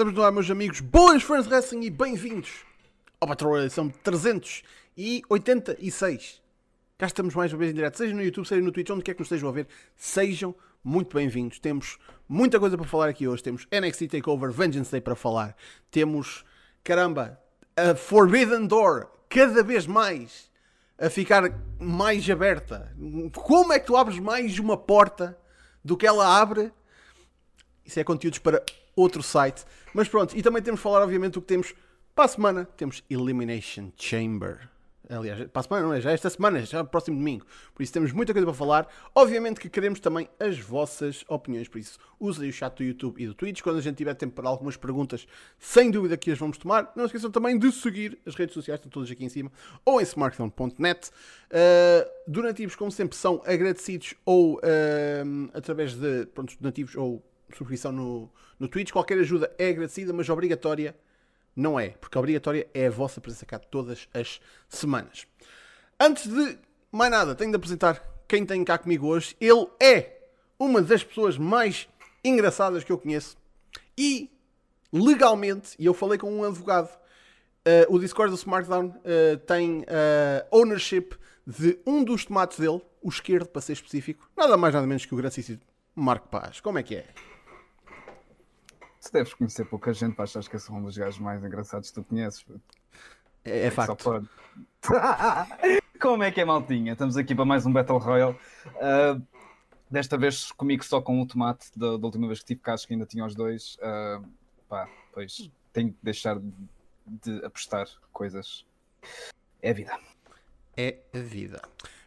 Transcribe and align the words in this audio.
Estamos 0.00 0.14
no 0.14 0.22
ar, 0.22 0.32
meus 0.32 0.50
amigos. 0.50 0.80
Boas 0.80 1.22
fãs 1.22 1.44
de 1.44 1.52
wrestling 1.52 1.82
e 1.82 1.90
bem-vindos 1.90 2.64
ao 3.20 3.28
Royale. 3.28 3.68
São 3.68 3.90
386. 3.90 6.40
Cá 6.96 7.06
estamos 7.06 7.34
mais 7.34 7.52
uma 7.52 7.58
vez 7.58 7.70
em 7.70 7.74
direto, 7.74 7.98
seja 7.98 8.14
no 8.14 8.22
YouTube, 8.22 8.48
seja 8.48 8.62
no 8.62 8.72
Twitch, 8.72 8.88
onde 8.88 9.02
quer 9.02 9.12
que 9.12 9.20
nos 9.20 9.26
estejam 9.26 9.50
a 9.50 9.52
ver. 9.52 9.68
Sejam 9.94 10.54
muito 10.82 11.14
bem-vindos. 11.14 11.58
Temos 11.58 11.98
muita 12.26 12.58
coisa 12.58 12.78
para 12.78 12.86
falar 12.86 13.10
aqui 13.10 13.28
hoje. 13.28 13.42
Temos 13.42 13.66
NXT 13.70 14.08
TakeOver 14.08 14.50
Vengeance 14.50 14.90
Day 14.90 15.02
para 15.02 15.14
falar. 15.14 15.54
Temos, 15.90 16.46
caramba, 16.82 17.38
a 17.76 17.94
Forbidden 17.94 18.66
Door 18.66 19.06
cada 19.28 19.62
vez 19.62 19.86
mais 19.86 20.50
a 20.98 21.10
ficar 21.10 21.42
mais 21.78 22.30
aberta. 22.30 22.90
Como 23.34 23.70
é 23.70 23.78
que 23.78 23.88
tu 23.88 23.98
abres 23.98 24.18
mais 24.18 24.58
uma 24.58 24.78
porta 24.78 25.38
do 25.84 25.94
que 25.94 26.06
ela 26.06 26.40
abre? 26.40 26.72
Isso 27.84 28.00
é 28.00 28.04
conteúdos 28.04 28.38
para 28.38 28.64
outro 29.00 29.22
site. 29.22 29.64
Mas 29.94 30.08
pronto, 30.08 30.36
e 30.36 30.42
também 30.42 30.62
temos 30.62 30.80
de 30.80 30.82
falar, 30.84 31.02
obviamente, 31.02 31.34
do 31.34 31.40
que 31.40 31.48
temos 31.48 31.74
para 32.14 32.24
a 32.24 32.28
semana. 32.28 32.68
Temos 32.76 33.02
Elimination 33.08 33.90
Chamber. 33.96 34.68
Aliás, 35.10 35.44
para 35.48 35.60
a 35.60 35.62
semana 35.64 35.86
não 35.86 35.92
é, 35.92 36.00
já 36.00 36.12
é 36.12 36.14
esta 36.14 36.30
semana, 36.30 36.60
já 36.64 36.78
é 36.78 36.84
próximo 36.84 37.16
domingo. 37.16 37.44
Por 37.74 37.82
isso 37.82 37.92
temos 37.92 38.12
muita 38.12 38.32
coisa 38.32 38.46
para 38.46 38.54
falar. 38.54 38.88
Obviamente 39.12 39.58
que 39.58 39.68
queremos 39.68 39.98
também 39.98 40.28
as 40.38 40.56
vossas 40.60 41.24
opiniões. 41.28 41.66
Por 41.66 41.78
isso, 41.78 41.98
usem 42.20 42.48
o 42.48 42.52
chat 42.52 42.76
do 42.76 42.84
YouTube 42.84 43.20
e 43.20 43.26
do 43.26 43.34
Twitch. 43.34 43.60
Quando 43.60 43.78
a 43.78 43.80
gente 43.80 43.96
tiver 43.96 44.14
tempo 44.14 44.34
para 44.34 44.48
algumas 44.48 44.76
perguntas, 44.76 45.26
sem 45.58 45.90
dúvida 45.90 46.16
que 46.16 46.30
as 46.30 46.38
vamos 46.38 46.58
tomar. 46.58 46.92
Não 46.94 47.06
esqueçam 47.06 47.28
também 47.28 47.58
de 47.58 47.72
seguir 47.72 48.20
as 48.24 48.36
redes 48.36 48.54
sociais, 48.54 48.78
estão 48.78 48.88
todas 48.88 49.10
aqui 49.10 49.24
em 49.24 49.28
cima, 49.28 49.50
ou 49.84 50.00
em 50.00 50.04
smartphone.net. 50.04 51.08
Uh, 51.08 52.08
donativos, 52.28 52.76
como 52.76 52.92
sempre, 52.92 53.16
são 53.16 53.42
agradecidos 53.44 54.14
ou 54.24 54.58
uh, 54.58 55.50
através 55.52 55.94
de 55.94 56.26
pronto, 56.26 56.54
donativos 56.60 56.94
ou 56.94 57.20
subscrição 57.56 57.92
no, 57.92 58.30
no 58.58 58.68
Twitch. 58.68 58.90
Qualquer 58.90 59.18
ajuda 59.18 59.52
é 59.58 59.68
agradecida, 59.68 60.12
mas 60.12 60.28
obrigatória 60.28 60.96
não 61.54 61.78
é, 61.78 61.90
porque 61.90 62.16
obrigatória 62.18 62.68
é 62.72 62.86
a 62.86 62.90
vossa 62.90 63.20
presença 63.20 63.44
cá 63.44 63.58
todas 63.58 64.08
as 64.14 64.40
semanas. 64.68 65.26
Antes 65.98 66.26
de 66.26 66.58
mais 66.90 67.10
nada, 67.10 67.34
tenho 67.34 67.50
de 67.50 67.56
apresentar 67.56 68.02
quem 68.26 68.46
tem 68.46 68.64
cá 68.64 68.78
comigo 68.78 69.06
hoje. 69.06 69.36
Ele 69.40 69.66
é 69.80 70.20
uma 70.58 70.80
das 70.80 71.02
pessoas 71.02 71.36
mais 71.36 71.88
engraçadas 72.24 72.84
que 72.84 72.92
eu 72.92 72.98
conheço 72.98 73.36
e 73.96 74.30
legalmente, 74.92 75.74
e 75.78 75.86
eu 75.86 75.94
falei 75.94 76.18
com 76.18 76.32
um 76.32 76.44
advogado, 76.44 76.88
uh, 76.88 77.94
o 77.94 77.98
Discord 77.98 78.32
do 78.32 78.36
SmartDown 78.36 78.86
uh, 78.88 79.36
tem 79.46 79.80
uh, 79.80 80.46
ownership 80.50 81.10
de 81.46 81.78
um 81.86 82.02
dos 82.04 82.24
tomates 82.24 82.58
dele, 82.58 82.80
o 83.02 83.08
esquerdo 83.08 83.48
para 83.48 83.60
ser 83.60 83.72
específico, 83.72 84.28
nada 84.36 84.56
mais 84.56 84.74
nada 84.74 84.86
menos 84.86 85.04
que 85.04 85.14
o 85.14 85.16
grandíssimo 85.16 85.60
Marco 85.94 86.28
Paz. 86.28 86.60
Como 86.60 86.78
é 86.78 86.82
que 86.82 86.96
é? 86.96 87.29
Tu 89.02 89.10
deves 89.12 89.32
conhecer 89.32 89.64
pouca 89.64 89.94
gente 89.94 90.14
para 90.14 90.24
achar 90.24 90.42
que 90.42 90.54
eu 90.54 90.60
sou 90.60 90.76
um 90.76 90.82
dos 90.82 90.96
gajos 90.96 91.18
mais 91.18 91.42
engraçados 91.42 91.88
que 91.88 91.94
tu 91.94 92.04
conheces. 92.04 92.44
É, 93.44 93.66
é 93.66 93.70
facto. 93.70 94.28
Como 95.98 96.22
é 96.22 96.30
que 96.30 96.40
é, 96.40 96.44
maltinha? 96.44 96.92
Estamos 96.92 97.16
aqui 97.16 97.34
para 97.34 97.46
mais 97.46 97.64
um 97.64 97.72
Battle 97.72 97.98
Royale. 97.98 98.36
Uh, 98.66 99.22
desta 99.90 100.18
vez 100.18 100.52
comigo 100.52 100.84
só 100.84 101.00
com 101.00 101.20
o 101.20 101.26
tomate 101.26 101.70
da, 101.74 101.96
da, 101.96 102.06
última 102.06 102.26
vez 102.26 102.40
que 102.40 102.46
tive 102.46 102.60
casos 102.60 102.84
que 102.84 102.92
ainda 102.92 103.06
tinha 103.06 103.24
os 103.24 103.34
dois. 103.34 103.76
Uh, 103.76 104.22
pá, 104.68 104.86
pois 105.14 105.50
tenho 105.72 105.92
que 105.92 105.98
deixar 106.02 106.38
de, 106.38 106.52
de 107.06 107.44
apostar 107.44 107.86
coisas. 108.12 108.66
É 109.62 109.70
a 109.70 109.74
vida. 109.74 109.98
É 110.76 110.98
a 111.14 111.18
vida. 111.18 111.62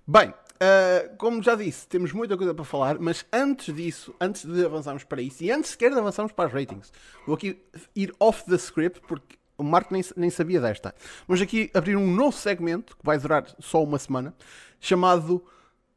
Bem, 0.05 0.31
Uh, 0.63 1.17
como 1.17 1.43
já 1.43 1.55
disse, 1.55 1.85
temos 1.85 2.13
muita 2.13 2.37
coisa 2.37 2.53
para 2.53 2.63
falar, 2.63 2.97
mas 2.97 3.25
antes 3.33 3.75
disso, 3.75 4.15
antes 4.21 4.45
de 4.45 4.63
avançarmos 4.63 5.03
para 5.03 5.21
isso, 5.21 5.43
e 5.43 5.51
antes 5.51 5.71
sequer 5.71 5.91
de 5.91 5.99
avançarmos 5.99 6.31
para 6.31 6.45
as 6.45 6.53
ratings, 6.53 6.93
vou 7.25 7.35
aqui 7.35 7.61
ir 7.93 8.13
off 8.17 8.45
the 8.45 8.55
script, 8.55 9.01
porque 9.05 9.37
o 9.57 9.63
Marco 9.63 9.93
nem, 9.93 10.01
nem 10.15 10.29
sabia 10.29 10.61
desta. 10.61 10.95
Vamos 11.27 11.41
aqui 11.41 11.69
abrir 11.73 11.97
um 11.97 12.09
novo 12.09 12.37
segmento, 12.37 12.95
que 12.95 13.03
vai 13.03 13.17
durar 13.17 13.45
só 13.59 13.83
uma 13.83 13.99
semana, 13.99 14.33
chamado 14.79 15.45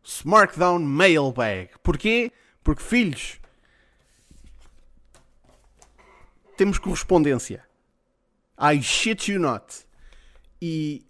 Smartdown 0.02 0.80
Mailbag. 0.80 1.70
Porquê? 1.80 2.32
Porque, 2.64 2.82
filhos, 2.82 3.38
temos 6.56 6.78
correspondência. 6.78 7.64
I 8.58 8.82
shit 8.82 9.30
you 9.30 9.38
not. 9.38 9.86
E 10.60 11.06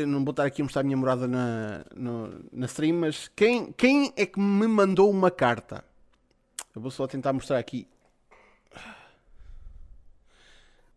eu 0.00 0.06
não 0.06 0.24
vou 0.24 0.30
estar 0.30 0.44
aqui 0.44 0.62
a 0.62 0.64
mostrar 0.64 0.80
a 0.80 0.84
minha 0.84 0.96
morada 0.96 1.26
na, 1.28 1.84
no, 1.94 2.40
na 2.52 2.66
stream, 2.66 2.98
mas 2.98 3.28
quem, 3.34 3.72
quem 3.72 4.12
é 4.16 4.26
que 4.26 4.40
me 4.40 4.66
mandou 4.66 5.10
uma 5.10 5.30
carta? 5.30 5.84
Eu 6.74 6.80
vou 6.80 6.90
só 6.90 7.06
tentar 7.06 7.32
mostrar 7.32 7.58
aqui. 7.58 7.88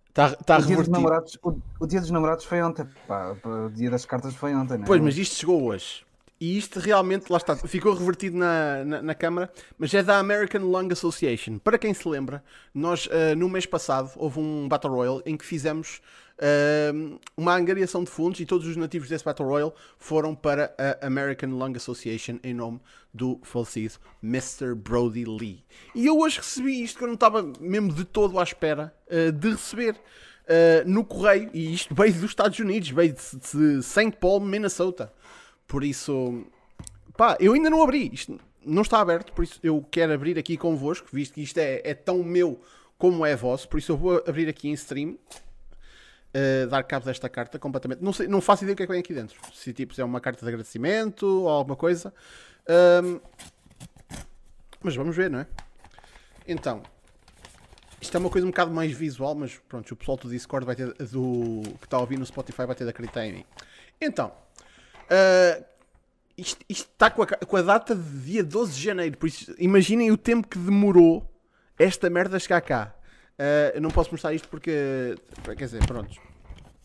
Está, 0.09 0.27
está 0.27 0.57
o, 0.59 0.61
dia 0.61 0.77
dos 0.77 0.87
namorados, 0.87 1.39
o, 1.41 1.59
o, 1.79 1.87
dia 1.87 1.99
dos 1.99 2.11
namorados 2.11 2.45
foi 2.45 2.61
ontem, 2.61 2.85
pá, 3.07 3.35
o 3.43 3.69
dia 3.69 3.89
das 3.89 4.05
cartas 4.05 4.35
foi 4.35 4.53
ontem, 4.53 4.75
é? 4.75 4.85
Pois, 4.85 5.01
mas 5.01 5.17
isto 5.17 5.35
chegou 5.35 5.63
hoje. 5.63 6.05
E 6.39 6.57
isto 6.57 6.79
realmente, 6.79 7.29
lá 7.29 7.37
está, 7.37 7.55
ficou 7.55 7.93
revertido 7.93 8.37
na, 8.37 8.83
na, 8.83 9.01
na, 9.01 9.15
Câmara, 9.15 9.51
mas 9.77 9.93
é 9.93 10.03
da 10.03 10.17
American 10.17 10.61
Lung 10.61 10.91
Association. 10.91 11.57
Para 11.57 11.77
quem 11.77 11.93
se 11.93 12.07
lembra, 12.07 12.43
nós 12.73 13.05
uh, 13.05 13.35
no 13.37 13.47
mês 13.47 13.65
passado 13.65 14.11
houve 14.15 14.39
um 14.39 14.67
Battle 14.67 14.93
Royale 14.93 15.21
em 15.25 15.37
que 15.37 15.45
fizemos 15.45 16.01
uh, 16.39 17.19
uma 17.37 17.55
angariação 17.55 18.03
de 18.03 18.09
fundos 18.09 18.39
e 18.39 18.45
todos 18.45 18.67
os 18.67 18.75
nativos 18.75 19.07
desse 19.07 19.23
Battle 19.23 19.47
Royale 19.47 19.71
foram 19.97 20.35
para 20.35 20.75
a 20.77 21.07
American 21.07 21.51
Lung 21.51 21.77
Association 21.77 22.39
em 22.43 22.53
nome 22.53 22.81
do 23.13 23.39
falecido 23.43 23.93
Mr. 24.21 24.75
Brody 24.75 25.23
Lee. 25.23 25.63
E 25.95 26.07
eu 26.07 26.19
hoje 26.19 26.39
recebi 26.39 26.83
isto 26.83 26.97
que 26.97 27.03
eu 27.03 27.07
não 27.07 27.15
estava 27.15 27.43
mesmo 27.59 27.93
de 27.93 28.03
todo 28.03 28.37
à 28.39 28.43
espera 28.43 28.93
uh, 29.07 29.31
de 29.31 29.51
receber. 29.51 29.95
no 30.85 31.05
correio, 31.05 31.49
e 31.53 31.73
isto 31.73 31.95
veio 31.95 32.13
dos 32.15 32.31
Estados 32.31 32.59
Unidos, 32.59 32.89
veio 32.89 33.13
de, 33.13 33.21
de 33.21 33.81
St. 33.81 34.11
Paul, 34.19 34.41
Minnesota. 34.41 35.09
Por 35.67 35.83
isso, 35.83 36.45
pá, 37.17 37.37
eu 37.39 37.53
ainda 37.53 37.69
não 37.69 37.81
abri. 37.83 38.09
Isto 38.13 38.39
não 38.65 38.81
está 38.81 38.99
aberto, 38.99 39.33
por 39.33 39.43
isso 39.43 39.59
eu 39.63 39.85
quero 39.91 40.13
abrir 40.13 40.37
aqui 40.37 40.57
convosco, 40.57 41.07
visto 41.11 41.33
que 41.33 41.41
isto 41.41 41.57
é, 41.57 41.81
é 41.83 41.93
tão 41.93 42.23
meu 42.23 42.61
como 42.97 43.25
é 43.25 43.35
vosso. 43.35 43.67
Por 43.67 43.77
isso 43.77 43.91
eu 43.91 43.97
vou 43.97 44.23
abrir 44.27 44.47
aqui 44.47 44.69
em 44.69 44.73
stream. 44.73 45.17
Uh, 46.35 46.65
dar 46.67 46.81
cabo 46.83 47.05
desta 47.05 47.29
carta 47.29 47.59
completamente. 47.59 48.01
Não, 48.01 48.11
sei, 48.11 48.27
não 48.27 48.41
faço 48.41 48.63
ideia 48.63 48.73
do 48.73 48.77
que 48.77 48.83
é 48.83 48.85
que 48.87 48.91
vem 48.91 49.01
aqui 49.01 49.13
dentro. 49.13 49.39
Se 49.53 49.71
tipo, 49.71 49.93
é 49.99 50.03
uma 50.03 50.19
carta 50.19 50.41
de 50.41 50.47
agradecimento 50.47 51.27
ou 51.27 51.47
alguma 51.47 51.75
coisa. 51.75 52.11
Um, 53.03 53.19
mas 54.81 54.95
vamos 54.95 55.15
ver, 55.15 55.29
não 55.29 55.39
é? 55.39 55.47
Então, 56.47 56.81
isto 58.01 58.17
é 58.17 58.19
uma 58.19 58.29
coisa 58.29 58.45
um 58.45 58.49
bocado 58.49 58.71
mais 58.71 58.91
visual, 58.91 59.33
mas 59.33 59.57
pronto, 59.69 59.89
o 59.91 59.95
pessoal 59.95 60.17
do 60.17 60.29
Discord 60.29 60.65
vai 60.65 60.75
ter 60.75 60.91
do 60.93 61.61
que 61.79 61.85
está 61.85 61.97
a 61.97 62.01
ouvir 62.01 62.17
no 62.17 62.25
Spotify 62.25 62.65
vai 62.65 62.75
ter 62.75 62.83
de 62.83 62.89
acreditar 62.89 63.25
em 63.25 63.33
mim. 63.33 63.45
Então, 64.01 64.33
Uh, 65.03 65.63
isto, 66.37 66.65
isto 66.67 66.89
está 66.91 67.09
com 67.09 67.21
a, 67.21 67.27
com 67.27 67.57
a, 67.57 67.61
data 67.61 67.95
de 67.95 68.19
dia 68.21 68.43
12 68.43 68.73
de 68.73 68.81
janeiro, 68.81 69.17
por 69.17 69.27
isso 69.27 69.53
imaginem 69.59 70.11
o 70.11 70.17
tempo 70.17 70.47
que 70.47 70.57
demorou 70.57 71.29
esta 71.77 72.09
merda 72.09 72.39
chegar 72.39 72.61
cá. 72.61 72.95
Uh, 73.37 73.75
eu 73.75 73.81
não 73.81 73.89
posso 73.89 74.11
mostrar 74.11 74.33
isto 74.33 74.47
porque. 74.47 75.15
Quer 75.43 75.65
dizer, 75.65 75.85
pronto. 75.85 76.19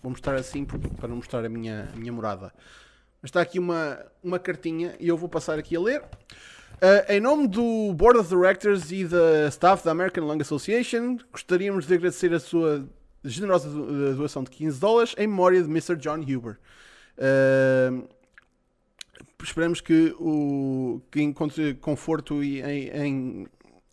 Vou 0.02 0.10
mostrar 0.10 0.36
assim 0.36 0.64
para 0.64 1.08
não 1.08 1.16
mostrar 1.16 1.44
a 1.44 1.48
minha, 1.48 1.90
a 1.92 1.96
minha 1.96 2.12
morada. 2.12 2.52
Mas 3.20 3.30
está 3.30 3.40
aqui 3.40 3.58
uma, 3.58 3.98
uma 4.22 4.38
cartinha 4.38 4.94
e 5.00 5.08
eu 5.08 5.16
vou 5.16 5.28
passar 5.28 5.58
aqui 5.58 5.74
a 5.74 5.80
ler. 5.80 6.02
Uh, 6.80 7.12
em 7.12 7.20
nome 7.20 7.48
do 7.48 7.92
Board 7.94 8.20
of 8.20 8.28
Directors 8.28 8.92
e 8.92 9.04
da 9.04 9.48
staff 9.48 9.84
da 9.84 9.90
American 9.90 10.24
Lung 10.24 10.40
Association, 10.40 11.18
gostaríamos 11.32 11.86
de 11.86 11.94
agradecer 11.94 12.32
a 12.32 12.38
sua 12.38 12.88
generosa 13.24 13.68
doação 14.14 14.44
de 14.44 14.50
15 14.50 14.78
dólares 14.78 15.14
em 15.18 15.26
memória 15.26 15.60
de 15.60 15.68
Mr. 15.68 15.96
John 15.96 16.20
Huber. 16.20 16.56
Uh, 17.18 18.08
esperamos 19.42 19.80
que, 19.80 20.14
o, 20.18 21.00
que 21.10 21.20
encontre 21.20 21.74
conforto 21.74 22.42
em, 22.42 22.88
em, 22.88 23.46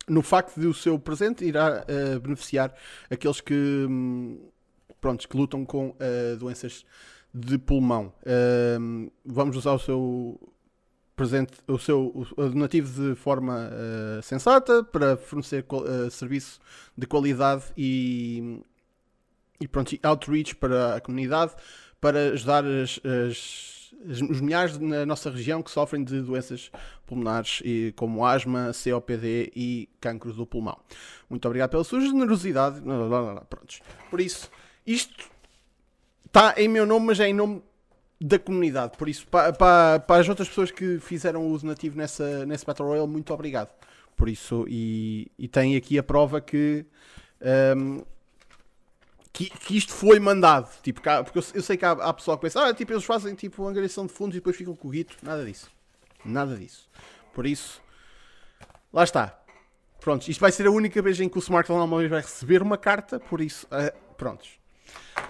no 0.08 0.22
facto 0.22 0.60
de 0.60 0.66
o 0.66 0.74
seu 0.74 0.98
presente 0.98 1.44
irá 1.44 1.84
uh, 1.84 2.20
beneficiar 2.20 2.74
aqueles 3.10 3.40
que, 3.40 3.54
um, 3.88 4.38
pronto, 5.00 5.28
que 5.28 5.36
lutam 5.36 5.64
com 5.64 5.88
uh, 5.90 6.36
doenças 6.38 6.84
de 7.32 7.58
pulmão. 7.58 8.12
Uh, 8.22 9.10
vamos 9.24 9.56
usar 9.56 9.72
o 9.72 9.78
seu 9.78 10.40
presente, 11.14 11.54
o 11.66 11.78
seu 11.78 12.26
donativo 12.36 13.08
de 13.08 13.14
forma 13.14 13.70
uh, 13.70 14.22
sensata 14.22 14.84
para 14.84 15.16
fornecer 15.16 15.64
serviço 16.10 16.60
de 16.96 17.06
qualidade 17.06 17.64
e, 17.76 18.60
e 19.60 19.66
pronto, 19.66 19.96
outreach 20.02 20.54
para 20.56 20.96
a 20.96 21.00
comunidade 21.00 21.54
para 22.00 22.32
ajudar 22.32 22.64
as, 22.64 23.00
as, 23.04 23.94
os 24.28 24.40
milhares 24.40 24.78
na 24.78 25.06
nossa 25.06 25.30
região 25.30 25.62
que 25.62 25.70
sofrem 25.70 26.04
de 26.04 26.20
doenças 26.20 26.70
pulmonares 27.06 27.62
como 27.94 28.24
asma, 28.24 28.70
COPD 28.72 29.52
e 29.54 29.88
cancro 30.00 30.32
do 30.32 30.46
pulmão. 30.46 30.78
Muito 31.28 31.46
obrigado 31.46 31.70
pela 31.70 31.84
sua 31.84 32.00
generosidade. 32.00 32.80
Prontos. 33.48 33.80
Por 34.10 34.20
isso, 34.20 34.50
isto 34.86 35.30
está 36.26 36.54
em 36.56 36.68
meu 36.68 36.86
nome, 36.86 37.06
mas 37.06 37.20
é 37.20 37.28
em 37.28 37.34
nome 37.34 37.62
da 38.20 38.38
comunidade. 38.38 38.96
Por 38.96 39.08
isso, 39.08 39.26
para, 39.26 39.52
para, 39.52 40.00
para 40.00 40.20
as 40.20 40.28
outras 40.28 40.48
pessoas 40.48 40.70
que 40.70 40.98
fizeram 41.00 41.46
uso 41.48 41.66
nativo 41.66 41.96
nessa, 41.96 42.46
nesse 42.46 42.64
Battle 42.64 42.88
Royale, 42.88 43.08
muito 43.08 43.32
obrigado. 43.32 43.70
Por 44.16 44.28
isso, 44.28 44.64
e, 44.68 45.30
e 45.38 45.46
tem 45.46 45.76
aqui 45.76 45.98
a 45.98 46.02
prova 46.02 46.40
que 46.40 46.86
um, 47.76 48.02
que, 49.36 49.50
que 49.50 49.76
isto 49.76 49.92
foi 49.92 50.18
mandado. 50.18 50.68
Tipo, 50.82 51.02
cá- 51.02 51.22
porque 51.22 51.38
eu, 51.38 51.44
eu 51.54 51.62
sei 51.62 51.76
que 51.76 51.84
há, 51.84 51.90
há 51.92 52.12
pessoal 52.14 52.38
que 52.38 52.42
pensa, 52.46 52.64
ah, 52.66 52.72
tipo, 52.72 52.92
eles 52.92 53.04
fazem 53.04 53.34
tipo 53.34 53.66
angariação 53.66 54.06
de 54.06 54.12
fundos 54.12 54.34
e 54.34 54.40
depois 54.40 54.56
ficam 54.56 54.74
com 54.74 54.88
o 54.88 54.90
guito. 54.90 55.14
Nada 55.22 55.44
disso. 55.44 55.70
Nada 56.24 56.56
disso. 56.56 56.88
Por 57.34 57.46
isso, 57.46 57.82
lá 58.92 59.04
está. 59.04 59.38
Prontos, 60.00 60.28
isto 60.28 60.40
vai 60.40 60.50
ser 60.52 60.66
a 60.66 60.70
única 60.70 61.02
vez 61.02 61.20
em 61.20 61.28
que 61.28 61.36
o 61.36 61.40
smartphone 61.40 61.80
alguma 61.80 61.98
vez 61.98 62.10
vai 62.10 62.20
receber 62.20 62.62
uma 62.62 62.78
carta, 62.78 63.20
por 63.20 63.40
isso, 63.40 63.66
ah, 63.70 63.92
prontos. 64.16 64.58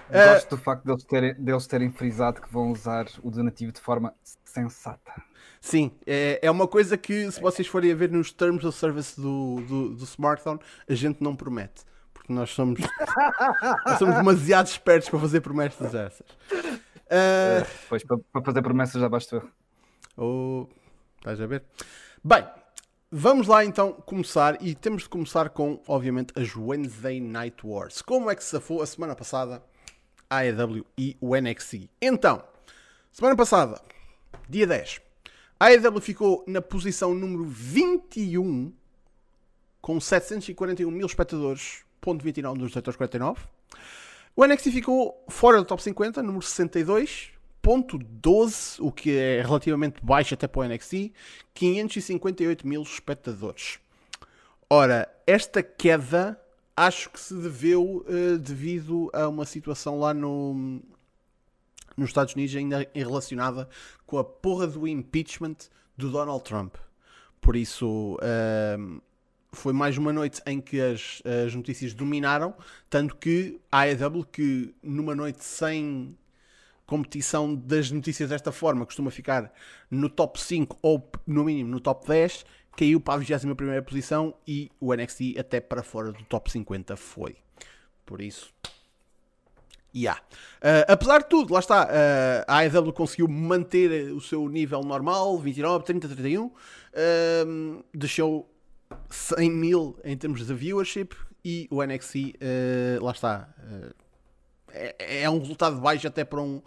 Eh, 0.09 0.33
Gosto 0.35 0.55
do 0.55 0.57
facto 0.61 0.85
deles 0.85 1.03
terem, 1.03 1.33
deles 1.33 1.67
terem 1.67 1.91
frisado 1.91 2.41
que 2.41 2.51
vão 2.51 2.71
usar 2.71 3.07
o 3.23 3.29
donativo 3.31 3.71
de 3.71 3.81
forma 3.81 4.13
sensata. 4.45 5.21
Sim, 5.59 5.91
é, 6.05 6.39
é 6.41 6.49
uma 6.51 6.67
coisa 6.67 6.97
que 6.97 7.29
se 7.31 7.41
vocês 7.41 7.67
forem 7.67 7.91
a 7.91 7.95
ver 7.95 8.09
nos 8.11 8.31
terms 8.31 8.63
of 8.63 8.77
service 8.77 9.19
do, 9.19 9.55
do, 9.67 9.95
do 9.95 10.03
smartphone, 10.05 10.59
a 10.87 10.93
gente 10.93 11.21
não 11.21 11.35
promete. 11.35 11.83
Porque 12.27 12.33
nós 12.33 12.49
somos, 12.49 12.79
nós 13.85 13.97
somos 13.99 14.15
demasiado 14.17 14.67
espertos 14.67 15.07
para 15.09 15.17
fazer 15.19 15.39
promessas 15.39 15.91
dessas. 15.93 16.27
Ah, 17.09 17.65
Pois, 17.87 18.03
para, 18.03 18.17
para 18.17 18.41
fazer 18.43 18.61
promessas 18.61 18.99
já 19.01 19.07
basta. 19.07 19.41
ou- 20.17 20.69
estás 21.19 21.39
a 21.39 21.47
ver? 21.47 21.63
Bem, 22.21 22.45
vamos 23.09 23.47
lá 23.47 23.63
então 23.63 23.93
começar 23.93 24.61
e 24.61 24.75
temos 24.75 25.03
de 25.03 25.09
começar 25.09 25.49
com, 25.51 25.81
obviamente, 25.87 26.33
as 26.37 26.53
Wednesday 26.53 27.21
Night 27.21 27.65
Wars. 27.65 28.01
Como 28.01 28.29
é 28.29 28.35
que 28.35 28.43
se 28.43 28.49
safou 28.51 28.81
a 28.81 28.85
semana 28.85 29.15
passada 29.15 29.63
a 30.29 30.39
AEW 30.39 30.85
e 30.97 31.15
o 31.21 31.33
NXT? 31.33 31.89
Então, 32.01 32.43
semana 33.09 33.37
passada, 33.37 33.81
dia 34.49 34.67
10, 34.67 34.99
a 35.57 35.67
AEW 35.67 36.01
ficou 36.01 36.43
na 36.45 36.61
posição 36.61 37.13
número 37.13 37.45
21 37.45 38.73
com 39.81 39.97
741 40.01 40.91
mil 40.91 41.05
espectadores, 41.07 41.85
ponto 42.01 42.23
29 42.23 42.59
dos 42.59 42.71
249. 42.71 43.41
O 44.35 44.45
NXT 44.45 44.71
ficou 44.71 45.23
fora 45.27 45.57
do 45.57 45.65
top 45.65 45.81
50, 45.81 46.21
número 46.21 46.43
62, 46.43 47.31
ponto 47.61 47.97
12, 47.97 48.81
o 48.81 48.91
que 48.91 49.17
é 49.17 49.41
relativamente 49.41 49.99
baixo 50.03 50.33
até 50.33 50.47
para 50.47 50.61
o 50.61 50.63
NXT, 50.65 51.11
558 51.53 52.67
mil 52.67 52.81
espectadores. 52.81 53.79
Ora, 54.69 55.09
esta 55.25 55.63
queda 55.63 56.39
acho 56.75 57.09
que 57.09 57.19
se 57.19 57.33
deveu 57.33 58.05
eh, 58.07 58.37
devido 58.37 59.09
a 59.11 59.27
uma 59.27 59.45
situação 59.45 59.99
lá 59.99 60.13
no, 60.13 60.79
nos 61.97 62.09
Estados 62.09 62.35
Unidos 62.35 62.55
ainda 62.55 62.87
relacionada 62.93 63.67
com 64.05 64.19
a 64.19 64.23
porra 64.23 64.67
do 64.67 64.87
impeachment 64.87 65.55
do 65.97 66.11
Donald 66.11 66.43
Trump. 66.43 66.75
Por 67.41 67.55
isso, 67.55 68.17
ahm, 68.21 68.99
foi 69.51 69.73
mais 69.73 69.97
uma 69.97 70.13
noite 70.13 70.41
em 70.45 70.59
que 70.59 70.79
as, 70.79 71.21
as 71.45 71.53
notícias 71.55 71.93
dominaram, 71.93 72.53
tanto 72.89 73.15
que 73.15 73.59
a 73.71 73.81
AEW, 73.81 74.25
que 74.25 74.73
numa 74.83 75.15
noite 75.15 75.43
sem 75.43 76.17
competição 76.85 77.53
das 77.53 77.91
notícias 77.91 78.29
desta 78.29 78.51
forma 78.51 78.85
costuma 78.85 79.11
ficar 79.11 79.51
no 79.91 80.09
top 80.09 80.39
5 80.39 80.77
ou 80.81 81.11
no 81.25 81.43
mínimo 81.43 81.69
no 81.69 81.79
top 81.79 82.07
10, 82.07 82.45
caiu 82.77 83.01
para 83.01 83.15
a 83.15 83.17
21 83.17 83.55
posição 83.83 84.33
e 84.47 84.71
o 84.79 84.93
NXT 84.93 85.37
até 85.37 85.59
para 85.59 85.83
fora 85.83 86.11
do 86.11 86.23
top 86.25 86.49
50 86.51 86.95
foi. 86.95 87.35
Por 88.05 88.21
isso, 88.21 88.53
Yeah. 89.95 90.21
Uh, 90.57 90.85
apesar 90.87 91.19
de 91.23 91.29
tudo, 91.29 91.53
lá 91.53 91.59
está, 91.59 91.85
uh, 91.85 92.45
a 92.47 92.57
AEW 92.59 92.93
conseguiu 92.93 93.27
manter 93.27 94.11
o 94.11 94.21
seu 94.21 94.47
nível 94.47 94.81
normal, 94.81 95.39
29, 95.39 95.85
30, 95.85 96.07
31, 96.09 96.51
um, 97.47 97.83
deixou 97.91 98.47
100 99.09 99.51
mil 99.51 99.99
em 100.03 100.17
termos 100.17 100.45
de 100.45 100.53
viewership 100.53 101.15
e 101.43 101.67
o 101.71 101.83
NXT, 101.83 102.15
uh, 102.15 103.03
lá 103.03 103.11
está, 103.11 103.49
uh, 103.59 103.93
é, 104.69 105.23
é 105.23 105.29
um 105.29 105.39
resultado 105.39 105.79
baixo 105.79 106.07
até 106.07 106.23
para 106.23 106.41
um, 106.41 106.61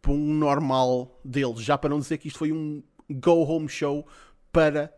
para 0.00 0.12
um 0.12 0.34
normal 0.34 1.18
deles, 1.24 1.62
já 1.62 1.78
para 1.78 1.90
não 1.90 1.98
dizer 1.98 2.18
que 2.18 2.28
isto 2.28 2.38
foi 2.38 2.52
um 2.52 2.82
go-home 3.10 3.68
show 3.68 4.06
para 4.52 4.92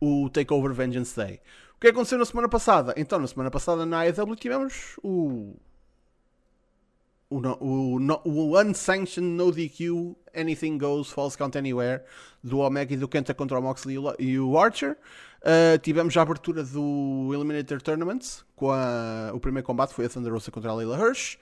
o 0.00 0.28
Takeover 0.30 0.72
Vengeance 0.72 1.16
Day. 1.16 1.40
O 1.76 1.80
que 1.80 1.88
aconteceu 1.88 2.18
na 2.18 2.24
semana 2.24 2.48
passada? 2.48 2.94
Então, 2.96 3.18
na 3.18 3.26
semana 3.26 3.50
passada 3.50 3.84
na 3.84 4.00
AEW 4.00 4.36
tivemos 4.36 4.96
o 5.02 5.56
o, 7.32 7.96
o, 7.96 8.28
o 8.28 8.60
Unsanctioned 8.60 9.30
No 9.30 9.50
DQ 9.50 10.14
Anything 10.34 10.76
Goes 10.76 11.08
False 11.08 11.36
Count 11.36 11.56
Anywhere 11.56 12.02
do 12.44 12.58
Omega 12.58 12.92
e 12.92 12.96
do 12.96 13.08
Kenta 13.08 13.32
contra 13.32 13.58
o 13.58 13.62
Moxley 13.62 13.96
e 14.18 14.38
o 14.38 14.58
Archer. 14.58 14.98
Uh, 15.44 15.76
tivemos 15.80 16.16
a 16.16 16.22
abertura 16.22 16.62
do 16.62 17.30
Eliminator 17.34 17.82
Tournament 17.82 18.20
com 18.54 18.70
a- 18.70 19.32
o 19.34 19.40
primeiro 19.40 19.66
combate 19.66 19.92
foi 19.92 20.06
a 20.06 20.08
Thunder 20.08 20.32
Rosa 20.32 20.52
contra 20.52 20.70
a 20.70 20.74
Leila 20.74 20.96
Hirsch. 20.96 21.36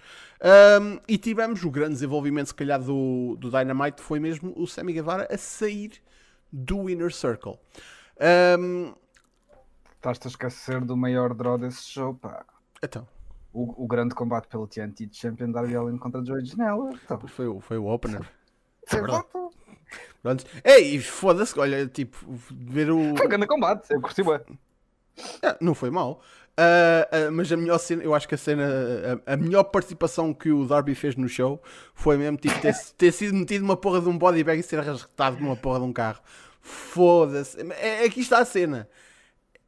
Um, 0.80 0.98
e 1.06 1.18
tivemos 1.18 1.62
o 1.64 1.70
grande 1.70 1.92
desenvolvimento, 1.94 2.46
se 2.46 2.54
calhar, 2.54 2.80
do, 2.80 3.36
do 3.38 3.50
Dynamite 3.50 4.00
foi 4.00 4.18
mesmo 4.18 4.54
o 4.56 4.66
Sammy 4.66 4.94
Guevara 4.94 5.28
a 5.30 5.36
sair 5.36 5.92
do 6.50 6.88
Inner 6.88 7.12
Circle. 7.12 7.58
Um, 8.58 8.94
Estás-te 9.96 10.28
a 10.28 10.30
esquecer 10.30 10.80
do 10.82 10.96
maior 10.96 11.34
draw 11.34 11.58
desse 11.58 11.82
show, 11.82 12.14
pá. 12.14 12.42
então, 12.82 13.06
O, 13.52 13.84
o 13.84 13.86
grande 13.86 14.14
combate 14.14 14.46
pelo 14.48 14.66
TNT 14.66 15.10
Champion 15.12 15.50
Darby 15.52 15.76
Allin 15.76 15.98
contra 15.98 16.24
Joey 16.24 16.44
Janela. 16.46 16.90
Então, 17.04 17.20
foi, 17.28 17.46
o- 17.46 17.60
foi 17.60 17.76
o 17.76 17.86
opener. 17.86 18.22
foi 18.86 19.00
verdade. 19.02 19.26
Pronto. 20.22 20.44
Ei, 20.64 21.00
foda-se, 21.00 21.58
olha, 21.58 21.86
tipo, 21.86 22.18
ver 22.50 22.90
o. 22.90 22.98
um 22.98 23.14
grande 23.14 23.46
combate, 23.46 23.90
eu 23.90 24.00
curti 24.00 24.22
bem. 24.22 24.40
Ah, 25.42 25.56
não 25.60 25.74
foi 25.74 25.90
mal. 25.90 26.22
Ah, 26.56 27.08
ah, 27.10 27.30
mas 27.30 27.50
a 27.50 27.56
melhor 27.56 27.78
cena, 27.78 28.02
eu 28.02 28.14
acho 28.14 28.28
que 28.28 28.34
a 28.34 28.38
cena, 28.38 28.66
a, 29.26 29.32
a 29.32 29.36
melhor 29.36 29.64
participação 29.64 30.34
que 30.34 30.50
o 30.50 30.66
Darby 30.66 30.94
fez 30.94 31.16
no 31.16 31.28
show 31.28 31.62
foi 31.94 32.18
mesmo 32.18 32.36
tipo, 32.36 32.58
ter, 32.60 32.74
ter 32.98 33.12
sido 33.12 33.34
metido 33.34 33.62
numa 33.62 33.76
porra 33.76 34.00
de 34.00 34.08
um 34.08 34.18
body 34.18 34.44
bag 34.44 34.60
e 34.60 34.62
ser 34.62 34.78
arrastado 34.78 35.40
numa 35.40 35.56
porra 35.56 35.78
de 35.78 35.86
um 35.86 35.92
carro. 35.92 36.20
Foda-se. 36.60 37.56
É, 37.72 38.04
aqui 38.04 38.20
está 38.20 38.40
a 38.40 38.44
cena. 38.44 38.88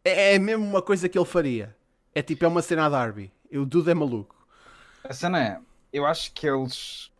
É, 0.04 0.34
é 0.34 0.38
mesmo 0.38 0.64
uma 0.64 0.82
coisa 0.82 1.08
que 1.08 1.19
ele 1.19 1.24
faria. 1.24 1.74
É 2.14 2.20
tipo, 2.20 2.44
é 2.44 2.48
uma 2.48 2.60
cena 2.60 2.86
a 2.86 2.88
Darby. 2.90 3.32
O 3.50 3.64
Dude 3.64 3.90
é 3.90 3.94
maluco. 3.94 4.36
A 5.04 5.14
cena 5.14 5.42
é, 5.42 5.58
eu 5.92 6.04
acho 6.04 6.32
que 6.32 6.46
eles 6.46 7.10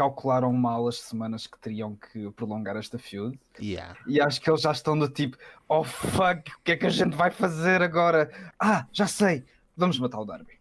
calcularam 0.00 0.50
mal 0.50 0.88
as 0.88 0.98
semanas 0.98 1.46
que 1.46 1.58
teriam 1.58 1.94
que 1.94 2.30
prolongar 2.30 2.74
esta 2.74 2.98
feud. 2.98 3.38
Yeah. 3.60 3.94
E 4.06 4.18
acho 4.18 4.40
que 4.40 4.48
eles 4.48 4.62
já 4.62 4.72
estão 4.72 4.98
do 4.98 5.10
tipo, 5.10 5.36
oh 5.68 5.84
fuck, 5.84 6.50
o 6.52 6.60
que 6.64 6.72
é 6.72 6.76
que 6.78 6.86
a 6.86 6.90
gente 6.90 7.14
vai 7.14 7.30
fazer 7.30 7.82
agora? 7.82 8.30
Ah, 8.58 8.86
já 8.90 9.06
sei, 9.06 9.44
vamos 9.76 9.98
matar 9.98 10.18
o 10.18 10.24
Darby. 10.24 10.58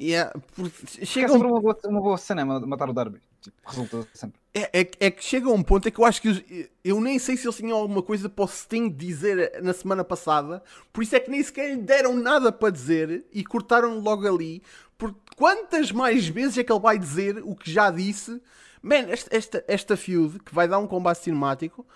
Yeah, 0.00 0.32
porque 0.54 1.04
Chega 1.04 1.26
é 1.26 1.28
sempre 1.30 1.48
um 1.48 1.50
uma 1.50 1.60
boa, 1.60 1.78
uma 1.84 2.00
boa 2.00 2.16
cena 2.16 2.44
ma- 2.44 2.60
matar 2.60 2.88
o 2.88 2.92
Darby. 2.92 3.20
Tipo, 3.42 3.56
resulta 3.66 4.06
sempre. 4.14 4.38
É, 4.54 4.80
é- 4.82 4.90
é 5.00 5.10
que 5.10 5.24
chega 5.24 5.48
a 5.48 5.52
um 5.52 5.62
ponto 5.64 5.88
em 5.88 5.90
que 5.90 5.98
eu 6.00 6.04
acho 6.04 6.22
que 6.22 6.28
os- 6.28 6.42
eu 6.84 7.00
nem 7.00 7.18
sei 7.18 7.36
se 7.36 7.46
eles 7.48 7.56
tinham 7.56 7.76
alguma 7.76 8.02
coisa 8.04 8.28
para 8.28 8.44
o 8.44 8.48
Sting 8.48 8.88
dizer 8.88 9.60
na 9.64 9.72
semana 9.72 10.04
passada, 10.04 10.62
por 10.92 11.02
isso 11.02 11.16
é 11.16 11.20
que 11.20 11.30
nem 11.30 11.42
sequer 11.42 11.70
lhe 11.74 11.82
deram 11.82 12.14
nada 12.14 12.52
para 12.52 12.70
dizer 12.70 13.24
e 13.32 13.42
cortaram 13.44 13.98
logo 13.98 14.28
ali. 14.28 14.62
Porque 14.96 15.18
quantas 15.40 15.90
mais 15.90 16.28
vezes 16.28 16.58
é 16.58 16.64
que 16.64 16.70
ele 16.70 16.80
vai 16.80 16.98
dizer 16.98 17.38
o 17.42 17.56
que 17.56 17.72
já 17.72 17.90
disse? 17.90 18.42
Man, 18.82 19.08
esta, 19.08 19.34
esta, 19.34 19.64
esta 19.66 19.96
feud 19.96 20.38
que 20.40 20.54
vai 20.54 20.68
dar 20.68 20.78
um 20.78 20.86
combate 20.86 21.20
cinemático 21.24 21.86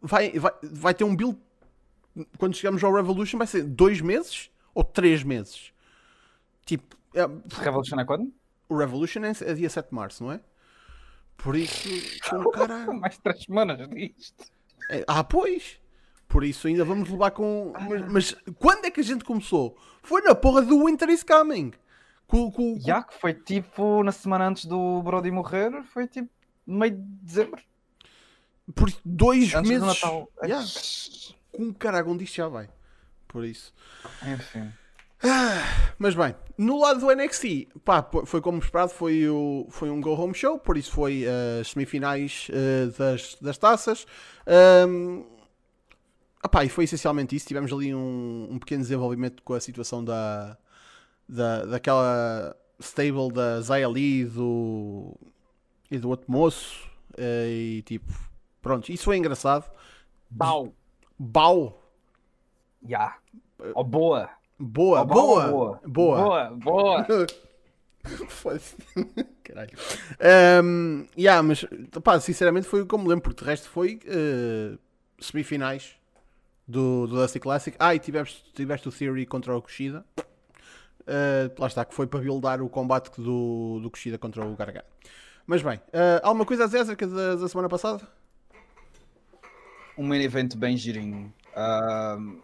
vai, 0.00 0.30
vai, 0.38 0.52
vai 0.62 0.94
ter 0.94 1.02
um 1.02 1.16
build 1.16 1.36
quando 2.38 2.54
chegamos 2.54 2.82
ao 2.84 2.92
Revolution 2.94 3.38
vai 3.38 3.46
ser 3.48 3.64
dois 3.64 4.00
meses 4.00 4.50
ou 4.72 4.84
três 4.84 5.24
meses. 5.24 5.72
Tipo, 6.64 6.96
é- 7.12 7.28
Revolution 7.60 7.98
é 7.98 8.04
quando? 8.04 8.32
o 8.68 8.76
Revolution 8.76 9.24
é, 9.24 9.32
é 9.50 9.54
dia 9.54 9.68
7 9.68 9.88
de 9.88 9.94
março, 9.94 10.22
não 10.22 10.32
é? 10.32 10.40
Por 11.36 11.56
isso, 11.56 11.88
com 12.30 12.50
caralho. 12.52 12.94
Mais 12.94 13.18
três 13.18 13.42
semanas 13.42 13.88
disto. 13.88 14.44
É, 14.88 15.04
ah, 15.08 15.24
pois. 15.24 15.80
Por 16.28 16.44
isso 16.44 16.68
ainda 16.68 16.84
vamos 16.84 17.10
levar 17.10 17.32
com. 17.32 17.72
Mas, 17.88 18.12
mas 18.12 18.36
quando 18.60 18.84
é 18.84 18.90
que 18.90 19.00
a 19.00 19.04
gente 19.04 19.24
começou? 19.24 19.76
Foi 20.00 20.22
na 20.22 20.32
porra 20.32 20.62
do 20.62 20.86
Winter 20.86 21.08
is 21.08 21.24
Coming. 21.24 21.72
Com, 22.30 22.50
com, 22.50 22.74
com- 22.74 22.80
Já 22.80 23.02
que 23.02 23.14
foi 23.18 23.34
tipo 23.34 24.02
na 24.02 24.12
semana 24.12 24.46
antes 24.48 24.64
do 24.66 25.02
Brody 25.02 25.30
morrer, 25.30 25.82
foi 25.84 26.06
tipo 26.06 26.30
meio 26.66 26.92
de 26.96 27.02
dezembro. 27.22 27.60
por 28.74 28.90
dois 29.04 29.54
Antes 29.54 29.68
meses. 29.70 29.80
do 29.82 29.86
Natal. 29.86 30.28
Yeah. 30.44 30.66
Com 31.52 31.72
caralho, 31.74 32.10
onde 32.10 32.24
isto 32.24 32.36
já 32.36 32.48
vai. 32.48 32.68
Por 33.26 33.44
isso. 33.44 33.72
Enfim. 34.26 34.72
Mas 35.98 36.14
bem, 36.14 36.34
no 36.56 36.80
lado 36.80 37.00
do 37.00 37.14
NXT, 37.14 37.68
pá, 37.84 38.02
foi 38.24 38.40
como 38.40 38.58
esperado, 38.58 38.90
foi, 38.90 39.28
o, 39.28 39.66
foi 39.68 39.90
um 39.90 40.00
go-home 40.00 40.32
show, 40.34 40.58
por 40.58 40.78
isso 40.78 40.90
foi 40.92 41.26
as 41.60 41.68
semifinais 41.68 42.46
eh, 42.50 42.86
das, 42.96 43.34
das 43.40 43.58
taças. 43.58 44.06
Ahm, 44.46 45.24
opá, 46.42 46.64
e 46.64 46.70
foi 46.70 46.84
essencialmente 46.84 47.36
isso. 47.36 47.46
Tivemos 47.46 47.70
ali 47.70 47.94
um, 47.94 48.48
um 48.50 48.58
pequeno 48.58 48.82
desenvolvimento 48.82 49.42
com 49.42 49.52
a 49.52 49.60
situação 49.60 50.02
da, 50.02 50.56
da, 51.30 51.64
daquela 51.64 52.56
stable 52.80 53.32
da 53.32 53.60
Zaya 53.60 53.88
Lee 53.88 54.22
e 54.22 54.24
do, 54.24 55.14
e 55.90 55.98
do 55.98 56.08
outro 56.08 56.30
moço. 56.30 56.88
eh, 57.16 57.48
e 57.78 57.82
tipo, 57.82 58.12
pronto, 58.62 58.90
isso 58.90 59.04
foi 59.04 59.16
engraçado. 59.16 59.70
Bau. 60.28 60.72
Bau, 61.18 61.82
Já. 62.82 63.16
Oh, 63.74 63.84
boa. 63.84 64.30
boa, 64.58 65.02
Oh, 65.02 65.04
boa, 65.04 65.46
boa, 65.48 65.80
boa. 65.86 66.50
boa. 66.56 66.58
Boa. 67.04 67.06
Caralho. 69.44 69.70
Um, 70.64 71.06
yeah, 71.18 71.42
mas 71.42 71.66
pá, 72.02 72.18
sinceramente 72.18 72.66
foi 72.66 72.86
como 72.86 73.06
lembro, 73.08 73.24
porque 73.24 73.44
de 73.44 73.50
resto 73.50 73.68
foi 73.68 74.00
uh, 74.06 74.78
semifinais 75.20 75.96
do, 76.66 77.06
do 77.06 77.16
Dusty 77.16 77.38
Classic. 77.40 77.76
Ah, 77.78 77.94
e 77.94 77.98
tiveste, 77.98 78.42
tiveste 78.54 78.88
o 78.88 78.92
Theory 78.92 79.26
contra 79.26 79.54
o 79.54 79.60
Kushida. 79.60 80.02
Uh, 81.00 81.60
lá 81.60 81.66
está, 81.66 81.84
que 81.84 81.94
foi 81.94 82.06
para 82.06 82.20
buildar 82.20 82.62
o 82.62 82.68
combate 82.68 83.10
do, 83.20 83.80
do 83.80 83.90
Kushida 83.90 84.18
contra 84.18 84.44
o 84.44 84.54
Gargano. 84.54 84.86
Mas 85.46 85.62
bem, 85.62 85.78
uh, 85.78 86.20
alguma 86.22 86.44
coisa 86.44 86.64
a 86.64 86.66
dizer 86.66 86.78
acerca 86.80 87.06
da, 87.06 87.34
da 87.34 87.48
semana 87.48 87.68
passada? 87.68 88.06
Um 89.96 90.06
main 90.06 90.22
event 90.22 90.54
bem 90.56 90.76
girinho. 90.76 91.32
Uh, 91.56 92.40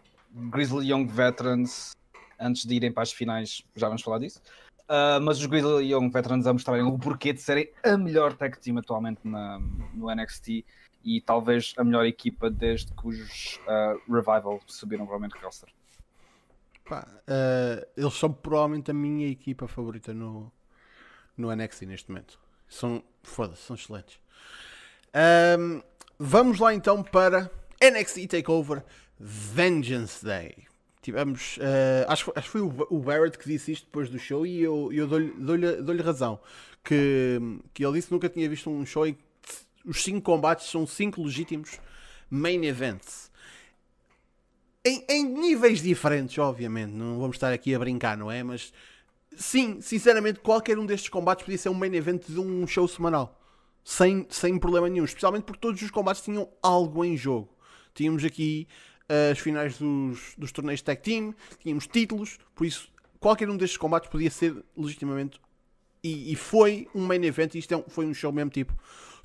Grizzly 0.51 0.91
Young 0.91 1.07
Veterans, 1.07 1.93
antes 2.41 2.65
de 2.65 2.75
irem 2.75 2.93
para 2.93 3.03
as 3.05 3.13
finais, 3.13 3.63
já 3.75 3.87
vamos 3.87 4.03
falar 4.03 4.19
disso. 4.19 4.41
Uh, 4.89 5.21
mas 5.23 5.39
os 5.39 5.47
Grizzly 5.47 5.93
Young 5.93 6.11
Veterans 6.11 6.47
a 6.47 6.53
mostrarem 6.53 6.85
o 6.85 6.99
porquê 6.99 7.33
de 7.33 7.41
serem 7.41 7.71
a 7.85 7.97
melhor 7.97 8.35
tag 8.35 8.59
team 8.59 8.79
atualmente 8.79 9.21
na, 9.23 9.61
no 9.95 10.13
NXT 10.13 10.65
e 11.05 11.21
talvez 11.21 11.75
a 11.77 11.85
melhor 11.85 12.05
equipa 12.07 12.51
desde 12.51 12.93
que 12.93 13.07
os 13.07 13.61
Revival 14.09 14.61
subiram 14.67 15.07
para 15.07 15.17
o 15.17 15.45
roster. 15.45 15.69
Pá, 16.87 17.05
uh, 17.05 17.87
eles 17.97 18.15
são 18.15 18.33
provavelmente 18.33 18.93
a 18.93 18.95
minha 18.95 19.29
equipa 19.29 19.67
favorita 19.67 20.15
no, 20.15 20.51
no 21.37 21.55
NXT 21.55 21.83
neste 21.83 22.11
momento. 22.11 22.39
São, 22.69 23.03
foda-se, 23.25 23.63
são 23.63 23.75
excelentes. 23.75 24.21
Um, 25.59 25.83
vamos 26.19 26.61
lá 26.61 26.73
então 26.73 27.03
para 27.03 27.51
NXT 27.83 28.29
Takeover 28.29 28.85
Vengeance 29.19 30.25
Day. 30.25 30.55
Tivemos, 31.03 31.57
uh, 31.57 32.07
acho, 32.09 32.33
acho 32.37 32.47
que 32.47 32.53
foi 32.53 32.61
o, 32.61 32.99
Barrett 33.01 33.37
que 33.39 33.49
disse 33.49 33.73
isto 33.73 33.87
depois 33.87 34.09
do 34.09 34.19
show 34.19 34.47
e 34.47 34.63
eu, 34.63 34.93
eu 34.93 35.07
dou-lhe 35.07 35.33
dou 35.33 35.95
dou 35.95 36.05
razão. 36.05 36.39
Que, 36.85 37.41
que 37.75 37.85
ele 37.85 37.95
disse 37.95 38.09
que 38.09 38.15
nunca 38.15 38.29
tinha 38.29 38.49
visto 38.49 38.71
um 38.71 38.87
show 38.87 39.07
em 39.07 39.15
que 39.15 39.25
os 39.85 40.05
5 40.05 40.21
combates 40.21 40.67
são 40.69 40.87
5 40.87 41.21
legítimos 41.23 41.81
main 42.31 42.65
events. 42.65 43.31
Em, 44.87 45.05
em, 45.09 45.25
níveis 45.25 45.83
diferentes, 45.83 46.39
obviamente, 46.39 46.93
não 46.93 47.19
vamos 47.19 47.35
estar 47.35 47.53
aqui 47.53 47.75
a 47.75 47.79
brincar, 47.79 48.17
não 48.17 48.31
é? 48.31 48.45
Mas 48.45 48.73
sim, 49.37 49.81
sinceramente, 49.81 50.39
qualquer 50.39 50.79
um 50.79 50.87
destes 50.87 51.09
combates 51.09 51.45
podia 51.45 51.59
ser 51.59 51.71
um 51.71 51.75
main 51.75 51.93
event 51.93 52.23
de 52.29 52.39
um 52.39 52.65
show 52.69 52.87
semanal. 52.87 53.37
Sem, 53.83 54.25
sem 54.31 54.57
problema 54.57 54.89
nenhum. 54.89 55.05
Especialmente 55.05 55.43
porque 55.43 55.59
todos 55.59 55.83
os 55.83 55.91
combates 55.91 56.23
tinham 56.23 56.49
algo 56.63 57.05
em 57.05 57.17
jogo. 57.17 57.49
Tínhamos 57.95 58.25
aqui 58.25 58.69
uh, 59.11 59.33
as 59.33 59.41
finais 59.41 59.77
dos, 59.77 60.35
dos 60.39 60.53
torneios 60.53 60.83
tag 60.83 61.03
team, 61.03 61.35
tínhamos 61.61 61.89
títulos, 61.89 62.39
por 62.55 62.65
isso 62.65 62.89
qualquer 63.19 63.51
um 63.51 63.57
destes 63.57 63.77
combates 63.77 64.09
podia 64.09 64.31
ser 64.31 64.55
legitimamente. 64.77 65.41
E, 66.01 66.33
e 66.33 66.37
foi 66.37 66.87
um 66.95 67.05
main 67.05 67.25
event, 67.25 67.57
isto 67.57 67.75
é 67.75 67.77
um, 67.77 67.83
foi 67.89 68.07
um 68.07 68.15
show 68.15 68.31
mesmo 68.31 68.53
tipo 68.53 68.73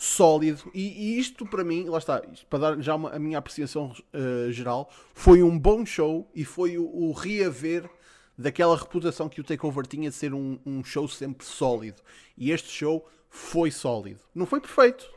sólido. 0.01 0.71
E, 0.73 1.13
e 1.15 1.19
isto 1.19 1.45
para 1.45 1.63
mim, 1.63 1.85
lá 1.87 1.99
está, 1.99 2.23
para 2.49 2.59
dar 2.59 2.81
já 2.81 2.95
uma, 2.95 3.11
a 3.11 3.19
minha 3.19 3.37
apreciação 3.37 3.93
uh, 4.13 4.51
geral, 4.51 4.89
foi 5.13 5.43
um 5.43 5.57
bom 5.57 5.85
show 5.85 6.27
e 6.33 6.43
foi 6.43 6.75
o, 6.75 6.83
o 6.83 7.11
reaver 7.11 7.87
daquela 8.35 8.75
reputação 8.75 9.29
que 9.29 9.39
o 9.39 9.43
Takeover 9.43 9.85
tinha 9.85 10.09
de 10.09 10.15
ser 10.15 10.33
um, 10.33 10.57
um 10.65 10.83
show 10.83 11.07
sempre 11.07 11.45
sólido. 11.45 12.01
E 12.35 12.49
este 12.49 12.69
show 12.71 13.07
foi 13.29 13.69
sólido. 13.69 14.19
Não 14.33 14.47
foi 14.47 14.59
perfeito, 14.59 15.07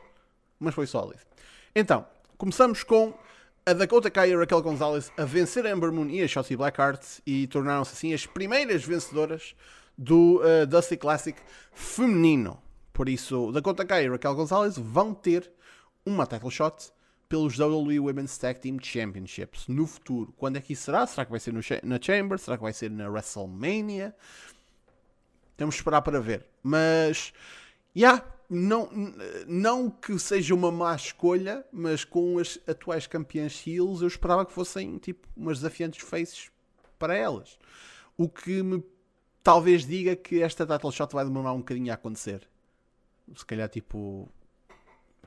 mas 0.59 0.75
foi 0.75 0.85
sólido. 0.85 1.19
Então, 1.75 2.05
começamos 2.37 2.83
com 2.83 3.11
a 3.65 3.73
Dakota 3.73 4.11
Kai 4.11 4.29
e 4.29 4.35
Raquel 4.35 4.61
Gonzalez 4.61 5.11
a 5.17 5.25
vencer 5.25 5.65
a 5.65 5.71
Ember 5.71 5.91
Moon 5.91 6.09
e 6.11 6.21
a 6.21 6.27
Shotzi 6.27 6.55
Blackheart 6.55 7.03
e 7.25 7.47
tornaram-se 7.47 7.93
assim 7.93 8.13
as 8.13 8.27
primeiras 8.27 8.83
vencedoras 8.83 9.55
do 9.97 10.41
uh, 10.43 10.67
Dusty 10.67 10.95
Classic 10.95 11.39
feminino. 11.73 12.63
Por 12.95 13.09
isso, 13.09 13.51
Dakota 13.51 13.83
Kai 13.83 14.05
e 14.05 14.09
Raquel 14.09 14.33
Gonzalez 14.33 14.77
vão 14.77 15.13
ter 15.13 15.51
uma 16.05 16.25
title 16.25 16.49
shot 16.49 16.93
pelos 17.27 17.59
WWE 17.59 17.99
Women's 17.99 18.37
Tag 18.37 18.57
Team 18.61 18.77
Championships 18.81 19.67
no 19.67 19.85
futuro. 19.85 20.33
Quando 20.37 20.55
é 20.55 20.61
que 20.61 20.71
isso 20.71 20.83
será? 20.83 21.05
Será 21.05 21.25
que 21.25 21.31
vai 21.31 21.41
ser 21.41 21.51
no, 21.51 21.59
na 21.83 21.99
Chamber? 22.01 22.39
Será 22.39 22.55
que 22.55 22.63
vai 22.63 22.71
ser 22.71 22.89
na 22.89 23.09
WrestleMania? 23.09 24.15
Temos 25.57 25.75
de 25.75 25.81
esperar 25.81 26.03
para 26.03 26.21
ver. 26.21 26.45
Mas, 26.63 27.33
já, 27.93 28.11
yeah, 28.13 28.25
não, 28.49 28.89
não 29.45 29.89
que 29.89 30.17
seja 30.17 30.55
uma 30.55 30.71
má 30.71 30.95
escolha, 30.95 31.65
mas 31.73 32.05
com 32.05 32.39
as 32.39 32.57
atuais 32.65 33.07
campeãs 33.07 33.61
heels 33.67 34.03
eu 34.03 34.07
esperava 34.07 34.45
que 34.45 34.53
fossem 34.53 34.97
tipo 34.99 35.27
umas 35.35 35.57
desafiantes 35.57 35.99
faces 35.99 36.49
para 36.97 37.13
elas. 37.13 37.59
O 38.17 38.29
que 38.29 38.63
me 38.63 38.81
talvez 39.43 39.85
diga 39.85 40.15
que 40.15 40.41
esta 40.41 40.65
title 40.65 40.93
shot 40.93 41.13
vai 41.13 41.25
demorar 41.25 41.51
um 41.51 41.57
bocadinho 41.57 41.91
a 41.91 41.95
acontecer. 41.95 42.47
Se 43.33 43.45
calhar 43.45 43.69
tipo 43.69 44.29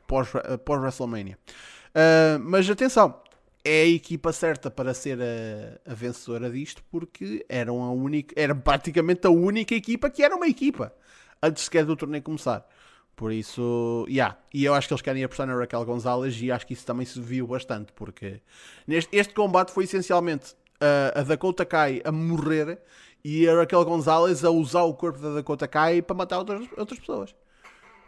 pós-WrestleMania. 0.06 1.38
Pós 1.44 1.54
uh, 1.94 2.42
mas 2.42 2.68
atenção, 2.68 3.20
é 3.64 3.82
a 3.82 3.86
equipa 3.86 4.32
certa 4.32 4.70
para 4.70 4.94
ser 4.94 5.18
a, 5.20 5.90
a, 5.90 5.94
vencedora 5.94 6.50
disto 6.50 6.82
porque 6.90 7.44
eram 7.48 7.82
a 7.82 7.90
única, 7.90 8.34
era 8.36 8.54
praticamente 8.54 9.26
a 9.26 9.30
única 9.30 9.74
equipa 9.74 10.08
que 10.08 10.22
era 10.22 10.34
uma 10.34 10.48
equipa 10.48 10.94
antes 11.42 11.64
sequer 11.64 11.84
do 11.84 11.96
torneio 11.96 12.22
começar. 12.22 12.66
Por 13.14 13.32
isso, 13.32 14.06
yeah. 14.08 14.38
e 14.54 14.64
eu 14.64 14.74
acho 14.74 14.86
que 14.86 14.94
eles 14.94 15.02
querem 15.02 15.24
apostar 15.24 15.44
na 15.44 15.56
Raquel 15.56 15.84
Gonzalez 15.84 16.40
e 16.40 16.52
acho 16.52 16.64
que 16.64 16.72
isso 16.72 16.86
também 16.86 17.04
se 17.04 17.20
viu 17.20 17.48
bastante, 17.48 17.92
porque 17.92 18.40
neste, 18.86 19.14
este 19.16 19.34
combate 19.34 19.72
foi 19.72 19.84
essencialmente 19.84 20.52
uh, 20.80 21.18
a 21.18 21.22
Dakota 21.24 21.66
Kai 21.66 22.00
a 22.04 22.12
morrer 22.12 22.78
e 23.24 23.48
a 23.48 23.56
Raquel 23.56 23.84
Gonzalez 23.84 24.44
a 24.44 24.50
usar 24.50 24.82
o 24.84 24.94
corpo 24.94 25.18
da 25.18 25.34
Dakota 25.34 25.66
Kai 25.66 26.00
para 26.00 26.14
matar 26.14 26.38
outras, 26.38 26.68
outras 26.76 27.00
pessoas. 27.00 27.34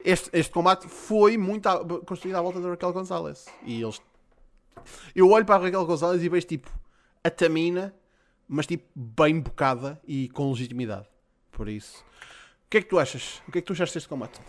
Este, 0.04 0.30
este 0.32 0.52
combate 0.52 0.88
foi 0.88 1.36
muito 1.36 1.68
a, 1.68 1.84
construído 2.04 2.36
à 2.36 2.42
volta 2.42 2.60
da 2.60 2.70
Raquel 2.70 2.92
Gonzalez. 2.92 3.46
E 3.64 3.82
eles. 3.82 4.00
Eu 5.14 5.30
olho 5.30 5.44
para 5.44 5.56
a 5.56 5.58
Raquel 5.58 5.84
Gonzalez 5.84 6.22
e 6.22 6.28
vejo 6.28 6.46
tipo 6.46 6.70
a 7.22 7.30
Tamina, 7.30 7.94
mas 8.48 8.66
tipo 8.66 8.88
bem 8.94 9.40
bocada 9.40 10.00
e 10.06 10.28
com 10.30 10.50
legitimidade. 10.50 11.06
Por 11.52 11.68
isso. 11.68 12.04
O 12.66 12.70
que 12.70 12.78
é 12.78 12.82
que 12.82 12.88
tu 12.88 12.98
achas? 12.98 13.42
O 13.46 13.52
que 13.52 13.58
é 13.58 13.60
que 13.60 13.66
tu 13.66 13.72
achaste 13.72 13.94
deste 13.94 14.08
combate? 14.08 14.40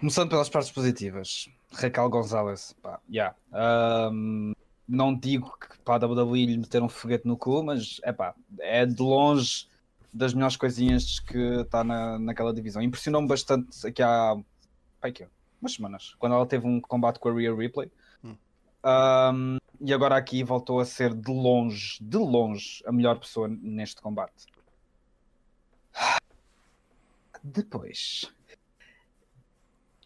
Começando 0.00 0.30
pelas 0.30 0.48
partes 0.48 0.72
positivas, 0.72 1.48
Raquel 1.72 2.08
Gonzalez, 2.08 2.74
pá, 2.82 2.98
yeah. 3.08 3.36
Um, 3.52 4.52
não 4.88 5.14
digo 5.14 5.56
que 5.58 5.78
para 5.84 6.04
a 6.04 6.08
WWE 6.08 6.46
lhe 6.46 6.58
meter 6.58 6.82
um 6.82 6.88
foguete 6.88 7.26
no 7.26 7.36
cu, 7.36 7.62
mas 7.62 8.00
é 8.02 8.12
pá, 8.12 8.34
é 8.58 8.84
de 8.84 9.00
longe 9.00 9.68
das 10.12 10.34
melhores 10.34 10.56
coisinhas 10.56 11.18
que 11.20 11.38
está 11.60 11.82
na, 11.82 12.18
naquela 12.18 12.52
divisão. 12.52 12.82
Impressionou-me 12.82 13.26
bastante 13.26 13.86
aqui 13.86 14.02
há 14.02 14.36
aqui, 15.00 15.26
umas 15.60 15.72
semanas, 15.72 16.14
quando 16.18 16.34
ela 16.34 16.46
teve 16.46 16.66
um 16.66 16.80
combate 16.80 17.18
com 17.18 17.28
a 17.28 17.32
Rhea 17.32 17.54
Ripley. 17.54 17.90
Hum. 18.22 18.36
Um, 18.84 19.56
e 19.80 19.92
agora 19.92 20.16
aqui 20.16 20.44
voltou 20.44 20.78
a 20.80 20.84
ser 20.84 21.12
de 21.14 21.32
longe, 21.32 21.98
de 22.00 22.18
longe, 22.18 22.82
a 22.86 22.92
melhor 22.92 23.18
pessoa 23.18 23.48
neste 23.48 24.00
combate. 24.00 24.46
Depois, 27.42 28.32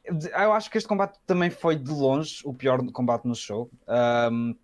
eu 0.04 0.52
acho 0.52 0.70
que 0.70 0.78
este 0.78 0.88
combate 0.88 1.18
também 1.26 1.50
foi 1.50 1.76
de 1.76 1.90
longe 1.90 2.40
o 2.44 2.54
pior 2.54 2.80
combate 2.92 3.26
no 3.26 3.34
show. 3.34 3.70
Um, 4.32 4.56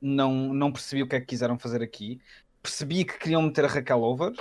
não, 0.00 0.52
não 0.52 0.72
percebi 0.72 1.02
o 1.02 1.08
que 1.08 1.16
é 1.16 1.20
que 1.20 1.26
quiseram 1.26 1.58
fazer 1.58 1.82
aqui. 1.82 2.20
Percebi 2.62 3.04
que 3.04 3.18
queriam 3.18 3.42
meter 3.42 3.64
a 3.64 3.68
Raquel 3.68 4.02
over, 4.02 4.32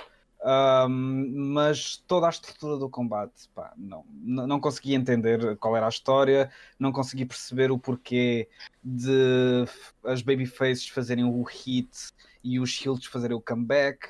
um, 0.43 1.53
mas 1.53 1.97
toda 2.07 2.27
a 2.27 2.29
estrutura 2.29 2.77
do 2.77 2.89
combate, 2.89 3.49
pá, 3.53 3.73
não, 3.77 4.03
não 4.21 4.59
consegui 4.59 4.95
entender 4.95 5.55
qual 5.57 5.75
era 5.77 5.85
a 5.85 5.89
história, 5.89 6.51
não 6.79 6.91
consegui 6.91 7.25
perceber 7.25 7.71
o 7.71 7.77
porquê 7.77 8.49
de 8.83 9.65
as 10.03 10.21
babyfaces 10.21 10.87
fazerem 10.87 11.25
o 11.25 11.43
hit 11.43 12.11
e 12.43 12.59
os 12.59 12.69
shields 12.69 13.05
fazerem 13.05 13.37
o 13.37 13.41
comeback. 13.41 14.07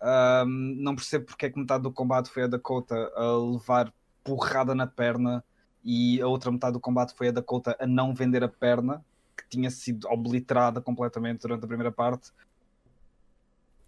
Um, 0.00 0.76
não 0.76 0.94
percebo 0.94 1.26
porque 1.26 1.46
é 1.46 1.50
que 1.50 1.58
metade 1.58 1.82
do 1.82 1.92
combate 1.92 2.30
foi 2.30 2.44
a 2.44 2.46
Dakota 2.46 3.10
a 3.16 3.36
levar 3.36 3.92
porrada 4.22 4.74
na 4.74 4.86
perna 4.86 5.42
e 5.84 6.20
a 6.20 6.26
outra 6.26 6.50
metade 6.50 6.74
do 6.74 6.80
combate 6.80 7.14
foi 7.16 7.28
a 7.28 7.32
Dakota 7.32 7.76
a 7.80 7.86
não 7.86 8.14
vender 8.14 8.42
a 8.44 8.48
perna, 8.48 9.04
que 9.36 9.48
tinha 9.48 9.70
sido 9.70 10.08
obliterada 10.08 10.80
completamente 10.80 11.42
durante 11.42 11.64
a 11.64 11.68
primeira 11.68 11.92
parte. 11.92 12.30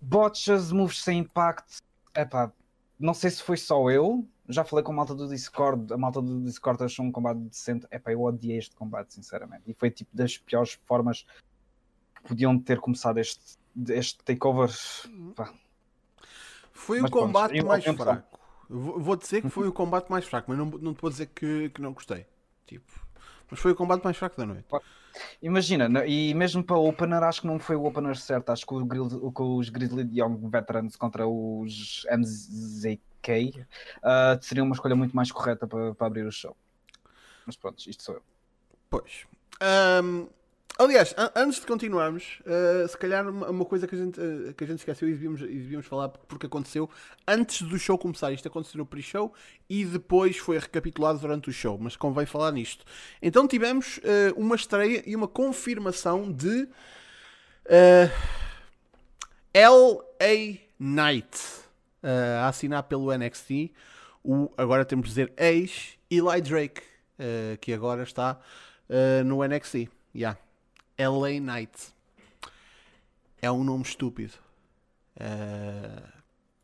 Botchas, 0.00 0.73
moves 0.73 1.02
sem 1.02 1.19
impacto. 1.19 1.83
Epá, 2.14 2.52
não 2.99 3.14
sei 3.14 3.31
se 3.31 3.43
foi 3.43 3.57
só 3.57 3.90
eu. 3.90 4.26
Já 4.49 4.64
falei 4.64 4.83
com 4.83 4.93
a 4.93 4.95
malta 4.95 5.14
do 5.14 5.28
Discord. 5.28 5.93
A 5.93 5.97
malta 5.97 6.23
do 6.23 6.40
Discord 6.43 6.83
achou 6.83 7.05
um 7.05 7.12
combate 7.12 7.38
decente. 7.38 7.87
Epá, 7.90 8.12
eu 8.12 8.23
odiei 8.23 8.59
este 8.59 8.75
combate, 8.75 9.14
sinceramente. 9.14 9.62
E 9.67 9.75
foi 9.75 9.90
tipo 9.90 10.17
das 10.17 10.38
piores 10.38 10.78
formas 10.87 11.26
que 12.14 12.23
podiam 12.28 12.59
ter 12.59 12.81
começado 12.81 13.19
este, 13.19 13.59
este 13.88 14.19
takeover. 14.25 14.71
Pá. 15.35 15.52
Foi 16.73 17.00
mas, 17.00 17.11
o 17.11 17.12
combate 17.12 17.52
pronto, 17.52 17.67
mais 17.67 17.85
fraco. 17.85 18.38
Vou 18.69 19.17
dizer 19.17 19.43
que 19.43 19.49
foi 19.49 19.67
o 19.67 19.73
combate 19.73 20.11
mais 20.11 20.25
fraco, 20.25 20.50
mas 20.50 20.59
não, 20.59 20.67
não 20.67 20.95
te 20.95 21.00
vou 21.00 21.11
dizer 21.11 21.26
que, 21.26 21.71
que 21.71 21.81
não 21.81 21.93
gostei. 21.93 22.26
Tipo, 22.67 22.93
Mas 23.50 23.59
foi 23.61 23.73
o 23.73 23.75
combate 23.75 24.05
mais 24.05 24.17
fraco 24.17 24.37
da 24.37 24.47
noite. 24.47 24.67
Imagina, 25.43 25.89
na- 25.89 26.07
e 26.07 26.33
mesmo 26.35 26.63
para 26.63 26.77
o 26.77 26.89
opener, 26.89 27.23
acho 27.23 27.41
que 27.43 27.47
não 27.47 27.59
foi 27.59 27.77
o 27.77 27.85
opener 27.85 28.17
certo. 28.17 28.51
Acho 28.51 28.67
que 28.67 28.75
o 28.75 28.85
Grill- 28.85 29.33
que 29.33 29.43
os 29.43 29.69
Grizzly 29.69 30.09
Young 30.13 30.49
Veterans 30.51 30.97
contra 30.97 31.27
os 31.27 32.05
MZK 32.11 33.67
ah, 34.03 34.39
seria 34.41 34.63
uma 34.65 34.75
escolha 34.75 34.95
muito 34.97 35.15
mais 35.15 35.31
correta 35.33 35.67
para, 35.67 35.95
para 35.95 36.07
abrir 36.07 36.27
o 36.27 36.33
show. 36.33 36.57
Mas 37.47 37.57
pronto, 37.57 37.79
isto 37.89 38.03
sou 38.03 38.15
eu. 38.17 38.23
Pois. 38.91 39.27
Ahm, 39.61 40.27
aliás, 40.78 41.14
an- 41.18 41.30
antes 41.35 41.61
de 41.61 41.66
continuarmos, 41.66 42.40
ah, 42.47 42.87
se 42.88 42.97
calhar 42.97 43.28
uma, 43.28 43.49
uma 43.50 43.64
coisa 43.64 43.87
que 43.87 43.94
a 43.94 43.99
gente, 43.99 44.20
ah, 44.20 44.52
que 44.52 44.64
a 44.64 44.66
gente 44.66 44.78
esqueceu 44.78 45.08
e 45.08 45.12
devíamos, 45.12 45.40
e 45.42 45.47
devíamos 45.47 45.87
falar 45.87 46.08
porque 46.08 46.47
aconteceu 46.47 46.88
antes 47.26 47.62
do 47.62 47.78
show 47.78 47.99
começar. 47.99 48.32
Isto 48.32 48.49
aconteceu 48.49 48.78
no 48.78 48.87
pre-show 48.87 49.32
e 49.68 49.85
depois 49.85 50.37
foi 50.38 50.58
recapitulado 50.58 51.18
durante 51.18 51.50
o 51.50 51.52
show, 51.52 51.76
mas 51.80 51.97
convém 51.97 52.25
falar 52.26 52.52
nisto. 52.52 52.85
Então 53.20 53.47
tivemos 53.47 54.00
ah, 54.04 54.32
uma 54.37 54.56
estreia 54.56 55.02
e 55.06 55.14
uma 55.16 55.28
confirmação 55.28 56.30
de 56.32 56.68
L.A. 59.52 60.58
Knight 60.78 61.38
a 62.02 62.49
assinar 62.49 62.85
pelo 62.85 63.12
NXT. 63.16 63.73
O, 64.25 64.50
agora 64.56 64.85
temos 64.85 65.06
de 65.06 65.11
dizer 65.11 65.32
ex-Eli 65.37 66.40
Drake, 66.42 66.82
que 67.61 67.73
agora 67.73 68.02
está 68.04 68.38
no 69.26 69.42
NXT. 69.47 69.88
Yeah. 70.14 70.38
LA 70.99 71.40
Knight. 71.40 71.95
É 73.40 73.50
um 73.50 73.62
nome 73.62 73.85
estúpido. 73.85 74.35
Ah, 75.19 76.12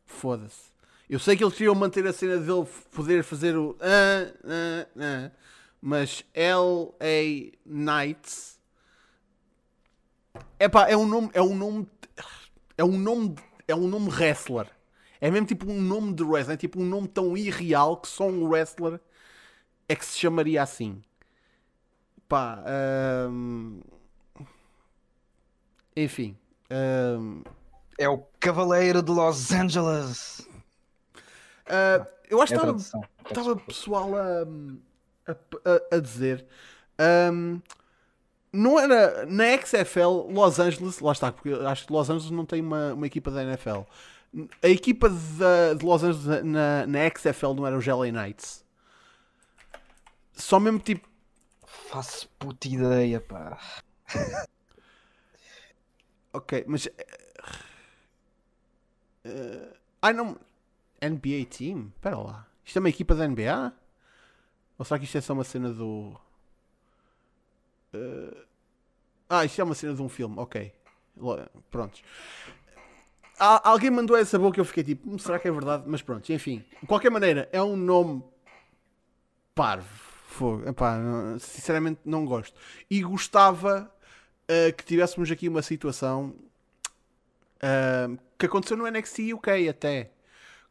Foda-se. 0.05 0.73
Eu 1.09 1.19
sei 1.19 1.35
que 1.37 1.43
eles 1.43 1.53
queriam 1.55 1.75
manter 1.75 2.05
a 2.07 2.13
cena 2.13 2.37
dele 2.37 2.65
poder 2.91 3.23
fazer 3.23 3.55
o. 3.55 3.77
ah, 3.79 4.87
ah, 4.97 5.31
mas 5.81 6.23
LA 6.35 7.51
Knight. 7.65 8.55
Epá, 10.59 10.89
é 10.89 10.97
um 10.97 11.05
nome. 11.05 11.29
É 11.33 11.41
um 11.41 11.55
nome. 11.55 11.87
É 12.77 12.83
um 12.83 12.97
nome. 12.97 13.35
É 13.67 13.75
um 13.75 13.87
nome 13.87 14.09
wrestler. 14.09 14.67
É 15.21 15.31
mesmo 15.31 15.47
tipo 15.47 15.69
um 15.71 15.81
nome 15.81 16.13
de 16.13 16.23
wrestler. 16.23 16.55
É 16.55 16.57
tipo 16.57 16.81
um 16.81 16.85
nome 16.85 17.07
tão 17.07 17.37
irreal 17.37 17.97
que 17.97 18.07
só 18.07 18.27
um 18.27 18.47
wrestler 18.47 18.99
é 19.87 19.95
que 19.95 20.05
se 20.05 20.17
chamaria 20.17 20.61
assim. 20.61 21.01
Pá. 22.27 22.63
Enfim. 25.95 26.37
hum, 26.71 27.43
É 27.97 28.09
o 28.09 28.17
Cavaleiro 28.39 29.01
de 29.01 29.11
Los 29.11 29.51
Angeles. 29.51 30.47
ah, 31.67 32.05
eu 32.29 32.41
acho 32.41 32.53
É 32.53 32.59
que 32.59 32.65
a 32.65 32.75
estava 33.29 33.55
pessoal 33.55 34.09
a, 34.15 35.31
a, 35.31 35.95
a- 35.95 35.99
dizer. 35.99 36.45
hum, 37.31 37.61
não 38.51 38.79
era 38.79 39.25
na 39.25 39.57
XFL 39.57 40.27
Los 40.31 40.59
Angeles, 40.59 40.99
lá 40.99 41.11
está, 41.11 41.31
porque 41.31 41.49
eu 41.49 41.67
acho 41.67 41.85
que 41.87 41.93
Los 41.93 42.09
Angeles 42.09 42.31
não 42.31 42.45
tem 42.45 42.61
uma, 42.61 42.93
uma 42.93 43.07
equipa 43.07 43.31
da 43.31 43.43
NFL. 43.43 43.81
A 44.61 44.67
equipa 44.67 45.07
da- 45.09 45.73
de 45.77 45.85
Los 45.85 46.03
Angeles 46.03 46.43
na, 46.43 46.85
na 46.85 46.99
XFL 47.09 47.53
não 47.53 47.65
era 47.65 47.77
os 47.77 47.85
LA 47.87 48.11
Knights. 48.11 48.63
Só 50.33 50.59
mesmo 50.59 50.79
tipo. 50.79 51.07
Faço 51.89 52.27
puta 52.37 52.67
ideia, 52.67 53.21
pá. 53.21 53.57
Ok, 56.35 56.65
mas. 56.67 56.87
eh, 59.23 59.73
ai 60.01 60.13
não. 60.13 60.37
NBA 61.01 61.45
Team? 61.49 61.91
Espera 61.95 62.17
lá. 62.17 62.47
Isto 62.63 62.77
é 62.77 62.79
uma 62.79 62.89
equipa 62.89 63.13
da 63.15 63.27
NBA? 63.27 63.73
Ou 64.77 64.85
será 64.85 64.97
que 64.99 65.05
isto 65.05 65.17
é 65.17 65.21
só 65.21 65.33
uma 65.33 65.43
cena 65.43 65.71
do. 65.71 66.15
Eh, 67.93 68.45
ah, 69.29 69.45
isto 69.45 69.59
é 69.59 69.63
uma 69.63 69.75
cena 69.75 69.93
de 69.93 70.01
um 70.01 70.09
filme, 70.09 70.35
ok. 70.37 70.73
Prontos. 71.71 72.03
Al- 73.39 73.61
alguém 73.63 73.89
mandou 73.91 74.15
essa 74.17 74.37
boca 74.39 74.57
e 74.59 74.61
eu 74.61 74.65
fiquei 74.65 74.83
tipo, 74.83 75.09
"Hum, 75.09 75.17
será 75.17 75.37
que 75.39 75.47
é 75.47 75.51
verdade? 75.51 75.83
Mas 75.87 76.01
pronto, 76.01 76.31
enfim. 76.31 76.63
De 76.81 76.87
qualquer 76.87 77.09
maneira, 77.11 77.49
é 77.51 77.61
um 77.61 77.75
nome 77.75 78.23
parvo. 79.53 80.03
Fogo. 80.27 80.67
Epá, 80.67 80.97
sinceramente 81.39 82.01
não 82.03 82.25
gosto. 82.25 82.59
E 82.89 83.01
gostava 83.01 83.89
eh, 84.47 84.71
que 84.71 84.83
tivéssemos 84.83 85.29
aqui 85.31 85.49
uma 85.49 85.61
situação 85.61 86.33
ah, 87.61 88.09
que 88.37 88.45
aconteceu 88.45 88.77
no 88.77 88.89
NXT 88.89 89.33
UK 89.33 89.69
até 89.69 90.11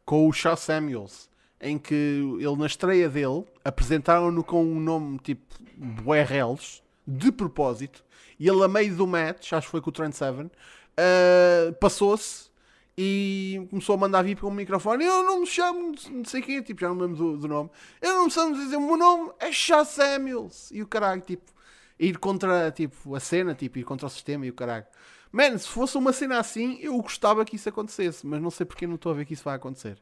com 0.05 0.29
o 0.29 0.33
Shaw 0.33 0.57
Samuels 0.57 1.29
em 1.61 1.79
que 1.79 1.95
ele 1.95 2.57
na 2.57 2.67
estreia 2.67 3.09
dele 3.09 3.45
apresentaram-no 3.65 4.45
com 4.45 4.63
um 4.63 4.79
nome 4.79 5.19
tipo 5.19 5.43
Buerrels 5.77 6.83
de 7.07 7.33
propósito 7.33 8.05
e 8.39 8.49
ele 8.49 8.63
a 8.63 8.69
meio 8.69 8.95
do 8.95 9.07
match, 9.07 9.53
acho 9.53 9.67
que 9.67 9.71
foi 9.71 9.81
com 9.81 9.91
o 9.91 9.93
Trent 9.93 10.13
Seven 10.13 10.51
ah, 10.97 11.73
passou-se 11.81 12.53
e 12.97 13.67
começou 13.71 13.97
a 13.97 13.99
mandar 13.99 14.23
vir 14.23 14.39
com 14.39 14.47
o 14.47 14.53
microfone 14.53 15.05
eu 15.05 15.25
não 15.25 15.41
me 15.41 15.47
chamo, 15.47 15.95
não 16.11 16.25
sei 16.25 16.43
quem, 16.43 16.63
tipo, 16.63 16.81
já 16.81 16.89
não 16.89 16.95
me 16.95 17.03
lembro 17.03 17.17
do, 17.17 17.37
do 17.39 17.49
nome. 17.49 17.69
Eu 18.01 18.15
não 18.15 18.27
me 18.27 18.31
chamo 18.31 18.55
dizer 18.55 18.77
o 18.77 18.81
meu 18.81 18.97
nome 18.97 19.33
é 19.41 19.51
Shaw 19.51 19.85
Samuels 19.85 20.71
e 20.71 20.81
o 20.81 20.87
caralho, 20.87 21.21
tipo 21.21 21.54
ir 21.99 22.19
contra 22.19 22.71
tipo, 22.71 23.15
a 23.15 23.21
cena, 23.21 23.55
tipo, 23.55 23.79
ir 23.79 23.85
contra 23.85 24.07
o 24.07 24.11
sistema 24.11 24.47
e 24.47 24.51
o 24.51 24.55
caralho. 24.55 24.87
Man, 25.31 25.59
se 25.59 25.69
fosse 25.69 25.97
uma 25.99 26.13
cena 26.13 26.39
assim, 26.39 26.79
eu 26.81 26.97
gostava 27.03 27.45
que 27.45 27.57
isso 27.57 27.69
acontecesse, 27.69 28.27
mas 28.27 28.41
não 28.41 28.51
sei 28.51 28.65
porque 28.65 28.87
não 28.87 28.95
estou 28.95 29.13
a 29.13 29.15
ver 29.15 29.25
que 29.25 29.35
isso 29.35 29.45
vai 29.45 29.57
acontecer. 29.57 29.99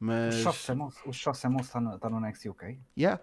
O 0.00 0.04
Mas. 0.04 0.34
O 1.04 1.12
Shaw 1.12 1.34
Samuels 1.34 1.66
está 1.66 1.80
no, 1.80 1.98
tá 1.98 2.08
no 2.08 2.20
Next 2.20 2.48
UK? 2.48 2.78
Yeah, 2.98 3.20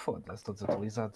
Foda-se, 0.00 0.36
estou 0.40 0.54
desatualizado. 0.54 1.12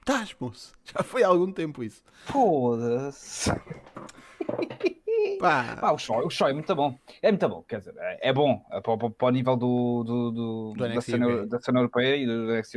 estás, 0.00 0.34
moço. 0.40 0.74
Já 0.84 1.04
foi 1.04 1.22
há 1.22 1.28
algum 1.28 1.52
tempo 1.52 1.84
isso. 1.84 2.02
Foda-se. 2.24 3.50
Pá, 5.38 5.78
Ah, 5.80 5.92
o 5.92 5.98
show, 5.98 6.26
o 6.26 6.30
show 6.30 6.48
é 6.48 6.52
muito 6.52 6.74
bom. 6.74 6.98
É 7.22 7.30
muito 7.30 7.48
bom, 7.48 7.62
quer 7.62 7.78
dizer, 7.78 7.94
é, 7.98 8.28
é 8.28 8.32
bom 8.32 8.64
é 8.70 8.80
para, 8.80 9.26
o 9.26 9.30
nível 9.30 9.56
do, 9.56 10.04
do, 10.04 10.30
do- 10.30 10.72
Do 10.76 10.88
da, 10.94 11.00
cena, 11.00 11.46
da 11.46 11.60
cena 11.60 11.80
europeia 11.80 12.16
e 12.16 12.26
do 12.26 12.52
NXT. 12.52 12.76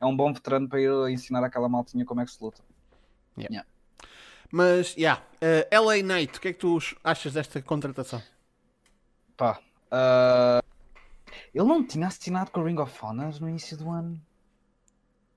É 0.00 0.06
um 0.06 0.16
bom 0.16 0.32
veterano 0.32 0.68
para 0.68 0.80
ir 0.80 0.90
ensinar 1.10 1.42
aquela 1.44 1.68
maltinha 1.68 2.04
como 2.04 2.20
é 2.20 2.24
que 2.24 2.30
se 2.30 2.42
luta. 2.42 2.62
mas, 4.50 4.96
yeah. 4.96 5.20
eh, 5.40 5.66
LA 5.72 5.96
Knight, 6.02 6.38
o 6.38 6.40
que 6.40 6.48
é 6.48 6.52
que 6.52 6.60
tu 6.60 6.78
achas 7.02 7.32
desta 7.32 7.60
contratação? 7.60 8.22
Pá, 9.36 9.60
ah, 9.90 10.62
ele 11.52 11.64
não 11.64 11.84
tinha 11.84 12.06
assinado 12.06 12.50
com 12.52 12.60
o 12.60 12.64
Ring 12.64 12.78
of 12.78 13.04
Honor 13.04 13.40
no 13.40 13.48
início 13.48 13.76
do 13.76 13.90
ano? 13.90 14.20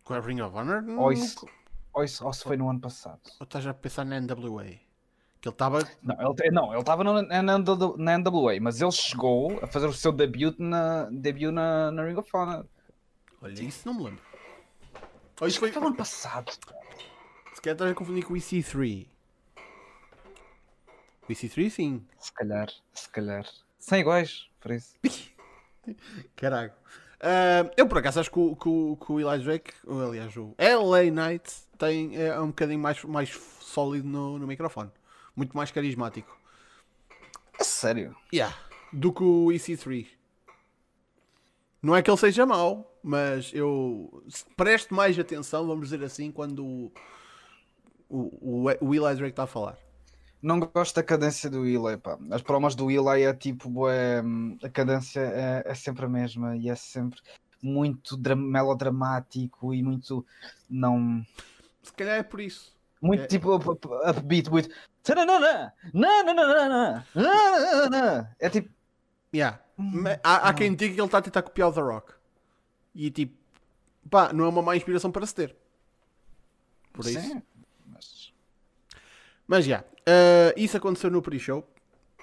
Com 0.03 0.13
a 0.13 0.19
Ring 0.19 0.41
of 0.41 0.55
Honor? 0.55 0.83
Ou, 0.99 1.11
isso, 1.11 1.47
ou, 1.93 2.03
isso- 2.03 2.23
ou 2.25 2.31
se 2.31 2.43
foi 2.43 2.57
no 2.57 2.69
ano 2.69 2.79
passado? 2.79 3.21
Ou 3.39 3.43
estás 3.43 3.65
a 3.65 3.73
pensar 3.73 4.05
na 4.05 4.17
NWA? 4.21 4.87
Que 5.41 5.47
ele 5.47 5.54
estava. 5.54 5.88
Não, 6.02 6.71
ele 6.71 6.80
estava 6.80 7.04
na, 7.04 8.17
NWA, 8.17 8.60
mas 8.60 8.82
ele 8.82 8.91
chegou 8.91 9.60
a 9.62 9.67
fazer 9.67 9.86
o 9.86 9.93
seu 9.93 10.12
debut 10.12 10.56
na, 10.58 11.08
debut 11.12 11.52
na, 11.52 11.91
na 11.91 12.04
Ring 12.04 12.17
of 12.17 12.30
Honor. 12.34 12.65
Olha, 13.41 13.62
isso 13.62 13.88
não 13.88 13.93
me 13.93 14.04
lembro. 14.06 14.21
Ou 15.39 15.47
isso 15.47 15.60
foi. 15.60 15.71
foi 15.71 15.82
no 15.82 15.88
ano 15.88 15.95
passado. 15.95 16.52
Se 17.54 17.62
calhar 17.62 17.76
estás 17.76 17.91
a 17.91 17.95
confundir 17.95 18.26
com 18.26 18.34
o 18.34 18.38
EC3. 18.38 19.08
O 21.28 21.32
EC3, 21.32 21.69
sim. 21.69 22.06
Se 22.19 22.32
calhar, 22.34 22.67
se 22.93 23.10
calhar. 23.10 23.45
São 23.78 23.97
iguais, 23.97 24.50
por 24.60 24.71
isso. 24.71 24.95
Caralho. 26.36 26.73
Ah, 27.19 27.69
eu 27.76 27.88
por 27.88 27.97
acaso 27.97 28.19
acho 28.19 28.32
que 28.32 28.39
o, 28.39 28.56
que 28.56 29.06
que 29.06 29.12
o 29.12 29.19
Eli 29.19 29.43
Drake, 29.43 29.73
ou, 29.86 30.02
aliás, 30.02 30.36
o 30.38 30.56
LA 30.60 31.04
Knight, 31.12 31.52
tem, 31.78 32.15
é 32.15 32.39
um 32.39 32.47
bocadinho 32.47 32.80
mais, 32.80 33.04
mais 33.04 33.30
sólido 33.60 34.08
no, 34.08 34.38
no 34.39 34.47
microfone. 34.47 34.91
Muito 35.38 35.56
mais 35.56 35.69
carismático. 35.71 36.36
A 37.60 37.63
sério? 37.63 38.15
Yeah. 38.34 38.58
Do 38.91 39.13
que 39.13 39.23
o 39.23 39.45
EC3. 39.47 40.08
Não 41.82 41.95
é 41.95 42.02
que 42.02 42.10
ele 42.10 42.17
seja 42.17 42.43
mau, 42.45 42.91
mas 43.04 43.52
eu 43.54 44.23
presto 44.58 44.95
mais 44.95 45.17
atenção, 45.17 45.67
vamos 45.67 45.89
dizer 45.89 46.04
assim, 46.04 46.32
quando 46.32 46.65
o, 46.65 46.91
o, 48.10 48.65
o, 48.65 48.88
o 48.88 48.95
Eli 48.95 49.15
Drake 49.15 49.30
está 49.30 49.43
a 49.43 49.47
falar. 49.47 49.78
Não 50.41 50.60
gosto 50.60 50.95
da 50.95 51.04
cadência 51.04 51.50
do 51.50 51.65
Eli, 51.65 51.97
pá. 51.97 52.17
As 52.32 52.41
promos 52.41 52.73
do 52.76 52.89
Eli 52.89 53.23
é 53.23 53.34
tipo, 53.34 53.88
é, 53.88 54.23
a 54.63 54.69
cadência 54.69 55.19
é, 55.19 55.63
é 55.65 55.76
sempre 55.76 56.06
a 56.06 56.10
mesma 56.10 56.58
e 56.58 56.67
é 56.69 56.76
sempre 56.76 57.19
muito 57.62 58.17
dra- 58.17 58.36
melodramático 58.36 59.73
e 59.73 59.82
muito 59.84 60.26
não 60.69 61.26
Se 61.84 61.93
calhar 61.93 62.17
é 62.17 62.23
por 62.23 62.39
isso. 62.39 62.76
Muito 63.01 63.23
É. 63.23 63.27
tipo 63.27 63.53
up- 63.55 63.69
up- 63.69 63.88
upbeat, 64.10 64.49
muito 64.49 64.69
é 68.39 68.49
tipo 68.49 68.69
Yeah. 69.33 69.60
Ma- 69.77 70.19
Há, 70.23 70.49
há 70.49 70.53
quem 70.53 70.73
diga 70.73 70.95
que 70.95 70.99
ele 70.99 71.05
está 71.05 71.17
a 71.17 71.21
tentar 71.21 71.41
copiar 71.41 71.69
o 71.69 71.73
The 71.73 71.81
Rock. 71.81 72.13
E 72.95 73.12
tipo, 73.12 73.36
pá, 74.10 74.31
não 74.33 74.45
é 74.45 74.47
uma 74.49 74.62
má 74.62 74.75
inspiração 74.75 75.12
para 75.12 75.25
se 75.25 75.36
ter. 75.36 75.55
Por 76.93 77.05
isso. 77.05 77.19
sim, 77.19 77.41
mas 77.86 78.33
Mas 79.45 79.65
já, 79.65 79.83
eh, 80.05 80.53
isso 80.57 80.77
aconteceu 80.77 81.12
no 81.12 81.21
pre-show 81.21 81.67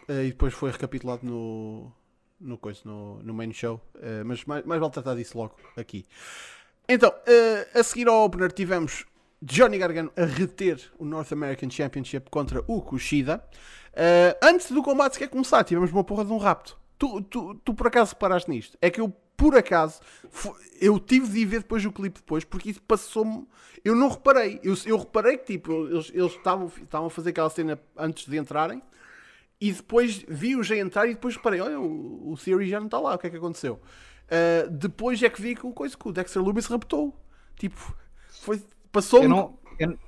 eh, 0.08 0.24
e 0.24 0.28
depois 0.30 0.52
foi 0.54 0.70
recapitulado 0.72 1.24
no, 1.24 1.92
no, 2.40 2.58
coisa, 2.58 2.80
no, 2.84 3.22
no 3.22 3.32
main 3.34 3.52
show. 3.52 3.80
eh, 4.00 4.24
mas 4.24 4.44
mais, 4.46 4.64
mais 4.64 4.80
vale 4.80 4.92
tratar 4.92 5.14
disso 5.14 5.38
logo 5.38 5.54
aqui. 5.76 6.04
Então, 6.88 7.10
uh, 7.10 7.78
a 7.78 7.82
seguir 7.82 8.08
ao 8.08 8.24
opener 8.24 8.50
tivemos 8.52 9.06
Johnny 9.44 9.76
Gargano 9.76 10.11
a 10.16 10.24
reter 10.24 10.80
o 10.98 11.04
North 11.04 11.30
American 11.30 11.68
Championship 11.68 12.30
contra 12.30 12.64
o 12.66 12.80
Kushida. 12.80 13.44
Uh, 13.92 14.38
antes 14.42 14.72
do 14.72 14.83
combate 14.83 15.14
sequer 15.14 15.28
começar, 15.28 15.62
tivemos 15.64 15.92
uma 15.92 16.02
porra 16.02 16.24
de 16.24 16.33
um 16.33 16.38
rapto. 16.38 16.78
Tu, 16.98 17.20
tu, 17.22 17.54
tu 17.57 17.74
por 17.74 17.88
acaso 17.88 18.16
paraste 18.16 18.50
nisto? 18.50 18.78
É 18.80 18.90
que 18.90 19.00
eu, 19.00 19.11
por 19.37 19.54
acaso, 19.54 20.00
eu 20.80 20.98
tive 20.98 21.28
de 21.28 21.44
ver 21.44 21.59
depois 21.59 21.85
o 21.85 21.92
clipe 21.92 22.20
depois, 22.20 22.42
porque 22.42 22.70
isso 22.70 22.80
passou-me. 22.83 23.46
Eu 23.85 23.94
não 23.94 24.09
reparei. 24.09 24.61
Eu, 24.62 24.74
eu 24.87 24.96
reparei 24.96 25.37
que 25.37 25.44
tipo, 25.44 25.88
eles, 25.88 26.11
estavam 26.11 26.70
a 26.90 27.11
fazer 27.11 27.30
aquela 27.30 27.50
cena 27.50 27.78
antes 27.98 28.26
de 28.26 28.38
entrarem. 28.38 28.83
E 29.61 29.72
depois 29.72 30.24
vi-os 30.26 30.70
a 30.70 30.76
entrar 30.76 31.07
e 31.07 31.14
depois 31.14 31.37
reparei, 31.37 31.61
olha, 31.61 31.78
o, 31.78 32.33
o 32.33 32.37
Theory 32.37 32.68
já 32.68 32.80
não 32.80 32.87
está 32.87 32.98
lá, 32.98 33.14
o 33.14 33.18
que 33.18 33.26
é 33.26 33.30
que 33.30 33.37
aconteceu? 33.37 33.80
Uh, 34.24 34.70
depois 34.70 35.22
é 35.22 35.28
que 35.28 35.40
vi 35.40 35.54
que 35.54 35.66
o 35.66 35.72
coisa 35.72 35.96
que 35.96 36.09
o 36.09 36.12
Dexter 36.12 36.42
Loomis 36.42 36.66
raptou. 36.66 37.14
Tipo, 37.57 37.94
foi, 38.40 38.61
passou-me. 38.94 39.26
Eu 39.26 39.28
não, 39.28 39.59
eu, 39.78 39.98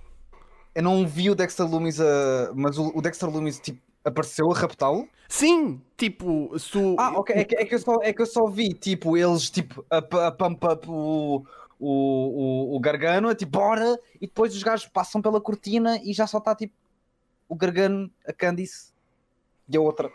eu, 0.74 0.82
não 0.82 1.06
vi 1.06 1.28
o 1.28 1.34
Dexter 1.34 1.68
Loomis, 1.68 2.00
a, 2.00 2.52
mas 2.54 2.78
o, 2.78 2.92
o 2.94 3.02
Dexter 3.02 3.28
Loomis 3.28 3.58
tipo, 3.58 3.80
apareceu 4.04 4.50
a 4.50 4.54
raptá-lo? 4.54 5.08
Sim, 5.28 5.82
tipo, 5.96 6.56
se 6.58 6.78
o... 6.78 6.96
Ah, 6.98 7.18
ok, 7.18 7.34
é 7.34 7.44
que, 7.44 7.56
é 7.56 7.64
que, 7.64 7.74
eu, 7.74 7.78
só, 7.80 7.96
é 8.00 8.12
que 8.12 8.22
eu 8.22 8.26
só 8.26 8.46
vi, 8.46 8.72
tipo, 8.72 9.16
eles, 9.16 9.50
tipo, 9.50 9.84
a, 9.90 9.98
a 9.98 10.30
pump 10.30 10.64
up 10.64 10.88
o, 10.88 11.44
o, 11.78 12.72
o, 12.72 12.76
o 12.76 12.80
Gargano, 12.80 13.34
tipo, 13.34 13.58
bora, 13.58 13.98
e 14.14 14.26
depois 14.26 14.54
os 14.54 14.62
gajos 14.62 14.86
passam 14.86 15.20
pela 15.20 15.40
cortina 15.40 16.00
e 16.02 16.12
já 16.12 16.26
só 16.26 16.38
está, 16.38 16.54
tipo, 16.54 16.72
o 17.48 17.56
Gargano, 17.56 18.10
a 18.26 18.32
Candice 18.32 18.92
e 19.68 19.76
a 19.76 19.80
outra. 19.80 20.10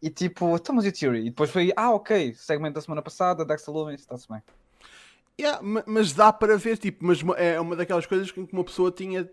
E 0.00 0.08
tipo, 0.08 0.54
estamos 0.54 0.84
então, 0.84 0.86
e 0.86 0.88
o 0.88 0.98
Theory. 1.00 1.20
E 1.26 1.30
depois 1.30 1.50
foi, 1.50 1.72
ah, 1.76 1.90
ok, 1.90 2.32
segmento 2.34 2.74
da 2.74 2.80
semana 2.80 3.02
passada, 3.02 3.44
Dexter 3.44 3.74
Loomis, 3.74 4.00
está-se 4.02 4.28
bem. 4.28 4.40
Yeah, 5.40 5.60
mas 5.86 6.12
dá 6.12 6.32
para 6.32 6.56
ver, 6.56 6.78
tipo, 6.78 7.04
mas 7.04 7.20
é 7.36 7.60
uma 7.60 7.76
daquelas 7.76 8.06
coisas 8.06 8.30
que 8.30 8.40
uma 8.52 8.64
pessoa 8.64 8.90
tinha. 8.90 9.30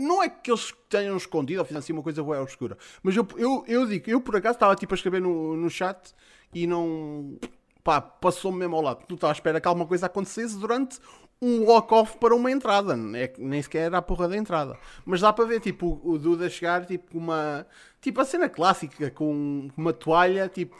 Não 0.00 0.22
é 0.22 0.28
que 0.28 0.50
eles 0.50 0.74
tenham 0.88 1.16
escondido 1.16 1.60
ou 1.60 1.64
fizessem 1.64 1.94
uma 1.94 2.02
coisa 2.02 2.22
boa 2.22 2.40
obscura, 2.40 2.76
mas 3.02 3.14
eu, 3.14 3.26
eu, 3.36 3.64
eu 3.68 3.86
digo, 3.86 4.10
eu 4.10 4.20
por 4.20 4.34
acaso 4.36 4.56
estava 4.56 4.74
tipo 4.74 4.94
a 4.94 4.96
escrever 4.96 5.20
no, 5.20 5.56
no 5.56 5.70
chat 5.70 6.14
e 6.54 6.66
não. 6.66 7.38
pá, 7.84 8.00
passou-me 8.00 8.58
mesmo 8.58 8.76
ao 8.76 8.82
lado. 8.82 9.04
Tu 9.06 9.14
estás 9.14 9.30
à 9.30 9.32
espera 9.32 9.60
que 9.60 9.68
alguma 9.68 9.86
coisa 9.86 10.06
acontecesse 10.06 10.58
durante 10.58 10.98
um 11.40 11.64
walk-off 11.64 12.16
para 12.18 12.34
uma 12.34 12.50
entrada, 12.50 12.94
é, 13.16 13.32
nem 13.38 13.60
sequer 13.60 13.86
era 13.86 13.98
a 13.98 14.02
porra 14.02 14.28
da 14.28 14.36
entrada. 14.36 14.78
Mas 15.04 15.20
dá 15.20 15.32
para 15.32 15.44
ver, 15.44 15.60
tipo, 15.60 16.00
o, 16.02 16.12
o 16.12 16.18
Duda 16.18 16.48
chegar, 16.48 16.86
tipo, 16.86 17.18
uma. 17.18 17.66
Tipo 18.00 18.20
a 18.20 18.24
cena 18.24 18.48
clássica, 18.48 19.10
com 19.10 19.68
uma 19.76 19.92
toalha, 19.92 20.48
tipo. 20.48 20.76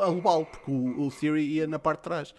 a 0.00 0.06
levá-lo, 0.08 0.46
porque 0.46 0.70
o, 0.70 1.06
o 1.06 1.10
Siri 1.10 1.42
ia 1.42 1.66
na 1.66 1.78
parte 1.78 1.98
de 2.00 2.04
trás. 2.04 2.34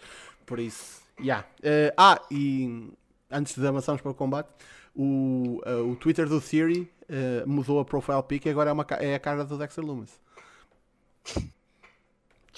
Por 0.46 0.60
isso, 0.60 1.02
yeah. 1.20 1.46
Uh, 1.58 1.92
ah, 1.96 2.22
e 2.30 2.88
antes 3.30 3.58
de 3.58 3.66
avançarmos 3.66 4.00
para 4.00 4.12
o 4.12 4.14
combate, 4.14 4.48
o, 4.94 5.60
uh, 5.66 5.90
o 5.90 5.96
Twitter 5.96 6.28
do 6.28 6.40
Theory 6.40 6.90
uh, 7.10 7.48
mudou 7.48 7.80
a 7.80 7.84
profile 7.84 8.22
pic 8.22 8.46
e 8.46 8.50
agora 8.50 8.70
é, 8.70 8.72
uma, 8.72 8.86
é 9.00 9.14
a 9.16 9.20
cara 9.20 9.44
do 9.44 9.58
Dexter 9.58 9.84
Loomis. 9.84 10.18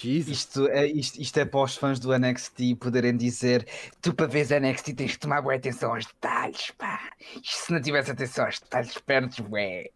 Isto 0.05 0.68
é, 0.68 0.87
isto, 0.87 1.20
isto 1.20 1.38
é 1.38 1.44
para 1.44 1.61
os 1.61 1.77
fãs 1.77 1.98
do 1.98 2.16
NXT 2.16 2.77
poderem 2.79 3.16
dizer: 3.16 3.66
tu 4.01 4.14
para 4.14 4.27
ver 4.27 4.61
NXT 4.61 4.94
tens 4.94 5.12
que 5.12 5.18
tomar 5.18 5.42
boa 5.42 5.57
atenção 5.57 5.92
aos 5.92 6.07
detalhes, 6.07 6.70
pá. 6.79 7.01
Isto 7.42 7.66
se 7.66 7.72
não 7.72 7.81
tivesse 7.81 8.11
atenção 8.12 8.44
aos 8.44 8.61
detalhes, 8.61 8.96
perdes, 8.98 9.40
ué. 9.51 9.90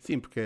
Sim, 0.00 0.18
porque. 0.18 0.40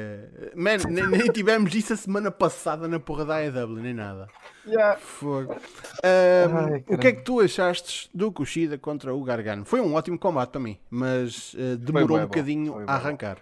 Man, 0.55 0.79
nem, 0.89 1.07
nem, 1.09 1.33
tivemos 1.33 1.75
isso 1.75 1.93
a 1.93 1.97
semana 1.97 2.31
passada 2.31 2.89
na 2.89 2.99
porra 2.99 3.25
da 3.25 3.37
AEW, 3.37 3.77
nem 3.77 3.95
nada. 3.95 4.29
Yeah. 4.67 4.99
Fogo. 4.99 5.55
Um, 5.55 6.57
Ai, 6.57 6.85
o 6.89 6.99
que 6.99 7.09
é 7.09 7.13
que 7.13 7.23
tu 7.23 7.41
achaste 7.41 8.11
do 8.13 8.33
Kushida 8.33 8.77
contra 8.79 9.15
o 9.15 9.23
Gargano? 9.23 9.65
Foi 9.65 9.81
um 9.81 9.95
ótimo 9.95 10.19
combate 10.19 10.51
para 10.51 10.61
mim, 10.61 10.79
mas 10.91 11.55
uh, 11.55 11.77
demorou 11.77 12.19
um 12.19 12.23
bocadinho 12.23 12.85
a 12.87 12.95
arrancar. 12.95 13.39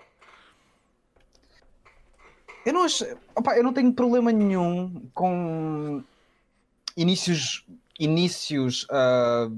Eu 2.65 2.73
não 2.73 2.83
acho. 2.83 3.05
Opa, 3.35 3.57
eu 3.57 3.63
não 3.63 3.73
tenho 3.73 3.93
problema 3.93 4.33
nenhum 4.33 5.09
com 5.15 6.03
inícios. 6.97 7.65
Inícios 7.99 8.87
uh, 8.91 9.51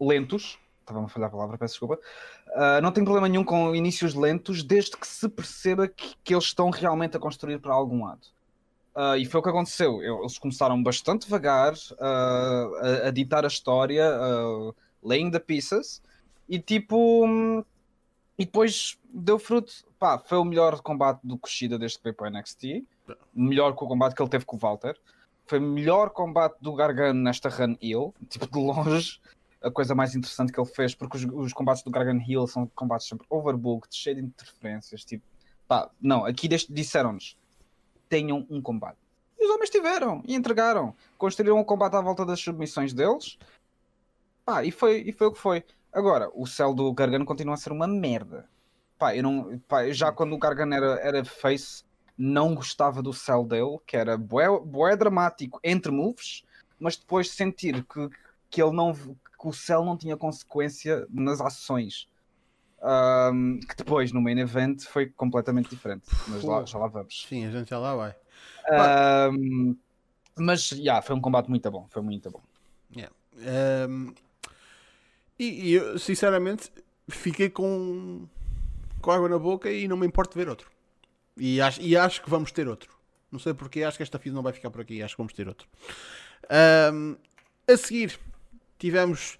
lentos. 0.00 0.58
Estava 0.86 1.04
a 1.04 1.08
falhar 1.08 1.28
a 1.28 1.32
palavra, 1.32 1.58
peço 1.58 1.74
desculpa. 1.74 1.98
Uh, 2.48 2.80
não 2.80 2.92
tenho 2.92 3.04
problema 3.04 3.28
nenhum 3.28 3.42
com 3.42 3.74
inícios 3.74 4.14
lentos, 4.14 4.62
desde 4.62 4.96
que 4.96 5.06
se 5.06 5.28
perceba 5.28 5.88
que, 5.88 6.14
que 6.22 6.32
eles 6.32 6.44
estão 6.44 6.70
realmente 6.70 7.16
a 7.16 7.20
construir 7.20 7.58
para 7.58 7.74
algum 7.74 8.04
lado. 8.04 8.28
Uh, 8.94 9.16
e 9.18 9.26
foi 9.26 9.40
o 9.40 9.42
que 9.42 9.48
aconteceu. 9.50 10.00
Eles 10.00 10.38
começaram 10.38 10.80
bastante 10.80 11.24
devagar 11.26 11.72
uh, 11.74 13.04
a, 13.04 13.08
a, 13.08 13.10
ditar 13.10 13.44
a 13.44 13.48
história, 13.48 14.08
uh, 14.10 14.74
laying 15.02 15.30
the 15.30 15.40
pieces, 15.40 16.00
e 16.48 16.58
tipo. 16.58 17.26
Um, 17.26 17.64
e 18.38 18.44
depois 18.44 18.98
deu 19.04 19.38
fruto. 19.38 19.72
Pá, 19.98 20.18
foi 20.18 20.38
o 20.38 20.44
melhor 20.44 20.80
combate 20.82 21.20
do 21.24 21.38
Kushida 21.38 21.78
para 22.14 22.28
o 22.28 22.30
NXT. 22.30 22.84
Melhor 23.34 23.74
que 23.74 23.82
o 23.82 23.88
combate 23.88 24.14
que 24.14 24.22
ele 24.22 24.30
teve 24.30 24.44
com 24.44 24.56
o 24.56 24.58
Walter. 24.58 24.96
Foi 25.46 25.58
o 25.58 25.62
melhor 25.62 26.10
combate 26.10 26.56
do 26.60 26.74
Gargano 26.74 27.20
nesta 27.20 27.48
run 27.48 27.76
Hill. 27.80 28.14
Tipo, 28.28 28.46
de 28.46 28.58
longe, 28.58 29.20
a 29.66 29.70
coisa 29.70 29.94
mais 29.94 30.14
interessante 30.14 30.52
que 30.52 30.60
ele 30.60 30.68
fez, 30.68 30.94
porque 30.94 31.16
os, 31.16 31.24
os 31.24 31.52
combates 31.52 31.82
do 31.82 31.90
Gargano 31.90 32.22
Hill 32.26 32.46
são 32.46 32.66
combates 32.74 33.08
sempre 33.08 33.26
overbooked, 33.28 33.94
cheios 33.94 34.18
de 34.18 34.24
interferências. 34.24 35.04
Tipo, 35.04 35.24
pá, 35.66 35.90
não, 36.00 36.24
aqui 36.24 36.48
disseram-nos: 36.48 37.36
tenham 38.08 38.46
um 38.48 38.60
combate. 38.62 38.98
E 39.38 39.44
os 39.44 39.50
homens 39.50 39.70
tiveram 39.70 40.22
e 40.26 40.34
entregaram. 40.34 40.94
Construíram 41.18 41.58
um 41.58 41.64
combate 41.64 41.94
à 41.94 42.00
volta 42.00 42.24
das 42.24 42.40
submissões 42.40 42.92
deles. 42.92 43.38
Pá, 44.44 44.64
e 44.64 44.70
foi, 44.70 45.02
e 45.06 45.12
foi 45.12 45.26
o 45.26 45.32
que 45.32 45.38
foi. 45.38 45.64
Agora, 45.92 46.30
o 46.34 46.46
céu 46.46 46.72
do 46.72 46.92
Gargano 46.92 47.24
continua 47.24 47.54
a 47.54 47.56
ser 47.58 47.72
uma 47.72 47.86
merda. 47.86 48.48
Pá, 48.98 49.14
eu 49.14 49.22
não, 49.22 49.58
pá, 49.66 49.90
já 49.90 50.12
quando 50.12 50.34
o 50.34 50.38
Gargano 50.38 50.74
era, 50.74 51.00
era 51.00 51.24
face, 51.24 51.84
não 52.16 52.54
gostava 52.54 53.02
do 53.02 53.12
céu 53.12 53.44
dele, 53.44 53.78
que 53.86 53.96
era 53.96 54.16
bué, 54.16 54.46
bué 54.60 54.96
dramático 54.96 55.60
entre 55.62 55.92
moves, 55.92 56.44
mas 56.78 56.96
depois 56.96 57.30
sentir 57.30 57.84
que, 57.84 58.08
que 58.48 58.62
ele 58.62 58.72
não 58.72 58.94
que 59.46 59.50
o 59.50 59.52
céu 59.52 59.84
não 59.84 59.96
tinha 59.96 60.16
consequência 60.16 61.06
nas 61.08 61.40
ações. 61.40 62.08
Um, 62.82 63.60
que 63.60 63.76
depois 63.76 64.12
no 64.12 64.20
main 64.20 64.38
event 64.38 64.82
foi 64.82 65.06
completamente 65.06 65.70
diferente. 65.70 66.04
Mas 66.28 66.42
lá, 66.42 66.64
já 66.64 66.78
lá 66.78 66.88
vamos. 66.88 67.24
Sim, 67.28 67.46
a 67.46 67.50
gente 67.50 67.70
já 67.70 67.78
lá 67.78 67.94
vai. 67.94 68.14
Um, 69.32 69.76
mas 70.36 70.68
já, 70.68 70.76
yeah, 70.76 71.02
foi 71.02 71.14
um 71.14 71.20
combate 71.20 71.48
muito 71.48 71.70
bom. 71.70 71.86
Foi 71.88 72.02
muito 72.02 72.30
bom. 72.30 72.42
Yeah. 72.94 73.14
Um, 73.88 74.12
e, 75.38 75.68
e, 75.68 75.72
eu, 75.74 75.98
sinceramente, 75.98 76.70
fiquei 77.08 77.48
com, 77.48 78.26
com 79.00 79.10
água 79.10 79.28
na 79.28 79.38
boca 79.38 79.70
e 79.70 79.86
não 79.86 79.96
me 79.96 80.06
importo 80.06 80.36
ver 80.36 80.48
outro. 80.48 80.70
E 81.36 81.60
acho, 81.60 81.80
e 81.80 81.96
acho 81.96 82.22
que 82.22 82.30
vamos 82.30 82.50
ter 82.50 82.68
outro. 82.68 82.94
Não 83.30 83.38
sei 83.38 83.54
porque, 83.54 83.82
acho 83.82 83.96
que 83.96 84.02
esta 84.02 84.18
fila 84.18 84.34
não 84.34 84.42
vai 84.42 84.52
ficar 84.52 84.70
por 84.70 84.80
aqui. 84.80 85.02
Acho 85.02 85.14
que 85.14 85.18
vamos 85.18 85.32
ter 85.32 85.46
outro. 85.48 85.68
A 87.68 87.76
seguir, 87.76 88.18
tivemos 88.78 89.38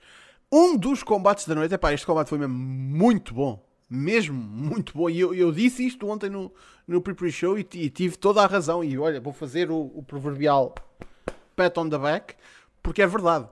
um 0.51 0.77
dos 0.77 1.03
combates 1.03 1.46
da 1.46 1.55
noite. 1.55 1.75
Epá, 1.75 1.92
este 1.92 2.07
combate 2.07 2.29
foi 2.29 2.38
mesmo 2.38 2.55
muito 2.55 3.35
bom. 3.35 3.64
Mesmo 3.88 4.35
muito 4.35 4.96
bom. 4.96 5.09
E 5.09 5.20
eu, 5.20 5.35
eu 5.35 5.53
disse 5.53 5.87
isto 5.87 6.09
ontem 6.09 6.29
no, 6.29 6.53
no 6.87 7.01
pre-pre-show 7.01 7.59
e, 7.59 7.66
e, 7.75 7.90
tive 7.90 8.16
toda 8.16 8.42
a 8.42 8.46
razão. 8.46 8.83
E 8.83 8.99
olha, 8.99 9.20
vou 9.20 9.33
fazer 9.33 9.70
o, 9.70 9.92
o 9.94 10.03
proverbial 10.03 10.75
pat 11.55 11.77
on 11.79 11.88
the 11.88 11.99
back, 11.99 12.35
porque 12.83 13.01
é 13.01 13.07
verdade 13.07 13.49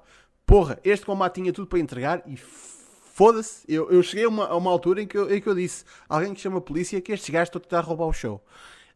porra, 0.46 0.78
este 0.84 1.04
combate 1.06 1.34
tinha 1.40 1.52
tudo 1.52 1.66
para 1.66 1.78
entregar 1.78 2.22
e 2.26 2.36
foda-se. 2.36 3.64
Eu, 3.68 3.90
eu 3.90 4.02
cheguei 4.02 4.24
a 4.24 4.28
uma, 4.28 4.46
a 4.46 4.56
uma, 4.56 4.70
altura 4.70 5.02
em 5.02 5.06
que, 5.06 5.16
eu, 5.16 5.34
em 5.34 5.40
que 5.40 5.46
eu 5.46 5.54
disse: 5.54 5.84
alguém 6.08 6.34
que 6.34 6.40
chama 6.40 6.58
a 6.58 6.60
polícia 6.60 7.00
que 7.00 7.12
estes 7.12 7.30
gajos 7.30 7.48
estão 7.48 7.60
a 7.60 7.62
tentar 7.62 7.80
roubar 7.80 8.06
o 8.06 8.12
show. 8.12 8.44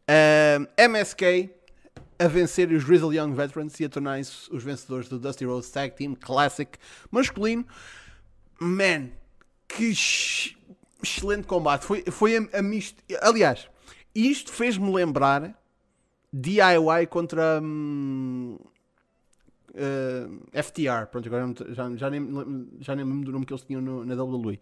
Uh, 0.09 0.67
MSK 0.77 1.51
a 2.17 2.27
vencer 2.27 2.71
os 2.71 2.83
Grizzly 2.83 3.17
Young 3.17 3.33
Veterans 3.33 3.79
e 3.79 3.85
a 3.85 3.89
tornarem-se 3.89 4.53
os 4.53 4.63
vencedores 4.63 5.07
do 5.07 5.19
Dusty 5.19 5.45
Rhodes 5.45 5.69
Tag 5.69 5.95
Team 5.95 6.15
Classic 6.15 6.77
masculino. 7.11 7.65
Man, 8.59 9.09
que 9.67 9.93
excelente 11.01 11.47
combate. 11.47 11.85
Foi, 11.85 12.03
foi 12.09 12.37
a, 12.37 12.59
a 12.59 12.61
misto. 12.61 13.01
Aliás, 13.21 13.69
isto 14.13 14.51
fez-me 14.51 14.91
lembrar 14.91 15.57
DIY 16.33 17.07
contra. 17.09 17.59
Hum, 17.61 18.57
uh, 19.73 20.49
eh, 20.53 20.63
FTR, 20.63 21.05
pronto, 21.11 21.27
agora 21.27 21.53
já, 21.69 21.95
já, 21.95 22.09
nem, 22.09 22.67
já 22.79 22.95
nem 22.95 23.05
lembro 23.05 23.25
do 23.25 23.31
nome 23.31 23.45
que 23.45 23.53
eles 23.53 23.63
tinham 23.63 23.81
no, 23.81 24.05
na 24.05 24.21
WWE. 24.21 24.55
Uh, 24.55 24.59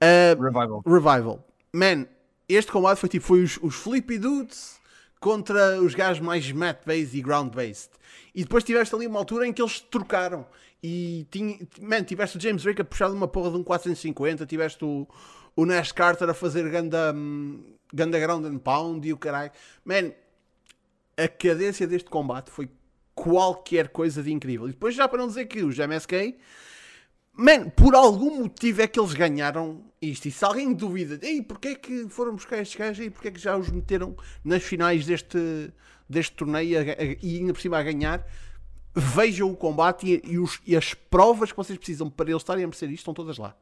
eh, 0.00 0.36
Revival. 0.38 0.82
Revival. 0.84 1.46
Man, 1.72 2.06
este 2.48 2.72
combate 2.72 2.98
foi 2.98 3.08
tipo, 3.08 3.24
foi 3.24 3.42
os, 3.42 3.58
os 3.62 3.74
Flippy 3.74 4.18
Dudes 4.18 4.80
contra 5.20 5.80
os 5.80 5.94
gajos 5.94 6.20
mais 6.20 6.50
mat-based 6.52 7.16
e 7.16 7.22
ground-based. 7.22 7.90
E 8.34 8.42
depois 8.42 8.64
tiveste 8.64 8.94
ali 8.94 9.06
uma 9.06 9.18
altura 9.18 9.46
em 9.46 9.52
que 9.52 9.62
eles 9.62 9.80
trocaram. 9.80 10.46
E 10.82 11.26
tinha, 11.30 11.58
man, 11.80 12.02
tiveste 12.04 12.36
o 12.36 12.40
James 12.40 12.62
Drake 12.62 12.82
a 12.82 12.84
puxar 12.84 13.10
uma 13.10 13.26
porra 13.26 13.50
de 13.50 13.56
um 13.56 13.62
450, 13.64 14.46
tiveste 14.46 14.84
o, 14.84 15.08
o 15.56 15.64
Nash 15.64 15.90
Carter 15.90 16.28
a 16.28 16.34
fazer 16.34 16.68
ganda, 16.70 17.12
um, 17.14 17.64
ganda 17.92 18.20
ground 18.20 18.44
and 18.44 18.58
pound 18.58 19.06
e 19.08 19.12
o 19.12 19.16
caralho. 19.16 19.50
Man, 19.84 20.12
a 21.16 21.26
cadência 21.26 21.86
deste 21.86 22.10
combate 22.10 22.50
foi 22.50 22.68
qualquer 23.14 23.88
coisa 23.88 24.22
de 24.22 24.30
incrível. 24.30 24.68
E 24.68 24.72
depois, 24.72 24.94
já 24.94 25.08
para 25.08 25.18
não 25.18 25.26
dizer 25.26 25.46
que 25.46 25.64
os 25.64 25.78
MSK, 25.78 26.36
man, 27.36 27.68
por 27.70 27.94
algum 27.94 28.42
motivo 28.42 28.82
é 28.82 28.86
que 28.88 28.98
eles 28.98 29.12
ganharam 29.12 29.84
isto. 30.00 30.26
E 30.26 30.30
se 30.30 30.44
alguém 30.44 30.72
duvida, 30.72 31.18
ei, 31.24 31.42
porque 31.42 31.68
é 31.68 31.74
que 31.74 32.08
foram 32.08 32.34
buscar 32.34 32.58
estes 32.58 32.76
gajos 32.76 33.06
e 33.06 33.10
porque 33.10 33.28
é 33.28 33.30
que 33.30 33.40
já 33.40 33.56
os 33.56 33.68
meteram 33.68 34.16
nas 34.42 34.62
finais 34.62 35.04
deste, 35.04 35.72
deste 36.08 36.34
torneio 36.34 36.78
a, 36.78 36.82
a, 36.82 37.04
e 37.22 37.38
ainda 37.38 37.52
por 37.52 37.60
cima 37.60 37.78
a 37.78 37.82
ganhar, 37.82 38.26
vejam 38.94 39.50
o 39.50 39.56
combate 39.56 40.06
e, 40.06 40.32
e, 40.32 40.38
os, 40.38 40.60
e, 40.66 40.74
as 40.74 40.94
provas 40.94 41.50
que 41.50 41.56
vocês 41.56 41.78
precisam 41.78 42.08
para 42.08 42.30
eles 42.30 42.42
estarem 42.42 42.64
a 42.64 42.66
merecer 42.66 42.88
isto 42.90 43.00
estão 43.00 43.14
todas 43.14 43.36
lá. 43.36 43.54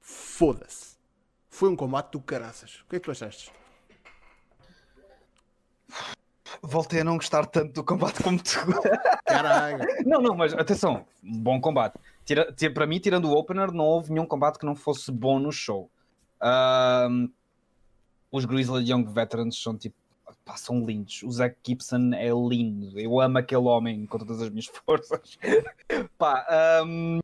Foda-se. 0.00 0.94
Foi 1.50 1.68
um 1.68 1.76
combate 1.76 2.12
do 2.12 2.20
caraças. 2.20 2.82
O 2.84 2.88
que 2.88 2.96
é 2.96 2.98
que 2.98 3.04
tu 3.04 3.10
achaste? 3.10 3.52
Voltei 6.62 7.00
a 7.00 7.04
não 7.04 7.16
gostar 7.16 7.46
tanto 7.46 7.72
do 7.72 7.84
combate 7.84 8.22
como 8.22 8.42
tu. 8.42 8.58
Caralho. 9.24 9.84
não, 10.06 10.20
não, 10.20 10.34
mas 10.34 10.54
atenção, 10.54 11.06
bom 11.22 11.60
combate. 11.60 11.98
Tira, 12.24 12.52
tira, 12.52 12.72
para 12.72 12.86
mim, 12.86 12.98
tirando 12.98 13.26
o 13.26 13.32
opener, 13.32 13.72
não 13.72 13.84
houve 13.84 14.12
nenhum 14.12 14.26
combate 14.26 14.58
que 14.58 14.66
não 14.66 14.74
fosse 14.74 15.12
bom 15.12 15.38
no 15.38 15.52
show. 15.52 15.90
Um, 16.42 17.30
os 18.30 18.44
Grizzly 18.44 18.90
Young 18.90 19.04
Veterans 19.04 19.60
são 19.60 19.76
tipo. 19.76 19.96
Pá, 20.44 20.56
são 20.56 20.84
lindos. 20.84 21.22
O 21.22 21.30
Zack 21.30 21.56
Gibson 21.66 22.12
é 22.12 22.28
lindo. 22.28 22.98
Eu 22.98 23.18
amo 23.18 23.38
aquele 23.38 23.62
homem 23.62 24.04
com 24.04 24.18
todas 24.18 24.42
as 24.42 24.50
minhas 24.50 24.66
forças. 24.84 25.38
pá, 26.18 26.46
um, 26.84 27.18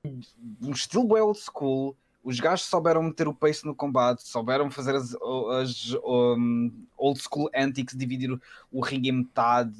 um 0.62 0.70
estilo 0.70 1.14
old 1.20 1.38
school 1.38 1.96
os 2.22 2.38
gajos 2.38 2.66
souberam 2.66 3.02
meter 3.02 3.26
o 3.26 3.34
pace 3.34 3.64
no 3.64 3.74
combate, 3.74 4.22
souberam 4.22 4.70
fazer 4.70 4.94
as, 4.94 5.14
as 5.60 5.94
um, 6.04 6.86
old 6.96 7.20
school 7.20 7.48
antics, 7.54 7.96
dividir 7.96 8.30
o, 8.30 8.40
o 8.70 8.86
em 8.88 9.12
metade, 9.12 9.74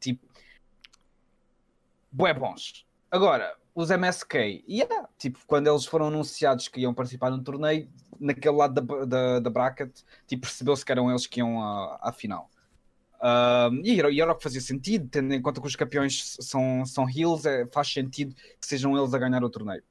tipo. 0.00 0.26
Bué 2.10 2.32
bons. 2.32 2.86
Agora, 3.10 3.54
os 3.80 3.90
MSK, 3.90 4.64
yeah, 4.68 5.08
tipo, 5.16 5.38
quando 5.46 5.68
eles 5.68 5.86
foram 5.86 6.08
anunciados 6.08 6.66
que 6.66 6.80
iam 6.80 6.92
participar 6.92 7.30
no 7.30 7.42
torneio, 7.42 7.88
naquele 8.18 8.56
lado 8.56 8.80
da, 8.80 9.04
da, 9.04 9.38
da 9.38 9.50
bracket, 9.50 10.00
tipo, 10.26 10.42
percebeu-se 10.42 10.84
que 10.84 10.90
eram 10.90 11.08
eles 11.08 11.28
que 11.28 11.38
iam 11.38 11.62
à, 11.62 12.12
final. 12.12 12.50
E, 13.84 13.98
era, 13.98 14.10
e 14.10 14.20
era 14.20 14.32
o 14.32 14.34
que 14.34 14.42
fazia 14.42 14.60
sentido, 14.60 15.08
tendo 15.08 15.32
em 15.32 15.40
conta 15.40 15.60
que 15.60 15.66
os 15.66 15.76
campeões 15.76 16.36
são, 16.40 16.84
são 16.84 17.08
heels, 17.08 17.46
é, 17.46 17.66
faz 17.66 17.92
sentido 17.92 18.34
que 18.34 18.66
sejam 18.66 18.96
eles 18.98 19.14
a 19.14 19.18
ganhar 19.18 19.44
o 19.44 19.50
torneio 19.50 19.82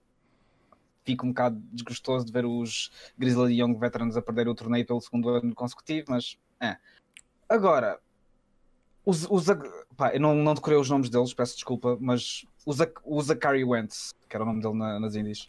fico 1.05 1.25
um 1.25 1.29
bocado 1.29 1.57
desgostoso 1.71 2.25
de 2.25 2.33
ver 2.33 2.45
os 2.45 2.91
Grizzly 3.17 3.61
Young 3.61 3.79
Veterans 3.79 4.17
a 4.17 4.21
perder 4.21 4.49
o 4.49 4.53
torneio 4.53 4.85
pelo 4.85 4.99
segundo 4.99 5.29
ano 5.29 5.55
consecutivo, 5.55 6.07
mas 6.09 6.37
é. 6.59 6.75
Agora, 7.47 7.97
os, 9.07 9.25
os, 9.29 9.45
pá, 9.95 10.13
eu 10.13 10.19
não, 10.19 10.35
não 10.35 10.53
decorei 10.53 10.77
os 10.77 10.89
nomes 10.89 11.09
deles, 11.09 11.33
peço 11.33 11.55
desculpa, 11.55 11.97
mas 11.97 12.45
o, 12.65 13.21
Zachary 13.21 13.63
Wentz, 13.63 14.13
que 14.27 14.35
era 14.35 14.43
o 14.43 14.45
nome 14.45 14.61
dele 14.61 14.73
na, 14.73 14.99
nas 14.99 15.15
Indies, 15.15 15.47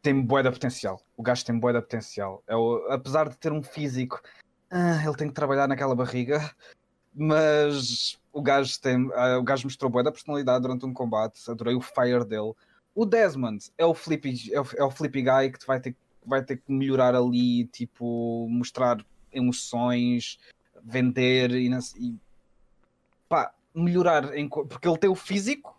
tem 0.00 0.24
de 0.24 0.28
potencial. 0.28 1.02
O 1.16 1.24
gajo 1.24 1.44
tem 1.44 1.56
de 1.56 1.60
potencial. 1.60 2.44
É 2.46 2.54
o, 2.54 2.86
apesar 2.88 3.28
de 3.28 3.36
ter 3.36 3.50
um 3.50 3.64
físico, 3.64 4.22
ah, 4.70 5.02
ele 5.04 5.16
tem 5.16 5.26
que 5.26 5.34
trabalhar 5.34 5.66
naquela 5.66 5.96
barriga, 5.96 6.54
mas 7.12 8.16
o 8.32 8.40
gajo, 8.40 8.80
tem, 8.80 9.10
ah, 9.14 9.38
o 9.38 9.42
gajo 9.42 9.64
mostrou 9.64 9.90
bué 9.90 10.04
da 10.04 10.12
personalidade 10.12 10.62
durante 10.62 10.86
um 10.86 10.94
combate, 10.94 11.50
adorei 11.50 11.74
o 11.74 11.80
fire 11.80 12.24
dele. 12.24 12.52
O 12.94 13.04
Desmond 13.04 13.72
é 13.76 13.84
o 13.84 13.92
flippy, 13.92 14.54
é 14.54 14.60
o, 14.60 14.66
é 14.76 14.84
o 14.84 14.90
flippy 14.92 15.22
guy 15.22 15.50
que 15.50 15.66
vai 15.66 15.80
ter, 15.80 15.96
vai 16.24 16.44
ter 16.44 16.58
que 16.58 16.70
melhorar 16.70 17.16
ali, 17.16 17.66
tipo, 17.66 18.46
mostrar 18.48 19.04
emoções, 19.32 20.38
vender 20.84 21.50
e, 21.50 21.68
e 21.98 22.25
melhorar, 23.76 24.36
em, 24.36 24.48
porque 24.48 24.88
ele 24.88 24.98
tem 24.98 25.10
o 25.10 25.14
físico, 25.14 25.78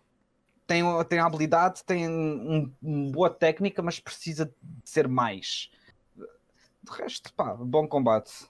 tem, 0.67 0.83
tem 1.05 1.19
a 1.19 1.25
habilidade, 1.25 1.83
tem 1.83 2.07
uma 2.07 2.71
um 2.83 3.12
boa 3.12 3.29
técnica, 3.29 3.81
mas 3.81 3.99
precisa 3.99 4.45
de 4.45 4.89
ser 4.89 5.07
mais. 5.07 5.71
De 6.15 6.91
resto, 6.91 7.33
pá, 7.33 7.55
bom 7.55 7.88
combate. 7.88 8.47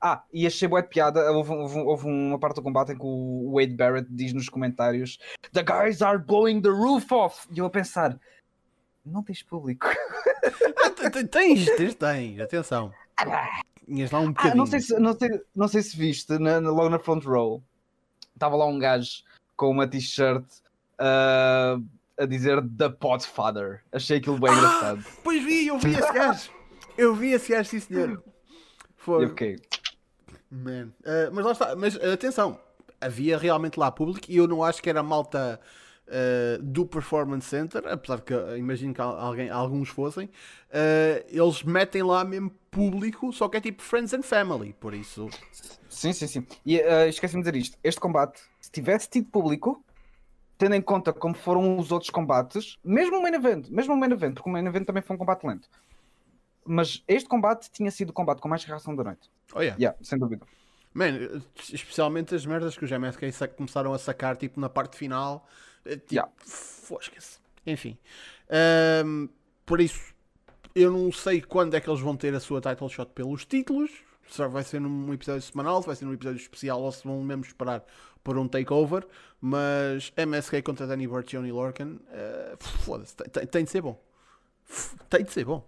Ah, 0.00 0.22
e 0.32 0.46
achei 0.46 0.68
boa 0.68 0.82
de 0.82 0.88
piada. 0.88 1.32
Houve, 1.32 1.52
houve, 1.52 1.78
houve, 1.78 2.06
uma 2.06 2.38
parte 2.38 2.56
do 2.56 2.62
combate 2.62 2.92
em 2.92 2.98
que 2.98 3.04
o 3.04 3.52
Wade 3.54 3.74
Barrett 3.74 4.06
diz 4.10 4.32
nos 4.32 4.48
comentários: 4.48 5.18
The 5.52 5.62
guys 5.62 6.02
are 6.02 6.18
blowing 6.18 6.60
the 6.60 6.68
roof 6.68 7.12
off. 7.12 7.48
E 7.50 7.58
eu 7.58 7.66
a 7.66 7.70
pensar: 7.70 8.18
Não 9.04 9.22
tens 9.22 9.42
público. 9.42 9.86
tens, 11.30 11.66
tens, 11.76 11.94
tens, 11.94 12.40
atenção. 12.40 12.92
Tinhas 13.86 14.10
lá 14.10 14.20
um 14.20 14.28
bocadinho. 14.28 14.52
Ah, 14.52 14.56
não, 14.56 14.66
sei 14.66 14.80
se, 14.80 14.98
não, 14.98 15.18
sei, 15.18 15.40
não 15.54 15.68
sei 15.68 15.82
se 15.82 15.96
viste, 15.96 16.36
logo 16.36 16.88
na 16.90 16.98
front 16.98 17.24
row, 17.24 17.62
estava 18.36 18.54
lá 18.54 18.66
um 18.66 18.78
gajo 18.78 19.24
com 19.56 19.70
uma 19.70 19.88
t-shirt 19.88 20.44
uh, 21.00 21.82
a 22.18 22.26
dizer 22.26 22.62
The 22.76 22.90
Podfather. 22.90 23.82
Achei 23.90 24.18
aquilo 24.18 24.38
bem 24.38 24.50
ah, 24.50 24.56
engraçado. 24.56 25.04
Pois 25.24 25.42
vi, 25.42 25.66
eu 25.66 25.78
vi 25.78 25.92
esse 25.92 26.12
gajo. 26.12 26.50
Eu 26.96 27.14
vi 27.14 27.32
esse 27.32 27.52
gajo, 27.52 27.68
sim 27.68 27.80
senhor. 27.80 28.22
Foi. 28.96 29.24
Eu 29.24 29.28
fiquei. 29.30 29.56
Man. 30.50 30.88
Uh, 31.00 31.32
mas 31.32 31.44
lá 31.44 31.52
está, 31.52 31.76
mas 31.76 31.96
atenção, 31.96 32.60
havia 33.00 33.36
realmente 33.36 33.78
lá 33.78 33.90
público 33.90 34.26
e 34.28 34.36
eu 34.36 34.46
não 34.46 34.62
acho 34.62 34.82
que 34.82 34.88
era 34.88 35.02
malta 35.02 35.60
uh, 35.60 35.66
do 36.60 36.86
Performance 36.86 37.48
Center, 37.48 37.82
apesar 37.86 38.20
que 38.20 38.34
imagino 38.56 38.94
que 38.94 39.00
alguém, 39.00 39.50
alguns 39.50 39.88
fossem, 39.88 40.30
eles 41.28 41.62
metem 41.62 42.02
lá 42.02 42.24
mesmo 42.24 42.50
público, 42.70 43.32
só 43.32 43.48
que 43.48 43.56
é 43.56 43.60
tipo 43.60 43.82
Friends 43.82 44.14
and 44.14 44.22
Family, 44.22 44.72
por 44.74 44.94
isso. 44.94 45.28
Sim, 45.88 46.12
sim, 46.12 46.26
sim. 46.26 46.46
E 46.64 46.76
esqueci-me 47.08 47.42
de 47.42 47.50
dizer 47.50 47.60
isto: 47.60 47.78
este 47.82 48.00
combate, 48.00 48.40
se 48.60 48.70
tivesse 48.70 49.08
tido 49.08 49.28
público, 49.28 49.84
tendo 50.56 50.74
em 50.74 50.82
conta 50.82 51.12
como 51.12 51.34
foram 51.34 51.78
os 51.78 51.90
outros 51.90 52.10
combates, 52.10 52.76
mesmo 52.84 53.18
o 53.18 53.22
main 53.22 53.34
event, 53.34 53.68
mesmo 53.68 53.94
o 53.94 53.96
main 53.96 54.12
event, 54.12 54.34
porque 54.34 54.48
o 54.48 54.52
main 54.52 54.66
event 54.66 54.84
também 54.84 55.02
foi 55.02 55.16
um 55.16 55.18
combate 55.18 55.46
lento 55.46 55.68
mas 56.66 57.02
este 57.06 57.28
combate 57.28 57.70
tinha 57.70 57.90
sido 57.90 58.10
o 58.10 58.12
combate 58.12 58.40
com 58.40 58.48
mais 58.48 58.64
reação 58.64 58.94
da 58.94 59.04
noite. 59.04 59.30
Oh, 59.54 59.60
yeah. 59.60 59.80
Yeah, 59.80 59.98
sem 60.02 60.18
dúvida. 60.18 60.44
Man, 60.92 61.42
especialmente 61.72 62.34
as 62.34 62.44
merdas 62.44 62.76
que 62.76 62.84
os 62.84 62.90
MSK 62.90 63.48
começaram 63.56 63.92
a 63.92 63.98
sacar, 63.98 64.36
tipo, 64.36 64.58
na 64.58 64.68
parte 64.68 64.96
final. 64.96 65.46
Eh, 65.86 65.96
tipo, 65.96 66.14
yeah. 66.14 66.32
fosca-se. 66.38 67.38
Enfim. 67.66 67.98
Um, 69.04 69.28
por 69.64 69.80
isso, 69.80 70.14
eu 70.74 70.90
não 70.90 71.10
sei 71.10 71.40
quando 71.40 71.74
é 71.74 71.80
que 71.80 71.88
eles 71.88 72.00
vão 72.00 72.16
ter 72.16 72.34
a 72.34 72.40
sua 72.40 72.60
title 72.60 72.88
shot 72.88 73.10
pelos 73.12 73.44
títulos. 73.44 73.90
Se 74.28 74.46
vai 74.48 74.64
ser 74.64 74.80
num 74.80 75.12
episódio 75.12 75.42
semanal, 75.42 75.80
se 75.80 75.86
vai 75.86 75.96
ser 75.96 76.04
num 76.04 76.12
episódio 76.12 76.40
especial 76.40 76.82
ou 76.82 76.90
se 76.90 77.04
vão 77.04 77.22
mesmo 77.22 77.44
esperar 77.44 77.84
por 78.22 78.36
um 78.36 78.48
takeover. 78.48 79.06
Mas 79.40 80.12
MSK 80.16 80.62
contra 80.62 80.86
Danny 80.86 81.06
Burch 81.06 81.34
e 81.34 81.38
Johnny 81.38 81.52
Lorcan, 81.52 81.98
uh, 82.10 82.56
foda-se, 82.58 83.14
tem, 83.16 83.46
tem 83.46 83.64
de 83.64 83.70
ser 83.70 83.82
bom. 83.82 84.00
Tem 85.08 85.22
de 85.22 85.30
ser 85.30 85.44
bom. 85.44 85.64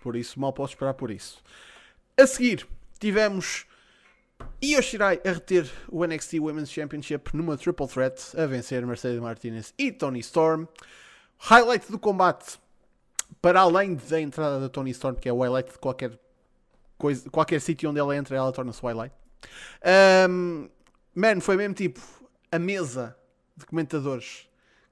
Por 0.00 0.14
isso, 0.14 0.38
mal 0.38 0.52
posso 0.52 0.74
esperar 0.74 0.94
por 0.94 1.10
isso. 1.10 1.42
A 2.16 2.26
seguir, 2.26 2.66
tivemos 2.98 3.66
Io 4.62 4.82
Shirai 4.82 5.20
a 5.24 5.32
reter 5.32 5.70
o 5.88 6.04
NXT 6.04 6.34
Women's 6.34 6.70
Championship 6.70 7.34
numa 7.34 7.56
triple 7.56 7.86
threat, 7.86 8.20
a 8.36 8.46
vencer 8.46 8.84
Mercedes 8.86 9.20
Martinez 9.20 9.72
e 9.78 9.90
Tony 9.90 10.20
Storm. 10.20 10.66
Highlight 11.38 11.90
do 11.90 11.98
combate, 11.98 12.58
para 13.40 13.60
além 13.60 13.94
da 13.94 14.20
entrada 14.20 14.60
da 14.60 14.68
Tony 14.68 14.90
Storm, 14.90 15.16
que 15.16 15.28
é 15.28 15.32
o 15.32 15.40
highlight 15.40 15.72
de 15.72 15.78
qualquer 15.78 16.18
coisa, 16.98 17.28
qualquer 17.30 17.60
sítio 17.60 17.88
onde 17.88 17.98
ela 17.98 18.14
entra, 18.14 18.36
ela 18.36 18.52
torna-se 18.52 18.82
o 18.82 18.86
highlight. 18.86 19.14
Um, 20.28 20.68
man, 21.14 21.40
foi 21.40 21.56
mesmo 21.56 21.74
tipo 21.74 22.00
a 22.52 22.58
mesa 22.58 23.16
de 23.56 23.64
comentadores 23.64 24.46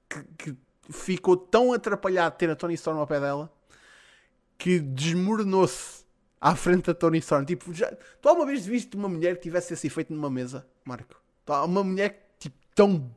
que, 0.09 0.23
que 0.37 0.57
ficou 0.89 1.37
tão 1.37 1.71
atrapalhado 1.71 2.33
de 2.33 2.39
ter 2.39 2.49
a 2.49 2.55
Tony 2.55 2.73
Storm 2.73 2.99
ao 2.99 3.05
pé 3.05 3.19
dela 3.19 3.51
que 4.57 4.79
desmoronou-se 4.79 5.98
à 6.39 6.55
frente 6.55 6.85
da 6.85 6.93
Tony 6.93 7.19
Storm. 7.19 7.45
Tipo, 7.45 7.73
já, 7.73 7.91
tu 8.21 8.29
alguma 8.29 8.45
vez 8.45 8.65
viste 8.65 8.95
uma 8.95 9.09
mulher 9.09 9.35
que 9.35 9.43
tivesse 9.43 9.73
esse 9.73 9.87
efeito 9.87 10.13
numa 10.13 10.29
mesa, 10.29 10.65
Marco? 10.85 11.21
Uma 11.47 11.83
mulher 11.83 12.33
tipo, 12.39 12.55
tão 12.75 13.09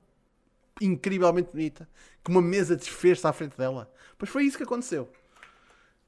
incrivelmente 0.80 1.50
bonita 1.52 1.88
que 2.24 2.30
uma 2.30 2.42
mesa 2.42 2.76
desfez-se 2.76 3.26
à 3.26 3.32
frente 3.32 3.56
dela. 3.56 3.92
Pois 4.18 4.30
foi 4.30 4.44
isso 4.44 4.56
que 4.56 4.64
aconteceu. 4.64 5.10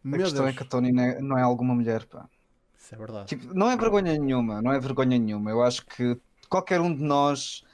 A 0.05 0.09
Meu 0.09 0.21
questão 0.21 0.45
é 0.45 0.47
Deus. 0.47 0.55
é 0.55 0.59
que 0.59 0.63
a 0.63 0.67
Tony 0.67 0.93
não 0.93 1.03
é, 1.03 1.21
não 1.21 1.39
é 1.39 1.43
alguma 1.43 1.75
mulher, 1.75 2.05
pá. 2.07 2.29
Isso 2.79 2.95
é 2.95 2.99
verdade. 2.99 3.29
Tipo, 3.29 3.55
não 3.55 3.71
é 3.71 3.77
vergonha 3.77 4.19
nenhuma, 4.19 4.61
não 4.61 4.73
é 4.73 4.79
vergonha 4.79 5.19
nenhuma. 5.19 5.51
Eu 5.51 5.63
acho 5.63 5.85
que 5.87 6.19
qualquer 6.49 6.81
um 6.81 6.95
de 6.95 7.03
nós 7.03 7.65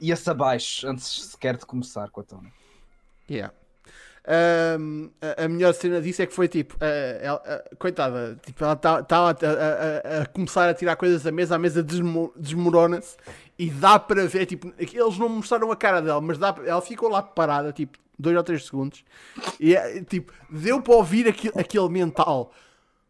ia-se 0.00 0.30
abaixo 0.30 0.88
antes 0.88 1.06
sequer 1.30 1.56
de 1.56 1.66
começar 1.66 2.10
com 2.10 2.20
a 2.20 2.24
Tony. 2.24 2.52
Yeah. 3.30 3.54
A, 5.42 5.48
melhor 5.48 5.72
cena 5.72 6.02
disso 6.02 6.20
é 6.20 6.26
que 6.26 6.34
foi 6.34 6.48
tipo, 6.48 6.74
uh, 6.74 6.78
ela, 7.22 7.38
uh, 7.38 7.76
coitada, 7.76 8.38
tipo, 8.44 8.62
ela 8.62 8.74
está 8.74 9.02
tá 9.02 9.16
a, 9.18 9.30
a, 9.30 10.22
a, 10.22 10.26
começar 10.26 10.68
a 10.68 10.74
tirar 10.74 10.96
coisas 10.96 11.22
da 11.22 11.32
mesa, 11.32 11.54
a 11.54 11.58
mesa 11.58 11.82
desmo, 11.82 12.30
desmorona-se 12.36 13.16
e 13.58 13.70
dá 13.70 13.98
para 13.98 14.26
ver, 14.26 14.44
tipo, 14.44 14.70
eles 14.78 15.18
não 15.18 15.30
mostraram 15.30 15.72
a 15.72 15.76
cara 15.76 16.02
dela, 16.02 16.20
mas 16.20 16.36
dá, 16.36 16.54
ela 16.66 16.82
ficou 16.82 17.08
lá 17.08 17.22
parada, 17.22 17.72
tipo, 17.72 17.96
2 18.18 18.36
ou 18.36 18.42
3 18.42 18.66
segundos 18.66 19.04
e 19.58 19.74
tipo, 20.04 20.32
deu 20.50 20.82
para 20.82 20.94
ouvir 20.94 21.28
aquele, 21.28 21.58
aquele 21.58 21.88
mental. 21.88 22.52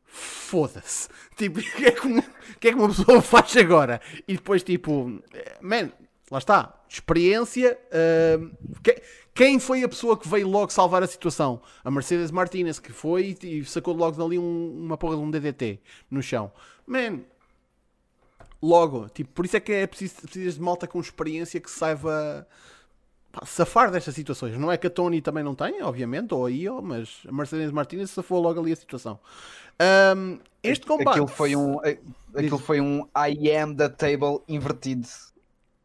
foda-se. 0.07 1.09
Tipo, 1.37 1.59
o 1.61 1.63
que, 1.63 1.87
é 1.87 1.91
que, 1.93 2.23
que 2.61 2.69
é 2.69 2.73
que 2.73 2.79
uma 2.79 2.89
pessoa 2.89 3.21
faz 3.23 3.57
agora? 3.57 4.01
E 4.27 4.35
depois, 4.35 4.63
tipo, 4.63 5.21
eh, 5.33 5.57
man, 5.61 5.91
lá 6.31 6.39
está, 6.39 6.78
experiência. 6.89 7.79
ahm, 7.93 8.51
que- 8.83 9.03
quem 9.35 9.59
foi 9.61 9.83
a 9.85 9.89
pessoa 9.89 10.17
que 10.19 10.29
veio 10.29 10.49
logo 10.49 10.73
salvar 10.73 11.03
a 11.03 11.07
situação? 11.07 11.61
A 11.85 11.91
Mercedes 11.91 12.31
Martinez, 12.31 12.79
que 12.81 12.93
foi 12.93 13.37
e 13.43 13.65
sacou 13.65 13.95
logo 13.95 14.17
dali 14.17 14.39
um- 14.39 14.81
uma 14.85 14.97
porra 14.97 15.17
de 15.17 15.23
um 15.23 15.31
DDT 15.31 15.81
no 16.11 16.21
chão. 16.23 16.51
Man, 16.87 17.21
logo, 18.63 19.09
tipo, 19.11 19.31
por 19.33 19.45
isso 19.45 19.57
é 19.57 19.61
que 19.61 19.73
é 19.73 19.87
preciso, 19.87 20.23
precisas 20.23 20.55
de 20.55 20.61
malta 20.61 20.87
com 20.87 21.01
experiência 21.01 21.61
que 21.61 21.71
saiba 21.71 22.47
pá, 23.31 23.45
safar 23.47 23.91
destas 23.91 24.15
situações. 24.15 24.57
Não 24.59 24.73
é 24.73 24.77
que 24.77 24.87
a 24.87 24.91
Tony 24.91 25.21
também 25.21 25.45
não 25.45 25.55
tenha, 25.55 25.87
obviamente, 25.87 26.35
ou 26.35 26.47
a 26.47 26.51
Io, 26.51 26.83
mas 26.83 27.21
a 27.29 27.33
Mercedes 27.33 27.71
Martinez 27.71 28.11
safou 28.11 28.41
logo 28.41 28.59
ali 28.61 28.73
a 28.73 28.77
situação. 28.77 29.21
Ahm, 29.79 30.39
este 30.63 30.85
combate. 30.87 31.11
Aquilo 31.11 31.29
foi 31.29 31.55
um, 31.55 31.79
aquilo 32.35 32.59
foi 32.59 32.81
um 32.81 33.07
I 33.17 33.51
am 33.57 33.77
the 33.77 33.89
table 33.89 34.41
invertido. 34.49 35.07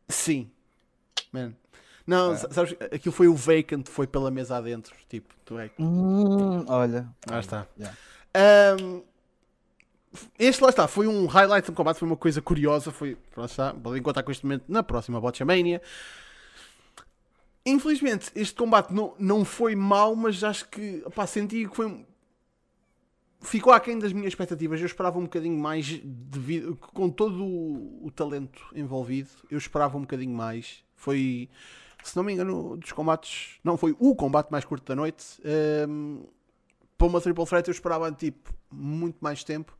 Sim. 0.09 0.49
Man. 1.33 1.53
Não, 2.07 2.35
sa- 2.37 2.49
sabes, 2.51 2.75
aquilo 2.91 3.13
foi 3.13 3.27
o 3.27 3.35
vacant, 3.35 3.83
foi 3.89 4.05
pela 4.07 4.29
mesa 4.29 4.57
adentro. 4.57 4.93
Tipo, 5.09 5.33
tu 5.45 5.57
é. 5.57 5.69
Hum, 5.79 6.63
olha. 6.67 7.09
Lá 7.29 7.39
está. 7.39 7.67
Yeah. 7.77 7.97
Ahm, 8.35 9.01
este 10.37 10.61
lá 10.61 10.69
está, 10.69 10.87
foi 10.87 11.07
um 11.07 11.25
highlight 11.25 11.65
do 11.71 11.73
combate, 11.75 11.97
foi 11.99 12.07
uma 12.07 12.17
coisa 12.17 12.41
curiosa. 12.41 12.91
Foi, 12.91 13.17
está, 13.45 13.73
podem 13.73 14.01
contar 14.01 14.21
com 14.23 14.31
este 14.31 14.45
momento 14.45 14.65
na 14.67 14.83
próxima 14.83 15.19
Botchamania. 15.19 15.81
Infelizmente, 17.65 18.29
este 18.35 18.55
combate 18.55 18.93
não, 18.93 19.15
não 19.17 19.45
foi 19.45 19.73
mau, 19.75 20.15
mas 20.15 20.43
acho 20.43 20.67
que 20.67 21.01
opá, 21.05 21.25
senti 21.25 21.67
que 21.67 21.75
foi. 21.75 21.85
um- 21.87 22.05
Ficou 23.41 23.73
aquém 23.73 23.99
das 23.99 24.13
minhas 24.13 24.27
expectativas. 24.29 24.79
Eu 24.79 24.85
esperava 24.85 25.19
um 25.19 25.23
bocadinho 25.23 25.57
mais, 25.57 25.99
devido, 26.03 26.77
com 26.77 27.09
todo 27.09 27.43
o, 27.43 28.05
o 28.07 28.11
talento 28.11 28.61
envolvido. 28.73 29.29
Eu 29.51 29.57
esperava 29.57 29.97
um 29.97 30.01
bocadinho 30.01 30.33
mais. 30.33 30.81
Foi, 31.03 31.49
se 32.03 32.15
não 32.15 32.23
me 32.23 32.33
engano, 32.33 32.77
dos 32.77 32.91
combates. 32.91 33.59
Não, 33.63 33.75
foi 33.77 33.95
o 33.99 34.15
combate 34.15 34.49
mais 34.49 34.63
curto 34.63 34.85
da 34.85 34.95
noite. 34.95 35.41
Ahm, 35.43 36.23
para 36.97 37.07
uma 37.07 37.19
triple 37.19 37.45
threat 37.45 37.67
eu 37.67 37.73
esperava 37.73 38.11
tipo 38.11 38.53
muito 38.71 39.17
mais 39.19 39.43
tempo 39.43 39.77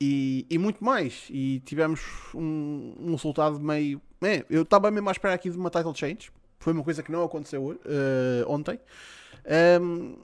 e, 0.00 0.46
e 0.48 0.58
muito 0.58 0.84
mais 0.84 1.24
e 1.28 1.60
tivemos 1.64 2.00
um, 2.34 2.94
um 3.00 3.10
resultado 3.12 3.58
meio 3.58 4.00
é, 4.22 4.44
eu 4.48 4.62
estava 4.62 4.90
mesmo 4.90 5.08
à 5.08 5.12
espera 5.12 5.34
aqui 5.34 5.50
de 5.50 5.56
uma 5.56 5.70
title 5.70 5.94
change 5.94 6.30
foi 6.58 6.72
uma 6.72 6.84
coisa 6.84 7.02
que 7.02 7.10
não 7.10 7.24
aconteceu 7.24 7.78
eh, 7.84 8.44
ontem 8.46 8.78
Ahm, 9.48 10.16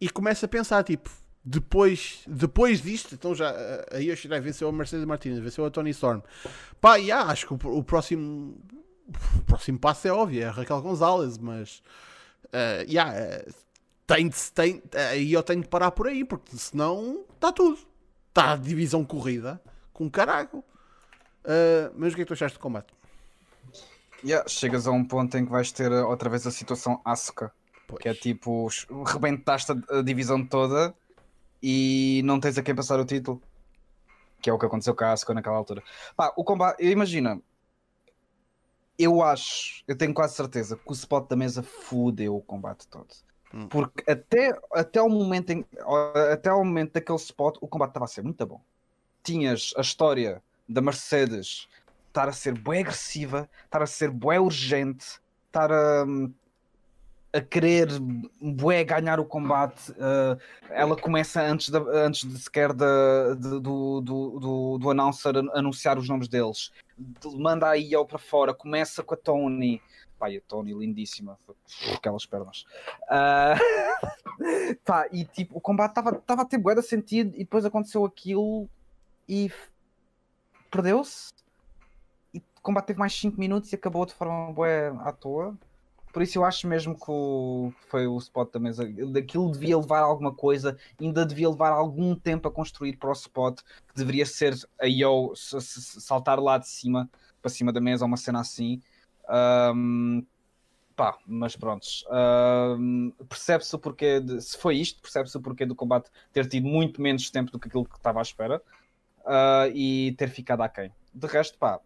e 0.00 0.10
começo 0.10 0.44
a 0.44 0.48
pensar 0.48 0.82
tipo 0.84 1.10
depois, 1.44 2.22
depois 2.26 2.82
disto 2.82 3.14
então 3.14 3.34
já 3.34 3.54
a 3.90 3.98
Io 3.98 4.16
Shirai 4.16 4.40
venceu 4.40 4.68
a 4.68 4.72
Mercedes 4.72 5.04
Martinez 5.04 5.38
venceu 5.38 5.64
a 5.64 5.70
Tony 5.70 5.90
Storm 5.90 6.20
pá, 6.80 6.96
yeah, 6.96 7.30
acho 7.30 7.46
que 7.46 7.54
o, 7.54 7.78
o 7.78 7.84
próximo 7.84 8.56
o 9.36 9.42
próximo 9.44 9.78
passo 9.78 10.08
é 10.08 10.12
óbvio 10.12 10.42
é 10.42 10.46
a 10.46 10.50
Raquel 10.50 10.82
Gonzalez 10.82 11.38
mas 11.38 11.82
eh, 12.52 12.86
yeah, 12.88 13.14
eh, 13.14 13.46
tem 14.06 14.28
de, 14.28 14.52
tem, 14.52 14.82
aí 15.10 15.32
eu 15.32 15.42
tenho 15.42 15.62
de 15.62 15.68
parar 15.68 15.90
por 15.90 16.06
aí, 16.06 16.24
porque 16.24 16.56
senão 16.56 17.24
está 17.34 17.52
tudo. 17.52 17.78
Está 18.28 18.52
a 18.52 18.56
divisão 18.56 19.04
corrida 19.04 19.60
com 19.92 20.08
caralho. 20.10 20.64
Uh, 21.44 21.92
mas 21.94 22.12
o 22.12 22.16
que 22.16 22.22
é 22.22 22.24
que 22.24 22.28
tu 22.28 22.34
achaste 22.34 22.58
do 22.58 22.60
combate? 22.60 22.92
Yeah, 24.24 24.48
chegas 24.48 24.86
a 24.86 24.90
um 24.90 25.04
ponto 25.04 25.36
em 25.36 25.44
que 25.44 25.50
vais 25.50 25.70
ter 25.72 25.90
uh, 25.90 26.08
outra 26.08 26.28
vez 26.28 26.46
a 26.46 26.50
situação 26.50 27.00
Asuka, 27.04 27.52
Pois. 27.86 28.00
que 28.00 28.08
é 28.08 28.14
tipo, 28.14 28.68
rebentaste 29.04 29.72
a, 29.72 29.98
a 29.98 30.02
divisão 30.02 30.44
toda 30.44 30.94
e 31.62 32.20
não 32.24 32.40
tens 32.40 32.58
a 32.58 32.62
quem 32.62 32.74
passar 32.74 32.98
o 33.00 33.04
título. 33.04 33.40
Que 34.40 34.50
é 34.50 34.52
o 34.52 34.58
que 34.58 34.66
aconteceu 34.66 34.94
com 34.94 35.04
a 35.04 35.12
Asuka 35.12 35.34
naquela 35.34 35.56
altura. 35.56 35.82
Pá, 36.16 36.32
o 36.36 36.44
combate, 36.44 36.84
imagina, 36.84 37.40
eu 38.98 39.22
acho, 39.22 39.82
eu 39.86 39.96
tenho 39.96 40.14
quase 40.14 40.34
certeza 40.34 40.76
que 40.76 40.90
o 40.90 40.92
spot 40.92 41.28
da 41.28 41.36
mesa 41.36 41.62
fudeu 41.62 42.36
o 42.36 42.42
combate 42.42 42.86
todo. 42.88 43.08
Hum. 43.52 43.68
Porque 43.68 44.10
até, 44.10 44.58
até 44.72 45.00
o 45.00 45.08
momento 45.08 45.50
em, 45.50 45.64
até 46.32 46.52
o 46.52 46.58
momento 46.58 46.92
daquele 46.92 47.18
spot 47.18 47.58
o 47.60 47.68
combate 47.68 47.90
estava 47.90 48.04
a 48.04 48.08
ser 48.08 48.22
muito 48.22 48.44
bom. 48.46 48.60
Tinhas 49.22 49.72
a 49.76 49.80
história 49.80 50.42
da 50.68 50.80
Mercedes 50.80 51.68
estar 52.08 52.28
a 52.28 52.32
ser 52.32 52.58
bué 52.58 52.80
agressiva, 52.80 53.48
estar 53.64 53.82
a 53.82 53.86
ser 53.86 54.10
bué 54.10 54.40
urgente, 54.40 55.20
estar 55.46 55.70
a, 55.70 56.04
a 57.32 57.40
querer 57.40 57.88
bué 58.40 58.82
ganhar 58.84 59.20
o 59.20 59.24
combate. 59.24 59.90
uh, 59.92 60.38
ela 60.70 60.96
começa 60.96 61.42
antes, 61.42 61.72
antes 61.72 62.28
de 62.28 62.38
sequer 62.38 62.72
da, 62.72 63.34
de- 63.34 63.60
do, 63.60 64.00
do, 64.00 64.40
do, 64.40 64.78
do 64.78 64.90
announcer 64.90 65.36
an- 65.36 65.50
anunciar 65.54 65.98
os 65.98 66.08
nomes 66.08 66.28
deles. 66.28 66.70
De- 66.96 67.36
Manda 67.36 67.68
a 67.68 67.74
IO 67.76 68.04
para 68.06 68.18
fora, 68.18 68.54
começa 68.54 69.02
com 69.02 69.14
a 69.14 69.16
Tony. 69.16 69.82
Pai, 70.18 70.36
a 70.38 70.40
Tony, 70.48 70.72
lindíssima, 70.72 71.38
aquelas 71.94 72.24
pernas. 72.24 72.64
Ah, 73.06 73.54
pá, 74.82 75.06
e 75.12 75.26
tipo, 75.26 75.58
o 75.58 75.60
combate 75.60 75.90
estava 75.90 76.42
a 76.42 76.44
ter 76.46 76.56
bué 76.56 76.74
de 76.74 76.80
sentido 76.82 77.34
e 77.34 77.40
depois 77.40 77.66
aconteceu 77.66 78.02
aquilo 78.02 78.66
e 79.28 79.50
perdeu-se. 80.70 81.32
E 82.32 82.38
o 82.38 82.60
combate 82.62 82.86
teve 82.86 82.98
mais 82.98 83.12
5 83.14 83.38
minutos 83.38 83.70
e 83.72 83.74
acabou 83.74 84.06
de 84.06 84.14
forma 84.14 84.52
bué 84.54 84.88
à 85.00 85.12
toa. 85.12 85.54
Por 86.16 86.22
isso 86.22 86.38
eu 86.38 86.46
acho 86.46 86.66
mesmo 86.66 86.94
que 86.98 87.10
o- 87.10 87.70
foi 87.90 88.06
o 88.06 88.16
spot 88.16 88.50
da 88.50 88.58
mesa. 88.58 88.90
Daquilo 89.12 89.52
devia 89.52 89.76
levar 89.76 89.98
alguma 90.00 90.32
coisa, 90.34 90.74
ainda 90.98 91.26
devia 91.26 91.46
levar 91.46 91.68
algum 91.72 92.14
tempo 92.14 92.48
a 92.48 92.50
construir 92.50 92.96
para 92.96 93.10
o 93.10 93.12
spot, 93.12 93.60
que 93.60 93.94
deveria 93.94 94.24
ser 94.24 94.54
a 94.80 94.86
Yo 94.86 95.34
saltar 95.36 96.40
lá 96.40 96.56
de 96.56 96.66
cima, 96.70 97.06
para 97.42 97.50
cima 97.50 97.70
da 97.70 97.82
mesa, 97.82 98.06
uma 98.06 98.16
cena 98.16 98.40
assim. 98.40 98.80
Ahm, 99.28 100.22
pá, 100.96 101.18
mas 101.26 101.54
prontos. 101.54 102.02
Ahm, 102.08 103.10
percebe-se 103.28 103.76
o 103.76 103.78
porquê, 103.78 104.18
de- 104.18 104.40
se 104.40 104.56
foi 104.56 104.76
isto, 104.78 105.02
percebe-se 105.02 105.36
o 105.36 105.42
porquê 105.42 105.66
do 105.66 105.74
combate 105.74 106.08
ter 106.32 106.48
tido 106.48 106.66
muito 106.66 107.02
menos 107.02 107.28
tempo 107.28 107.52
do 107.52 107.58
que 107.58 107.68
aquilo 107.68 107.84
que 107.84 107.94
estava 107.98 108.20
à 108.20 108.22
espera 108.22 108.62
ah, 109.26 109.68
e 109.74 110.12
ter 110.16 110.30
ficado 110.30 110.62
aquém. 110.62 110.90
De 111.12 111.26
resto, 111.26 111.58
pá, 111.58 111.78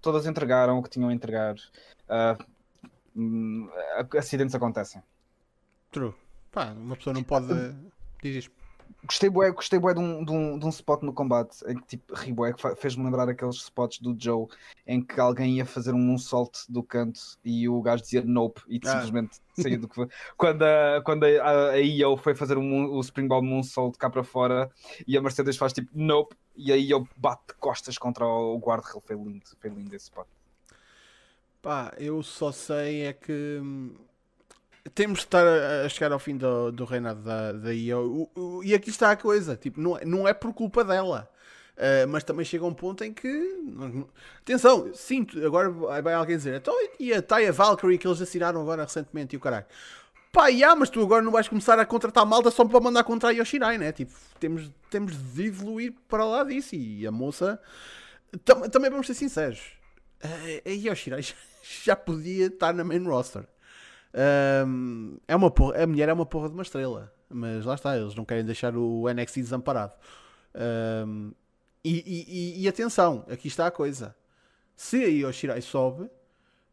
todas 0.00 0.24
entregaram 0.24 0.78
o 0.78 0.82
que 0.84 0.90
tinham 0.90 1.08
a 1.08 1.12
entregar. 1.12 1.56
Ah, 2.08 2.38
hum, 3.16 3.68
acidentes 4.18 4.54
acontecem. 4.54 5.02
True. 5.90 6.14
Pá, 6.50 6.72
uma 6.72 6.96
pessoa 6.96 7.14
não 7.14 7.22
pode. 7.22 7.46
Diz 8.22 8.36
isto. 8.36 8.62
Gostei 9.04 9.28
bué, 9.30 9.50
gostei 9.50 9.78
bué 9.80 9.94
de 9.94 10.00
um, 10.00 10.24
de, 10.24 10.30
um, 10.30 10.58
de 10.58 10.64
um 10.66 10.68
spot 10.68 11.02
no 11.02 11.12
combate 11.12 11.56
em 11.66 11.74
que 11.76 11.86
tipo, 11.88 12.14
ri 12.14 12.32
bué, 12.32 12.52
que 12.52 12.76
fez-me 12.76 13.02
lembrar 13.04 13.28
aqueles 13.28 13.56
spots 13.56 13.98
do 13.98 14.14
Joe 14.16 14.46
em 14.86 15.02
que 15.02 15.18
alguém 15.18 15.56
ia 15.56 15.66
fazer 15.66 15.92
um 15.92 15.98
moonsault 15.98 16.60
do 16.68 16.82
canto 16.84 17.18
e 17.44 17.68
o 17.68 17.80
gajo 17.82 18.02
dizia 18.02 18.22
nope 18.22 18.60
e 18.68 18.78
Ah. 18.84 18.90
simplesmente 18.92 19.38
saiu 19.58 19.80
do 19.80 19.88
que. 19.88 20.06
Quando 20.36 20.62
a, 20.62 21.02
quando 21.04 21.24
a, 21.24 21.70
a 21.70 21.78
IO 21.80 22.16
foi 22.16 22.34
fazer 22.34 22.56
o, 22.56 22.62
moon- 22.62 22.90
o 22.92 23.00
Springboard 23.00 23.44
Moonsault 23.46 23.98
cá 23.98 24.08
para 24.08 24.22
fora 24.22 24.70
e 25.06 25.16
a 25.16 25.22
Mercedes 25.22 25.56
faz 25.56 25.72
tipo 25.72 25.90
nope 25.94 26.36
e 26.54 26.70
a 26.70 26.76
IO 26.76 27.08
bate 27.16 27.42
de 27.48 27.54
costas 27.54 27.98
contra 27.98 28.24
o 28.24 28.56
guarda-rail. 28.58 29.00
Foi 29.04 29.16
lindo, 29.16 29.42
foi 29.60 29.70
lindo 29.70 29.96
esse 29.96 30.04
spot. 30.04 30.28
Pá, 31.62 31.92
eu 31.98 32.22
só 32.22 32.50
sei 32.50 33.02
é 33.06 33.12
que 33.12 33.58
hum, 33.62 33.94
temos 34.94 35.20
de 35.20 35.26
estar 35.26 35.46
a, 35.46 35.88
chegar 35.88 36.12
ao 36.12 36.18
fim 36.18 36.36
do, 36.36 36.72
do 36.72 36.84
reinado 36.84 37.22
da, 37.22 37.52
da 37.52 37.70
o- 38.34 38.62
e 38.64 38.74
aqui 38.74 38.90
está 38.90 39.12
a 39.12 39.16
coisa: 39.16 39.56
tipo, 39.56 39.80
não, 39.80 39.96
é- 39.96 40.04
não 40.04 40.26
é 40.28 40.34
por 40.34 40.52
culpa 40.52 40.84
dela. 40.84 41.28
Uh, 41.74 42.06
mas 42.08 42.22
também 42.22 42.44
chega 42.44 42.66
um 42.66 42.74
ponto 42.74 43.02
em 43.02 43.14
que. 43.14 43.28
Atenção, 44.42 44.92
sinto, 44.92 45.44
agora 45.44 45.70
vai 45.70 46.12
alguém 46.12 46.36
dizer, 46.36 46.54
então 46.56 46.74
e 47.00 47.14
a 47.14 47.22
Taya 47.22 47.50
Valkyrie 47.50 47.96
que 47.96 48.06
eles 48.06 48.20
assinaram 48.20 48.60
agora 48.60 48.82
recentemente 48.84 49.34
e 49.34 49.38
o 49.38 49.40
caralho. 49.40 49.64
Pá, 50.32 50.50
já, 50.50 50.76
mas 50.76 50.90
tu 50.90 51.00
agora 51.02 51.22
não 51.22 51.32
vais 51.32 51.48
começar 51.48 51.78
a 51.78 51.86
contratar 51.86 52.26
malta 52.26 52.50
só 52.50 52.64
para 52.66 52.78
mandar 52.80 53.04
contra 53.04 53.30
a 53.30 53.32
Yoshirai, 53.32 53.78
né? 53.78 53.90
Tipo, 53.90 54.12
temos, 54.38 54.70
temos 54.90 55.14
de 55.34 55.46
evoluir 55.46 55.94
para 56.08 56.24
lá 56.24 56.44
disso. 56.44 56.74
E 56.74 57.06
a 57.06 57.10
moça. 57.10 57.58
Tam- 58.44 58.68
também 58.68 58.90
vamos 58.90 59.06
ser 59.06 59.14
sinceros. 59.14 59.60
A 60.22 60.68
a 60.68 60.72
Yoshirai 60.72 61.22
já, 61.62 61.96
podia 61.96 62.46
estar 62.46 62.72
na 62.74 62.84
main 62.84 63.04
roster. 63.04 63.46
Ahm, 64.14 65.16
é 65.26 65.34
uma 65.34 65.50
porra- 65.50 65.82
a 65.82 65.86
mulher 65.86 66.08
é 66.08 66.12
uma 66.12 66.26
porra 66.26 66.48
de 66.48 66.54
uma 66.54 66.62
estrela. 66.62 67.12
Mas 67.30 67.64
lá 67.64 67.74
está, 67.74 67.96
eles 67.96 68.14
não 68.14 68.24
querem 68.26 68.44
deixar 68.44 68.76
o 68.76 69.08
NXT 69.08 69.36
desamparado. 69.40 69.94
Ahm, 70.54 71.30
e, 71.84 72.58
e- 72.60 72.62
e- 72.62 72.68
atenção, 72.68 73.24
aqui 73.30 73.48
está 73.48 73.66
a 73.66 73.70
coisa. 73.70 74.14
Se 74.76 75.02
a 75.02 75.08
Yoshirai 75.08 75.62
sobe, 75.62 76.10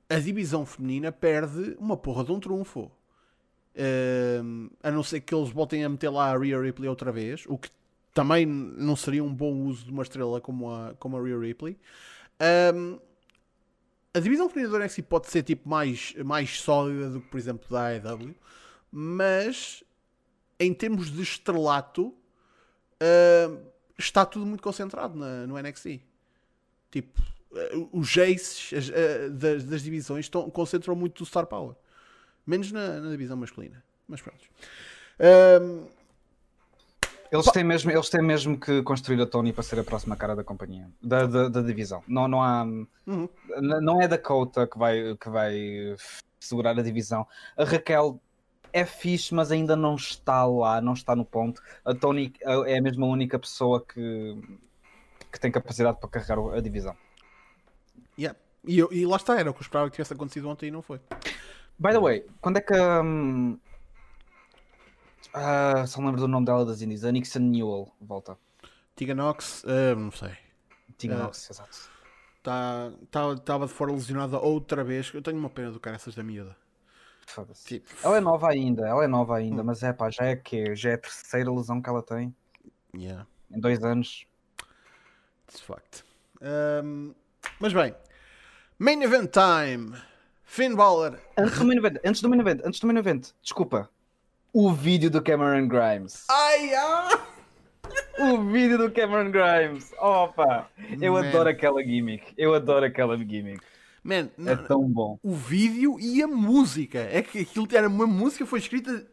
a 0.10 0.20
divisão 0.20 0.66
feminina 0.66 1.12
perde 1.12 1.76
uma 1.80 1.96
porra 1.96 2.24
de 2.26 2.32
um 2.32 2.40
trunfo. 2.40 2.92
Ahm, 3.78 4.70
a 4.84 4.92
não 4.92 5.04
ser 5.04 5.22
que 5.22 5.34
eles 5.34 5.50
voltem 5.50 5.84
a 5.84 5.90
meter 5.90 6.10
lá 6.10 6.32
a 6.34 6.38
Rhea 6.38 6.60
Ripley 6.60 6.90
outra 6.90 7.12
vez, 7.12 7.46
o 7.48 7.58
que 7.58 7.70
também 8.14 8.46
não 8.46 8.96
seria 8.96 9.24
um 9.24 9.34
bom 9.34 9.54
uso 9.54 9.86
de 9.86 9.92
uma 9.92 10.04
estrela 10.04 10.42
como 10.42 10.70
a, 10.74 10.94
como 11.00 11.18
a 11.18 11.22
Rhea 11.22 11.38
Ripley. 11.40 11.78
Ahm, 12.40 13.00
a 14.14 14.20
divisão 14.20 14.50
feminina 14.50 14.78
do 14.78 14.84
NXT 14.84 15.02
pode 15.04 15.28
ser 15.28 15.44
tipo 15.44 15.68
mais, 15.70 16.14
mais 16.26 16.62
sólida 16.62 17.10
do 17.10 17.22
que, 17.22 17.28
por 17.28 17.38
exemplo, 17.38 17.70
da 17.70 17.88
AEW, 17.88 18.36
mas 18.92 19.84
em 20.60 20.74
termos 20.74 21.12
de 21.12 21.22
estrelato, 21.22 22.08
uh, 22.08 23.60
está 23.98 24.26
tudo 24.26 24.46
muito 24.46 24.62
concentrado 24.64 25.18
na- 25.18 25.46
no 25.48 25.58
NXT. 25.58 26.02
Tipo, 26.92 27.22
uh, 27.52 27.90
os 27.94 28.18
aces 28.18 28.72
uh, 28.90 29.30
das, 29.32 29.64
das 29.64 29.82
divisões 29.84 30.26
estão, 30.26 30.50
concentram 30.50 30.96
muito 30.96 31.24
do 31.24 31.26
Star 31.26 31.46
Power. 31.46 31.76
Menos 32.46 32.72
na, 32.72 33.00
na 33.00 33.12
divisão 33.12 33.38
masculina. 33.38 33.84
Mas 34.08 34.22
pronto. 34.22 34.40
Um, 35.62 35.88
Eles 37.32 37.46
têm, 37.52 37.64
mesmo, 37.64 37.92
eles 37.92 38.10
têm 38.10 38.24
mesmo 38.24 38.60
que 38.60 38.82
construir 38.82 39.22
a 39.22 39.26
Tony 39.26 39.54
para 39.54 39.62
ser 39.64 39.80
a 39.80 39.84
próxima 39.84 40.16
cara 40.16 40.36
da 40.36 40.44
companhia, 40.44 40.90
da, 41.02 41.26
da, 41.28 41.48
da 41.50 41.62
divisão. 41.62 42.04
Não, 42.08 42.28
não 42.28 42.42
há. 42.42 42.64
Uhum. 43.06 43.30
Não 43.62 44.02
é 44.02 44.08
Dakota 44.08 44.66
que 44.66 44.78
vai, 44.80 45.16
que 45.16 45.30
vai 45.30 45.96
segurar 46.40 46.72
a 46.72 46.82
divisão. 46.82 47.28
A 47.56 47.64
Raquel 47.66 48.20
é 48.74 48.84
fixe, 48.86 49.34
mas 49.36 49.52
ainda 49.52 49.76
não 49.76 49.96
está 49.96 50.44
lá, 50.46 50.82
não 50.82 50.94
está 50.94 51.16
no 51.16 51.24
ponto. 51.24 51.62
A 51.86 51.94
Tony 51.94 52.34
é 52.42 52.78
a 52.78 52.82
mesma 52.82 53.06
única 53.06 53.38
pessoa 53.38 53.84
que, 53.86 54.36
que 55.32 55.40
tem 55.40 55.52
capacidade 55.52 56.00
para 56.00 56.10
carregar 56.10 56.40
a 56.56 56.60
divisão. 56.62 56.96
yeah. 58.18 58.38
e, 58.66 58.78
eu- 58.80 58.90
e 58.92 59.06
lá 59.06 59.18
está, 59.18 59.40
era 59.40 59.52
o 59.52 59.54
que 59.54 59.60
eu 59.60 59.64
esperava 59.64 59.90
que 59.90 59.96
tivesse 59.96 60.14
acontecido 60.14 60.50
ontem 60.50 60.68
e 60.68 60.72
não 60.72 60.82
foi. 60.82 61.00
By 61.78 61.92
the 61.92 62.00
way, 62.00 62.26
quando 62.42 62.58
é 62.58 62.62
que. 62.62 62.74
hum, 62.74 63.58
ah, 65.34 65.86
só 65.88 66.00
me 66.00 66.08
lembro 66.08 66.22
do 66.22 66.28
nome 66.28 66.46
dela 66.46 66.66
das 66.66 66.82
Indies. 66.82 67.04
A 67.04 67.12
Nixon 67.12 67.40
Newell 67.40 67.92
volta. 68.02 68.38
Tegan 68.96 69.16
Knox, 69.16 69.64
uh, 69.64 69.96
não 69.98 70.12
sei. 70.12 70.32
Tinha 70.98 71.16
Ah. 71.16 71.20
Nox, 71.24 71.50
exato. 71.50 71.90
Estava 72.38 72.96
tá, 73.12 73.38
tava 73.38 73.68
de 73.68 73.74
fora 73.74 73.92
lesionada 73.92 74.40
outra 74.40 74.84
vez. 74.84 75.12
Eu 75.14 75.22
tenho 75.22 75.38
uma 75.38 75.50
pena 75.50 75.72
do 75.72 75.80
cara 75.80 75.96
essas 75.96 76.16
da 76.16 76.24
miúda. 76.24 76.56
Tipo, 77.64 77.86
Ela 78.04 78.18
é 78.18 78.20
nova 78.20 78.50
ainda, 78.50 78.88
ela 78.88 79.04
é 79.04 79.08
nova 79.08 79.38
ainda, 79.38 79.64
mas 79.64 79.84
é 79.84 79.94
pá, 79.94 80.10
já 80.10 80.26
é 80.26 80.36
que 80.36 80.76
Já 80.76 80.92
é 80.92 80.94
a 80.94 80.98
terceira 80.98 81.52
lesão 81.52 81.80
que 81.80 81.88
ela 81.88 82.02
tem 82.02 82.36
yeah, 82.96 83.28
em 83.52 83.60
dois 83.60 83.84
anos. 83.84 84.26
it's 85.48 85.62
fact. 85.62 86.04
Um, 86.42 87.14
mas 87.60 87.72
bem, 87.72 87.94
main 88.80 89.02
event 89.04 89.32
time. 89.32 89.96
Finn 90.44 90.76
Balor. 90.76 91.20
Antes 91.38 91.60
do 91.60 91.66
main 91.66 91.78
event, 91.78 91.98
antes 92.04 92.22
do 92.22 92.30
main 92.30 92.40
event, 92.40 92.62
antes 92.66 92.80
do 92.80 92.88
main 92.88 92.98
event, 92.98 93.30
desculpa. 93.44 93.88
O 94.54 94.72
vídeo 94.74 95.10
do 95.10 95.22
Cameron 95.22 95.68
Grimes. 95.68 96.26
Ai, 96.30 96.74
ah! 96.76 97.20
O 98.20 98.44
vídeo 98.52 98.78
do 98.78 98.92
Cameron 98.92 99.32
Grimes. 99.32 99.92
Opa! 100.00 100.68
Eu 101.02 101.14
Man. 101.14 101.28
adoro 101.28 101.50
aquela 101.50 101.82
gimmick. 101.84 102.34
Eu 102.38 102.54
adoro 102.54 102.86
aquela 102.86 103.18
gimmick. 103.18 103.60
Man, 104.04 104.30
É 104.46 104.56
tão 104.56 104.82
bom. 104.88 105.20
o 105.22 105.34
vídeo 105.34 105.98
e 106.00 106.22
a 106.24 106.28
música. 106.28 107.00
É 107.12 107.22
que 107.22 107.40
aquilo 107.40 107.68
era 107.72 107.88
uma 107.88 108.08
música 108.08 108.46
foi 108.46 108.60
escrita 108.60 109.06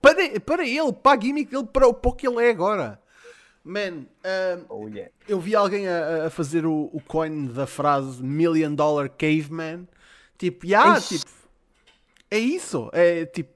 para, 0.00 0.38
para 0.40 0.66
ele, 0.66 0.92
para 0.92 1.18
a 1.18 1.20
gimmick 1.20 1.50
dele, 1.50 1.66
para, 1.72 1.88
o- 1.88 1.94
para 1.94 2.10
o 2.10 2.12
que 2.14 2.26
ele 2.28 2.44
é 2.44 2.50
agora. 2.50 3.00
Man, 3.64 4.06
um, 4.24 4.64
Oh 4.68 4.88
yeah. 4.88 5.10
eu 5.28 5.40
vi 5.40 5.54
alguém 5.54 5.88
a, 5.88 6.26
a 6.26 6.30
fazer 6.30 6.64
o, 6.64 6.88
o 6.92 7.02
coin 7.06 7.46
da 7.48 7.66
frase 7.66 8.22
Million 8.22 8.74
Dollar 8.74 9.10
Caveman. 9.10 9.86
Tipo, 10.38 10.66
yeah, 10.66 10.94
Eish. 10.96 11.08
tipo, 11.08 11.30
é 12.30 12.38
isso. 12.38 12.88
É 12.92 13.26
tipo, 13.26 13.50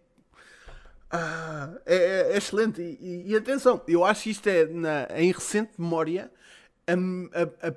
ah, 1.13 1.71
é, 1.87 1.95
é- 1.97 2.33
é 2.33 2.37
excelente. 2.37 2.81
E, 2.83 3.31
e- 3.31 3.37
atenção, 3.37 3.81
eu 3.87 4.05
acho 4.05 4.25
que 4.25 4.31
isto 4.31 4.47
é 4.49 4.67
na- 4.67 5.09
em 5.17 5.31
recente 5.33 5.73
memória 5.79 6.31
a- 6.87 6.93
a- 6.93 7.69
a- 7.69 7.75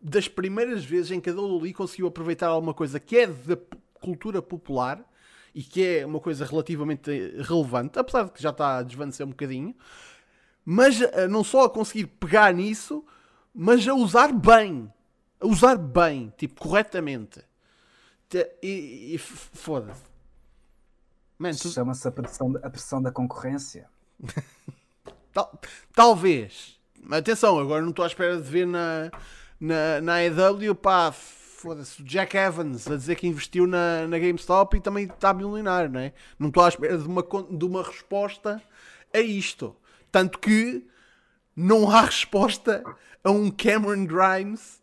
das 0.00 0.28
primeiras 0.28 0.84
vezes 0.84 1.10
em 1.10 1.20
que 1.20 1.30
a 1.30 1.32
WWE 1.34 1.72
conseguiu 1.72 2.06
aproveitar 2.06 2.48
alguma 2.48 2.72
coisa 2.74 2.98
que 3.00 3.18
é 3.18 3.26
da 3.26 3.56
cultura 4.00 4.40
popular 4.40 5.04
e 5.54 5.62
que 5.62 5.84
é 5.84 6.06
uma 6.06 6.20
coisa 6.20 6.44
relativamente 6.46 7.10
relevante, 7.42 7.98
apesar 7.98 8.24
de 8.24 8.32
que 8.32 8.42
já 8.42 8.50
está 8.50 8.78
a 8.78 8.82
desvanecer 8.82 9.26
um 9.26 9.30
bocadinho, 9.30 9.74
mas 10.64 11.00
eh, 11.00 11.26
não 11.28 11.42
só 11.42 11.64
a 11.64 11.70
conseguir 11.70 12.06
pegar 12.06 12.52
nisso, 12.54 13.04
mas 13.54 13.86
a 13.88 13.94
usar 13.94 14.32
bem. 14.32 14.92
A 15.40 15.46
usar 15.46 15.76
bem, 15.76 16.32
tipo, 16.36 16.60
corretamente. 16.60 17.40
Te- 18.28 18.50
E, 18.62 19.14
e 19.14 19.18
foda-se. 19.18 20.02
Man, 21.38 21.52
tu- 21.52 21.68
Chama-se 21.70 22.06
a 22.06 22.10
pressão, 22.10 22.54
a 22.62 22.70
pressão 22.70 23.00
da 23.02 23.12
concorrência. 23.12 23.88
Tal- 25.32 25.60
talvez. 25.94 26.78
Atenção, 27.10 27.58
agora 27.58 27.80
não 27.82 27.90
estou 27.90 28.04
à 28.04 28.08
espera 28.08 28.36
de 28.36 28.42
ver 28.48 28.66
na, 28.66 29.10
na, 29.60 30.00
na 30.00 30.14
AEW, 30.16 30.74
pá, 30.74 31.12
foda-se, 31.12 32.02
Jack 32.02 32.36
Evans 32.36 32.88
a 32.90 32.96
dizer 32.96 33.14
que 33.16 33.26
investiu 33.26 33.66
na, 33.66 34.06
na 34.08 34.18
GameStop 34.18 34.76
e 34.76 34.80
também 34.80 35.04
está 35.04 35.32
milionário, 35.32 35.90
não 35.90 36.00
é? 36.00 36.12
Não 36.38 36.48
estou 36.48 36.64
à 36.64 36.68
espera 36.68 36.98
de 36.98 37.06
uma, 37.06 37.22
de 37.22 37.64
uma 37.64 37.82
resposta 37.82 38.60
a 39.14 39.20
isto. 39.20 39.76
Tanto 40.10 40.38
que 40.38 40.86
não 41.54 41.88
há 41.90 42.02
resposta 42.02 42.82
a 43.22 43.30
um 43.30 43.50
Cameron 43.50 44.04
Grimes 44.06 44.82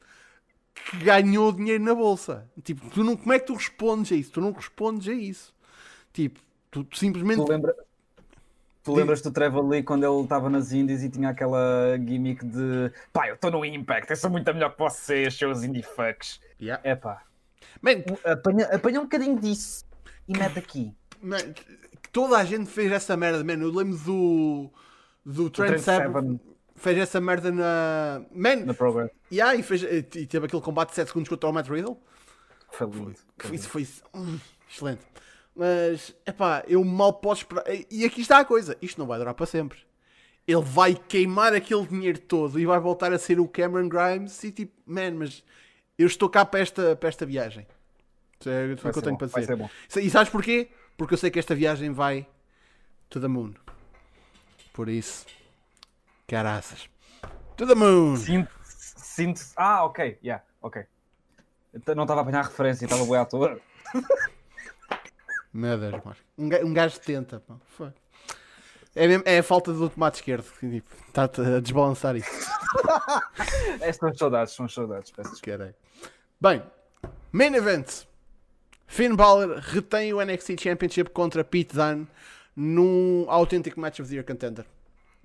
que 0.90 0.98
ganhou 0.98 1.52
dinheiro 1.52 1.84
na 1.84 1.94
bolsa. 1.96 2.50
Tipo, 2.64 2.90
tu 2.90 3.04
não, 3.04 3.18
como 3.18 3.34
é 3.34 3.40
que 3.40 3.48
tu 3.48 3.54
respondes 3.56 4.12
a 4.12 4.16
isso? 4.16 4.32
Tu 4.32 4.42
não 4.42 4.52
respondes 4.52 5.08
a 5.10 5.14
isso. 5.14 5.54
Tipo, 6.14 6.40
tu, 6.76 6.84
tu 6.84 6.98
simplesmente. 6.98 7.38
Tu, 7.38 7.50
lembra... 7.50 7.76
tu 8.84 8.94
lembras 8.94 9.22
do 9.22 9.32
Trevor 9.32 9.66
Lee 9.66 9.84
quando 9.84 10.04
ele 10.04 10.24
estava 10.24 10.50
nas 10.50 10.74
Indies 10.74 11.04
e 11.04 11.10
tinha 11.10 11.30
aquela 11.30 11.98
gimmick 11.98 12.46
de 12.46 12.92
pá, 13.14 13.30
eu 13.30 13.36
estou 13.36 13.50
no 13.50 13.64
Impact, 13.64 14.10
eu 14.10 14.18
sou 14.18 14.30
muito 14.30 14.54
melhor 14.54 14.72
que 14.72 14.80
vocês, 14.80 15.34
seus 15.34 15.64
indie 15.64 15.82
fucks. 15.82 16.42
Yeah. 16.62 16.82
É 16.84 16.96
pá, 16.96 17.24
Man, 17.82 18.04
apanha, 18.26 18.66
apanha 18.68 19.00
um 19.00 19.04
bocadinho 19.04 19.40
disso 19.40 19.86
e 20.28 20.38
mete 20.38 20.60
aqui. 20.60 20.94
Man, 21.22 21.54
que 21.54 22.10
toda 22.12 22.38
a 22.38 22.44
gente 22.44 22.70
fez 22.70 22.92
essa 22.92 23.16
merda, 23.16 23.44
man. 23.44 23.62
Eu 23.62 23.72
lembro 23.72 23.98
do. 23.98 24.70
Do 25.26 25.50
Trent 25.50 25.80
Seven. 25.80 26.40
Fez 26.76 26.98
essa 26.98 27.22
merda 27.22 27.52
na. 27.52 28.22
Man, 28.32 28.66
Na 28.66 28.74
Progress. 28.74 29.12
yeah, 29.32 29.56
e, 29.56 29.64
fez, 29.64 29.82
e 29.84 30.04
teve 30.04 30.46
aquele 30.46 30.62
combate 30.62 30.90
de 30.90 30.96
7 30.96 31.08
segundos 31.08 31.30
contra 31.30 31.50
o 31.50 31.54
Matt 31.54 31.70
Riddle. 31.70 31.98
Foi 32.70 32.88
lindo. 32.88 33.16
Que 33.40 33.56
Isso 33.56 33.70
foi 33.70 33.88
hum, 34.14 34.38
excelente. 34.70 35.02
Mas, 35.56 36.14
epá, 36.26 36.64
eu 36.68 36.84
mal 36.84 37.14
posso 37.14 37.44
esperar. 37.44 37.64
E 37.90 38.04
aqui 38.04 38.22
está 38.22 38.40
a 38.40 38.46
coisa: 38.46 38.78
isto 38.82 39.00
não 39.00 39.08
vai 39.08 39.18
durar 39.18 39.34
para 39.34 39.46
sempre. 39.46 39.80
Ele 40.46 40.62
vai 40.62 40.94
queimar 40.94 41.54
aquele 41.54 41.88
dinheiro 41.88 42.20
todo 42.20 42.60
e 42.60 42.66
vai 42.66 42.80
voltar 42.80 43.12
a 43.14 43.18
ser 43.18 43.40
o 43.40 43.48
Cameron 43.48 43.88
Grimes. 43.88 44.44
E 44.44 44.52
tipo, 44.52 44.74
man, 44.86 45.12
mas 45.12 45.44
eu 45.98 46.06
estou 46.06 46.30
cá 46.30 46.46
para 46.46 46.60
esta, 46.60 46.96
para 46.96 47.10
esta 47.10 47.26
viagem. 47.26 47.66
Isso 48.40 48.50
é 48.50 48.76
Vai 48.76 48.92
que 48.92 49.00
eu 49.00 49.02
tenho 49.02 49.18
bom, 49.18 49.28
para 49.28 49.42
dizer. 49.42 49.72
E 50.04 50.10
sabes 50.10 50.30
porquê? 50.30 50.70
Porque 50.98 51.14
eu 51.14 51.18
sei 51.18 51.32
que 51.32 51.40
esta 51.40 51.56
viagem 51.56 51.92
vai 51.92 52.28
to 53.10 53.20
the 53.20 53.28
moon. 53.28 53.54
Por 54.74 54.90
isso, 54.90 55.26
caraças. 56.28 56.90
To 57.56 57.66
the 57.66 57.76
moon. 57.76 58.18
Sinto, 58.18 58.52
sinto. 58.62 59.42
Ah, 59.56 59.86
ok, 59.86 60.20
yeah, 60.22 60.44
ok. 60.62 60.84
Não 61.96 62.04
estava 62.04 62.20
a 62.20 62.24
apanhar 62.24 62.42
a 62.42 62.48
referência, 62.48 62.86
estava 62.86 63.06
bem 63.06 63.16
à 63.16 63.26
toa. 63.26 63.60
Meu 65.56 65.78
Deus, 65.78 65.92
Marco. 66.04 66.16
Um 66.38 66.46
um 66.68 66.74
gajo 66.74 67.00
tenta. 67.00 67.40
pá. 67.40 67.56
Foi. 67.78 67.90
É, 68.94 69.08
mesmo- 69.08 69.24
é 69.26 69.40
a 69.40 69.44
falta 69.44 69.72
do 69.74 69.90
tomate 69.90 70.18
esquerdo. 70.18 70.46
que, 70.60 70.70
tipo, 70.70 70.90
Está-te 71.08 71.40
a 71.42 71.60
desbalançar 71.62 72.16
isso. 72.16 72.30
Estas 73.82 73.98
são 73.98 74.10
as 74.10 74.18
saudades, 74.18 74.54
são 74.54 74.68
saudades. 74.70 75.12
Peço. 75.12 75.42
Caralho. 75.42 75.74
Bem, 76.40 76.62
main 77.32 77.54
event. 77.56 78.04
Finn 78.88 79.16
Balor 79.16 79.58
retém 79.62 80.14
o 80.14 80.22
NXT 80.24 80.62
Championship 80.62 81.10
contra 81.12 81.44
Pete 81.44 81.74
Dunne 81.76 82.08
num 82.56 83.26
autêntico 83.30 83.80
Match 83.80 84.00
of 84.00 84.10
the 84.10 84.16
Year 84.16 84.26
Contender. 84.26 84.66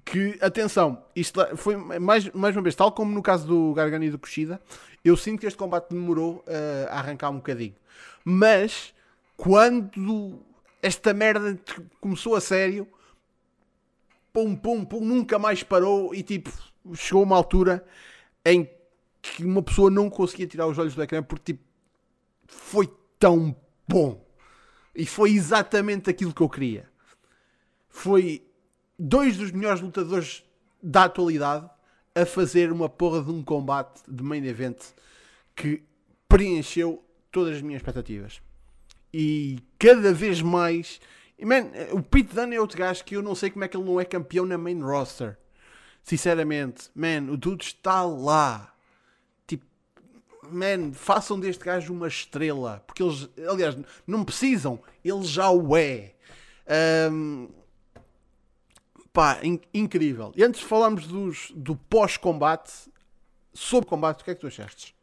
Que, 0.05 0.39
atenção, 0.41 1.05
isto 1.14 1.41
foi 1.57 1.76
mais, 1.76 2.28
mais 2.31 2.57
uma 2.57 2.62
vez, 2.62 2.74
tal 2.74 2.91
como 2.91 3.12
no 3.12 3.22
caso 3.22 3.47
do 3.47 3.74
Gargano 3.74 4.05
e 4.05 4.11
do 4.11 4.18
Kushida, 4.18 4.61
eu 5.05 5.16
sinto 5.16 5.41
que 5.41 5.47
este 5.47 5.59
combate 5.59 5.91
demorou 5.91 6.43
eh, 6.47 6.89
a 6.91 6.99
arrancar 6.99 7.31
um 7.31 7.37
bocadinho. 7.37 7.74
Mas, 8.24 8.95
quando 9.41 10.38
esta 10.82 11.14
merda 11.14 11.59
começou 11.99 12.36
a 12.36 12.43
sério, 12.43 12.86
pum, 14.34 14.55
pum, 14.55 14.84
pum, 14.84 15.01
nunca 15.01 15.38
mais 15.38 15.62
parou 15.62 16.14
e 16.14 16.22
tipo, 16.22 16.53
chegou 16.95 17.22
uma 17.22 17.36
altura 17.36 17.82
em 18.45 18.68
que 19.22 19.43
uma 19.43 19.62
pessoa 19.62 19.91
não 19.91 20.11
conseguia 20.11 20.47
tirar 20.47 20.66
os 20.66 20.76
olhos 20.76 20.95
do 20.95 21.03
ecrã 21.03 21.22
porque 21.22 21.55
tipo, 21.55 21.64
foi 22.47 22.93
tão 23.18 23.57
bom. 23.88 24.22
E 24.95 25.07
foi 25.07 25.30
exatamente 25.30 26.11
aquilo 26.11 26.34
que 26.34 26.43
eu 26.43 26.49
queria. 26.49 26.91
Foi 27.88 28.47
dois 28.99 29.38
dos 29.38 29.53
melhores 29.53 29.80
lutadores 29.80 30.45
da 30.82 31.05
atualidade 31.05 31.66
a 32.14 32.26
fazer 32.26 32.70
uma 32.70 32.91
porra 32.91 33.22
de 33.22 33.30
um 33.30 33.43
combate 33.43 34.03
de 34.07 34.22
main 34.22 34.45
event 34.45 34.76
que 35.57 35.82
preencheu 36.28 37.03
todas 37.32 37.57
as 37.57 37.62
minhas 37.62 37.80
expectativas. 37.80 38.43
E 39.12 39.58
cada 39.78 40.12
vez 40.12 40.40
mais. 40.40 41.00
e, 41.38 41.44
Man, 41.44 41.70
o 41.92 42.02
Pete 42.02 42.34
Dunne 42.34 42.56
é 42.56 42.61
outro 42.61 42.78
gajo 42.78 43.04
que 43.04 43.16
eu 43.16 43.22
não 43.22 43.34
sei 43.34 43.50
como 43.50 43.64
é 43.64 43.68
que 43.68 43.76
ele 43.76 43.84
não 43.84 44.00
é 44.00 44.04
campeão 44.04 44.46
na 44.46 44.56
main 44.58 44.80
roster. 44.80 45.36
Sinceramente, 46.02 46.90
man, 46.94 47.30
o 47.30 47.36
dude 47.36 47.64
está 47.64 48.02
lá. 48.04 48.74
Tipo, 49.46 49.64
man, 50.50 50.92
façam 50.92 51.38
deste 51.38 51.64
gajo 51.64 51.92
uma 51.92 52.08
estrela. 52.08 52.82
Porque 52.86 53.02
eles, 53.02 53.28
aliás, 53.48 53.76
não 54.06 54.24
precisam, 54.24 54.80
ele 55.04 55.24
já 55.24 55.50
o 55.50 55.76
é. 55.76 56.14
Ahm, 56.66 57.48
pá, 59.12 59.40
in- 59.42 59.61
incrível. 59.74 60.32
E 60.36 60.44
antes 60.44 60.61
de 60.61 60.66
falarmos 60.66 61.06
dos, 61.06 61.50
do 61.54 61.74
pós-combate, 61.76 62.72
sobre 63.52 63.88
combate, 63.88 64.20
o 64.22 64.24
que 64.24 64.30
é 64.30 64.34
que 64.34 64.40
tu 64.40 64.46
achaste? 64.46 64.94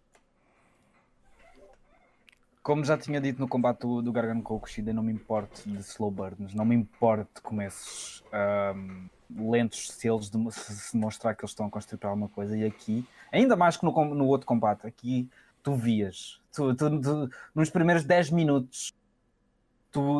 Como 2.67 2.83
já 2.83 2.97
tinha 2.97 3.21
dito 3.21 3.39
no 3.39 3.47
combate 3.47 3.79
do, 3.79 4.01
do 4.01 4.11
Gargano 4.11 4.43
com 4.43 4.55
o 4.55 4.59
Kushida, 4.59 4.91
não 4.91 5.01
me 5.01 5.13
importo 5.13 5.61
de 5.69 5.77
slow 5.79 6.11
burns, 6.11 6.53
não 6.53 6.65
me 6.65 6.75
importo 6.75 7.35
de 7.35 7.41
começos 7.41 8.21
ahm, 8.29 9.07
lentos 9.33 9.89
se 9.89 10.05
eles 10.09 10.29
demo- 10.29 10.51
se, 10.51 10.91
demonstrar 10.91 11.33
que 11.33 11.45
eles 11.45 11.51
estão 11.51 11.67
a 11.67 11.69
construir 11.69 11.97
para 11.97 12.09
alguma 12.09 12.27
coisa. 12.27 12.57
E 12.57 12.65
aqui, 12.65 13.07
ainda 13.31 13.55
mais 13.55 13.77
que 13.77 13.85
no, 13.85 13.91
no 14.13 14.25
outro 14.25 14.45
combate, 14.45 14.85
aqui 14.85 15.29
tu 15.63 15.75
vias, 15.75 16.41
tu, 16.51 16.75
tu- 16.75 16.99
tu- 16.99 17.29
nos 17.55 17.69
primeiros 17.69 18.03
10 18.03 18.31
minutos, 18.31 18.93
tu 19.89 20.19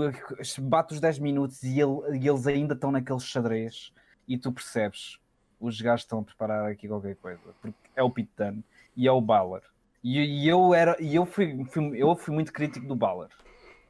bates 0.62 0.96
os 0.96 1.02
10 1.02 1.20
minutos 1.20 1.62
e, 1.64 1.78
ele- 1.82 2.18
e 2.18 2.30
eles 2.30 2.48
ainda 2.48 2.76
estão 2.76 2.94
naquele 2.94 3.20
xadrez 3.20 3.92
e 4.26 4.38
tu 4.38 4.54
percebes, 4.54 5.20
os 5.60 5.82
gajos 5.82 6.06
estão 6.06 6.20
a 6.20 6.24
preparar 6.24 6.72
aqui 6.72 6.88
qualquer 6.88 7.18
coisa, 7.18 7.42
porque 7.62 7.76
é 7.94 8.02
o 8.02 8.08
Dunne 8.08 8.64
e 8.96 9.06
é 9.06 9.12
o 9.12 9.20
Balor. 9.20 9.64
E, 10.08 10.44
e 10.44 10.48
eu 10.48 10.74
era, 10.74 10.96
e 11.02 11.14
eu 11.16 11.26
fui, 11.26 11.66
fui- 11.66 12.02
eu 12.02 12.16
fui 12.16 12.34
muito 12.34 12.54
crítico 12.54 12.88
do 12.88 12.96
Balor. 12.96 13.28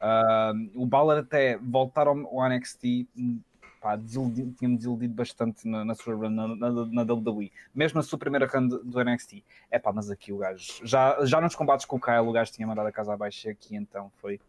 Ah, 0.00 0.52
o 0.74 0.84
Balor 0.84 1.18
até 1.18 1.56
voltar 1.58 2.08
ao, 2.08 2.16
ao 2.18 2.48
NXT 2.48 3.06
pá, 3.80 3.96
tinha-me 3.96 4.76
desiludido 4.76 5.14
bastante 5.14 5.68
na, 5.68 5.84
na 5.84 5.94
sua 5.94 6.16
run 6.16 6.30
na, 6.30 6.48
na, 6.48 6.86
na 6.86 7.02
WWE, 7.14 7.52
mesmo 7.72 7.98
na 7.98 8.02
sua 8.02 8.18
primeira 8.18 8.48
run 8.48 8.66
do, 8.66 8.82
do 8.82 9.04
NXT. 9.04 9.44
É 9.70 9.78
pá, 9.78 9.92
mas 9.92 10.10
aqui 10.10 10.32
o 10.32 10.38
gajo, 10.38 10.84
já, 10.84 11.24
já 11.24 11.40
nos 11.40 11.54
combates 11.54 11.86
com 11.86 11.96
o 11.96 12.00
Kyle, 12.00 12.26
o 12.26 12.32
gajo 12.32 12.50
tinha 12.50 12.66
mandado 12.66 12.88
a 12.88 12.92
casa 12.92 13.14
abaixo 13.14 13.48
aqui 13.48 13.76
então 13.76 14.10
foi. 14.20 14.40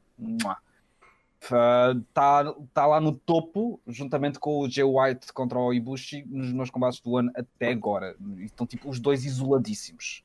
Está 1.39 2.53
tá 2.73 2.85
lá 2.87 2.99
no 2.99 3.13
topo, 3.13 3.79
juntamente 3.87 4.39
com 4.39 4.59
o 4.59 4.69
Jay 4.69 4.83
White 4.83 5.31
contra 5.33 5.59
o 5.59 5.71
Ibushi, 5.71 6.25
nos 6.27 6.51
meus 6.51 6.71
combates 6.71 6.99
do 6.99 7.15
ano 7.15 7.31
até 7.35 7.69
agora. 7.69 8.15
Estão 8.39 8.65
tipo 8.65 8.89
os 8.89 8.99
dois 8.99 9.23
isoladíssimos. 9.23 10.23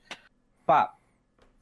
Pá, 0.66 0.94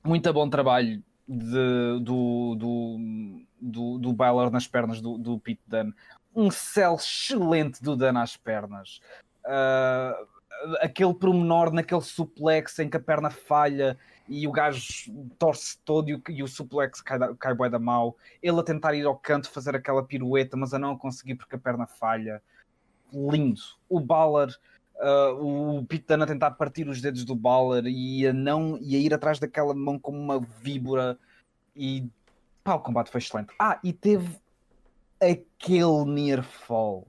muito 0.05 0.33
bom 0.33 0.49
trabalho 0.49 1.03
de- 1.29 2.01
do, 2.01 2.55
do, 2.55 3.45
do, 3.61 3.99
do 3.99 4.13
Balor 4.13 4.51
nas 4.51 4.67
pernas 4.67 5.01
do, 5.01 5.17
do 5.17 5.39
Pete 5.39 5.63
Dunne. 5.67 5.95
Um 6.35 6.51
céu 6.51 6.95
excelente 6.95 7.83
do 7.83 7.97
Dunne 7.97 8.19
às 8.19 8.37
pernas. 8.37 9.01
Ah, 9.45 10.17
aquele 10.81 11.15
promenor 11.15 11.73
naquele 11.73 12.01
suplex 12.01 12.79
em 12.79 12.89
que 12.89 12.97
a 12.97 13.01
perna 13.01 13.31
falha 13.31 13.99
e 14.29 14.47
o 14.47 14.53
gajo 14.53 15.13
torce 15.39 15.79
todo 15.85 16.09
e 16.09 16.15
o, 16.15 16.23
e 16.29 16.43
o 16.43 16.49
suplex 16.49 17.01
cai, 17.01 17.19
cai 17.35 17.55
bué 17.55 17.69
da 17.69 17.79
mal. 17.79 18.17
Ele 18.43 18.61
a 18.61 18.63
tentar 18.63 18.95
ir 18.95 19.05
ao 19.05 19.17
canto 19.17 19.51
fazer 19.51 19.75
aquela 19.75 20.03
pirueta, 20.03 20.57
mas 20.57 20.73
a 20.73 20.79
não 20.79 20.97
conseguir 20.97 21.35
porque 21.35 21.57
a 21.57 21.59
perna 21.59 21.87
falha. 21.87 22.43
Lindo. 23.13 23.61
O 23.91 24.01
Balor 24.01 24.51
Uh, 25.03 25.79
o 25.79 25.85
Pete 25.85 26.07
Dunne 26.07 26.23
a 26.23 26.27
tentar 26.27 26.53
partir 26.53 26.89
os 26.89 27.01
dedos 27.01 27.25
do 27.25 27.35
Balor 27.35 27.85
e 27.87 28.25
a, 28.25 28.33
não, 28.33 28.79
e 28.81 28.95
a 28.95 28.99
ir 29.01 29.13
atrás 29.13 29.41
daquela 29.41 29.75
mão 29.75 29.99
como 29.99 30.17
uma 30.17 30.39
víbora 30.39 31.19
e 31.75 32.09
pá, 32.63 32.75
o 32.75 32.81
combate 32.81 33.11
foi 33.11 33.19
excelente. 33.19 33.53
Ah, 33.59 33.81
e 33.83 33.93
teve 33.93 34.37
aquele 35.21 36.05
near 36.05 36.45
fall 36.45 37.07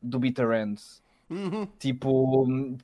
do 0.00 0.18
Bitter 0.18 0.52
End, 0.52 0.80
Uhum. 1.28 1.66
tipo, 1.78 2.78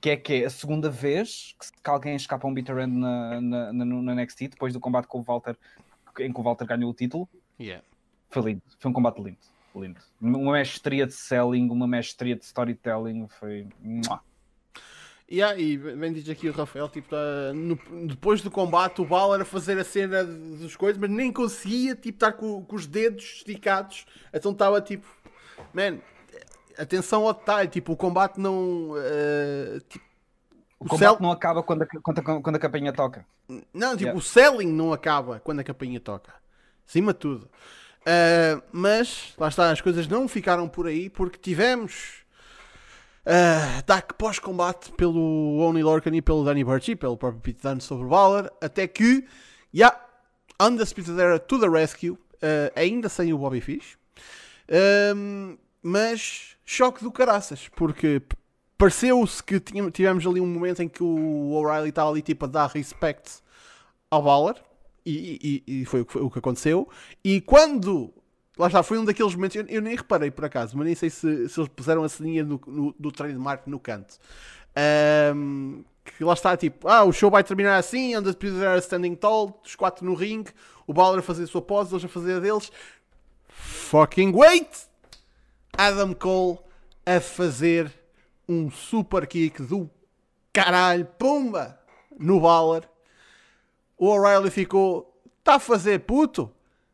que 0.00 0.10
é 0.10 0.16
que 0.16 0.34
é 0.34 0.44
a 0.46 0.50
segunda 0.50 0.88
vez 0.88 1.54
que, 1.82 1.90
alguém 1.90 2.16
escapa 2.16 2.46
um 2.46 2.54
Bitter 2.54 2.78
End 2.78 2.96
na, 2.96 3.40
na, 3.40 3.72
na, 3.72 3.84
no 3.84 4.14
NXT 4.14 4.48
depois 4.48 4.72
do 4.72 4.80
combate 4.80 5.06
com 5.06 5.20
o 5.20 5.22
Walter, 5.22 5.56
em 6.20 6.32
que 6.32 6.40
o 6.40 6.42
Walter 6.42 6.66
ganhou 6.66 6.90
o 6.90 6.94
título. 6.94 7.28
Yeah. 7.58 7.84
Foi 8.30 8.42
lindo, 8.42 8.62
foi 8.78 8.90
um 8.90 8.94
combate 8.94 9.20
lindo. 9.20 9.38
Lindo. 9.74 10.00
Uma 10.20 10.52
mestria 10.52 11.06
de 11.06 11.12
selling, 11.14 11.70
uma 11.70 11.86
mestria 11.86 12.34
de 12.36 12.44
storytelling, 12.44 13.28
foi. 13.28 13.68
Mua. 13.80 14.20
Yeah, 15.32 15.56
e 15.60 15.78
bem 15.78 16.12
diz 16.12 16.28
aqui 16.28 16.48
o 16.48 16.52
Rafael, 16.52 16.88
tipo, 16.88 17.08
tá 17.08 17.52
no- 17.54 17.78
depois 18.08 18.42
do 18.42 18.50
combate 18.50 19.00
o 19.00 19.04
Balor 19.04 19.40
a 19.40 19.44
fazer 19.44 19.78
a 19.78 19.84
cena 19.84 20.24
dos 20.24 20.74
coisas, 20.74 21.00
mas 21.00 21.08
nem 21.08 21.32
conseguia 21.32 21.94
tipo, 21.94 22.16
estar 22.16 22.32
com, 22.32 22.64
com 22.64 22.74
os 22.74 22.84
dedos 22.84 23.22
esticados, 23.36 24.06
então 24.34 24.50
estava 24.50 24.80
tipo, 24.80 25.06
man, 25.72 25.98
atenção 26.76 27.28
ao 27.28 27.32
detalhe, 27.32 27.68
tipo, 27.68 27.92
o 27.92 27.96
combate 27.96 28.40
não. 28.40 28.94
eh, 28.98 29.78
tipo, 29.88 30.04
O 30.80 30.86
o 30.86 30.88
combate 30.88 30.98
cel- 31.10 31.20
não 31.20 31.30
acaba 31.30 31.62
quando 31.62 31.82
a, 31.82 31.86
quando, 31.86 32.18
a, 32.18 32.22
quando 32.42 32.56
a 32.56 32.58
campainha 32.58 32.92
toca. 32.92 33.24
Não, 33.72 33.90
tipo, 33.92 34.02
Yeah. 34.02 34.18
o 34.18 34.20
selling 34.20 34.72
não 34.72 34.92
acaba 34.92 35.38
quando 35.38 35.60
a 35.60 35.64
campainha 35.64 36.00
toca. 36.00 36.34
Acima 36.88 37.12
de 37.12 37.20
tudo. 37.20 37.48
Ah, 38.06 38.62
mas, 38.72 39.34
lá 39.38 39.48
está, 39.48 39.70
as 39.70 39.80
coisas 39.80 40.06
não 40.08 40.26
ficaram 40.28 40.68
por 40.68 40.86
aí 40.86 41.10
porque 41.10 41.38
tivemos 41.38 42.24
uh, 43.26 43.78
ataque 43.78 44.14
pós-combate 44.14 44.92
pelo 44.92 45.58
Oni 45.58 45.82
Lorcan 45.82 46.14
e 46.14 46.22
pelo 46.22 46.44
Danny 46.44 46.64
Burch 46.64 46.92
e 46.92 46.96
pelo 46.96 47.16
próprio 47.16 47.40
Pete 47.42 47.62
Dunne 47.62 47.80
sobre 47.80 48.06
o 48.06 48.08
Balor. 48.08 48.50
Até 48.60 48.86
que, 48.86 49.24
yeah, 49.74 49.98
Undisputed 50.60 51.18
Era 51.18 51.38
to 51.38 51.58
the 51.58 51.68
rescue, 51.68 52.18
ah, 52.42 52.72
ainda 52.74 53.08
sem 53.08 53.32
o 53.32 53.38
Bobby 53.38 53.60
Fish. 53.60 53.98
Ahm, 54.70 55.58
mas 55.82 56.56
choque 56.64 57.02
do 57.02 57.10
caraças, 57.10 57.68
porque 57.68 58.22
pareceu-se 58.78 59.42
que 59.42 59.58
tínhamos, 59.58 59.92
tivemos 59.92 60.26
ali 60.26 60.40
um 60.40 60.46
momento 60.46 60.82
em 60.82 60.88
que 60.88 61.02
o 61.02 61.52
O'Reilly 61.52 61.88
estava 61.88 62.10
ali 62.10 62.22
tipo 62.22 62.44
a 62.44 62.48
dar 62.48 62.68
respect 62.68 63.40
ao 64.10 64.22
Balor 64.22 64.56
e, 65.04 65.62
e- 65.66 65.82
e 65.82 65.84
foi, 65.84 66.00
o 66.02 66.04
que 66.06 66.12
foi 66.12 66.22
o 66.22 66.30
que 66.30 66.38
aconteceu. 66.38 66.88
E 67.24 67.40
quando 67.40 68.12
lá 68.58 68.66
está, 68.66 68.82
foi 68.82 68.98
um 68.98 69.04
daqueles 69.04 69.34
momentos, 69.34 69.56
eu, 69.56 69.64
eu 69.68 69.80
nem 69.82 69.96
reparei 69.96 70.30
por 70.30 70.44
acaso, 70.44 70.76
mas 70.76 70.86
nem 70.86 70.94
sei 70.94 71.08
se, 71.10 71.48
se 71.48 71.58
eles 71.60 71.68
puseram 71.74 72.02
a 72.04 72.08
ceninha 72.08 72.44
no, 72.44 72.60
no- 72.66 72.94
do 72.98 73.10
trademark 73.10 73.66
no 73.66 73.78
canto. 73.80 74.18
Ahm, 74.76 75.82
que 76.04 76.24
lá 76.24 76.32
está, 76.34 76.56
tipo, 76.56 76.88
ah, 76.88 77.04
o 77.04 77.12
show 77.12 77.30
vai 77.30 77.42
terminar 77.44 77.76
assim, 77.76 78.16
Undisputed 78.16 78.62
Era 78.62 78.78
standing 78.78 79.14
tall, 79.14 79.60
os 79.64 79.74
quatro 79.74 80.04
no 80.04 80.14
ringue, 80.14 80.50
o 80.86 80.92
Balor 80.92 81.18
a 81.18 81.22
fazer 81.22 81.44
a 81.44 81.46
sua 81.46 81.62
pose, 81.62 81.92
eles 81.92 82.04
a 82.04 82.08
fazer 82.08 82.34
a 82.34 82.40
deles. 82.40 82.70
Fucking 83.48 84.32
wait! 84.34 84.68
Adam 85.76 86.12
Cole 86.14 86.58
a 87.06 87.20
fazer 87.20 87.92
um 88.48 88.70
super 88.70 89.26
kick 89.26 89.62
do 89.62 89.88
caralho, 90.52 91.06
pumba! 91.18 91.78
No 92.18 92.40
Balor. 92.40 92.84
O 94.00 94.06
O'Reilly 94.06 94.50
ficou, 94.50 95.14
tá 95.44 95.56
a 95.56 95.60
fazer 95.60 96.00
puto? 96.00 96.50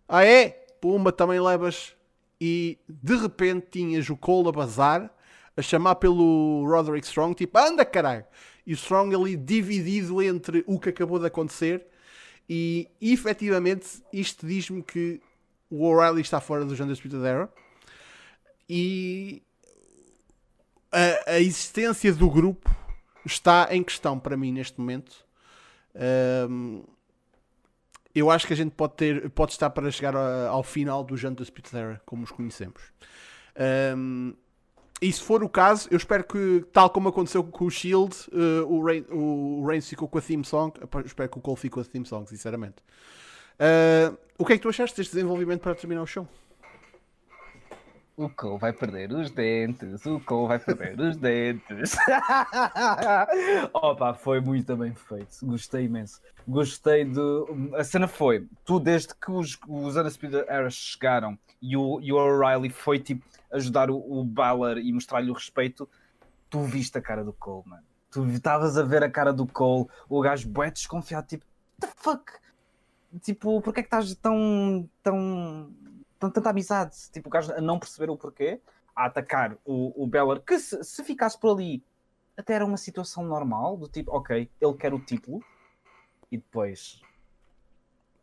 Ah 0.09 0.25
é? 0.25 0.49
Pumba, 0.81 1.13
também 1.13 1.39
levas. 1.39 1.95
E 2.41 2.81
de 2.89 3.17
repente 3.17 3.69
tinhas 3.71 4.11
o 4.11 4.17
Cole 4.17 4.49
a 4.49 4.53
bazar, 4.53 5.09
a 5.57 5.63
chamar 5.63 5.95
pelo 5.95 6.65
Roderick 6.67 7.07
Strong, 7.07 7.37
tipo, 7.37 7.57
anda 7.57 7.85
caralho! 7.85 8.25
E 8.67 8.73
o 8.73 8.75
Strong 8.75 9.15
ali 9.15 9.37
dividido 9.37 10.21
entre 10.21 10.65
o 10.67 10.81
que 10.81 10.89
acabou 10.89 11.21
de 11.21 11.27
acontecer. 11.27 11.87
E 12.51 12.91
efetivamente 13.01 14.03
isto 14.13 14.45
diz-me 14.45 14.83
que 14.83 15.23
o 15.71 15.85
O'Reilly 15.85 16.23
está 16.23 16.41
fora 16.41 16.65
do 16.65 16.75
Undisputed 16.83 17.25
Era 17.25 17.49
e 18.69 19.45
a, 20.91 21.35
a 21.35 21.41
existência 21.41 22.13
do 22.13 22.29
grupo 22.29 22.69
está 23.25 23.69
em 23.71 23.85
questão 23.85 24.19
para 24.19 24.37
mim 24.37 24.51
neste 24.51 24.81
momento. 24.81 25.25
Ahm, 25.95 26.83
eu 28.19 28.31
acho 28.31 28.47
que 28.47 28.53
a 28.53 28.57
gente 28.57 28.73
pode 28.73 28.95
ter 28.95 29.31
pode 29.31 29.53
estar 29.53 29.71
para 29.71 29.91
chegar 29.91 30.17
a- 30.17 30.49
ao 30.49 30.63
final 30.63 31.05
do 31.05 31.15
Undisputed 31.15 31.77
Era 31.77 32.01
como 32.07 32.25
os 32.25 32.31
conhecemos. 32.31 32.81
Ahm, 33.59 34.33
e 35.01 35.13
se 35.13 35.21
for 35.23 35.43
o 35.45 35.49
caso, 35.49 35.89
eu 35.91 35.97
espero 35.97 36.25
que, 36.25 36.65
tal 36.73 36.89
como 36.89 37.09
aconteceu 37.09 37.45
com 37.45 37.67
o 37.67 37.71
Shield, 37.71 38.17
eh, 38.33 38.63
o, 38.67 38.83
Reign, 38.83 39.07
o 39.11 39.65
Reigns 39.67 39.89
ficou 39.89 40.09
com 40.09 40.17
a 40.19 40.23
theme 40.23 40.45
song. 40.45 40.73
Eu 40.81 41.01
espero 41.05 41.29
que 41.29 41.39
o 41.39 41.41
Cole 41.43 41.57
fique 41.59 41.75
com 41.75 41.81
a 41.81 41.85
theme 41.85 42.07
song, 42.07 42.27
sinceramente. 42.29 42.77
Ah, 43.59 44.13
o 44.39 44.45
que 44.45 44.55
é 44.55 44.57
que 44.57 44.63
tu 44.63 44.69
achaste 44.69 44.97
deste 44.97 45.13
desenvolvimento 45.15 45.61
para 45.61 45.75
terminar 45.75 46.03
o 46.03 46.07
show? 46.07 46.27
O 48.17 48.31
Cole 48.31 48.59
vai 48.59 48.73
perder 48.73 49.13
os 49.13 49.31
dentes, 49.31 50.07
o 50.07 50.19
Cole 50.21 50.49
vai 50.49 50.59
perder 50.59 50.99
os 50.99 51.17
dentes. 51.19 51.97
Opa, 53.75 54.15
foi 54.15 54.41
muito 54.41 54.75
bem 54.75 54.95
feito. 54.95 55.45
Gostei 55.45 55.85
imenso. 55.85 56.23
Gostei 56.49 57.05
de. 57.05 57.21
A 57.77 57.85
cena 57.85 58.09
foi: 58.09 58.49
tu, 58.65 58.81
desde 58.81 59.15
que 59.15 59.31
os, 59.31 59.59
os 59.69 59.97
Undisputed 59.97 60.47
Era 60.49 60.71
chegaram 60.71 61.39
e 61.61 61.77
o, 61.77 62.01
e 62.01 62.11
o 62.11 62.17
O'Reilly 62.17 62.71
foi 62.71 62.99
tipo 62.99 63.23
ajudar 63.53 63.91
o, 63.91 63.97
o 63.97 64.25
Balor 64.25 64.79
e 64.79 64.93
mostrar-lhe 64.93 65.31
o 65.31 65.35
respeito, 65.35 65.89
tu 66.49 66.63
viste 66.63 66.97
a 66.97 67.03
cara 67.03 67.25
do 67.25 67.33
Cole, 67.33 67.65
mano. 67.67 67.83
Tu 68.11 68.25
estavas 68.29 68.79
a 68.79 68.83
ver 68.83 69.03
a 69.03 69.11
cara 69.11 69.33
do 69.33 69.47
Cole, 69.47 69.89
o 70.09 70.21
gajo 70.21 70.49
bué 70.49 70.71
desconfiado, 70.71 71.27
tipo, 71.27 71.45
the 71.81 71.89
fuck? 71.97 72.33
Tipo, 73.21 73.61
porquê 73.61 73.81
é 73.81 73.83
que 73.83 73.87
estás 73.87 74.15
tão. 74.17 74.89
tão. 75.03 75.71
Tanta 76.19 76.51
amizade? 76.51 76.97
Tipo, 77.13 77.29
o 77.29 77.31
gajo 77.31 77.53
a 77.53 77.61
não 77.61 77.79
perceber 77.79 78.11
o 78.11 78.17
porquê, 78.17 78.61
a 78.95 79.07
atacar 79.07 79.57
o, 79.65 80.03
o 80.03 80.07
Beller, 80.07 80.41
que 80.41 80.59
se, 80.59 80.83
se 80.83 81.05
ficasse 81.05 81.39
por 81.39 81.53
ali 81.53 81.83
até 82.37 82.55
era 82.55 82.67
uma 82.67 82.77
situação 82.77 83.25
normal, 83.25 83.77
do 83.77 83.89
tipo, 83.89 84.15
ok, 84.15 84.51
ele 84.61 84.75
quer 84.75 84.93
o 84.93 84.99
título, 84.99 85.43
e 86.31 86.37
depois 86.37 87.01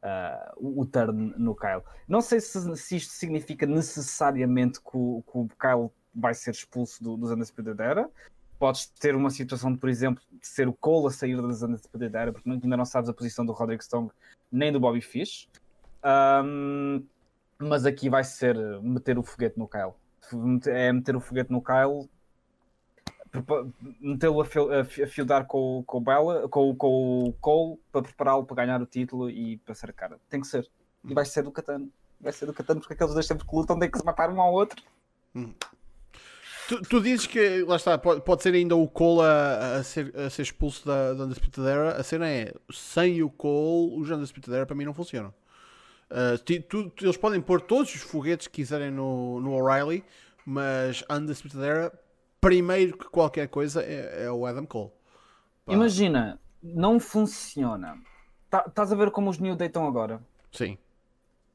ah, 0.02 0.54
o, 0.58 0.82
o 0.82 0.86
turn 0.86 1.34
no 1.38 1.56
Kyle. 1.56 1.82
Não 2.08 2.22
sei 2.22 2.40
se, 2.40 2.76
se 2.78 2.98
isto 2.98 3.12
significa 3.12 3.66
necessariamente 3.66 4.80
que 4.80 4.96
o, 4.98 5.24
que 5.26 5.38
o 5.38 5.48
Kyle 5.60 5.90
vai 6.14 6.34
ser 6.34 6.52
expulso 6.52 7.04
do, 7.04 7.18
dos 7.18 7.32
Undisputed 7.32 7.82
Era. 7.82 8.10
Podes 8.60 8.86
ter 8.86 9.16
uma 9.16 9.30
situação 9.30 9.74
de, 9.74 9.80
por 9.80 9.90
exemplo, 9.90 10.24
de 10.32 10.46
ser 10.46 10.68
o 10.68 10.74
Cole 10.74 11.08
a 11.08 11.10
sair 11.10 11.36
dos 11.36 11.64
Undisputed 11.64 12.16
Era, 12.16 12.32
porque 12.32 12.50
ainda 12.50 12.78
não 12.78 12.86
sabes 12.86 13.10
a 13.10 13.14
posição 13.14 13.46
do 13.46 13.52
Roderick 13.52 13.84
Strong 13.84 14.12
nem 14.52 14.72
do 14.72 14.80
Bobby 14.80 15.02
Fish. 15.02 15.50
Um, 16.06 17.04
mas 17.64 17.86
aqui 17.86 18.10
vai 18.10 18.24
ser 18.24 18.56
meter 18.82 19.18
o 19.18 19.24
foguete 19.24 19.58
no 19.58 19.68
Kyle. 19.68 19.94
É 20.68 20.92
meter 20.92 21.16
o 21.16 21.20
foguete 21.20 21.52
no 21.52 21.62
Kyle, 21.62 22.10
metê-lo 24.00 24.42
a, 24.42 24.46
fil, 24.46 24.70
a 24.72 24.84
fildar 24.84 25.46
com, 25.46 25.84
com, 25.86 25.98
o 25.98 26.02
Bella, 26.02 26.48
com, 26.50 26.76
com 26.76 27.24
o 27.24 27.34
Cole 27.34 27.80
para 27.92 28.04
prepará-lo 28.04 28.46
para 28.46 28.64
ganhar 28.64 28.82
o 28.82 28.86
título 28.86 29.30
e 29.30 29.58
para 29.58 29.74
ser 29.74 29.92
cara. 29.94 30.20
Tem 30.30 30.40
que 30.40 30.48
ser. 30.48 30.70
E 31.04 31.14
vai 31.14 31.26
ser 31.26 31.44
do 31.44 31.52
Catano. 31.52 31.92
Vai 32.22 32.32
ser 32.32 32.46
do 32.46 32.54
Catano 32.54 32.80
porque 32.80 32.94
aqueles 32.94 33.14
dois 33.14 33.26
sempre 33.26 33.46
que 33.46 33.56
lutam 33.56 33.78
têm 33.80 33.90
que 33.90 33.98
se 33.98 34.06
matar 34.06 34.30
um 34.30 34.40
ao 34.40 34.54
outro. 34.54 34.82
Hum. 35.36 35.54
Tu, 36.68 36.82
tu, 36.84 37.02
dizes 37.02 37.28
que, 37.28 37.64
lá 37.64 37.76
está, 37.76 37.98
pode, 37.98 38.22
pode 38.22 38.42
ser 38.42 38.54
ainda 38.54 38.76
o 38.76 38.88
Cole 38.88 39.22
a, 39.22 39.78
a, 39.78 39.84
ser, 39.84 40.16
a 40.18 40.30
ser 40.30 40.44
expulso 40.44 40.86
da, 40.86 41.14
da 41.14 41.26
Undisputed 41.26 41.68
Era. 41.68 41.98
A 41.98 42.04
cena 42.04 42.30
é, 42.30 42.54
sem 42.72 43.22
o 43.22 43.30
Cole, 43.30 44.00
os 44.00 44.10
Undisputed 44.10 44.54
Era 44.54 44.66
para 44.66 44.76
mim 44.76 44.86
não 44.86 44.94
funcionam. 44.94 45.34
Uh, 46.10 46.38
tu, 46.40 46.90
tu, 46.90 47.06
eles 47.06 47.18
podem 47.18 47.42
pôr 47.42 47.62
todos 47.62 47.94
os 47.94 48.02
foguetes 48.02 48.48
que 48.48 48.56
quiserem 48.62 48.92
no, 48.92 49.40
no 49.40 49.54
O'Reilly, 49.54 50.04
mas 50.46 51.04
Undisputed 51.10 51.64
Era, 51.64 52.00
primeiro 52.40 52.98
que 52.98 53.06
qualquer 53.06 53.48
coisa, 53.48 53.82
é, 53.82 54.26
é 54.26 54.32
o 54.32 54.46
Adam 54.46 54.66
Cole. 54.66 54.92
Pá. 55.66 55.74
Imagina, 55.74 56.40
não 56.62 57.00
funciona. 57.00 57.98
Estás 58.46 58.90
tá 58.90 58.96
a 58.96 58.98
ver 58.98 59.10
como 59.12 59.30
os 59.30 59.40
New 59.40 59.56
Day 59.56 59.68
estão 59.68 59.88
agora? 59.88 60.22
Sim. 60.52 60.78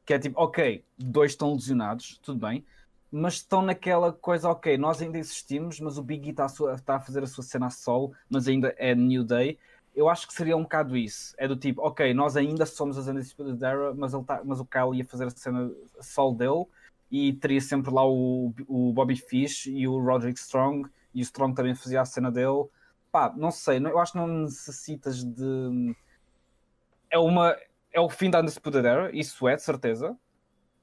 Que 0.05 0.15
é 0.15 0.19
tipo, 0.19 0.41
ok, 0.41 0.85
dois 0.99 1.33
estão 1.33 1.53
lesionados, 1.53 2.19
tudo 2.23 2.47
bem, 2.47 2.65
mas 3.11 3.35
estão 3.35 3.63
naquela 3.63 4.13
coisa, 4.13 4.49
ok, 4.49 4.77
nós 4.77 5.01
ainda 5.01 5.19
existimos, 5.19 5.79
mas 5.81 5.99
o 5.99 6.03
Biggie 6.03 6.31
está 6.31 6.47
a, 6.47 6.79
tá 6.79 6.97
a 6.97 7.01
fazer 7.01 7.23
a 7.23 7.27
sua 7.27 7.45
cena 7.45 7.67
a 7.67 7.71
solo, 7.71 8.13
mas 8.29 8.49
ainda 8.49 8.75
é 8.79 8.95
New 8.95 9.23
Day 9.23 9.59
eu 9.99 10.09
acho 10.09 10.29
que 10.29 10.33
seria 10.33 10.57
um 10.57 10.63
bocado 10.63 10.97
isso. 10.97 11.35
É 11.37 11.49
do 11.49 11.57
tipo, 11.57 11.83
ok, 11.83 12.15
nós 12.15 12.37
ainda 12.37 12.65
somos 12.65 12.97
as 12.97 13.09
Undisputed 13.09 13.63
Era, 13.63 13.93
mas, 13.95 14.15
ele 14.15 14.23
tá, 14.23 14.41
mas 14.45 14.61
o 14.61 14.65
Kyle 14.65 14.95
ia 14.95 15.05
fazer 15.05 15.27
a 15.27 15.31
cena 15.31 15.73
solo 16.01 16.37
dele 16.37 16.67
e 17.11 17.33
teria 17.33 17.61
sempre 17.61 17.93
lá 17.93 18.07
o, 18.07 18.55
o 18.69 18.93
Bobby 18.93 19.17
Fish 19.17 19.67
e 19.67 19.89
o 19.89 19.99
Roderick 19.99 20.39
Strong 20.39 20.89
e 21.13 21.21
o 21.21 21.23
Strong 21.23 21.53
também 21.53 21.75
fazia 21.75 22.01
a 22.01 22.05
cena 22.05 22.31
dele. 22.31 22.69
Pá, 23.11 23.35
não 23.37 23.51
sei, 23.51 23.79
eu 23.79 23.99
acho 23.99 24.13
que 24.13 24.19
não 24.19 24.29
necessitas 24.29 25.25
de. 25.25 25.97
É 27.11 27.19
uma. 27.19 27.57
É 27.93 27.99
o 27.99 28.09
fim 28.09 28.31
da 28.31 28.41
Undisputed 28.41 28.87
Era, 28.87 29.17
isso 29.17 29.49
é, 29.49 29.57
de 29.57 29.63
certeza. 29.63 30.17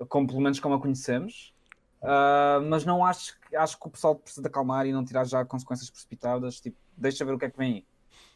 Como, 0.10 0.28
pelo 0.28 0.42
menos 0.42 0.60
como 0.60 0.76
a 0.76 0.82
conhecemos. 0.82 1.54
Uh, 2.02 2.60
mas 2.70 2.84
não 2.84 3.06
acho, 3.06 3.34
acho 3.56 3.80
que 3.80 3.88
o 3.88 3.90
pessoal 3.90 4.16
precisa 4.16 4.46
acalmar 4.46 4.86
e 4.86 4.92
não 4.92 5.06
tirar 5.06 5.24
já 5.24 5.46
consequências 5.46 5.90
precipitadas. 5.90 6.60
Tipo, 6.60 6.78
deixa 6.98 7.24
ver 7.24 7.34
o 7.34 7.40
que 7.40 7.46
é 7.46 7.50
que 7.50 7.58
vem 7.58 7.74
aí. 7.76 7.86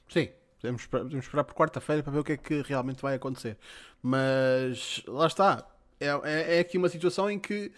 Sim, 0.07 0.29
Podemos 0.61 0.85
podemos 0.85 1.25
esperar 1.25 1.43
por 1.43 1.55
quarta-feira 1.55 2.03
para 2.03 2.11
ver 2.11 2.19
o 2.19 2.23
que 2.23 2.33
é 2.33 2.37
que 2.37 2.61
realmente 2.61 3.01
vai 3.01 3.15
acontecer. 3.15 3.57
Mas 4.01 5.01
lá 5.07 5.27
está. 5.27 5.65
É, 5.99 6.07
é, 6.07 6.57
é, 6.57 6.59
aqui 6.59 6.77
uma 6.77 6.89
situação 6.89 7.29
em 7.29 7.39
que 7.39 7.71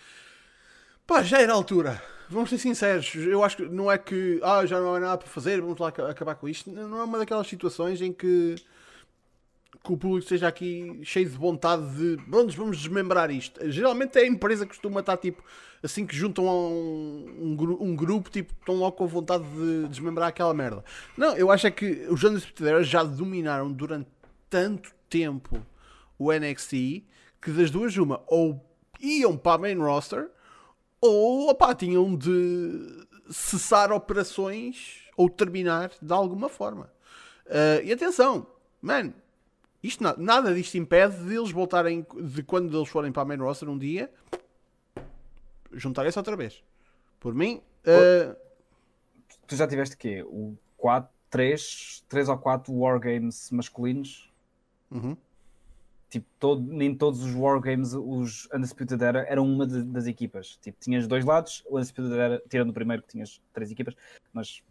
pá, 1.05 1.21
já 1.23 1.39
era 1.39 1.51
a 1.53 1.55
altura. 1.55 2.01
Vamos 2.29 2.49
ser 2.49 2.57
sinceros. 2.57 3.13
Eu 3.15 3.43
acho 3.43 3.57
que 3.57 3.65
não 3.65 3.91
é 3.91 3.97
que 3.97 4.39
ah, 4.43 4.65
já 4.65 4.79
não 4.79 4.95
há 4.95 4.99
nada 4.99 5.17
para 5.17 5.27
fazer, 5.27 5.61
vamos 5.61 5.79
lá 5.79 5.89
acabar 5.89 6.36
com 6.36 6.47
isto. 6.47 6.71
Não 6.71 6.99
é 6.99 7.03
uma 7.03 7.17
daquelas 7.17 7.47
situações 7.47 8.01
em 8.01 8.13
que 8.13 8.55
que 9.84 9.93
o 9.93 9.97
público 9.97 10.19
esteja 10.19 10.47
aqui 10.47 10.99
cheio 11.03 11.30
de 11.30 11.38
vontade 11.38 11.84
de 11.95 12.17
vamos, 12.28 12.55
vamos 12.55 12.78
desmembrar 12.78 13.32
isto. 13.32 13.59
Geralmente 13.72 14.17
é 14.17 14.22
a 14.22 14.28
empresa 14.28 14.65
que 14.65 14.69
costuma 14.69 14.99
estar 14.99 15.17
tipo 15.17 15.43
assim 15.84 16.05
que 16.05 16.15
juntam 16.15 16.45
um, 16.45 17.26
um, 17.39 17.78
um, 17.82 17.95
grupo, 17.95 18.30
tipo, 18.30 18.53
estão 18.59 18.76
logo 18.76 18.95
com 18.95 19.07
vontade 19.07 19.43
de 19.43 19.88
desmembrar 19.88 20.30
aquela 20.30 20.53
merda. 20.53 20.84
Não, 21.17 21.36
eu 21.36 21.49
acho 21.49 21.65
é 21.65 21.72
que 21.72 22.05
os 22.09 22.24
Undisputed 22.24 22.84
já 22.84 23.03
dominaram 23.03 23.72
durante 23.72 24.07
tanto 24.49 24.91
tempo 25.09 25.65
o 26.19 26.32
NXT 26.32 27.03
que 27.41 27.51
das 27.51 27.72
duas 27.72 27.97
uma, 27.97 28.22
ou 28.28 28.63
iam 28.99 29.36
para 29.36 29.53
a 29.53 29.57
main 29.57 29.78
roster 29.78 30.30
ou 31.01 31.49
opá, 31.49 31.74
tinham 31.74 32.15
de 32.15 33.07
cessar 33.28 33.91
operações 33.91 35.07
ou 35.17 35.28
terminar 35.28 35.91
de 35.99 36.13
alguma 36.13 36.47
forma. 36.47 36.91
Uh, 37.47 37.84
e 37.84 37.91
atenção, 37.91 38.45
mano, 38.80 39.13
isto 39.84 40.03
nada 40.17 40.53
disto 40.53 40.75
impede 40.75 41.17
de 41.23 41.36
eles 41.36 41.51
voltarem, 41.51 42.05
de 42.15 42.43
quando 42.43 42.77
eles 42.77 42.89
forem 42.89 43.11
para 43.11 43.23
a 43.23 43.25
main 43.25 43.38
roster 43.38 43.69
um 43.69 43.77
dia, 43.77 44.11
juntarem-se 45.73 46.17
outra 46.17 46.36
vez. 46.36 46.63
Por 47.19 47.34
mim. 47.34 47.61
Uh... 47.86 48.36
Tu 49.47 49.55
já 49.55 49.67
tiveste 49.67 49.97
quê? 49.97 50.23
O 50.23 50.55
4, 50.77 51.09
3, 51.29 52.03
3 52.07 52.29
ou 52.29 52.38
4 52.38 52.73
Wargames 52.73 53.49
masculinos? 53.51 54.32
Uhum. 54.89 55.17
Tipo, 56.09 56.27
todo, 56.38 56.61
nem 56.61 56.93
todos 56.93 57.23
os 57.23 57.34
Wargames, 57.34 57.93
os 57.93 58.49
Undisputed 58.53 59.01
Era, 59.01 59.21
eram 59.29 59.45
uma 59.45 59.65
de, 59.65 59.82
das 59.84 60.07
equipas. 60.07 60.57
Tipo, 60.61 60.77
tinhas 60.79 61.07
dois 61.07 61.23
lados, 61.23 61.63
o 61.69 61.77
Undisputed 61.77 62.13
Era, 62.13 62.43
tirando 62.49 62.69
o 62.71 62.73
primeiro 62.73 63.01
que 63.01 63.09
tinhas 63.09 63.41
três 63.53 63.71
equipas, 63.71 63.95
mas. 64.34 64.61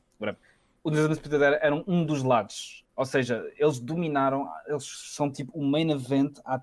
Os 0.85 0.99
Undisputed 0.99 1.43
Era 1.43 1.59
eram 1.63 1.83
um 1.87 2.05
dos 2.05 2.23
lados 2.23 2.85
ou 3.01 3.07
seja, 3.07 3.51
eles 3.57 3.79
dominaram, 3.79 4.47
eles 4.67 4.85
são 4.85 5.33
tipo 5.33 5.59
o 5.59 5.65
main 5.65 5.91
event 5.91 6.39
há 6.45 6.61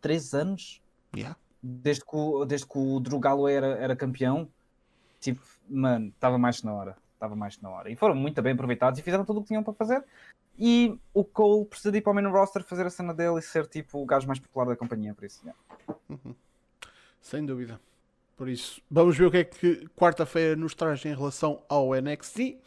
3 0.00 0.34
anos. 0.34 0.80
Yeah. 1.12 1.36
Desde, 1.60 2.04
que 2.04 2.14
o, 2.14 2.44
desde 2.44 2.64
que 2.64 2.78
o 2.78 3.00
Drew 3.00 3.18
Galloway 3.18 3.56
era, 3.56 3.66
era 3.76 3.96
campeão. 3.96 4.48
Tipo, 5.18 5.42
mano, 5.68 6.06
estava 6.10 6.38
mais 6.38 6.62
na 6.62 6.72
hora. 6.72 6.96
Estava 7.14 7.34
mais 7.34 7.60
na 7.60 7.70
hora. 7.70 7.90
E 7.90 7.96
foram 7.96 8.14
muito 8.14 8.40
bem 8.40 8.52
aproveitados 8.52 9.00
e 9.00 9.02
fizeram 9.02 9.24
tudo 9.24 9.40
o 9.40 9.42
que 9.42 9.48
tinham 9.48 9.64
para 9.64 9.74
fazer. 9.74 10.04
E 10.56 10.96
o 11.12 11.24
Cole 11.24 11.64
precisa 11.64 11.90
de 11.90 11.98
ir 11.98 12.02
para 12.02 12.12
o 12.12 12.14
main 12.14 12.28
roster 12.28 12.62
fazer 12.62 12.86
a 12.86 12.90
cena 12.90 13.12
dele 13.12 13.40
e 13.40 13.42
ser 13.42 13.66
tipo 13.66 14.00
o 14.00 14.06
gajo 14.06 14.28
mais 14.28 14.38
popular 14.38 14.66
da 14.66 14.76
companhia, 14.76 15.12
por 15.12 15.24
isso. 15.24 15.40
Yeah. 15.42 15.60
Uhum. 16.08 16.36
Sem 17.20 17.44
dúvida. 17.44 17.80
Por 18.36 18.48
isso, 18.48 18.80
vamos 18.88 19.18
ver 19.18 19.24
o 19.24 19.30
que 19.32 19.38
é 19.38 19.44
que 19.44 19.88
quarta-feira 19.96 20.54
nos 20.54 20.72
traz 20.72 21.04
em 21.04 21.16
relação 21.16 21.64
ao 21.68 22.00
NXT. 22.00 22.60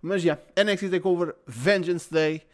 Mas 0.00 0.22
já, 0.22 0.38
yeah, 0.56 0.72
NXT 0.72 0.90
Takeover 0.90 1.34
Vengeance 1.44 2.08
Day. 2.08 2.46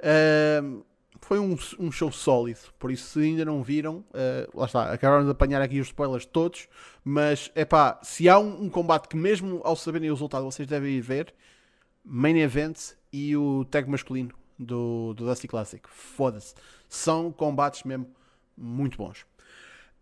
Uh, 0.00 0.84
foi 1.20 1.38
um, 1.38 1.56
um, 1.78 1.92
show 1.92 2.10
sólido, 2.10 2.58
por 2.78 2.90
isso 2.90 3.10
se 3.10 3.20
ainda 3.20 3.44
não 3.44 3.62
viram, 3.62 4.04
uh, 4.08 4.58
lá 4.58 4.66
está, 4.66 4.92
acabaram 4.92 5.24
de 5.24 5.30
apanhar 5.30 5.60
aqui 5.60 5.78
os 5.78 5.88
spoilers 5.88 6.24
todos, 6.24 6.68
mas 7.04 7.52
é 7.54 7.64
pá, 7.64 8.00
se 8.02 8.28
há 8.28 8.38
um, 8.38 8.64
um, 8.64 8.70
combate 8.70 9.06
que 9.06 9.16
mesmo 9.16 9.60
ao 9.62 9.76
saberem 9.76 10.10
o 10.10 10.14
resultado 10.14 10.44
vocês 10.44 10.66
devem 10.66 10.94
ir 10.94 11.00
ver, 11.00 11.34
Main 12.04 12.38
Event 12.38 12.94
e 13.12 13.36
o 13.36 13.64
tag 13.66 13.88
masculino 13.88 14.34
do, 14.58 15.14
do 15.14 15.26
Dusty 15.26 15.46
Classic, 15.46 15.82
foda-se, 15.88 16.54
são 16.88 17.30
combates 17.30 17.84
mesmo 17.84 18.08
muito 18.56 18.96
bons. 18.96 19.24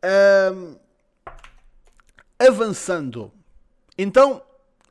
Uh, 0.02 0.78
avançando, 2.38 3.32
então, 3.98 4.40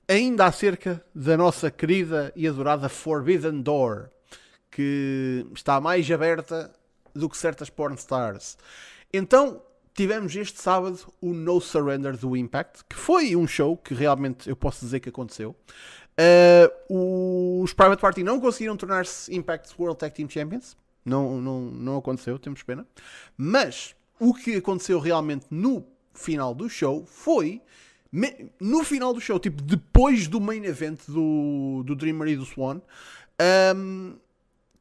ainda 0.07 0.45
acerca 0.45 1.03
da 1.15 1.37
nossa 1.37 1.71
querida 1.71 2.31
e 2.35 2.47
adorada 2.47 2.89
Forbidden 2.89 3.61
Door 3.61 4.09
que 4.77 5.43
está 5.55 5.81
mais 5.81 6.09
aberta 6.11 6.71
do 7.11 7.27
que 7.27 7.35
certas 7.35 7.67
pornstars. 7.67 8.59
Então 9.11 9.59
tivemos 9.95 10.35
este 10.35 10.61
sábado 10.61 10.99
o 11.19 11.33
No 11.33 11.59
Surrender 11.59 12.15
do 12.15 12.37
Impact, 12.37 12.83
que 12.87 12.95
foi 12.95 13.35
um 13.35 13.47
show 13.47 13.75
que 13.75 13.95
realmente 13.95 14.47
eu 14.47 14.55
posso 14.55 14.85
dizer 14.85 14.99
que 14.99 15.09
aconteceu. 15.09 15.55
Uh, 16.89 17.63
os 17.63 17.73
Private 17.73 17.99
Party 17.99 18.23
não 18.23 18.39
conseguiram 18.39 18.77
tornar-se 18.77 19.35
Impact 19.35 19.73
World 19.79 19.97
Tag 19.97 20.13
Team 20.13 20.29
Champions. 20.29 20.77
Não, 21.03 21.41
não, 21.41 21.61
não 21.61 21.97
aconteceu, 21.97 22.37
temos 22.37 22.61
pena. 22.61 22.85
Mas 23.35 23.95
o 24.19 24.31
que 24.31 24.57
aconteceu 24.57 24.99
realmente 24.99 25.47
no 25.49 25.83
final 26.13 26.53
do 26.53 26.69
show 26.69 27.03
foi. 27.07 27.63
No 28.61 28.83
final 28.83 29.13
do 29.13 29.19
show, 29.19 29.37
tipo 29.39 29.61
depois 29.61 30.27
do 30.27 30.39
main 30.39 30.63
event 30.63 30.99
do, 31.07 31.83
do 31.83 31.95
Dreamer 31.95 32.29
e 32.29 32.35
do 32.37 32.45
Swan, 32.45 32.79
um, 33.75 34.15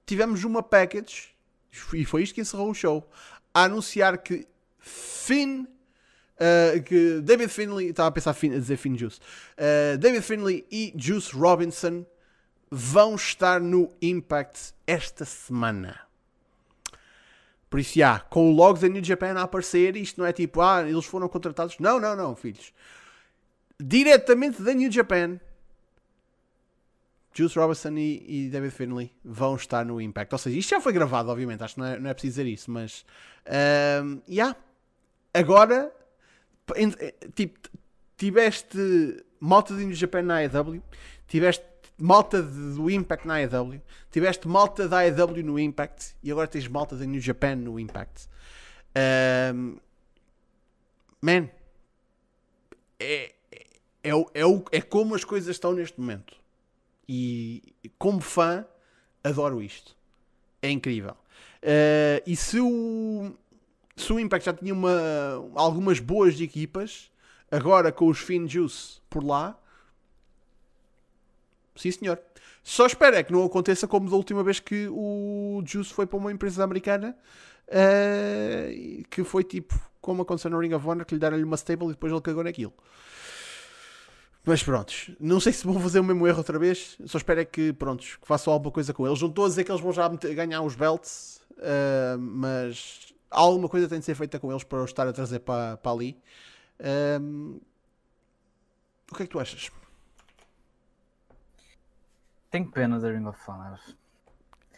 tivemos 0.07 0.45
uma 0.45 0.63
package, 0.63 1.35
e 1.93 2.05
foi 2.05 2.23
isto 2.23 2.35
que 2.35 2.41
encerrou 2.41 2.71
o 2.71 2.75
show, 2.75 3.11
a 3.53 3.65
anunciar 3.65 4.19
que 4.19 4.47
Finn. 4.79 5.67
Uh, 6.37 6.83
que 6.83 7.23
David 7.23 7.49
Finley, 7.49 7.89
estava 7.89 8.11
a 8.11 8.13
pensar 8.13 8.35
Finn, 8.35 8.53
a 8.53 8.59
dizer 8.59 8.77
Finn 8.77 8.95
Juice, 8.95 9.19
uh, 9.57 9.97
David 9.97 10.21
Finley 10.21 10.67
e 10.71 10.93
Juice 10.95 11.35
Robinson 11.35 12.05
vão 12.71 13.15
estar 13.15 13.59
no 13.59 13.91
Impact 14.03 14.75
esta 14.87 15.25
semana. 15.25 16.07
Por 17.71 17.81
isso, 17.81 17.99
já, 17.99 18.21
com 18.21 18.51
o 18.51 18.55
logo 18.55 18.79
da 18.79 18.89
New 18.89 19.03
Japan 19.03 19.35
a 19.35 19.43
aparecer, 19.43 19.97
isto 19.97 20.21
não 20.21 20.27
é 20.27 20.33
tipo, 20.33 20.61
ah, 20.61 20.89
eles 20.89 21.05
foram 21.05 21.29
contratados. 21.29 21.79
Não, 21.79 21.99
não, 21.99 22.15
não, 22.15 22.37
filhos. 22.37 22.73
Diretamente 23.79 24.63
da 24.63 24.73
New 24.73 24.91
Japan, 24.91 25.41
Juice 27.37 27.59
Robinson 27.59 27.97
e, 27.97 28.47
e, 28.47 28.49
David 28.49 28.73
Finley 28.73 29.13
vão 29.23 29.57
estar 29.57 29.85
no 29.85 30.01
Impact. 30.01 30.33
Ou 30.35 30.39
seja, 30.39 30.59
isto 30.59 30.71
já 30.71 30.81
foi 30.81 30.93
gravado, 30.93 31.31
obviamente, 31.31 31.63
acho 31.63 31.75
que 31.75 31.81
não 31.81 31.87
é, 31.87 31.99
não 31.99 32.11
é 32.11 32.15
preciso 32.15 32.33
dizer 32.33 32.47
isso, 32.47 32.71
mas. 32.71 33.05
Um, 34.03 34.21
yeah. 34.29 34.57
Agora, 35.35 35.93
tipo, 37.35 37.59
tiveste 38.17 38.79
malta 39.39 39.75
de 39.75 39.85
New 39.85 39.95
Japan 39.95 40.23
na 40.23 40.37
AEW, 40.39 40.83
tiveste 41.29 41.65
malta 41.99 42.43
do 42.43 42.91
Impact 42.91 43.27
na 43.27 43.35
AEW, 43.35 43.83
tiveste 44.11 44.49
malta 44.49 44.89
da 44.89 45.01
AEW 45.01 45.45
no 45.45 45.59
Impact 45.59 46.15
e 46.23 46.31
agora 46.31 46.49
tens 46.49 46.67
malta 46.69 46.97
da 46.97 47.05
New 47.05 47.21
Japan 47.21 47.57
no 47.57 47.79
Impact. 47.79 48.29
Ahm, 48.95 49.77
man, 51.21 51.51
é, 52.99 53.35
é, 53.53 53.67
é, 54.03 54.11
é, 54.11 54.43
é 54.73 54.81
como 54.81 55.15
as 55.15 55.25
coisas 55.25 55.55
estão 55.55 55.75
neste 55.75 56.01
momento. 56.01 56.35
E 57.09 57.75
como 57.99 58.21
fã, 58.21 58.65
adoro 59.23 59.63
isto. 59.63 59.97
É 60.63 60.71
incrível. 60.71 61.17
Ah, 61.63 62.23
e 62.27 62.37
se 62.37 62.61
o, 62.61 63.33
se 63.97 64.13
o 64.13 64.21
Impact 64.21 64.47
já 64.47 64.53
tinha 64.55 64.73
uma, 64.73 64.91
algumas 65.55 65.99
boas 65.99 66.41
equipas, 66.41 67.11
agora 67.51 67.91
com 67.91 68.09
os 68.09 68.19
Finn 68.19 68.47
Juice 68.47 69.01
por 69.11 69.25
lá, 69.25 69.59
sim 71.75 71.91
senhor. 71.91 72.21
Só 72.63 72.87
espero 72.87 73.17
é 73.17 73.23
que 73.23 73.33
não 73.33 73.45
aconteça 73.45 73.87
como 73.87 74.11
da 74.11 74.17
última 74.17 74.43
vez 74.43 74.59
que 74.59 74.89
o 74.91 75.63
Juice 75.65 75.93
foi 75.93 76.07
para 76.07 76.19
uma 76.19 76.33
empresa 76.33 76.65
americana, 76.65 77.17
ah, 77.69 79.05
que 79.11 79.25
foi 79.25 79.45
tipo 79.45 79.75
como 80.01 80.23
aconteceu 80.23 80.51
no 80.53 80.61
Ring 80.61 80.73
of 80.73 80.87
Honor, 80.87 81.05
que 81.05 81.15
lhe 81.15 81.21
deram-lhe 81.21 81.43
uma 81.43 81.57
stable 81.57 81.89
e 81.89 81.91
depois 81.91 82.13
ele 82.13 82.23
cagou 82.23 82.45
naquilo. 82.45 82.73
Mas 84.47 84.63
prontos, 84.63 85.11
não 85.19 85.41
sei 85.41 85.53
se 85.53 85.67
vão 85.67 85.81
fazer 85.81 85.99
o 85.99 86.05
mesmo 86.05 86.25
erro 86.25 86.39
outra 86.39 86.57
vez. 86.57 86.97
Só 87.05 87.19
espero 87.19 87.41
é 87.41 87.45
que, 87.45 87.73
prontos, 87.73 88.15
que 88.15 88.27
façam 88.29 88.53
alguma 88.53 88.71
coisa 88.71 88.95
com 88.95 89.05
eles. 89.05 89.21
Não 89.21 89.29
estou 89.29 89.45
a 89.45 89.49
dizer 89.49 89.65
que 89.65 89.73
eles 89.73 89.83
vão 89.83 89.93
já 89.93 90.09
ganhar 90.09 90.63
os 90.63 90.77
belts, 90.77 91.45
ah, 91.59 92.17
mas 92.17 93.13
alguma 93.29 93.69
coisa 93.69 93.89
tem 93.89 93.99
de 93.99 94.05
ser 94.05 94.15
feita 94.15 94.39
com 94.39 94.51
eles 94.51 94.63
para 94.63 94.79
os 94.79 94.91
estar 94.91 95.07
a 95.09 95.13
trazer 95.13 95.41
para, 95.41 95.77
para 95.79 95.91
ali. 95.91 96.17
Ahm, 96.79 97.59
o 99.11 99.15
que 99.17 99.25
é 99.25 99.27
que 99.27 99.33
tu 99.33 99.41
achas? 99.41 99.71
Tenho 102.51 102.71
pena 102.71 103.01
da 103.01 103.11
Ring 103.11 103.27
of 103.27 103.39
Honor. 103.51 103.81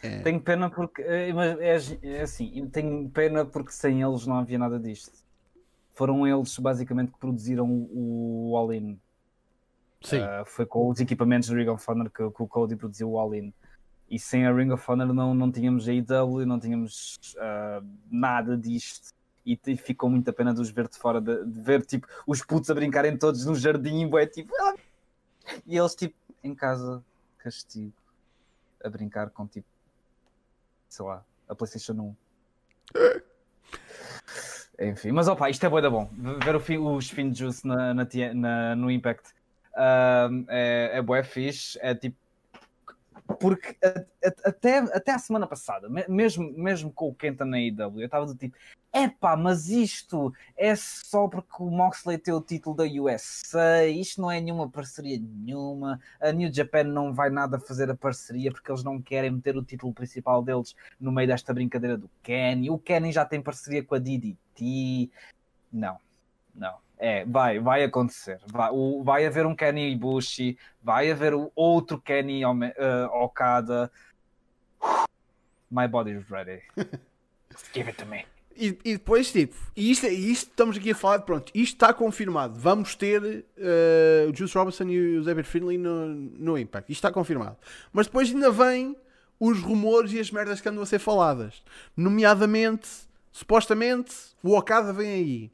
É. 0.03 0.21
Tenho 0.21 0.41
pena 0.41 0.71
porque. 0.71 1.03
é, 1.03 1.33
mas 1.33 1.93
é, 1.93 1.99
é 2.03 2.23
assim, 2.23 2.69
tenho 2.71 3.09
pena 3.11 3.45
porque 3.45 3.73
sem 3.73 4.03
eles 4.03 4.27
não 4.27 4.39
havia 4.39 4.59
nada 4.59 4.79
disto. 4.79 5.13
Foram 5.93 6.27
eles 6.27 6.57
basicamente 6.59 7.13
que 7.13 7.19
produziram 7.19 7.69
o, 7.69 8.53
o 8.53 8.57
All-In. 8.57 8.99
Uh, 10.05 10.45
foi 10.47 10.65
com 10.65 10.89
os 10.89 11.01
equipamentos 11.01 11.49
do 11.49 11.57
Ring 11.57 11.69
of 11.69 11.85
Honor 11.91 12.09
que, 12.11 12.31
que 12.31 12.43
o 12.43 12.47
Cody 12.47 12.77
produziu 12.77 13.11
o 13.11 13.19
All-In. 13.19 13.53
E 14.09 14.19
sem 14.19 14.47
a 14.47 14.53
Ring 14.53 14.71
of 14.71 14.85
Honor 14.91 15.13
não, 15.13 15.35
não 15.35 15.51
tínhamos 15.53 15.87
AEW, 15.89 16.47
não 16.47 16.59
tínhamos 16.59 17.19
uh, 17.37 17.85
nada 18.11 18.57
disto. 18.57 19.13
E 19.45 19.57
ficou 19.77 20.11
muita 20.11 20.33
pena 20.33 20.53
de 20.55 20.61
os 20.61 20.71
ver 20.71 20.89
de 20.89 20.97
fora, 20.99 21.21
de, 21.21 21.45
de 21.45 21.61
ver 21.61 21.85
tipo 21.85 22.07
os 22.27 22.43
putos 22.45 22.69
a 22.71 22.75
brincarem 22.75 23.17
todos 23.17 23.45
no 23.47 23.55
jardim, 23.55 24.07
bué, 24.07 24.27
tipo, 24.27 24.53
"Ah!" 24.61 24.75
e 25.67 25.77
eles 25.77 25.95
tipo 25.95 26.15
em 26.45 26.55
casa, 26.55 27.03
castigo, 27.39 27.93
a 28.85 28.91
brincar 28.91 29.31
com 29.31 29.47
tipo, 29.47 29.67
sei 30.89 31.05
lá, 31.07 31.25
a 31.49 31.55
PlayStation 31.55 31.95
1. 31.95 32.15
Enfim, 34.81 35.13
mas 35.13 35.27
opa, 35.29 35.49
isto 35.51 35.65
é 35.65 35.69
bué 35.69 35.81
da 35.81 35.91
bom. 35.91 36.09
Ver 36.45 36.55
o 36.55 36.61
fim, 36.61 36.77
os 36.79 37.11
Fin 37.11 37.35
Juice 37.35 37.67
na, 37.67 37.93
na, 37.95 38.07
na- 38.35 38.77
no 38.77 38.91
Impact 38.91 39.31
um, 39.79 40.45
é, 40.49 40.91
é 40.95 41.03
bué 41.03 41.23
fixe, 41.23 41.79
é 41.81 41.95
tipo. 41.95 42.17
Porque 43.41 43.77
a- 43.85 44.05
a- 44.27 44.49
até, 44.49 44.79
até 44.79 45.13
a 45.13 45.19
semana 45.19 45.47
passada, 45.47 45.89
me- 45.89 46.07
mesmo, 46.09 46.51
mesmo 46.57 46.91
com 46.91 47.09
o 47.09 47.15
Kenta 47.15 47.45
na 47.45 47.59
AEW, 47.59 48.01
eu 48.01 48.07
estava 48.07 48.25
do 48.25 48.35
tipo: 48.35 48.57
epá, 48.93 49.37
mas 49.37 49.69
isto 49.69 50.33
é 50.57 50.75
só 50.75 51.29
porque 51.29 51.63
o 51.63 51.71
Moxley 51.71 52.17
tem 52.17 52.33
o 52.33 52.41
título 52.41 52.75
da 52.75 52.85
USA, 52.85 53.87
isto 53.87 54.23
não 54.23 54.31
é 54.31 54.41
nenhuma 54.41 54.69
parceria 54.71 55.19
nenhuma, 55.21 56.01
a 56.19 56.33
New 56.33 56.51
Japan 56.53 56.85
não 56.85 57.13
vai 57.13 57.29
nada 57.29 57.61
fazer 57.61 57.91
a 57.91 57.95
parceria 57.95 58.51
porque 58.51 58.71
eles 58.71 58.83
não 58.83 59.01
querem 59.01 59.31
meter 59.31 59.57
o 59.59 59.63
título 59.63 59.93
principal 59.93 60.43
deles 60.43 60.75
no 60.99 61.13
meio 61.13 61.29
desta 61.29 61.53
brincadeira 61.53 61.99
do 61.99 62.11
Kenny. 62.23 62.71
O 62.71 62.79
Kenny 62.79 63.13
já 63.13 63.27
tem 63.27 63.43
parceria 63.43 63.85
com 63.85 63.95
a 63.95 63.99
DDT. 63.99 65.11
Não, 65.71 65.99
não. 66.55 66.79
É, 66.99 67.25
vai, 67.25 67.61
vai 67.61 67.85
acontecer. 67.85 68.41
Vai, 68.47 68.71
o- 68.73 69.03
vai 69.05 69.25
haver 69.25 69.47
um 69.47 69.55
Kenny 69.55 69.93
Ibushi, 69.93 70.59
vai 70.83 71.11
haver 71.11 71.33
o 71.35 71.51
outro 71.55 72.01
Kenny 72.01 72.43
eh, 72.43 73.07
Okada. 73.13 73.91
My 75.71 75.87
body 75.87 76.13
is 76.13 76.29
ready. 76.29 76.63
Give 77.73 77.89
it 77.89 77.99
to 77.99 78.07
me. 78.07 78.25
E, 78.57 78.77
e 78.85 78.93
depois, 78.95 79.31
tipo, 79.31 79.55
e 79.77 79.91
isto, 79.93 80.07
e 80.07 80.33
isto 80.33 80.51
estamos 80.51 80.77
aqui 80.77 80.91
a 80.91 80.95
falar, 80.95 81.21
pronto, 81.21 81.53
isto 81.55 81.75
está 81.75 81.93
confirmado. 81.93 82.59
Vamos 82.59 82.97
ter 82.97 83.45
eh, 83.57 84.27
o 84.29 84.35
Juice 84.35 84.57
Robinson 84.59 84.85
e 84.89 85.19
o 85.19 85.25
David 85.25 85.47
Finlay 85.47 85.79
no, 85.79 86.07
no 86.09 86.59
Impact. 86.59 86.91
Isto 86.91 86.99
está 86.99 87.13
confirmado. 87.13 87.57
Mas 87.93 88.07
depois 88.07 88.29
ainda 88.29 88.51
vêm 88.51 88.97
os 89.39 89.61
rumores 89.61 90.13
e 90.13 90.19
as 90.19 90.33
merdas 90.33 90.61
que 90.61 90.69
andam 90.69 90.83
a 90.83 90.87
ser 90.87 90.99
faladas. 90.99 91.63
Nomeadamente, 91.97 92.89
supostamente, 93.31 94.13
o 94.43 94.57
Okada 94.57 94.93
vem 94.93 95.09
aí. 95.09 95.51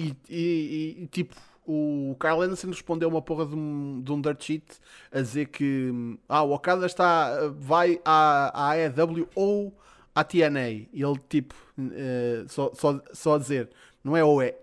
E, 0.00 0.16
e- 0.28 0.96
e, 1.02 1.06
tipo, 1.08 1.34
o 1.66 2.16
Kyle 2.18 2.40
Anderson 2.42 2.68
respondeu 2.68 3.08
uma 3.08 3.20
porra 3.22 3.44
de 3.46 3.54
um, 3.54 4.00
de 4.02 4.10
um 4.12 4.20
dirt 4.20 4.42
sheet 4.42 4.64
a 5.12 5.20
dizer 5.20 5.46
que 5.48 5.92
ah, 6.28 6.42
o 6.42 6.52
Okada 6.52 6.86
está, 6.86 7.48
vai 7.58 8.00
à, 8.04 8.68
à 8.68 8.70
AEW 8.72 9.28
ou 9.34 9.76
à 10.14 10.24
TNA. 10.24 10.70
E 10.70 10.88
ele, 10.94 11.20
tipo, 11.28 11.54
eh, 11.92 12.44
só, 12.48 12.72
só, 12.74 13.00
só 13.12 13.34
a 13.34 13.38
dizer, 13.38 13.68
não 14.02 14.16
é 14.16 14.24
ou 14.24 14.40
é 14.42 14.56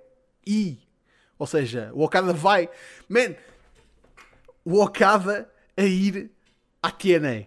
I. 0.46 0.80
Ou 1.38 1.46
seja, 1.46 1.92
o 1.94 2.04
Okada 2.04 2.34
vai. 2.34 2.68
Man, 3.08 3.36
o 4.66 4.82
Okada 4.82 5.50
a 5.78 5.84
ir 5.84 6.32
à 6.82 6.90
TNA. 6.92 7.46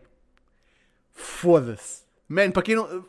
Foda-se. 1.12 2.04
Man, 2.28 2.50
para 2.52 2.62
quem 2.62 2.76
não. 2.76 3.04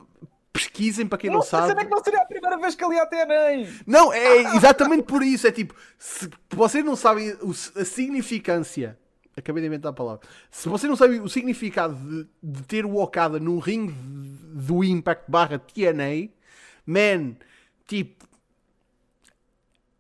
Pesquisem 0.72 1.06
para 1.06 1.18
quem 1.18 1.30
não, 1.30 1.38
Não, 1.40 1.44
sabe. 1.44 1.68
será 1.68 1.84
que 1.84 1.92
não 1.92 2.02
seria 2.04 2.22
a 2.22 2.26
primeira 2.26 2.58
vez 2.58 2.76
que 2.76 2.84
ele 2.86 2.96
ia 2.96 3.06
ter 3.06 3.26
nem? 3.26 3.68
Não, 3.86 4.12
é 4.14 4.56
exatamente 4.56 5.04
por 5.04 5.22
isso. 5.22 5.46
É 5.46 5.52
tipo, 5.52 5.76
se 6.00 6.30
vocês 6.50 6.84
não 6.84 6.96
sabem 6.96 7.36
a 7.76 7.84
significância. 7.86 8.98
Acabei 9.36 9.62
de 9.62 9.68
inventar 9.68 9.92
a 9.92 9.94
palavra. 9.94 10.28
Se 10.50 10.68
vocês 10.70 10.90
não 10.90 10.96
sabem 10.96 11.20
o 11.22 11.28
significado 11.30 11.96
de, 11.96 12.28
de 12.42 12.64
ter 12.64 12.86
o 12.86 12.96
Okada 12.98 13.40
num 13.40 13.60
ringue 13.60 13.92
de- 13.94 14.66
do 14.68 14.84
Impact 14.84 15.24
barra 15.30 15.58
TNA, 15.60 16.30
man, 16.86 17.36
tipo, 17.88 18.26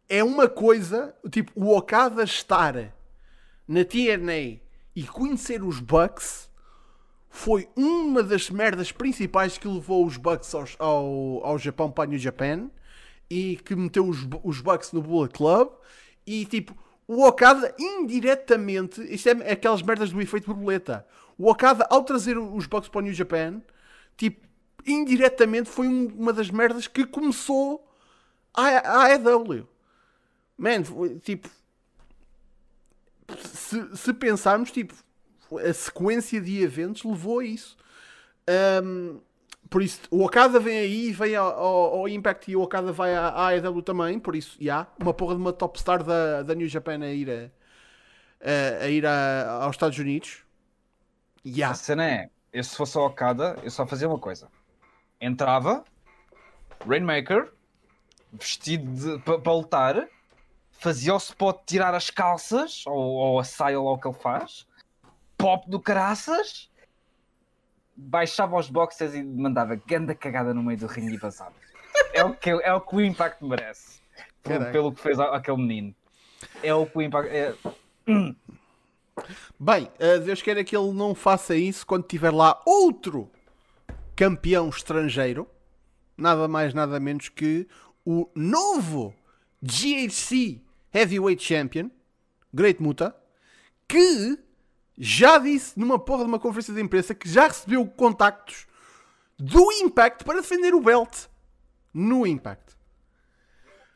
é 0.09 0.24
uma 0.24 0.47
coisa, 0.49 1.15
tipo, 1.30 1.51
o 1.55 1.76
Okada 1.76 2.24
estar 2.24 2.93
na 3.67 3.86
TNA 3.86 4.59
e 4.95 5.03
conhecer 5.07 5.63
os 5.63 5.80
Bucks 5.80 6.49
foi 7.34 7.67
uma 7.77 8.21
das 8.21 8.49
merdas 8.49 8.91
principais 8.91 9.57
que 9.57 9.67
levou 9.67 10.05
os 10.05 10.17
Bucks 10.17 10.53
aos- 10.53 10.75
ao, 10.77 11.43
ao 11.45 11.57
Japão 11.57 11.89
para 11.89 12.03
a 12.03 12.07
New 12.07 12.19
Japan 12.19 12.69
e 13.29 13.55
que 13.55 13.73
meteu 13.75 14.05
os, 14.07 14.27
os 14.43 14.59
Bucks 14.59 14.91
no 14.91 15.01
Bullet 15.01 15.34
Club. 15.34 15.69
E 16.27 16.45
tipo 16.45 16.77
o 17.07 17.25
Okada 17.25 17.73
indiretamente 17.79 19.01
isto 19.13 19.27
é 19.29 19.51
aquelas 19.51 19.82
merdas 19.82 20.11
do 20.11 20.21
efeito 20.21 20.45
borboleta. 20.47 21.07
O 21.38 21.49
Okada 21.49 21.88
ao 21.89 22.03
trazer 22.03 22.38
os 22.38 22.67
Bucks 22.67 22.89
para 22.89 22.99
o 22.99 23.01
New 23.01 23.13
Japan 23.13 23.61
tipo 24.17 24.45
indiretamente 24.86 25.69
foi 25.69 25.88
um- 25.88 26.07
uma 26.17 26.34
das 26.34 26.49
merdas 26.51 26.86
que 26.88 27.05
começou 27.05 27.88
a, 28.53 28.63
a 28.67 29.03
AEW 29.05 29.67
man 30.57 30.84
tipo 31.23 31.49
se, 33.53 33.95
se 33.97 34.13
pensarmos 34.13 34.71
tipo 34.71 34.93
a 35.60 35.74
sequência 35.74 36.39
de 36.41 36.62
eventos 36.62 37.04
levou 37.04 37.39
a 37.39 37.45
isso 37.45 37.78
Um, 38.84 39.20
por 39.70 39.82
isso, 39.82 40.02
o 40.12 40.26
Okada 40.26 40.60
vem 40.60 40.78
aí, 40.78 41.12
vem 41.14 41.36
ao, 41.36 41.47
ao- 41.97 42.10
Impact 42.10 42.52
e 42.52 42.56
o 42.58 42.62
Okada 42.62 42.91
vai 42.91 43.16
à, 43.16 43.30
à 43.30 43.47
AEW 43.49 43.82
também. 43.82 44.20
Por 44.20 44.36
isso, 44.36 44.58
já, 44.60 44.86
uma 44.99 45.14
porra 45.14 45.36
de 45.36 45.41
uma 45.41 45.54
top 45.54 45.80
star 45.80 46.04
da, 46.04 46.41
da 46.43 46.54
New 46.54 46.68
Japan 46.68 46.99
a 47.02 47.12
ir, 47.14 47.30
a, 47.30 47.49
a- 48.82 48.84
a 48.84 48.89
ir 48.89 49.06
a- 49.06 49.64
aos 49.64 49.76
Estados 49.76 49.97
Unidos. 49.97 50.39
Já, 51.45 51.70
A 51.70 51.74
cena 51.74 52.06
é, 52.10 52.30
eu 52.52 52.64
se 52.64 52.76
fosse 52.76 52.97
a 52.97 53.02
Okada, 53.02 53.56
eu 53.64 53.72
só 53.72 53.88
fazia 53.88 54.10
uma 54.10 54.20
coisa. 54.20 54.49
Entrava, 55.22 55.86
Rainmaker, 56.86 57.54
vestido 58.34 59.20
para 59.22 59.54
lutar, 59.54 60.08
fazia 60.72 61.14
o 61.14 61.18
spot 61.18 61.62
tirar 61.66 61.93
as 61.95 62.10
calças, 62.10 62.84
ou, 62.88 62.95
ou 62.95 63.39
a 63.39 63.43
saia 63.43 63.80
lá 63.80 63.91
o 63.91 63.97
que 63.97 64.08
ele 64.08 64.18
faz, 64.18 64.68
pop 65.41 65.69
do 65.69 65.79
caraças, 65.79 66.69
baixava 67.95 68.57
os 68.57 68.69
boxers 68.69 69.13
e 69.15 69.23
mandava 69.23 69.75
ganda 69.75 70.13
cagada 70.13 70.53
no 70.53 70.63
meio 70.63 70.77
do 70.77 70.87
ringue 70.87 71.15
e 71.15 71.17
vazava. 71.17 71.53
É 72.13 72.23
o 72.23 72.33
que, 72.33 72.49
é 72.49 72.73
o, 72.73 72.81
que 72.81 72.95
o 72.95 73.01
Impact 73.01 73.43
merece. 73.43 73.99
Por- 74.43 74.71
pelo 74.71 74.93
que 74.93 75.01
fez 75.01 75.19
aquele 75.19 75.57
menino. 75.57 75.95
É 76.63 76.73
o 76.73 76.85
que 76.85 76.97
o 76.97 77.01
Impact... 77.01 77.29
É... 77.29 77.55
Bem, 79.59 79.83
uh, 79.83 80.19
Deus 80.23 80.41
queira 80.41 80.63
que 80.63 80.75
ele 80.75 80.93
não 80.93 81.13
faça 81.13 81.55
isso 81.55 81.85
quando 81.85 82.07
tiver 82.07 82.31
lá 82.31 82.59
outro 82.65 83.29
campeão 84.15 84.69
estrangeiro. 84.69 85.47
Nada 86.17 86.47
mais, 86.47 86.73
nada 86.73 86.99
menos 86.99 87.29
que 87.29 87.67
o 88.05 88.29
novo 88.33 89.13
GHC 89.61 90.61
Heavyweight 90.93 91.43
Champion. 91.43 91.89
Great 92.53 92.81
Muta, 92.81 93.15
que 93.87 94.37
já 95.04 95.39
disse 95.39 95.80
numa 95.80 95.97
porra 95.97 96.24
de 96.24 96.30
uma 96.30 96.38
conferência 96.38 96.72
de 96.72 96.80
imprensa 96.80 97.16
que 97.16 97.28
já 97.28 97.47
recebeu 97.47 97.84
contactos 97.88 98.68
do 99.36 99.72
Impact 99.72 100.24
para 100.24 100.39
defender 100.39 100.76
o 100.76 100.80
belt 100.80 101.26
no 101.91 102.28
Impact. 102.28 102.76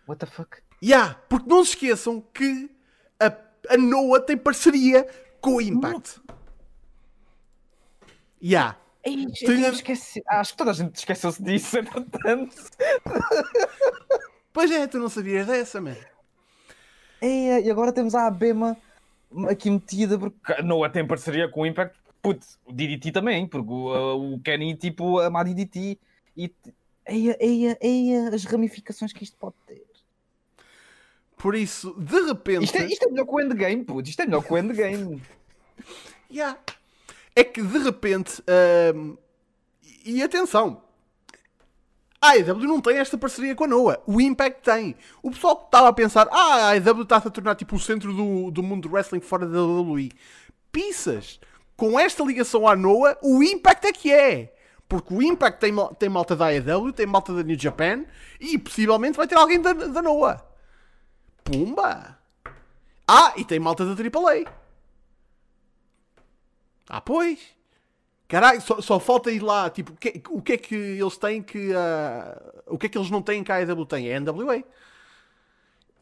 What 0.07 0.19
the 0.19 0.25
fuck? 0.25 0.57
Yeah, 0.83 1.21
porque 1.29 1.47
não 1.47 1.63
se 1.63 1.71
esqueçam 1.71 2.21
que 2.33 2.71
a, 3.19 3.27
a 3.69 3.77
Noah 3.77 4.19
tem 4.19 4.35
parceria 4.35 5.07
com 5.39 5.57
o 5.57 5.61
Impact. 5.61 6.19
Yeah. 8.43 8.75
Ei, 9.03 9.27
esqueci. 9.71 10.23
Acho 10.27 10.53
que 10.53 10.57
toda 10.57 10.71
a 10.71 10.73
gente 10.73 10.95
esqueceu-se 10.95 11.43
disso, 11.43 11.77
entretanto. 11.77 12.55
Pois 14.51 14.71
é, 14.71 14.87
tu 14.87 14.97
não 14.97 15.09
sabias 15.09 15.45
dessa, 15.45 15.79
man. 15.79 15.95
Ei, 17.21 17.63
e 17.63 17.69
agora 17.69 17.93
temos 17.93 18.15
a 18.15 18.25
Abema 18.25 18.75
aqui 19.49 19.69
metida 19.69 20.17
porque 20.17 20.53
a 20.53 20.61
Noah 20.61 20.91
tem 20.91 21.05
parceria 21.05 21.49
com 21.49 21.61
o 21.61 21.65
Impact. 21.65 21.97
Putz, 22.21 22.59
o 22.65 22.73
DDT 22.73 23.11
também, 23.11 23.47
porque 23.47 23.71
o, 23.71 24.33
o 24.33 24.39
Kenny, 24.39 24.75
tipo, 24.75 25.19
ama 25.19 25.41
a 25.41 25.43
DDT. 25.43 25.99
E. 26.35 26.51
Eia, 27.07 27.37
eia, 27.39 27.77
eia, 27.81 28.29
as 28.29 28.45
ramificações 28.45 29.13
que 29.13 29.23
isto 29.23 29.37
pode 29.37 29.55
ter. 29.67 29.85
Por 31.37 31.53
isso, 31.53 31.93
de 31.99 32.19
repente. 32.21 32.63
Isto 32.63 32.77
é, 32.77 32.85
isto 32.85 33.05
é 33.05 33.11
melhor 33.11 33.25
que 33.25 33.31
o 33.31 33.39
Endgame, 33.39 33.83
putz, 33.83 34.09
isto 34.09 34.21
é 34.21 34.25
melhor 34.25 34.43
que 34.43 34.53
o 34.53 34.57
Endgame. 34.57 35.21
Yeah. 36.31 36.59
É 37.35 37.43
que 37.43 37.61
de 37.61 37.77
repente. 37.77 38.41
hum, 38.95 39.15
e 40.03 40.23
atenção. 40.23 40.81
A 42.25 42.31
AEW 42.31 42.67
não 42.67 42.81
tem 42.81 42.97
esta 42.97 43.17
parceria 43.17 43.53
com 43.53 43.65
a 43.65 43.67
Noah. 43.67 44.01
O 44.07 44.19
Impact 44.19 44.61
tem. 44.63 44.95
O 45.21 45.29
pessoal 45.29 45.57
que 45.57 45.65
estava 45.65 45.89
a 45.89 45.93
pensar, 45.93 46.27
ah, 46.31 46.69
a 46.69 46.69
AEW 46.71 47.03
está-se 47.03 47.27
a 47.27 47.31
tornar 47.31 47.55
tipo 47.55 47.75
o 47.75 47.79
centro 47.79 48.11
do, 48.13 48.49
do 48.49 48.63
mundo 48.63 48.87
do 48.87 48.93
wrestling 48.93 49.21
fora 49.21 49.45
da 49.45 49.61
WWE. 49.61 50.11
Pisas. 50.71 51.39
Com 51.77 51.99
esta 51.99 52.23
ligação 52.23 52.67
à 52.67 52.75
Noah, 52.75 53.17
o 53.21 53.43
Impact 53.43 53.85
é 53.85 53.91
que 53.93 54.11
é. 54.11 54.55
Porque 54.89 55.13
o 55.13 55.21
Impact 55.21 55.59
tem, 55.59 55.73
tem 55.99 56.09
malta 56.09 56.35
da 56.35 56.47
AEW, 56.47 56.91
tem 56.93 57.05
malta 57.05 57.33
da 57.33 57.43
New 57.43 57.59
Japan 57.59 58.05
e 58.39 58.57
possivelmente 58.57 59.17
vai 59.17 59.27
ter 59.27 59.35
alguém 59.35 59.61
da, 59.61 59.73
da 59.73 60.01
Noah. 60.01 60.43
Pumba! 61.43 62.17
Ah, 63.07 63.33
e 63.37 63.45
tem 63.45 63.59
malta 63.59 63.85
da 63.85 63.91
AAA. 63.91 64.51
Ah, 66.89 67.01
pois. 67.01 67.54
Caralho, 68.27 68.59
só, 68.61 68.81
só 68.81 68.99
falta 68.99 69.31
ir 69.31 69.41
lá. 69.43 69.69
Tipo, 69.69 69.93
o 69.93 69.95
que, 69.97 70.23
o 70.29 70.41
que 70.41 70.53
é 70.53 70.57
que 70.57 70.75
eles 70.75 71.17
têm 71.17 71.41
que. 71.43 71.73
ah, 71.75 72.53
o 72.67 72.77
que 72.77 72.87
é 72.87 72.89
que 72.89 72.97
eles 72.97 73.09
não 73.11 73.21
têm 73.21 73.43
que 73.43 73.51
a 73.51 73.55
AEW 73.57 73.85
tem? 73.85 74.09
É 74.09 74.15
a 74.15 74.19
NWA. 74.19 74.63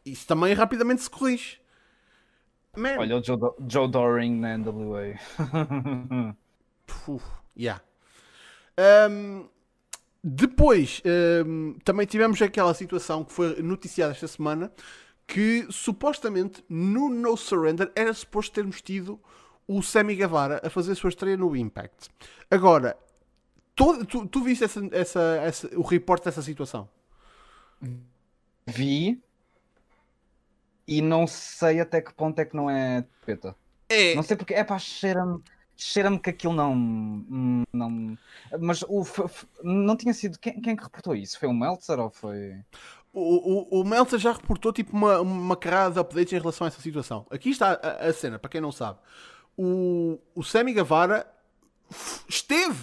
Isso 0.04 0.26
também 0.26 0.52
rapidamente 0.54 1.02
se 1.02 1.10
corrige. 1.10 1.58
Man. 2.76 2.96
Olha 2.98 3.16
o 3.18 3.22
Joe, 3.24 3.36
Do- 3.36 3.54
Joe 3.68 3.88
Doring 3.88 4.40
na 4.40 4.58
NWA. 4.58 5.14
Uf, 7.06 7.24
yeah. 7.56 7.80
Ahm, 8.76 9.46
depois, 10.22 11.00
ahm, 11.06 11.74
também 11.84 12.06
tivemos 12.06 12.40
aquela 12.42 12.74
situação 12.74 13.24
que 13.24 13.32
foi 13.32 13.62
noticiada 13.62 14.12
esta 14.12 14.26
semana 14.26 14.72
que 15.26 15.66
supostamente 15.70 16.64
no 16.68 17.08
No 17.08 17.36
Surrender 17.36 17.90
era 17.94 18.12
suposto 18.12 18.52
termos 18.54 18.82
tido 18.82 19.20
o 19.66 19.82
Sammy 19.82 20.14
Guevara 20.16 20.60
a 20.64 20.70
fazer 20.70 20.92
a 20.92 20.94
sua 20.96 21.08
estreia 21.10 21.36
no 21.36 21.54
Impact. 21.56 22.08
Agora, 22.50 22.96
todo- 23.74 24.04
tu, 24.04 24.26
tu 24.26 24.42
viste 24.42 24.64
essa, 24.64 24.80
essa, 24.92 25.20
essa- 25.42 25.78
o 25.78 25.82
reporte 25.82 26.24
dessa 26.24 26.42
situação? 26.42 26.88
Vi. 28.66 29.20
E 30.86 31.00
não 31.00 31.26
sei 31.26 31.80
até 31.80 32.00
que 32.00 32.12
ponto 32.12 32.38
é 32.38 32.44
que 32.44 32.54
não 32.56 32.68
é 32.68 33.04
peta. 33.24 33.56
É, 33.88 34.14
Não 34.14 34.22
sei 34.22 34.36
porque. 34.36 34.54
É 34.54 34.64
pá, 34.64 34.78
cheira-me. 34.78 35.42
Cheira-me 35.76 36.18
que 36.18 36.30
aquilo 36.30 36.52
não. 36.52 36.74
não 37.72 38.18
mas 38.60 38.82
o, 38.82 39.04
não 39.62 39.96
tinha 39.96 40.14
sido. 40.14 40.38
Quem, 40.38 40.60
quem 40.60 40.72
é 40.72 40.76
que 40.76 40.82
reportou 40.82 41.14
isso? 41.16 41.38
Foi 41.38 41.48
o 41.48 41.52
Meltzer 41.54 41.98
ou 41.98 42.10
foi. 42.10 42.54
O, 43.12 43.78
o, 43.78 43.80
o 43.80 43.84
Meltzer 43.84 44.18
já 44.18 44.32
reportou 44.32 44.72
tipo 44.72 44.96
uma, 44.96 45.20
uma 45.20 45.56
carrada 45.56 45.94
de 45.94 46.00
updates 46.00 46.32
em 46.32 46.38
relação 46.38 46.64
a 46.64 46.68
essa 46.68 46.80
situação. 46.80 47.26
Aqui 47.30 47.50
está 47.50 47.72
a, 47.82 48.06
a 48.08 48.12
cena, 48.12 48.38
para 48.38 48.50
quem 48.50 48.60
não 48.60 48.72
sabe. 48.72 48.98
O, 49.56 50.18
o 50.34 50.42
Sammy 50.42 50.72
Guevara 50.72 51.26
esteve 52.28 52.80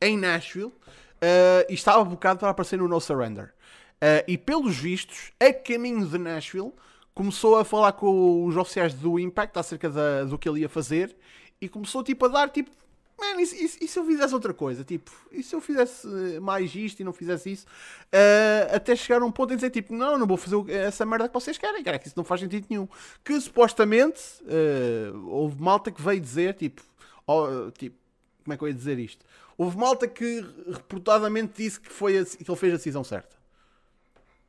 em 0.00 0.16
Nashville 0.16 0.72
eh, 1.20 1.66
e 1.68 1.74
estava 1.74 2.04
bocado 2.04 2.40
para 2.40 2.50
aparecer 2.50 2.78
no 2.78 2.88
No 2.88 3.00
Surrender. 3.00 3.52
Eh, 4.00 4.24
e 4.28 4.38
pelos 4.38 4.76
vistos, 4.76 5.32
a 5.40 5.52
caminho 5.52 6.06
de 6.06 6.18
Nashville, 6.18 6.72
começou 7.14 7.56
a 7.58 7.64
falar 7.64 7.92
com 7.92 8.44
os 8.46 8.56
oficiais 8.56 8.94
do 8.94 9.18
Impact 9.18 9.58
acerca 9.58 9.88
da- 9.90 10.24
do 10.24 10.38
que 10.38 10.48
ele 10.48 10.60
ia 10.60 10.68
fazer 10.68 11.16
e 11.60 11.68
começou 11.68 12.02
tipo 12.02 12.24
a 12.26 12.28
dar 12.28 12.48
tipo. 12.50 12.70
Man, 13.18 13.40
e, 13.40 13.44
e 13.44 13.84
e 13.84 13.88
se 13.88 13.98
eu 13.98 14.04
fizesse 14.04 14.34
outra 14.34 14.52
coisa? 14.52 14.82
Tipo, 14.84 15.10
e 15.30 15.42
se 15.42 15.54
eu 15.54 15.60
fizesse 15.60 16.06
eh, 16.36 16.40
mais 16.40 16.74
isto 16.74 17.00
e 17.00 17.04
não 17.04 17.12
fizesse 17.12 17.50
isso? 17.52 17.66
Eh, 18.10 18.68
até 18.72 18.96
chegar 18.96 19.22
a 19.22 19.24
um 19.24 19.30
ponto 19.30 19.52
em 19.52 19.56
dizer 19.56 19.70
tipo, 19.70 19.94
não, 19.94 20.18
não 20.18 20.26
vou 20.26 20.36
fazer 20.36 20.68
essa 20.70 21.06
merda 21.06 21.28
que 21.28 21.34
vocês 21.34 21.56
querem, 21.56 21.82
cara, 21.84 21.98
que 21.98 22.06
isso 22.08 22.16
não 22.16 22.24
faz 22.24 22.40
sentido 22.40 22.66
nenhum. 22.68 22.88
Que 23.24 23.40
supostamente 23.40 24.20
eh, 24.48 25.12
houve 25.26 25.60
malta 25.62 25.92
que 25.92 26.02
veio 26.02 26.20
dizer 26.20 26.54
tipo, 26.54 26.82
oh, 27.26 27.70
tipo, 27.70 27.96
como 28.44 28.54
é 28.54 28.56
que 28.56 28.64
eu 28.64 28.68
ia 28.68 28.74
dizer 28.74 28.98
isto? 28.98 29.24
Houve 29.56 29.76
malta 29.78 30.08
que 30.08 30.44
reportadamente 30.72 31.52
disse 31.62 31.80
que, 31.80 31.90
foi 31.90 32.18
a- 32.18 32.24
que 32.24 32.50
ele 32.50 32.58
fez 32.58 32.74
a 32.74 32.76
decisão 32.76 33.04
certa. 33.04 33.36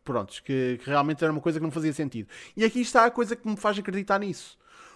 Prontos, 0.03 0.39
que, 0.39 0.79
que 0.83 0.89
realmente 0.89 1.23
era 1.23 1.31
uma 1.31 1.41
coisa 1.41 1.59
que 1.59 1.63
não 1.63 1.71
fazia 1.71 1.91
sentido. 1.91 2.29
E 2.55 2.63
aqui 2.63 2.79
está 2.81 3.05
a 3.05 3.11
coisa 3.11 3.35
que 3.35 3.47
me 3.47 3.57
faz 3.57 3.77
acreditar 3.79 4.19
nisso. 4.19 4.55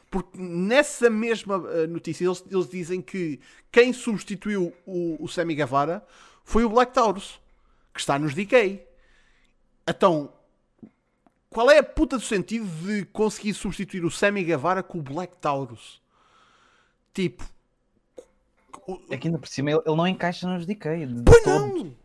Porque 0.10 0.38
nessa 0.39 1.10
mesma 1.10 1.64
eh, 1.72 1.86
notícia 1.88 2.26
eles, 2.26 2.43
eles 2.49 2.70
dizem 2.70 3.01
que 3.01 3.39
quem 3.72 3.93
substituiu 3.93 4.74
o, 4.86 5.24
o 5.24 5.28
Sammy 5.28 5.53
Guevara 5.55 6.03
foi 6.43 6.64
o 6.64 6.70
Black 6.70 6.93
Taurus, 6.93 7.39
que 7.93 7.99
está 7.99 8.18
nos 8.18 8.34
DK. 8.34 8.82
Então, 9.88 10.34
qual 11.49 11.70
é 11.70 11.78
a 11.78 11.84
puta 11.84 12.18
do 12.18 12.24
sentido 12.24 12.66
de 12.86 13.05
conseguir 13.05 13.53
substituir 13.53 14.03
o 14.03 14.10
Sammy 14.12 14.43
Guevara 14.43 14.82
com 14.82 14.97
o 14.99 15.03
Black 15.03 15.38
Taurus? 15.38 16.01
Tipo, 17.14 17.43
É 19.12 19.18
que 19.18 19.28
ainda 19.28 19.38
por 19.39 19.47
cima 19.47 19.70
ele, 19.72 19.82
ele 19.86 19.95
não 19.95 20.07
encaixa 20.07 20.47
nos 20.47 20.66
DK. 20.66 21.05
De, 21.05 21.24
pois 21.24 21.43
todo. 21.43 21.60
não! 21.84 21.95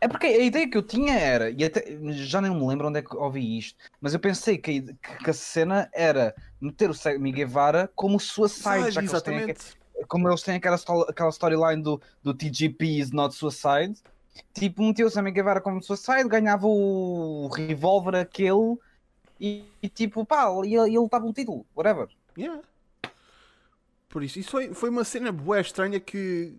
É 0.00 0.06
porque 0.06 0.26
a 0.28 0.38
ideia 0.44 0.68
que 0.70 0.76
eu 0.78 0.82
tinha 0.82 1.12
era, 1.12 1.50
e 1.50 1.64
até, 1.64 1.84
já 2.12 2.40
nem 2.40 2.52
me 2.54 2.64
lembro 2.66 2.86
onde 2.86 3.00
é 3.00 3.02
que 3.02 3.16
ouvi 3.16 3.58
isto, 3.58 3.76
mas 4.00 4.14
eu 4.14 4.20
pensei 4.20 4.56
que, 4.56 4.70
ide- 4.72 4.96
que 5.24 5.28
a 5.30 5.32
cena 5.32 5.90
era 5.92 6.32
meter 6.60 6.90
o 6.90 6.94
Sammy 6.94 7.32
Guevara 7.32 7.90
como 7.94 8.18
Suicide, 8.18 8.90
já 8.90 9.02
que 9.02 9.08
eles 9.08 9.22
têm, 9.22 9.54
como 10.06 10.28
eles 10.28 10.42
têm 10.42 10.56
aquela, 10.56 10.76
aquela 11.08 11.30
storyline 11.30 11.82
do, 11.82 12.00
do 12.22 12.34
TGP 12.34 12.98
is 12.98 13.10
not 13.10 13.34
Suicide, 13.34 13.94
tipo, 14.52 14.82
meteu 14.82 15.06
o 15.06 15.10
Sammy 15.10 15.30
Guevara 15.30 15.60
como 15.60 15.82
Suicide, 15.82 16.28
ganhava 16.28 16.66
o 16.66 17.48
revólver 17.48 18.16
aquele 18.16 18.76
e, 19.40 19.64
e 19.82 19.88
tipo, 19.88 20.24
pá, 20.24 20.48
ele, 20.64 20.98
lutava 20.98 21.26
um 21.26 21.32
título, 21.32 21.64
whatever. 21.76 22.08
Yeah. 22.36 22.60
Por 24.08 24.22
isso, 24.22 24.38
isso 24.38 24.50
foi, 24.50 24.72
foi 24.74 24.90
uma 24.90 25.04
cena 25.04 25.30
bué 25.30 25.60
estranha 25.60 26.00
que 26.00 26.56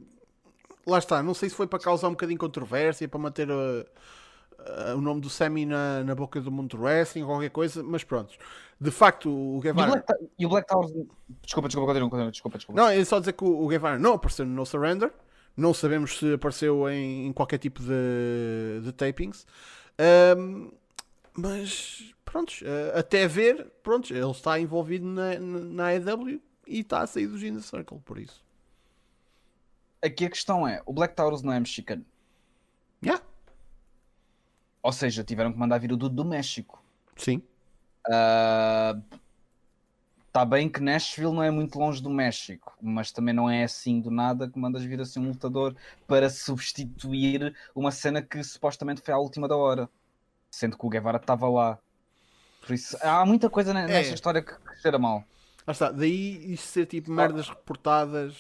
lá 0.86 1.00
está, 1.00 1.22
não 1.22 1.34
sei 1.34 1.50
se 1.50 1.56
foi 1.56 1.68
para 1.68 1.80
causar 1.80 2.08
um 2.08 2.12
bocadinho 2.12 2.38
de 2.38 2.46
controvérsia, 2.46 3.08
para 3.08 3.20
manter 3.20 3.50
uh, 3.50 3.86
uh, 4.68 4.98
o 4.98 5.02
nome 5.02 5.22
do 5.22 5.30
Sammy 5.30 5.66
na, 5.66 6.04
na 6.04 6.16
boca 6.16 6.40
do 6.42 6.52
mundo 6.52 6.78
do 6.78 6.84
wrestling, 6.84 7.26
qualquer 7.26 7.50
coisa, 7.50 7.84
mas 7.84 8.04
pronto. 8.04 8.36
De 8.80 8.92
facto, 8.92 9.30
o 9.30 9.60
Guevara. 9.60 10.04
E 10.38 10.46
o 10.46 10.50
Black 10.50 10.68
Tower. 10.68 10.88
Desculpa, 11.42 11.68
desculpa, 11.68 11.94
continua, 11.94 12.32
desculpa, 12.32 12.58
desculpa. 12.58 12.82
Não, 12.82 12.88
é 12.90 13.04
só 13.04 13.20
dizer 13.20 13.34
que 13.34 13.44
o 13.44 13.64
o 13.64 13.68
Guevara 13.68 14.00
não 14.00 14.14
apareceu 14.14 14.46
no 14.46 14.54
No 14.54 14.66
Surrender. 14.66 15.12
Não 15.58 15.74
sabemos 15.74 16.18
se 16.18 16.34
apareceu 16.34 16.90
em, 16.90 17.28
em 17.28 17.34
qualquer 17.34 17.58
tipo 17.58 17.82
de, 17.82 18.82
de 18.84 18.94
tapings. 18.94 19.46
Ahm, 19.98 20.72
mas, 21.34 22.14
pronto, 22.24 22.54
até 22.94 23.28
ver, 23.28 23.68
pronto, 23.84 24.14
ele 24.14 24.32
está 24.32 24.58
envolvido 24.60 25.06
na, 25.06 25.38
na, 25.38 25.60
na 25.60 25.88
AEW 25.88 26.42
e 26.66 26.80
está 26.80 27.02
a 27.02 27.08
sair 27.08 27.28
do 27.28 27.38
Inner 27.46 27.62
Circle, 27.62 28.00
por 28.06 28.18
isso. 28.18 28.42
Aqui 30.02 30.26
a 30.26 30.30
questão 30.30 30.66
é: 30.66 30.82
o 30.86 30.94
Black 30.94 31.16
Taurus 31.16 31.42
não 31.42 31.52
é 31.52 31.60
mexicano. 31.60 32.06
Yeah, 33.04 33.24
Ou 34.82 34.92
seja, 34.92 35.24
tiveram 35.24 35.52
que 35.52 35.60
mandar 35.60 35.78
vir 35.78 35.92
o 35.92 35.98
Dude 35.98 36.16
do 36.16 36.24
México. 36.26 36.82
sim. 37.18 37.42
Está 40.28 40.46
bem 40.46 40.70
que 40.70 40.80
Nashville 40.80 41.34
não 41.34 41.42
é 41.44 41.50
muito 41.50 41.78
longe 41.80 42.02
do 42.02 42.10
México, 42.10 42.78
mas 42.80 43.12
também 43.12 43.34
não 43.34 43.50
é 43.50 43.64
assim 43.64 44.00
do 44.00 44.12
nada 44.12 44.48
que 44.48 44.60
mandas 44.60 44.84
vir 44.84 45.02
assim 45.02 45.20
um 45.20 45.30
lutador 45.30 45.76
para 46.08 46.30
substituir 46.30 47.56
uma 47.76 47.92
cena 47.92 48.22
que 48.22 48.44
supostamente 48.44 49.02
foi 49.02 49.14
à 49.14 49.18
última 49.18 49.48
da 49.48 49.58
hora, 49.58 49.90
sendo 50.52 50.78
que 50.78 50.86
o 50.86 50.90
Guevara 50.90 51.18
estava 51.18 51.50
lá. 51.50 51.80
Por 52.66 52.74
isso, 52.74 52.96
há 53.02 53.26
muita 53.26 53.50
coisa 53.50 53.74
ne- 53.74 53.88
nesta 53.88 54.12
É. 54.12 54.14
história 54.14 54.42
que, 54.42 54.54
que 54.54 54.82
cheira 54.82 55.00
mal. 55.00 55.24
Lá 55.66 55.72
está, 55.72 55.92
daí 55.92 56.54
isto 56.54 56.68
ser 56.68 56.86
tipo 56.86 57.12
merdas 57.12 57.50
reportadas. 57.50 58.36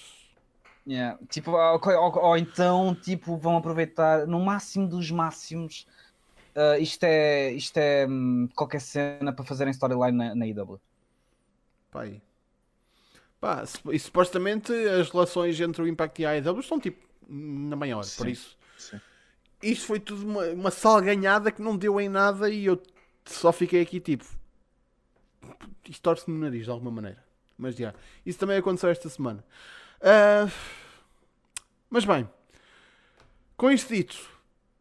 Yeah. 0.87 1.17
Tipo, 1.27 1.51
ou, 1.51 1.79
ou- 1.83 2.17
ou 2.23 2.37
então 2.37 2.93
tipo, 2.95 3.35
vão 3.35 3.57
aproveitar 3.57 4.27
no 4.27 4.39
máximo 4.39 4.87
dos 4.87 5.09
máximos. 5.09 5.87
Ah, 6.59 6.77
isto 6.77 7.03
é, 7.05 7.51
isto 7.53 7.77
é 7.77 8.05
hum, 8.05 8.49
qualquer 8.53 8.81
cena 8.81 9.31
para 9.31 9.45
fazerem 9.45 9.71
storyline 9.71 10.17
na, 10.17 10.35
na 10.35 10.45
IW. 10.45 10.79
Pá, 11.89 12.01
aí. 12.03 12.21
Pá, 13.39 13.63
e 13.91 13.97
supostamente 13.97 14.73
as 14.73 15.09
relações 15.09 15.59
entre 15.61 15.81
o 15.81 15.87
Impact 15.87 16.21
e 16.21 16.25
a 16.25 16.31
AEW 16.31 16.59
estão 16.59 16.77
tipo 16.79 17.07
na 17.29 17.75
maior, 17.77 18.03
Sim, 18.03 18.17
por 18.17 18.27
isso. 18.27 18.57
sim. 18.77 18.99
Isto 19.63 19.85
foi 19.87 19.99
tudo 19.99 20.25
uma, 20.27 20.45
uma 20.47 20.71
salganhada 20.71 21.51
que 21.51 21.61
não 21.61 21.77
deu 21.77 21.99
em 22.01 22.09
nada 22.09 22.49
e 22.49 22.65
eu 22.65 22.81
só 23.25 23.51
fiquei 23.53 23.81
aqui 23.81 23.99
tipo. 23.99 24.25
Isto 25.87 26.01
torce-me 26.01 26.37
no 26.37 26.43
nariz 26.43 26.65
de 26.65 26.71
alguma 26.71 26.91
maneira. 26.91 27.23
Mas 27.57 27.75
já. 27.75 27.93
Isso 28.25 28.39
também 28.39 28.57
aconteceu 28.57 28.89
esta 28.89 29.07
semana. 29.09 29.43
Ah, 30.01 30.49
mas 31.89 32.05
bem, 32.05 32.29
com 33.57 33.71
isto 33.71 33.93
dito, 33.93 34.17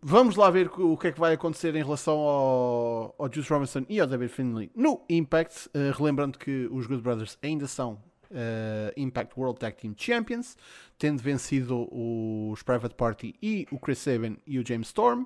vamos 0.01 0.37
lá 0.37 0.51
ver 0.51 0.71
o 0.79 0.97
que 0.97 1.09
é 1.09 1.13
que 1.13 1.21
vai 1.21 1.35
acontecer 1.35 1.75
em 1.75 1.83
relação 1.83 2.19
ao, 2.19 3.15
ao 3.19 3.33
Juice 3.33 3.53
Robinson 3.53 3.85
e 3.89 4.01
ao 4.01 4.07
David 4.07 4.33
Finlay 4.33 4.71
no 4.75 5.03
Impact. 5.09 5.71
Ah, 5.75 5.97
relembrando 5.97 6.39
que 6.39 6.69
os 6.71 6.87
Good 6.87 7.03
Brothers 7.03 7.39
ainda 7.43 7.67
são 7.67 8.03
ah, 8.33 8.93
Impact 8.97 9.39
World 9.39 9.59
Tag 9.59 9.77
Team 9.77 9.95
Champions, 9.97 10.57
tendo 10.99 11.23
vencido 11.23 11.89
os 11.91 12.63
Private 12.63 12.95
Party 12.95 13.35
e 13.43 13.67
o 13.71 13.79
Chris 13.79 13.99
Sabin 13.99 14.37
e 14.47 14.59
o 14.59 14.67
James 14.67 14.89
Storm. 14.89 15.25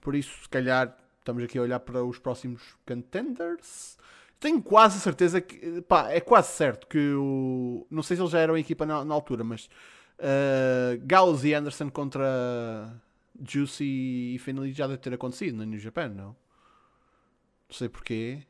Por 0.00 0.14
isso, 0.14 0.42
se 0.42 0.48
calhar, 0.48 0.96
estamos 1.18 1.42
aqui 1.42 1.58
a 1.58 1.62
olhar 1.62 1.80
para 1.80 2.04
os 2.04 2.18
próximos 2.18 2.62
contenders. 2.86 3.96
Tenho 4.38 4.60
quase 4.60 5.00
certeza 5.00 5.40
que, 5.40 5.80
pá, 5.82 6.10
é 6.10 6.20
quase 6.20 6.52
certo 6.52 6.86
que 6.86 7.14
o. 7.14 7.86
Não 7.90 8.02
sei 8.02 8.16
se 8.16 8.22
eles 8.22 8.30
já 8.30 8.40
eram 8.40 8.54
a 8.54 8.60
equipa 8.60 8.84
na, 8.84 9.02
na 9.02 9.14
altura, 9.14 9.42
mas 9.42 9.70
uh, 10.18 11.00
Gallows 11.06 11.44
e 11.44 11.54
Anderson 11.54 11.88
contra 11.88 12.92
Juicy 13.40 14.34
e 14.34 14.38
Finley 14.38 14.72
já 14.72 14.86
deve 14.86 14.98
ter 14.98 15.14
acontecido 15.14 15.56
na 15.56 15.64
New 15.64 15.78
Japan, 15.78 16.08
não? 16.08 16.36
Não 17.68 17.76
sei 17.76 17.88
porquê. 17.88 18.42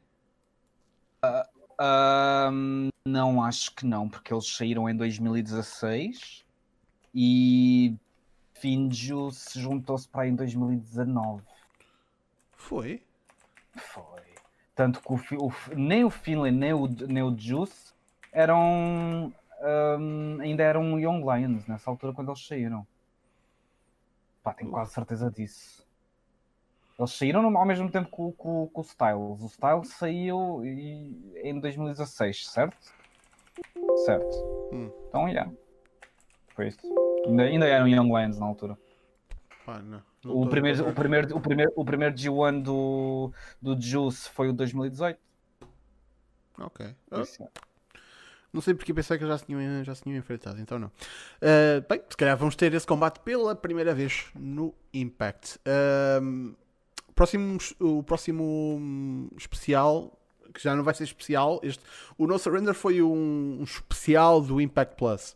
Ahm, 1.79 2.89
não, 3.07 3.43
acho 3.43 3.75
que 3.75 3.87
não, 3.87 4.09
porque 4.09 4.33
eles 4.33 4.47
saíram 4.47 4.89
em 4.89 4.97
2016 4.97 6.45
e 7.15 7.97
Finjo 8.53 9.31
se 9.31 9.61
juntou-se 9.61 10.09
para 10.09 10.23
aí 10.23 10.31
em 10.31 10.35
2019. 10.35 11.43
Foi? 12.53 13.03
Foi. 13.77 14.23
Tanto 14.75 15.01
que 15.01 15.37
o, 15.37 15.47
o 15.47 15.53
nem 15.77 16.05
o 16.05 16.11
Finlay 16.11 16.53
nem 16.53 16.73
o, 16.73 16.87
nem 16.87 17.23
o 17.23 17.37
Juice 17.37 17.93
eram. 18.33 19.33
ahm, 19.61 20.41
ainda 20.41 20.63
eram 20.63 20.99
Young 20.99 21.21
Lions 21.21 21.67
nessa 21.67 21.91
altura 21.91 22.13
quando 22.13 22.31
eles 22.31 22.47
saíram. 22.47 22.87
Pá, 24.45 24.53
tenho 24.53 24.71
quase 24.71 24.93
certeza 24.93 25.31
disso. 25.31 25.85
Eles 26.99 27.11
saíram 27.13 27.45
ao 27.57 27.65
mesmo 27.67 27.91
tempo 27.91 28.09
que 28.09 28.23
o, 28.23 28.31
que 28.33 28.47
o- 28.47 28.71
que 28.73 28.79
o 28.79 28.83
Styles. 28.83 29.43
O 29.43 29.47
Styles 29.47 29.89
saiu 29.89 30.63
em 30.65 31.59
2016, 31.59 32.49
certo? 32.51 32.77
Certo. 34.05 34.37
Hum. 34.71 34.93
Então, 35.09 35.29
yeah. 35.29 35.51
Foi 36.55 36.69
isso. 36.69 36.79
Ainda, 37.27 37.43
ainda 37.45 37.67
eram 37.67 37.89
Young 37.89 38.07
Lions 38.09 38.39
na 38.39 38.47
altura. 38.47 38.79
Pá, 39.67 39.81
não. 39.81 40.03
não 40.23 40.37
O 40.43 40.49
primeiro, 40.49 40.89
o, 40.89 40.93
primeiro, 40.95 41.37
o, 41.37 41.41
primeiro, 41.41 41.73
o 41.75 41.85
primeiro 41.85 42.15
G1 42.15 42.63
do, 42.63 43.33
do 43.61 43.81
Juice 43.81 44.29
foi 44.29 44.51
o 44.51 44.53
2018. 44.53 45.19
Ok. 46.61 46.95
isso. 47.23 47.49
Não 48.55 48.61
sei 48.61 48.73
porque 48.73 48.95
pensei 48.95 49.19
que 49.19 49.27
já 49.27 49.37
se 49.37 49.47
tinham, 49.47 49.83
já 49.83 49.93
se 49.97 50.05
tinham 50.05 50.17
enfrentado, 50.17 50.61
então 50.61 50.79
não. 50.79 50.87
Uh, 50.87 51.85
bem, 51.89 52.01
se 52.09 52.17
calhar 52.17 52.37
vamos 52.37 52.55
ter 52.55 52.73
esse 52.73 52.87
combate 52.87 53.19
pela 53.19 53.53
primeira 53.57 53.93
vez 53.93 54.27
no 54.33 54.73
Impact. 54.93 55.59
Um, 56.23 56.55
próximo, 57.17 57.59
o 57.81 58.05
próximo 58.05 59.29
especial, 59.37 60.17
que 60.55 60.63
já 60.63 60.77
não 60.77 60.85
vai 60.85 60.95
ser 60.95 61.03
especial, 61.03 61.59
este, 61.65 61.83
o 62.17 62.29
No 62.29 62.39
Surrender 62.39 62.75
foi 62.75 63.03
um, 63.03 63.59
um 63.59 63.65
especial 63.65 64.41
do 64.41 64.61
Impact 64.61 64.95
Plus. 64.97 65.35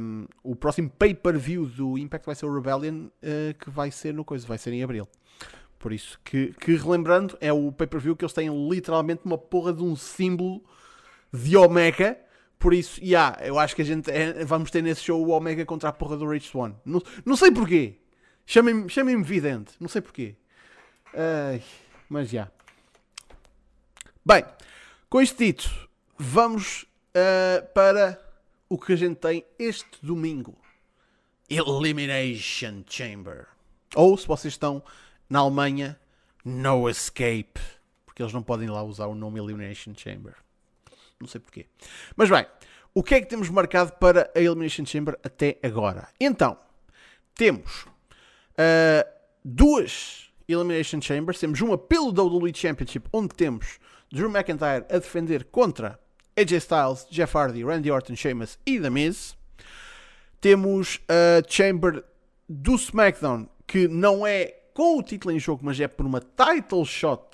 Um, 0.00 0.26
o 0.44 0.54
próximo 0.54 0.88
pay-per-view 0.90 1.66
do 1.66 1.98
Impact 1.98 2.26
vai 2.26 2.36
ser 2.36 2.46
o 2.46 2.54
Rebellion, 2.54 3.06
uh, 3.06 3.54
que 3.58 3.68
vai 3.70 3.90
ser 3.90 4.14
no 4.14 4.24
coisa, 4.24 4.46
vai 4.46 4.56
ser 4.56 4.72
em 4.72 4.84
Abril. 4.84 5.08
Por 5.80 5.92
isso, 5.92 6.20
que, 6.24 6.54
que 6.60 6.76
relembrando, 6.76 7.36
é 7.40 7.52
o 7.52 7.72
pay-per-view 7.72 8.14
que 8.14 8.24
eles 8.24 8.32
têm 8.32 8.48
literalmente 8.70 9.22
uma 9.24 9.36
porra 9.36 9.72
de 9.72 9.82
um 9.82 9.96
símbolo 9.96 10.62
de 11.34 11.56
Omega. 11.56 12.18
Por 12.58 12.72
isso, 12.72 13.02
yeah, 13.02 13.36
eu 13.44 13.58
acho 13.58 13.74
que 13.74 13.82
a 13.82 13.84
gente 13.84 14.10
é- 14.10 14.44
vamos 14.44 14.70
ter 14.70 14.82
nesse 14.82 15.02
show 15.02 15.20
o 15.20 15.30
Omega 15.30 15.66
contra 15.66 15.88
a 15.88 15.92
porra 15.92 16.16
do 16.16 16.28
Rich 16.28 16.48
Swan. 16.48 16.74
Não, 16.84 17.02
não 17.24 17.36
sei 17.36 17.50
porquê. 17.50 17.98
Chamem-me 18.46 18.88
chamem 18.88 19.20
vidente. 19.22 19.72
Não 19.80 19.88
sei 19.88 20.00
porquê. 20.00 20.36
Ai, 21.12 21.62
mas 22.08 22.30
já. 22.30 22.50
Bem, 24.24 24.44
com 25.10 25.20
isto 25.20 25.36
dito, 25.38 25.88
vamos 26.16 26.86
ah, 27.14 27.62
para 27.74 28.20
o 28.68 28.78
que 28.78 28.92
a 28.92 28.96
gente 28.96 29.16
tem 29.16 29.44
este 29.58 29.98
domingo. 30.02 30.56
Elimination 31.48 32.82
Chamber. 32.86 33.46
Ou, 33.94 34.16
se 34.16 34.26
vocês 34.26 34.54
estão 34.54 34.82
na 35.28 35.40
Alemanha, 35.40 35.98
No 36.44 36.88
Escape. 36.88 37.60
Porque 38.06 38.22
eles 38.22 38.32
não 38.32 38.42
podem 38.42 38.68
lá 38.68 38.82
usar 38.82 39.06
o 39.06 39.14
nome 39.14 39.40
Elimination 39.40 39.92
Chamber. 39.94 40.43
Não 41.20 41.28
sei 41.28 41.40
porquê. 41.40 41.66
Mas 42.16 42.28
bem, 42.28 42.46
o 42.94 43.02
que 43.02 43.14
é 43.14 43.20
que 43.20 43.26
temos 43.26 43.48
marcado 43.48 43.92
para 43.94 44.30
a 44.34 44.40
Elimination 44.40 44.84
Chamber 44.84 45.18
até 45.22 45.58
agora? 45.62 46.08
Então, 46.20 46.56
temos 47.34 47.86
ah, 48.56 49.06
duas 49.44 50.32
Elimination 50.48 51.00
Chambers. 51.00 51.40
Temos 51.40 51.60
uma 51.60 51.76
pelo 51.76 52.08
WWE 52.08 52.52
Championship, 52.54 53.08
onde 53.12 53.34
temos 53.34 53.78
Drew 54.12 54.30
McIntyre 54.30 54.84
a 54.90 54.98
defender 54.98 55.44
contra 55.44 55.98
AJ 56.36 56.52
Styles, 56.58 57.06
Jeff 57.10 57.36
Hardy, 57.36 57.64
Randy 57.64 57.90
Orton, 57.90 58.14
Sheamus 58.14 58.58
e 58.66 58.80
The 58.80 58.90
Miz. 58.90 59.36
Temos 60.40 61.00
a 61.08 61.42
Chamber 61.48 62.04
do 62.48 62.74
SmackDown, 62.74 63.48
que 63.66 63.88
não 63.88 64.26
é 64.26 64.54
com 64.74 64.98
o 64.98 65.02
título 65.02 65.34
em 65.34 65.38
jogo, 65.38 65.64
mas 65.64 65.80
é 65.80 65.88
por 65.88 66.04
uma 66.04 66.20
title 66.20 66.84
shot 66.84 67.24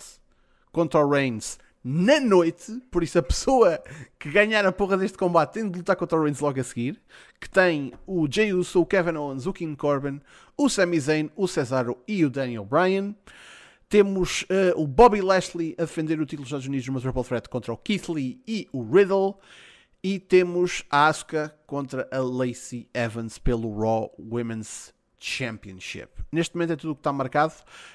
contra 0.70 1.00
o 1.00 1.08
Reigns 1.08 1.58
na 1.82 2.20
noite. 2.20 2.80
Por 2.90 3.02
isso, 3.02 3.18
a 3.18 3.22
pessoa 3.22 3.82
que 4.18 4.30
ganhar 4.30 4.64
a 4.66 4.72
porra 4.72 4.96
deste 4.96 5.16
combate 5.16 5.54
tem 5.54 5.68
de 5.68 5.78
lutar 5.78 5.96
contra 5.96 6.18
o 6.18 6.22
Reigns 6.22 6.40
logo 6.40 6.60
a 6.60 6.64
seguir. 6.64 7.00
Que 7.40 7.48
tem 7.48 7.92
o 8.06 8.26
Jey 8.30 8.52
Uso, 8.52 8.80
o 8.80 8.86
Kevin 8.86 9.16
Owens, 9.16 9.46
o 9.46 9.52
King 9.52 9.76
Corbin, 9.76 10.20
o 10.56 10.68
Sami 10.68 11.00
Zayn, 11.00 11.30
o 11.36 11.48
Cesaro 11.48 11.98
e 12.06 12.24
o 12.24 12.30
Daniel 12.30 12.64
Bryan. 12.64 13.14
Temos 13.88 14.44
eh, 14.48 14.72
o 14.76 14.86
Bobby 14.86 15.20
Lashley 15.20 15.74
a 15.76 15.82
defender 15.82 16.20
o 16.20 16.26
título 16.26 16.42
dos 16.42 16.48
Estados 16.48 16.66
Unidos 16.66 16.86
numa 16.86 17.00
Triple 17.00 17.24
Threat 17.24 17.48
contra 17.48 17.72
o 17.72 17.76
Keith 17.76 18.08
Lee 18.08 18.40
e 18.46 18.68
o 18.72 18.82
Riddle. 18.82 19.36
E 20.02 20.18
temos 20.18 20.84
a 20.88 21.08
Asuka 21.08 21.54
contra 21.66 22.08
a 22.10 22.18
Lacey 22.20 22.88
Evans 22.94 23.36
pelo 23.38 23.78
Raw 23.78 24.10
Women's 24.18 24.94
Championship. 25.20 26.08
Neste 26.32 26.54
momento 26.54 26.72
é 26.72 26.76
tudo 26.76 26.92
o 26.92 26.94
que 26.94 27.00
está 27.00 27.12
marcado. 27.12 27.52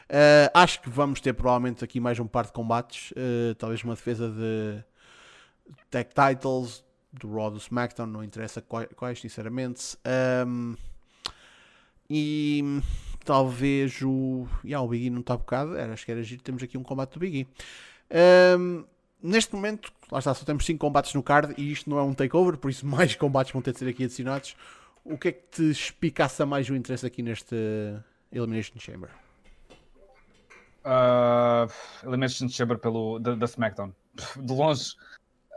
Uh, 0.10 0.50
acho 0.54 0.82
que 0.82 0.90
vamos 0.90 1.20
ter 1.20 1.34
provavelmente 1.34 1.84
aqui 1.84 2.00
mais 2.00 2.20
um 2.20 2.28
par 2.28 2.46
de 2.46 2.54
combates. 2.54 3.12
uh, 3.12 3.56
talvez 3.56 3.84
uma 3.84 3.96
defesa 3.96 4.30
de 4.30 4.84
tag 5.90 6.10
titles 6.10 6.84
do 7.12 7.34
Raw 7.34 7.50
do 7.50 7.58
SmackDown, 7.58 8.08
não 8.08 8.24
interessa 8.24 8.62
quais, 8.62 9.20
sinceramente. 9.20 9.98
Um, 10.46 10.76
e 12.10 12.82
talvez 13.24 14.02
o. 14.02 14.48
Yeah, 14.64 14.86
o 14.86 14.90
Biggie 14.90 15.10
não 15.10 15.22
está 15.22 15.36
bocado. 15.36 15.76
Era, 15.76 15.94
acho 15.94 16.06
que 16.06 16.12
era 16.12 16.22
giro. 16.22 16.44
Temos 16.44 16.62
aqui 16.62 16.78
um 16.78 16.84
combate 16.84 17.14
do 17.14 17.20
Biggie. 17.20 17.48
Um, 18.60 18.86
neste 19.22 19.56
momento, 19.56 19.92
lá 20.12 20.20
está, 20.20 20.34
só 20.34 20.46
temos 20.46 20.66
5 20.66 20.80
combates 20.80 21.14
no 21.14 21.24
card 21.24 21.56
e 21.58 21.72
isto 21.72 21.90
não 21.90 21.98
é 21.98 22.04
um 22.04 22.14
takeover, 22.14 22.58
por 22.58 22.70
isso 22.70 22.86
mais 22.88 23.16
combates 23.16 23.52
vão 23.52 23.62
ter 23.62 23.72
de 23.72 23.80
ser 23.80 23.90
aqui 23.90 24.04
adicionados. 24.04 24.56
O 25.06 25.20
que 25.20 25.28
é 25.28 25.32
que 25.32 25.44
te 25.52 25.70
espicaça 25.70 26.48
mais 26.48 26.68
o 26.68 26.76
interesse 26.76 27.06
aqui 27.06 27.22
neste 27.22 27.56
Elimination 28.32 28.80
Chamber? 28.80 29.12
Uh, 30.84 31.72
Elimination 32.04 32.50
Chamber 32.50 32.80
pelo, 32.80 33.20
da, 33.20 33.36
da 33.36 33.46
SmackDown. 33.46 33.94
De 34.36 34.52
longe, 34.52 34.96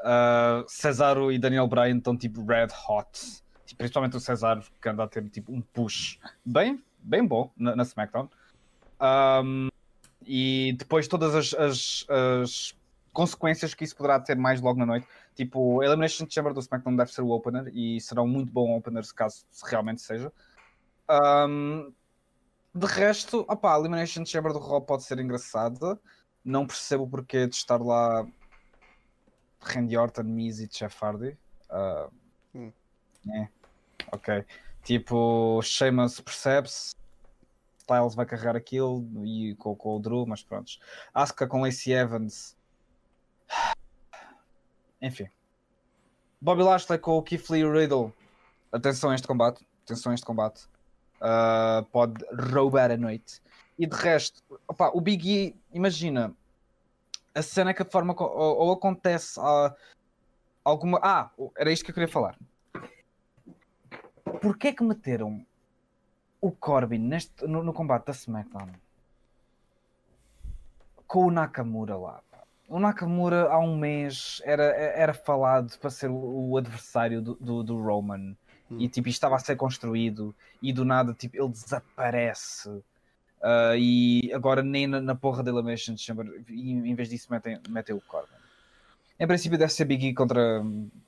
uh, 0.00 0.68
Cesaro 0.68 1.32
e 1.32 1.38
Daniel 1.38 1.66
Bryan 1.66 1.96
estão 1.96 2.14
tipo 2.14 2.44
red 2.44 2.68
hot. 2.86 3.08
Tipo, 3.64 3.78
principalmente 3.78 4.18
o 4.18 4.20
Cesaro, 4.20 4.62
que 4.82 4.88
anda 4.88 5.04
a 5.04 5.08
ter 5.08 5.26
tipo 5.30 5.50
um 5.50 5.62
push 5.62 6.18
bem, 6.44 6.84
bem 6.98 7.26
bom 7.26 7.50
na, 7.56 7.74
na 7.74 7.84
SmackDown. 7.84 8.28
Um, 9.00 9.68
e 10.26 10.74
depois 10.78 11.08
todas 11.08 11.34
as, 11.34 11.54
as, 11.54 12.06
as 12.08 12.77
consequências 13.18 13.74
que 13.74 13.82
isso 13.82 13.96
poderá 13.96 14.20
ter 14.20 14.36
mais 14.36 14.60
logo 14.60 14.78
na 14.78 14.86
noite. 14.86 15.08
Tipo, 15.34 15.80
a 15.80 15.86
Elimination 15.86 16.24
Chamber 16.30 16.54
do 16.54 16.60
SmackDown 16.60 16.94
deve 16.94 17.12
ser 17.12 17.22
o 17.22 17.30
opener 17.30 17.68
e 17.74 18.00
será 18.00 18.22
um 18.22 18.28
muito 18.28 18.52
bom 18.52 18.76
opener 18.76 19.04
se 19.04 19.12
caso 19.12 19.44
realmente 19.64 20.00
seja. 20.00 20.32
Um, 21.10 21.92
de 22.72 22.86
resto, 22.86 23.44
opá, 23.48 23.74
a 23.74 23.78
Elimination 23.80 24.24
Chamber 24.24 24.52
do 24.52 24.60
Raw 24.60 24.80
pode 24.80 25.02
ser 25.02 25.18
engraçada. 25.18 25.98
Não 26.44 26.64
percebo 26.64 27.02
o 27.02 27.08
porquê 27.08 27.48
de 27.48 27.56
estar 27.56 27.82
lá 27.82 28.24
Randy 29.60 29.96
Orton, 29.96 30.22
Miz 30.22 30.60
e 30.60 30.68
Jeff 30.68 30.96
Hardy. 31.04 31.36
Uh, 31.68 32.10
Hum. 32.54 32.72
é, 33.30 33.48
ok. 34.12 34.44
Tipo, 34.84 35.60
Sheamus 35.62 36.20
percebe-se. 36.20 36.94
Styles 37.78 38.14
vai 38.14 38.26
carregar 38.26 38.54
aquilo 38.54 39.04
e 39.24 39.54
com, 39.56 39.74
com 39.74 39.96
o 39.96 39.98
Drew, 39.98 40.26
mas 40.26 40.42
pronto. 40.42 40.70
Asuka 41.12 41.46
com 41.46 41.62
Lacey 41.62 41.92
Evans. 41.92 42.57
Enfim. 45.00 45.28
Bobby 46.40 46.62
Lashley 46.62 46.98
com 46.98 47.18
o 47.18 47.22
Keith 47.22 47.48
Lee 47.50 47.68
Riddle. 47.68 48.12
Atenção 48.72 49.10
a 49.10 49.14
este 49.14 49.26
combate. 49.26 49.66
Atenção 49.84 50.12
a 50.12 50.14
este 50.14 50.26
combate. 50.26 50.68
Uh, 51.20 51.84
pode 51.90 52.24
roubar 52.52 52.90
a 52.90 52.96
noite. 52.96 53.42
E 53.78 53.86
de 53.86 53.96
resto, 53.96 54.42
opa, 54.66 54.90
o 54.92 55.00
Big 55.00 55.28
E, 55.28 55.56
imagina, 55.72 56.34
a 57.34 57.42
cena 57.42 57.70
é 57.70 57.74
que 57.74 57.82
a 57.82 57.84
forma 57.84 58.14
ou, 58.18 58.58
ou 58.58 58.72
acontece 58.72 59.38
uh, 59.38 59.74
alguma. 60.64 61.00
Ah, 61.02 61.30
era 61.56 61.72
isto 61.72 61.84
que 61.84 61.90
eu 61.90 61.94
queria 61.94 62.08
falar. 62.08 62.36
Porquê 64.40 64.68
é 64.68 64.72
que 64.72 64.84
meteram 64.84 65.44
o 66.40 66.52
Corbin 66.52 66.98
neste, 66.98 67.46
no, 67.46 67.62
no 67.62 67.72
combate 67.72 68.06
da 68.06 68.12
SmackDown 68.12 68.70
com 71.06 71.26
o 71.26 71.30
Nakamura 71.30 71.96
lá? 71.96 72.22
O 72.68 72.78
Nakamura 72.78 73.48
há 73.50 73.58
um 73.58 73.76
mês 73.76 74.42
era, 74.44 74.64
era 74.64 75.14
falado 75.14 75.78
para 75.78 75.88
ser 75.88 76.10
o, 76.10 76.56
adversário 76.56 77.22
do, 77.22 77.34
do, 77.40 77.62
do 77.62 77.82
Roman 77.82 78.36
hum. 78.70 78.76
e 78.78 78.88
tipo, 78.88 79.08
estava 79.08 79.36
a 79.36 79.38
ser 79.38 79.56
construído 79.56 80.34
e 80.60 80.70
do 80.72 80.84
nada 80.84 81.14
tipo, 81.14 81.36
ele 81.36 81.48
desaparece 81.48 82.68
uh, 82.68 83.74
e 83.78 84.30
agora 84.34 84.62
nem 84.62 84.86
na, 84.86 85.00
na 85.00 85.14
porra 85.14 85.42
da 85.42 85.50
Elimination 85.50 85.96
Chamber 85.96 86.44
em, 86.50 86.90
em 86.90 86.94
vez 86.94 87.08
disso 87.08 87.28
metem, 87.30 87.58
metem 87.70 87.96
o 87.96 88.02
Corbin. 88.02 88.38
Em 89.18 89.26
princípio 89.26 89.58
deve 89.58 89.72
ser 89.72 89.84
Big 89.84 90.06
E 90.06 90.14
contra, 90.14 90.62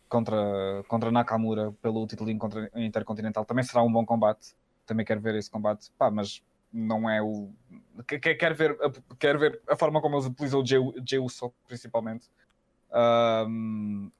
contra, 0.08 0.82
contra 0.88 1.12
Nakamura 1.12 1.72
pelo 1.80 2.06
título 2.08 2.28
intercontinental. 2.74 3.44
Também 3.44 3.62
será 3.62 3.84
um 3.84 3.92
bom 3.92 4.04
combate. 4.04 4.52
Também 4.84 5.06
quero 5.06 5.20
ver 5.20 5.36
esse 5.36 5.48
combate. 5.48 5.92
Pá, 5.96 6.10
mas 6.10 6.42
não 6.72 7.08
é 7.08 7.22
o. 7.22 7.50
Quero 8.06 8.54
ver, 8.54 8.78
quero 9.18 9.38
ver 9.38 9.60
a 9.68 9.76
forma 9.76 10.00
como 10.00 10.16
eles 10.16 10.26
utilizam 10.26 10.60
o 10.60 10.66
Jey 10.66 11.18
Uso, 11.18 11.52
principalmente. 11.66 12.28
Um, 12.92 14.10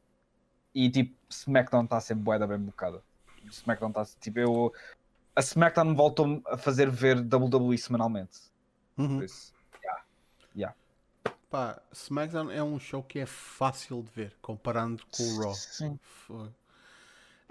e 0.75 0.91
tipo, 0.91 1.17
SmackDown 1.29 1.85
está 1.85 1.97
a 1.97 2.01
ser 2.01 2.15
boeda 2.15 2.47
bem 2.47 2.59
bocada. 2.59 3.03
SmackDown 3.51 3.91
está 3.91 4.05
tipo, 4.21 4.39
eu. 4.39 4.73
A 5.35 5.41
SmackDown 5.41 5.95
voltou 5.95 6.43
a 6.47 6.57
fazer 6.57 6.91
ver 6.91 7.17
WWE 7.19 7.79
semanalmente. 7.79 8.39
Uhum. 8.99 9.17
Por 9.17 9.25
isso, 9.25 9.55
yeah. 9.83 10.05
Yeah. 10.55 10.77
Pá, 11.49 11.81
SmackDown 11.93 12.51
é 12.51 12.63
um 12.63 12.79
show 12.79 13.03
que 13.03 13.19
é 13.19 13.27
fácil 13.27 14.03
de 14.03 14.11
ver, 14.11 14.37
comparando 14.43 15.03
com 15.11 15.23
o 15.23 15.43
Raw. 15.43 15.55
Sim. 15.55 15.99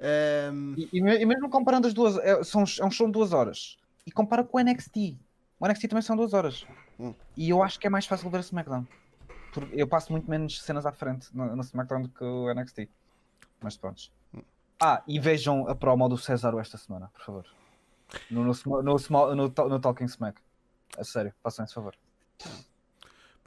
Um... 0.01 0.75
E, 0.77 0.89
e, 0.93 1.25
mesmo 1.25 1.49
comparando 1.49 1.87
as 1.87 1.93
duas, 1.93 2.17
é, 2.17 2.41
são, 2.43 2.63
é 2.79 2.85
um 2.85 2.91
show 2.91 3.07
de 3.07 3.13
duas 3.13 3.33
horas. 3.33 3.77
E 4.09 4.11
compara 4.11 4.43
com 4.43 4.57
o 4.57 4.59
NXT. 4.59 5.19
O 5.59 5.67
NXT 5.67 5.87
também 5.87 6.01
são 6.01 6.15
duas 6.15 6.33
horas. 6.33 6.65
Hum. 6.99 7.13
E 7.37 7.47
eu 7.47 7.61
acho 7.61 7.79
que 7.79 7.85
é 7.85 7.91
mais 7.91 8.07
fácil 8.07 8.27
ver 8.31 8.37
a 8.37 8.39
SmackDown. 8.39 8.87
Eu 9.71 9.87
passo 9.87 10.11
muito 10.11 10.27
menos 10.27 10.63
cenas 10.63 10.83
à 10.83 10.91
frente 10.91 11.27
no, 11.31 11.55
no 11.55 11.61
SmackDown 11.61 12.01
do 12.01 12.09
que 12.09 12.23
o 12.23 12.51
NXT. 12.51 12.89
Mas 13.61 13.77
pronto. 13.77 14.01
Hum. 14.33 14.41
Ah, 14.81 15.03
e 15.07 15.19
vejam 15.19 15.67
a 15.67 15.75
promo 15.75 16.09
do 16.09 16.17
Cesaro 16.17 16.57
esta 16.57 16.75
semana, 16.75 17.11
por 17.13 17.21
favor. 17.23 17.45
No, 18.31 18.43
no, 18.43 18.51
no, 18.65 18.81
no, 18.81 19.35
no, 19.35 19.69
no 19.69 19.79
Talking 19.79 20.05
Smack. 20.05 20.41
A 20.97 21.03
sério, 21.03 21.31
façam 21.43 21.63
esse 21.63 21.75
favor. 21.75 21.95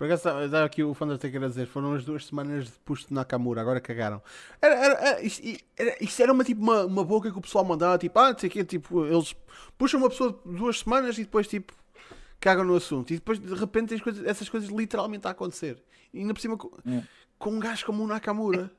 Por 0.02 0.06
acaso 0.06 0.48
dá 0.48 0.64
aqui 0.64 0.82
o 0.82 0.96
Thundertaker 0.96 1.44
a 1.44 1.46
dizer, 1.46 1.64
foram 1.68 1.92
as 1.92 2.04
duas 2.04 2.26
semanas 2.26 2.64
de 2.64 2.72
push 2.84 3.06
de 3.06 3.14
Nakamura, 3.14 3.60
agora 3.60 3.80
cagaram. 3.80 4.20
Era, 4.60 4.74
era, 4.74 4.94
era, 4.94 5.22
isto, 5.22 5.64
era, 5.76 5.96
isto 6.02 6.20
era 6.20 6.32
uma, 6.32 6.42
tipo, 6.42 6.60
uma, 6.60 6.84
uma 6.84 7.04
boca 7.04 7.30
que 7.30 7.38
o 7.38 7.40
pessoal 7.40 7.64
mandava, 7.64 7.96
tipo, 7.98 8.18
ah, 8.18 8.32
não 8.32 8.38
sei 8.40 8.48
o 8.48 8.52
quê, 8.52 8.64
tipo, 8.64 9.06
eles 9.06 9.32
puxam 9.78 10.00
uma 10.00 10.10
pessoa 10.10 10.36
duas 10.44 10.80
semanas 10.80 11.16
e 11.18 11.22
depois, 11.22 11.46
tipo, 11.46 11.72
cagam 12.40 12.64
no 12.64 12.74
assunto. 12.74 13.12
E 13.12 13.14
depois, 13.14 13.38
de 13.38 13.54
repente, 13.54 13.90
tens 13.90 14.00
coisas, 14.00 14.26
essas 14.26 14.48
coisas 14.48 14.70
literalmente 14.70 15.24
a 15.28 15.30
acontecer. 15.30 15.80
E 16.12 16.18
ainda 16.18 16.34
por 16.34 16.40
cima, 16.40 16.56
com, 16.56 16.68
é. 16.84 17.04
com 17.38 17.50
um 17.50 17.60
gajo 17.60 17.86
como 17.86 18.02
o 18.02 18.06
Nakamura. 18.08 18.72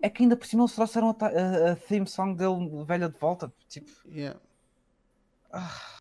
É, 0.00 0.06
é 0.06 0.08
que 0.08 0.22
ainda 0.22 0.34
por 0.34 0.46
cima 0.46 0.62
eles 0.62 0.72
trouxeram 0.72 1.14
a, 1.20 1.26
a, 1.26 1.72
a 1.72 1.76
theme 1.76 2.06
song 2.06 2.34
dele 2.34 2.84
velha 2.86 3.10
de 3.10 3.18
volta, 3.18 3.52
tipo... 3.68 3.90
Yeah. 4.08 4.40
Ah. 5.52 5.95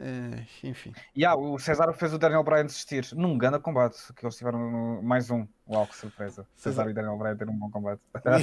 É, 0.00 0.44
enfim. 0.62 0.92
E 1.14 1.20
yeah, 1.20 1.40
o 1.40 1.58
Cesaro 1.58 1.92
fez 1.92 2.14
o 2.14 2.18
Daniel 2.18 2.44
Bryan 2.44 2.66
desistir 2.66 3.08
num 3.14 3.36
grande 3.36 3.58
combate. 3.58 3.96
Que 4.14 4.24
eles 4.24 4.36
tiveram 4.36 5.02
mais 5.02 5.28
um. 5.30 5.46
Uau, 5.68 5.86
que 5.86 5.96
surpresa. 5.96 6.46
Cesaro 6.54 6.90
e 6.90 6.94
Daniel 6.94 7.18
Bryan 7.18 7.36
ter 7.36 7.48
um 7.48 7.56
bom 7.56 7.68
combate. 7.68 8.00
uh, 8.14 8.38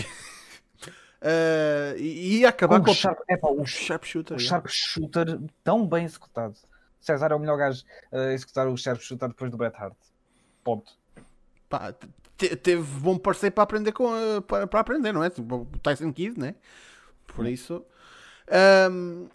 e 1.98 2.40
ia 2.40 2.50
acabar 2.50 2.82
com, 2.82 2.92
o, 2.92 2.94
sharp, 2.94 3.20
é, 3.30 3.38
pá, 3.38 3.48
o 3.48 3.66
Sharpshooter. 3.66 4.36
O 4.36 4.40
Sharpshooter 4.40 5.40
tão 5.64 5.88
bem 5.88 6.04
executado. 6.04 6.56
Cesaro 7.00 7.34
é 7.34 7.38
o 7.38 7.40
melhor 7.40 7.58
gajo 7.58 7.86
a 8.12 8.34
executar 8.34 8.68
o 8.68 8.76
Sharpshooter 8.76 9.30
depois 9.30 9.50
do 9.50 9.58
Bret 9.58 9.76
Hart. 9.78 9.96
Ponto. 10.62 10.92
Pá, 11.70 11.96
teve 12.38 12.84
bom 13.00 13.18
parceiro 13.18 13.56
para 13.56 13.64
aprender 13.64 13.94
com 13.94 14.12
para, 14.46 14.68
para 14.68 14.80
aprender, 14.82 15.14
não 15.14 15.24
é? 15.24 15.30
Tipo, 15.30 15.56
o 15.56 15.66
Tyson 15.80 16.12
Kidd, 16.12 16.38
né? 16.38 16.56
Por 17.28 17.46
isso. 17.46 17.86
Um, 18.92 19.30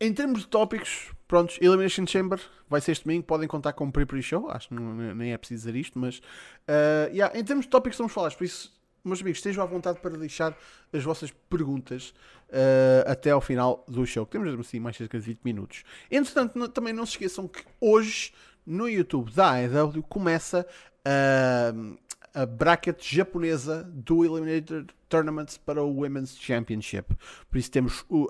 em 0.00 0.12
termos 0.12 0.40
de 0.40 0.48
tópicos, 0.48 1.12
prontos, 1.26 1.58
Elimination 1.60 2.06
Chamber 2.06 2.40
vai 2.68 2.80
ser 2.80 2.92
este 2.92 3.04
domingo, 3.04 3.24
podem 3.24 3.48
contar 3.48 3.72
com 3.72 3.86
o 3.86 3.92
pre-pre 3.92 4.22
show, 4.22 4.50
acho 4.50 4.68
que 4.68 4.74
não, 4.74 5.14
nem 5.14 5.32
é 5.32 5.38
preciso 5.38 5.66
dizer 5.66 5.78
isto, 5.78 5.98
mas 5.98 6.18
uh, 6.18 7.12
yeah, 7.12 7.36
em 7.38 7.44
termos 7.44 7.64
de 7.64 7.70
tópicos 7.70 7.94
estamos 7.94 8.12
falados, 8.12 8.36
por 8.36 8.44
isso, 8.44 8.72
meus 9.04 9.20
amigos, 9.20 9.38
estejam 9.38 9.62
à 9.62 9.66
vontade 9.66 10.00
para 10.00 10.16
deixar 10.16 10.56
as 10.92 11.02
vossas 11.02 11.30
perguntas 11.48 12.10
uh, 12.48 13.10
até 13.10 13.30
ao 13.30 13.40
final 13.40 13.84
do 13.88 14.06
show, 14.06 14.26
que 14.26 14.32
temos 14.32 14.60
assim 14.60 14.80
mais 14.80 14.96
cerca 14.96 15.18
de 15.18 15.24
20 15.24 15.40
minutos. 15.44 15.84
Entretanto, 16.10 16.58
não, 16.58 16.68
também 16.68 16.92
não 16.92 17.06
se 17.06 17.12
esqueçam 17.12 17.48
que 17.48 17.64
hoje 17.80 18.32
no 18.66 18.88
YouTube 18.88 19.32
da 19.32 19.52
AEW 19.52 20.02
começa 20.02 20.66
uh, 21.06 21.98
a 22.34 22.44
bracket 22.44 23.02
japonesa 23.02 23.84
do 23.84 24.24
Eliminator 24.24 24.84
Tournament 25.08 25.56
para 25.64 25.82
o 25.82 26.00
Women's 26.00 26.36
Championship. 26.36 27.14
Por 27.48 27.56
isso 27.56 27.70
temos 27.70 28.04
o, 28.10 28.28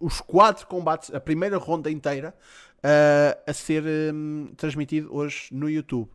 os 0.00 0.20
quatro 0.20 0.66
combates, 0.66 1.14
a 1.14 1.20
primeira 1.20 1.58
ronda 1.58 1.90
inteira, 1.90 2.34
uh, 2.78 3.40
a 3.46 3.52
ser 3.52 3.84
um, 4.12 4.48
transmitido 4.56 5.14
hoje 5.14 5.48
no 5.52 5.68
YouTube. 5.68 6.08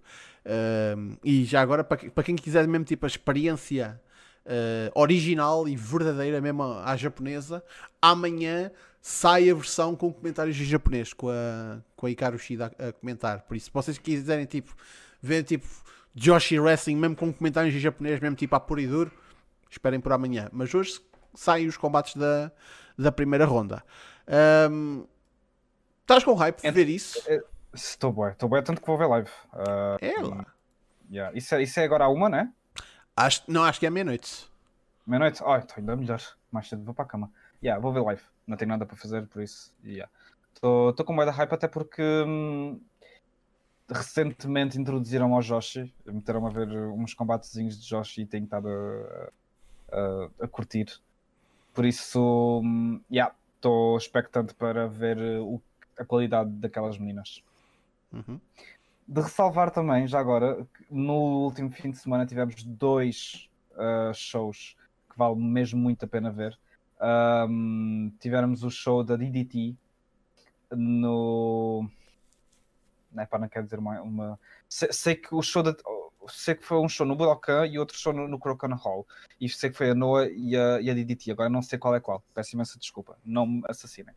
Uh, 0.45 1.17
e 1.23 1.45
já 1.45 1.61
agora, 1.61 1.83
para, 1.83 2.09
para 2.09 2.23
quem 2.23 2.35
quiser 2.35 2.67
mesmo 2.67 2.85
tipo 2.85 3.05
a 3.05 3.07
experiência 3.07 3.99
uh, 4.45 4.99
original 4.99 5.67
e 5.67 5.75
verdadeira, 5.75 6.41
mesmo 6.41 6.63
à 6.63 6.95
japonesa, 6.95 7.63
amanhã 8.01 8.71
sai 9.01 9.49
a 9.49 9.53
versão 9.53 9.95
com 9.95 10.11
comentários 10.11 10.59
em 10.59 10.65
japonês, 10.65 11.13
com 11.13 11.29
a, 11.29 11.79
com 11.95 12.07
a 12.07 12.09
Ikaru 12.09 12.39
Shida 12.39 12.71
a, 12.79 12.91
comentar. 12.91 13.41
Por 13.41 13.55
isso, 13.55 13.67
se 13.67 13.71
vocês 13.71 13.97
quiserem 13.97 14.45
tipo, 14.45 14.75
ver 15.21 15.43
tipo 15.43 15.67
Joshi 16.15 16.59
Wrestling, 16.59 16.95
mesmo 16.95 17.15
com 17.15 17.31
comentários 17.31 17.73
em 17.75 17.79
japonês, 17.79 18.19
mesmo 18.19 18.35
tipo 18.35 18.55
a 18.55 18.59
puro 18.59 18.81
e 18.81 18.87
duro, 18.87 19.11
esperem 19.69 19.99
por 19.99 20.11
amanhã. 20.11 20.49
Mas 20.51 20.73
hoje 20.73 20.99
saem 21.35 21.67
os 21.67 21.77
combates 21.77 22.15
da 22.15 22.51
da 22.97 23.11
primeira 23.11 23.45
ronda. 23.45 23.83
Um, 24.69 25.05
estás 26.01 26.23
com 26.23 26.33
hype 26.33 26.61
de 26.61 26.71
ver 26.71 26.89
isso? 26.89 27.21
É, 27.27 27.43
estou 27.73 28.11
bem, 28.11 28.29
estou 28.29 28.49
bem, 28.49 28.63
tanto 28.63 28.81
que 28.81 28.87
vou 28.87 28.97
ver 28.97 29.07
live. 29.07 29.29
Uh, 29.53 29.97
é 30.01 30.21
lá. 30.21 30.45
Yeah. 31.09 31.37
Isso, 31.37 31.55
é, 31.55 31.63
isso 31.63 31.79
é 31.79 31.83
agora 31.83 32.05
a 32.05 32.09
uma, 32.09 32.29
né? 32.29 32.51
Acho, 33.15 33.43
não, 33.47 33.63
acho 33.63 33.79
que 33.79 33.85
é 33.85 33.89
meia-noite. 33.89 34.49
Meia-noite? 35.05 35.41
Ai, 35.45 35.59
estou 35.59 35.75
ainda 35.77 35.95
melhor. 35.95 36.21
Mais 36.51 36.67
cedo 36.67 36.83
vou 36.83 36.93
para 36.93 37.05
a 37.05 37.07
cama. 37.07 37.31
Yeah, 37.63 37.81
vou 37.81 37.93
ver 37.93 38.01
live. 38.01 38.21
Não 38.47 38.57
tenho 38.57 38.69
nada 38.69 38.85
para 38.85 38.97
fazer, 38.97 39.27
por 39.27 39.41
isso. 39.41 39.73
Estou 39.83 40.89
yeah. 40.89 41.03
com 41.03 41.13
muita 41.13 41.31
hype 41.31 41.53
até 41.53 41.67
porque 41.67 42.01
hum, 42.01 42.79
recentemente 43.89 44.79
introduziram 44.79 45.33
ao 45.33 45.41
Joshi. 45.41 45.93
Meteram 46.05 46.45
a 46.45 46.49
ver 46.49 46.67
uns 46.89 47.13
combatezinhos 47.13 47.79
de 47.79 47.87
Joshi 47.87 48.21
e 48.21 48.25
tenho 48.25 48.45
estado 48.45 48.67
a, 48.67 49.29
a, 49.91 50.29
a 50.45 50.47
curtir. 50.47 50.87
Por 51.75 51.85
isso, 51.85 52.61
hum, 52.63 53.01
yeah, 53.11 53.35
estou 53.55 53.97
expectante 53.97 54.53
para 54.53 54.87
ver 54.87 55.17
eh, 55.17 55.39
o, 55.39 55.61
a 55.99 56.05
qualidade 56.05 56.49
daquelas 56.51 56.97
meninas. 56.97 57.43
Uhum. 58.13 58.39
De 59.05 59.21
ressalvar 59.21 59.69
também, 59.71 60.07
já 60.07 60.19
agora, 60.19 60.65
no 60.89 61.43
último 61.43 61.69
fim 61.69 61.91
de 61.91 61.97
semana 61.97 62.25
tivemos 62.25 62.63
dois 62.63 63.49
uh, 63.73 64.13
shows 64.13 64.77
que 65.11 65.17
vale 65.17 65.35
mesmo 65.35 65.79
muito 65.79 66.05
a 66.05 66.07
pena 66.07 66.31
ver. 66.31 66.57
Um, 67.01 68.11
tivemos 68.21 68.63
o 68.63 68.71
show 68.71 69.03
da 69.03 69.17
DDT 69.17 69.75
no. 70.71 71.89
Não, 73.11 73.23
é, 73.23 73.25
para 73.25 73.39
não 73.39 73.49
quero 73.49 73.65
dizer 73.65 73.79
uma. 73.79 74.01
uma... 74.01 74.39
Sei, 74.67 74.91
sei, 74.93 75.15
que 75.15 75.35
o 75.35 75.41
show 75.41 75.61
da 75.61 75.75
sei 76.29 76.55
que 76.55 76.65
foi 76.65 76.77
um 76.77 76.89
show 76.89 77.05
no 77.05 77.15
Budokan 77.15 77.65
e 77.67 77.77
outro 77.79 77.97
show 77.97 78.13
no, 78.13 78.27
no 78.27 78.39
Kurokan 78.39 78.75
Hall. 78.75 79.07
E 79.39 79.49
sei 79.49 79.69
que 79.69 79.77
foi 79.77 79.91
a 79.91 79.95
Noah 79.95 80.27
e 80.29 80.55
a, 80.55 80.81
e 80.81 80.89
a 80.89 80.93
DDT. 80.93 81.31
Agora 81.31 81.49
não 81.49 81.61
sei 81.61 81.77
qual 81.77 81.95
é 81.95 81.99
qual. 81.99 82.23
Peço 82.33 82.55
imensa 82.55 82.77
desculpa. 82.79 83.17
Não 83.23 83.45
me 83.45 83.61
assassinem. 83.67 84.13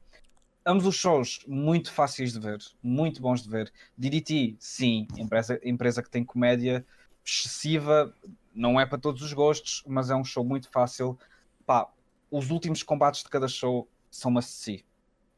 Ambos 0.65 0.87
os 0.87 0.97
shows 0.97 1.41
muito 1.47 1.93
fáceis 1.93 2.33
de 2.33 2.41
ver, 2.41 2.59
muito 2.83 3.23
bons 3.23 3.43
de 3.43 3.49
ver. 3.49 3.73
DDT, 3.97 4.57
sim, 4.59 5.07
empresa, 5.17 5.59
empresa 5.65 6.03
que 6.03 6.11
tem 6.11 6.23
comédia 6.23 6.85
excessiva, 7.25 8.15
não 8.55 8.79
é 8.79 8.85
para 8.85 8.99
todos 8.99 9.23
os 9.23 9.33
gostos, 9.33 9.83
mas 9.87 10.11
é 10.11 10.15
um 10.15 10.25
show 10.25 10.45
muito 10.45 10.71
fácil. 10.71 11.19
Pá, 11.65 11.91
os 12.31 12.51
últimos 12.51 12.83
combates 12.83 13.23
de 13.23 13.31
cada 13.31 13.49
show 13.49 13.89
são 14.11 14.31
uma 14.31 14.43
si. 14.43 14.85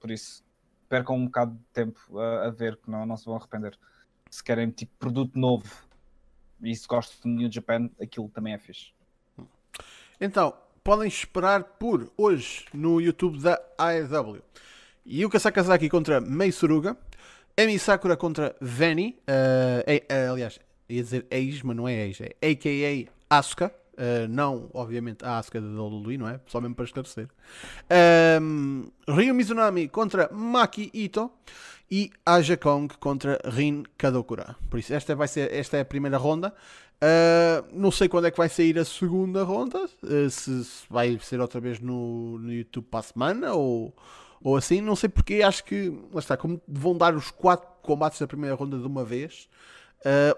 Por 0.01 0.11
isso, 0.11 0.45
percam 0.89 1.17
um 1.17 1.27
bocado 1.27 1.53
de 1.53 1.65
tempo 1.73 2.19
a, 2.19 2.47
a 2.47 2.51
ver, 2.51 2.77
que 2.77 2.91
não, 2.91 3.07
não 3.07 3.17
se 3.17 3.25
vão 3.25 3.37
arrepender. 3.37 3.79
Se 4.29 4.43
querem 4.43 4.71
tipo 4.71 4.93
produto 4.99 5.39
novo 5.39 5.90
E 6.63 6.75
se 6.75 6.87
gosto 6.87 7.23
de 7.23 7.29
New 7.29 7.51
Japan, 7.51 7.91
aquilo 8.01 8.29
também 8.29 8.55
é 8.55 8.59
fixe. 8.59 8.93
Então, 10.21 10.55
podem 10.85 11.09
esperar 11.09 11.65
por 11.65 12.13
hoje 12.17 12.67
no 12.75 13.01
YouTube 13.01 13.39
da 13.41 13.61
AEW. 13.79 14.43
Yuka 15.07 15.39
Sakazaki 15.39 15.89
contra 15.89 16.21
Mei 16.21 16.53
Suruga. 16.53 16.97
Emi 17.57 17.79
Sakura 17.79 18.17
contra 18.17 18.55
Veni. 18.61 19.19
Uh, 19.21 19.83
é, 19.87 20.05
é, 20.09 20.29
aliás, 20.29 20.59
ia 20.89 21.03
dizer 21.03 21.27
ex, 21.31 21.63
mas 21.63 21.77
não 21.77 21.89
é 21.89 22.07
ex. 22.07 22.21
É 22.21 22.51
a.k.a. 22.51 23.39
Asuka. 23.39 23.75
Uh, 23.95 24.27
não, 24.29 24.71
obviamente, 24.73 25.25
a 25.25 25.39
Asuka 25.39 25.61
da 25.61 25.67
WWE, 25.67 26.17
não 26.17 26.29
é? 26.29 26.41
Só 26.47 26.61
mesmo 26.61 26.75
para 26.75 26.85
esclarecer. 26.85 27.29
Um, 28.41 28.91
Ryu 29.07 29.35
Mizunami 29.35 29.89
contra 29.89 30.31
Maki 30.33 30.91
Ito. 30.95 31.31
E 31.91 32.11
Aja 32.25 32.57
Kong 32.57 32.95
contra 32.99 33.41
Rin 33.45 33.85
Kadokura. 33.99 34.55
Por 34.69 34.79
isso, 34.79 34.95
esta 34.95 35.17
vai 35.17 35.27
ser 35.27 35.53
esta 35.53 35.77
é 35.77 35.81
a 35.81 35.85
primeira 35.85 36.17
ronda. 36.17 36.55
Uh, 37.03 37.67
não 37.73 37.91
sei 37.91 38.09
quando 38.09 38.27
é 38.27 38.31
que 38.31 38.37
vai 38.37 38.49
sair 38.49 38.79
a 38.79 38.85
segunda 38.85 39.43
ronda. 39.43 39.87
Uh, 40.03 40.31
se, 40.31 40.65
se, 40.65 40.85
vai 40.89 41.19
ser 41.21 41.41
outra 41.41 41.59
vez 41.59 41.81
no, 41.81 42.39
no 42.39 42.53
YouTube 42.53 42.85
para 42.85 43.01
a 43.01 43.03
semana 43.03 43.55
ou, 43.55 43.93
ou 44.43 44.57
assim. 44.57 44.81
Não 44.81 44.95
sei 44.95 45.09
porque 45.09 45.43
acho 45.43 45.65
que 45.65 45.89
lá 46.13 46.21
está, 46.21 46.37
como 46.37 46.61
vão 46.69 46.97
dar 46.97 47.17
os 47.17 47.31
quatro 47.31 47.69
combates 47.83 48.21
da 48.21 48.27
primeira 48.27 48.55
ronda 48.55 48.79
de 48.79 48.87
uma 48.87 49.05
vez. 49.05 49.49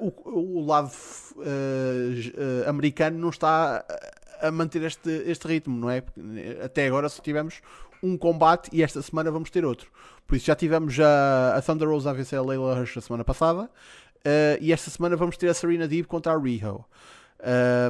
Uh, 0.01 0.13
o, 0.25 0.61
o, 0.61 0.67
lado 0.67 0.91
americano 2.67 3.19
não 3.19 3.29
está 3.29 3.85
a 4.41 4.51
manter 4.51 4.83
este, 4.83 5.11
este 5.27 5.47
ritmo, 5.47 5.77
não 5.77 5.91
é? 5.91 6.03
Até 6.65 6.87
agora 6.87 7.09
só 7.09 7.23
tivemos 7.23 7.61
um 8.03 8.17
combate 8.17 8.69
e 8.73 8.83
esta 8.83 9.01
semana 9.03 9.31
vamos 9.31 9.51
ter 9.51 9.65
outro. 9.65 9.89
Por 10.27 10.37
isso 10.37 10.47
já 10.47 10.55
tivemos 10.55 10.99
a, 10.99 11.57
a 11.57 11.63
Thunder 11.63 11.89
Rose 11.89 12.09
a 12.09 12.13
vencer 12.13 12.39
a 12.39 12.43
Leila 12.43 12.79
Rush 12.79 12.97
a 12.97 13.01
semana 13.01 13.25
passada 13.25 13.65
uh, 13.65 14.59
e 14.61 14.73
esta 14.73 14.91
semana 14.91 15.17
vamos 15.17 15.37
ter 15.37 15.49
a 15.49 15.55
Serena 15.55 15.87
Deeb 15.87 16.07
contra 16.07 16.33
a 16.33 16.39
Riho. 16.39 16.85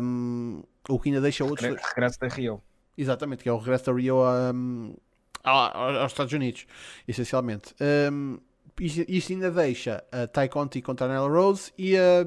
Um, 0.02 0.62
o 0.88 0.98
que 0.98 1.10
ainda 1.10 1.20
deixa 1.20 1.44
outros. 1.44 1.68
Regresso 1.68 2.18
da 2.18 2.28
Rio. 2.28 2.62
Exatamente, 2.96 3.42
que 3.42 3.48
é 3.48 3.52
o 3.52 3.58
regresso 3.58 3.86
da 3.86 3.92
Rio 3.92 4.16
um, 4.54 4.94
aos 5.42 6.12
Estados 6.12 6.32
Unidos, 6.32 6.66
essencialmente. 7.06 7.74
Um, 8.10 8.38
isto, 8.80 9.04
isto, 9.08 9.32
ainda 9.32 9.50
deixa 9.50 10.02
a 10.10 10.26
Ty 10.26 10.48
Conti 10.48 10.82
contra 10.82 11.06
a 11.06 11.08
Nella 11.08 11.28
Rose 11.28 11.72
e 11.76 11.96
a, 11.96 12.26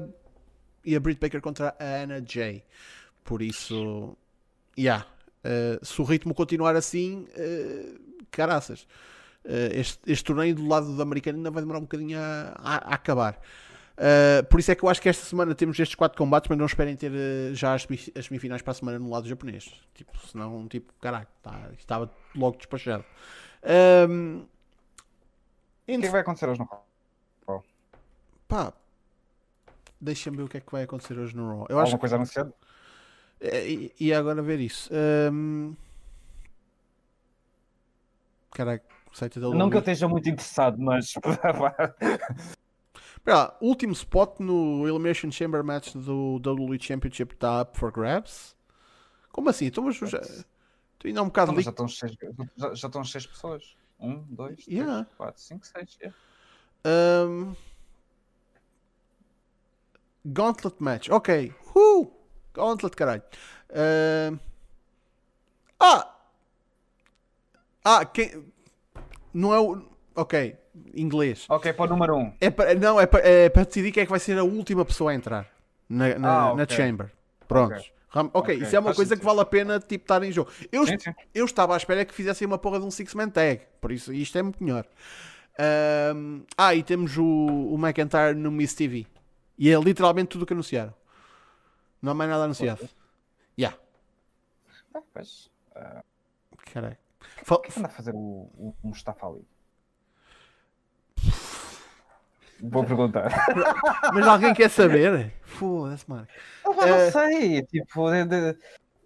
e 0.84 0.94
a 0.94 1.00
Britt 1.00 1.20
Baker 1.20 1.40
contra 1.40 1.74
a 1.78 2.02
Anna 2.02 2.22
Jay. 2.24 2.64
Por 3.24 3.42
isso, 3.42 4.16
yeah, 4.78 5.04
uh, 5.44 5.84
se 5.84 6.00
o 6.00 6.04
ritmo 6.04 6.34
continuar 6.34 6.76
assim, 6.76 7.26
uh, 7.36 7.98
caraças. 8.30 8.86
Uh, 9.46 9.70
este, 9.72 10.00
este, 10.10 10.24
torneio 10.24 10.56
do 10.56 10.66
lado 10.66 10.92
do 10.92 11.00
americano 11.00 11.38
ainda 11.38 11.52
vai 11.52 11.62
demorar 11.62 11.78
um 11.78 11.82
bocadinho 11.82 12.18
a, 12.18 12.52
a, 12.58 12.74
a 12.74 12.94
acabar. 12.94 13.40
Uh, 13.96 14.44
por 14.48 14.58
isso 14.58 14.72
é 14.72 14.74
que 14.74 14.82
eu 14.82 14.88
acho 14.88 15.00
que 15.00 15.08
esta 15.08 15.24
semana 15.24 15.54
temos 15.54 15.78
estes 15.78 15.94
quatro 15.94 16.18
combates, 16.18 16.48
mas 16.48 16.58
não 16.58 16.66
esperem 16.66 16.96
ter 16.96 17.12
uh, 17.12 17.54
já 17.54 17.74
as, 17.74 17.86
as, 18.14 18.26
semifinais 18.26 18.60
para 18.60 18.72
a 18.72 18.74
semana 18.74 18.98
no 18.98 19.08
lado 19.08 19.28
japonês. 19.28 19.72
Tipo, 19.94 20.18
senão, 20.26 20.66
tipo, 20.68 20.92
caraca, 21.00 21.30
tá, 21.42 21.70
estava 21.78 22.10
logo 22.34 22.56
despachado. 22.56 23.04
Um, 24.10 24.40
o 24.40 25.86
que 25.86 25.92
é 25.92 26.00
que 26.00 26.08
vai 26.08 26.20
acontecer 26.20 26.48
hoje 26.48 26.60
no 26.60 26.66
Raw? 26.66 27.64
Pá, 28.48 28.72
deixa-me 30.00 30.36
ver 30.36 30.42
o 30.42 30.48
que 30.48 30.56
é 30.56 30.60
que 30.60 30.72
vai 30.72 30.82
acontecer 30.82 31.18
hoje 31.18 31.36
no 31.36 31.46
Raw. 31.46 31.66
Eu 31.68 31.78
Alguma 31.78 31.82
acho 31.82 31.98
coisa 31.98 32.16
anunciada? 32.16 32.52
E, 33.40 33.92
e 33.98 34.12
agora 34.12 34.42
ver 34.42 34.60
isso. 34.60 34.90
Um... 35.32 35.74
Caraca, 38.50 38.84
o 38.84 38.95
site 39.16 39.40
da 39.40 39.48
Não 39.48 39.70
que 39.70 39.76
eu 39.76 39.80
esteja 39.80 40.06
muito 40.06 40.28
interessado, 40.28 40.78
mas. 40.78 41.14
Espera 43.16 43.56
último 43.60 43.92
spot 43.92 44.38
no 44.38 44.86
Elimination 44.86 45.30
Chamber 45.32 45.64
Match 45.64 45.94
do 45.94 46.36
WWE 46.36 46.78
Championship 46.80 47.34
está 47.34 47.62
up 47.62 47.76
for 47.76 47.90
grabs? 47.90 48.54
Como 49.32 49.48
assim? 49.48 49.66
Então, 49.66 49.82
mas 49.84 49.96
já. 49.96 50.20
Tu 50.98 51.08
ainda 51.08 51.20
há 51.20 51.22
um 51.24 51.26
bocado 51.26 51.52
então, 51.52 51.62
já, 51.62 51.70
estão 51.70 51.88
seis, 51.88 52.16
já, 52.56 52.74
já 52.74 52.86
estão 52.86 53.04
seis 53.04 53.26
pessoas. 53.26 53.76
Um, 53.98 54.22
dois, 54.28 54.64
yeah. 54.68 55.04
três, 55.04 55.16
quatro, 55.16 55.42
cinco, 55.42 55.66
seis. 55.66 55.98
Yeah. 56.00 56.16
Um... 56.86 57.56
Gauntlet 60.24 60.76
match. 60.78 61.08
Ok. 61.08 61.52
Uh! 61.74 62.10
Gauntlet, 62.54 62.94
caralho. 62.94 63.22
Uh... 63.70 64.38
Ah! 65.80 66.16
Ah, 67.84 68.04
quem. 68.04 68.52
Não 69.36 69.54
é 69.54 69.60
o. 69.60 69.82
Ok 70.14 70.56
inglês. 70.94 71.46
Ok, 71.48 71.72
para 71.72 71.84
o 71.84 71.88
número 71.88 72.16
1. 72.16 72.18
Um. 72.18 72.32
É 72.40 72.50
para, 72.50 72.74
não, 72.74 73.00
é 73.00 73.06
para, 73.06 73.26
é 73.26 73.48
para 73.48 73.64
decidir 73.64 73.92
quem 73.92 74.02
é 74.02 74.06
que 74.06 74.10
vai 74.10 74.20
ser 74.20 74.38
a 74.38 74.44
última 74.44 74.84
pessoa 74.84 75.10
a 75.10 75.14
entrar 75.14 75.48
na, 75.88 76.18
na, 76.18 76.28
ah, 76.28 76.52
okay. 76.52 76.56
na 76.56 76.68
Chamber. 76.68 77.12
Prontos. 77.46 77.78
Okay. 77.78 77.92
Ok, 78.12 78.30
okay. 78.34 78.56
isso 78.56 78.74
é 78.74 78.78
uma 78.78 78.94
coisa 78.94 79.10
sentido. 79.10 79.20
que 79.20 79.26
vale 79.26 79.40
a 79.40 79.44
pena 79.44 79.78
tipo, 79.78 80.04
estar 80.04 80.22
em 80.22 80.32
jogo. 80.32 80.50
Eu, 80.72 80.86
sim, 80.86 80.98
sim. 80.98 81.12
eu 81.34 81.44
estava 81.44 81.74
à 81.74 81.76
espera 81.76 82.04
que 82.04 82.14
fizessem 82.14 82.46
uma 82.46 82.56
porra 82.56 82.80
de 82.80 82.86
um 82.86 82.90
Six-Man 82.90 83.28
Tag, 83.28 83.60
por 83.78 83.92
isso 83.92 84.12
isto 84.12 84.38
é 84.38 84.42
muito 84.42 84.62
melhor. 84.62 84.86
Um, 86.14 86.42
ah, 86.56 86.74
e 86.74 86.82
temos 86.82 87.16
o, 87.18 87.24
o 87.24 87.74
McIntyre 87.74 88.34
no 88.34 88.50
Miss 88.50 88.74
TV. 88.74 89.06
E 89.58 89.70
é 89.70 89.78
literalmente 89.78 90.28
tudo 90.28 90.42
o 90.42 90.46
que 90.46 90.52
anunciaram. 90.52 90.94
Não 92.00 92.12
há 92.12 92.14
mais 92.14 92.30
nada 92.30 92.44
anunciado. 92.44 92.84
Okay. 92.84 92.94
Yeah. 93.58 93.78
Ah, 94.94 95.02
pois. 95.12 95.50
Uh... 95.74 96.02
Caralho. 97.34 97.58
O 97.58 97.58
que, 97.58 97.68
é 97.68 97.72
que 97.72 97.78
anda 97.78 97.88
a 97.88 97.90
fazer 97.90 98.14
o, 98.14 98.50
o 98.56 98.74
Mustafa 98.82 99.26
ali? 99.26 99.46
Vou 102.60 102.84
perguntar. 102.84 103.30
Mas 104.14 104.26
alguém 104.26 104.54
quer 104.54 104.70
saber? 104.70 105.32
Foda-se, 105.42 106.08
mano. 106.08 106.26
Eu 106.64 106.74
não 106.74 107.08
uh... 107.08 107.12
sei, 107.12 107.62
tipo, 107.62 108.06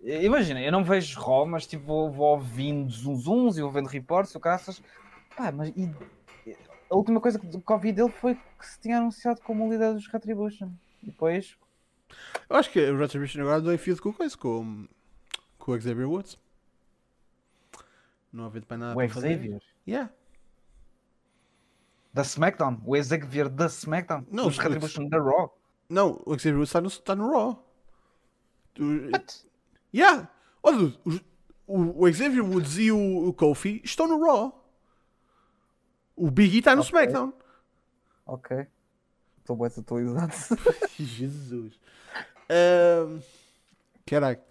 imagina, 0.02 0.60
eu 0.60 0.72
não 0.72 0.84
vejo 0.84 1.18
ROM, 1.20 1.46
mas 1.46 1.66
tipo, 1.66 2.10
vou 2.10 2.34
ouvindo 2.34 2.90
zunzuns 2.90 3.58
e 3.58 3.62
vou 3.62 3.70
vendo 3.70 3.86
reports, 3.86 4.34
o 4.34 4.40
caças. 4.40 4.82
Pá, 5.36 5.52
mas 5.52 5.68
e... 5.76 5.90
a 6.90 6.96
última 6.96 7.20
coisa 7.20 7.38
que 7.38 7.72
ouvi 7.72 7.92
dele 7.92 8.10
foi 8.10 8.34
que 8.34 8.66
se 8.66 8.80
tinha 8.80 8.98
anunciado 8.98 9.40
como 9.42 9.70
líder 9.70 9.94
dos 9.94 10.06
Retribution. 10.06 10.70
E 11.02 11.06
depois. 11.06 11.56
Eu 12.48 12.56
acho 12.56 12.70
que 12.70 12.80
o 12.80 12.98
Retribution 12.98 13.42
agora 13.42 13.60
deu 13.60 13.74
enfiado 13.74 14.00
com 14.00 14.12
coisa, 14.12 14.36
com, 14.36 14.88
com 15.58 15.72
o 15.72 15.80
Xavier 15.80 16.08
Woods. 16.08 16.38
Não 18.32 18.44
havia 18.46 18.62
para 18.62 18.76
nada. 18.76 18.98
O 18.98 19.08
Xavier? 19.08 19.38
Fazer. 19.38 19.62
Yeah. 19.86 20.12
Da 22.12 22.22
SmackDown? 22.22 22.80
O 22.84 23.02
Xavier 23.02 23.48
da 23.48 23.66
SmackDown? 23.66 24.26
Não, 24.30 24.46
os 24.46 24.58
Retribution 24.58 25.08
da 25.08 25.18
Raw? 25.18 25.56
Não, 25.88 26.22
o 26.24 26.38
Xavier 26.38 26.62
está 26.62 26.80
no, 26.80 26.88
está 26.88 27.16
no 27.16 27.30
Raw. 27.30 27.66
What? 28.78 29.46
Yeah! 29.92 30.30
Olha, 30.62 30.94
o, 31.66 32.04
o 32.04 32.12
Xavier 32.12 32.44
Woods 32.44 32.78
e 32.78 32.92
o, 32.92 33.28
o 33.28 33.32
Kofi 33.32 33.80
estão 33.84 34.06
no 34.06 34.24
Raw. 34.24 34.56
O 36.16 36.30
Big 36.30 36.54
E 36.54 36.58
está 36.58 36.74
no 36.74 36.82
okay. 36.82 36.90
SmackDown. 36.90 37.32
Ok. 38.26 38.66
Estou 39.38 39.56
bem 39.56 39.66
atualizado. 39.66 40.32
Jesus. 40.98 41.78
Um, 42.50 43.20
caraca. 44.06 44.44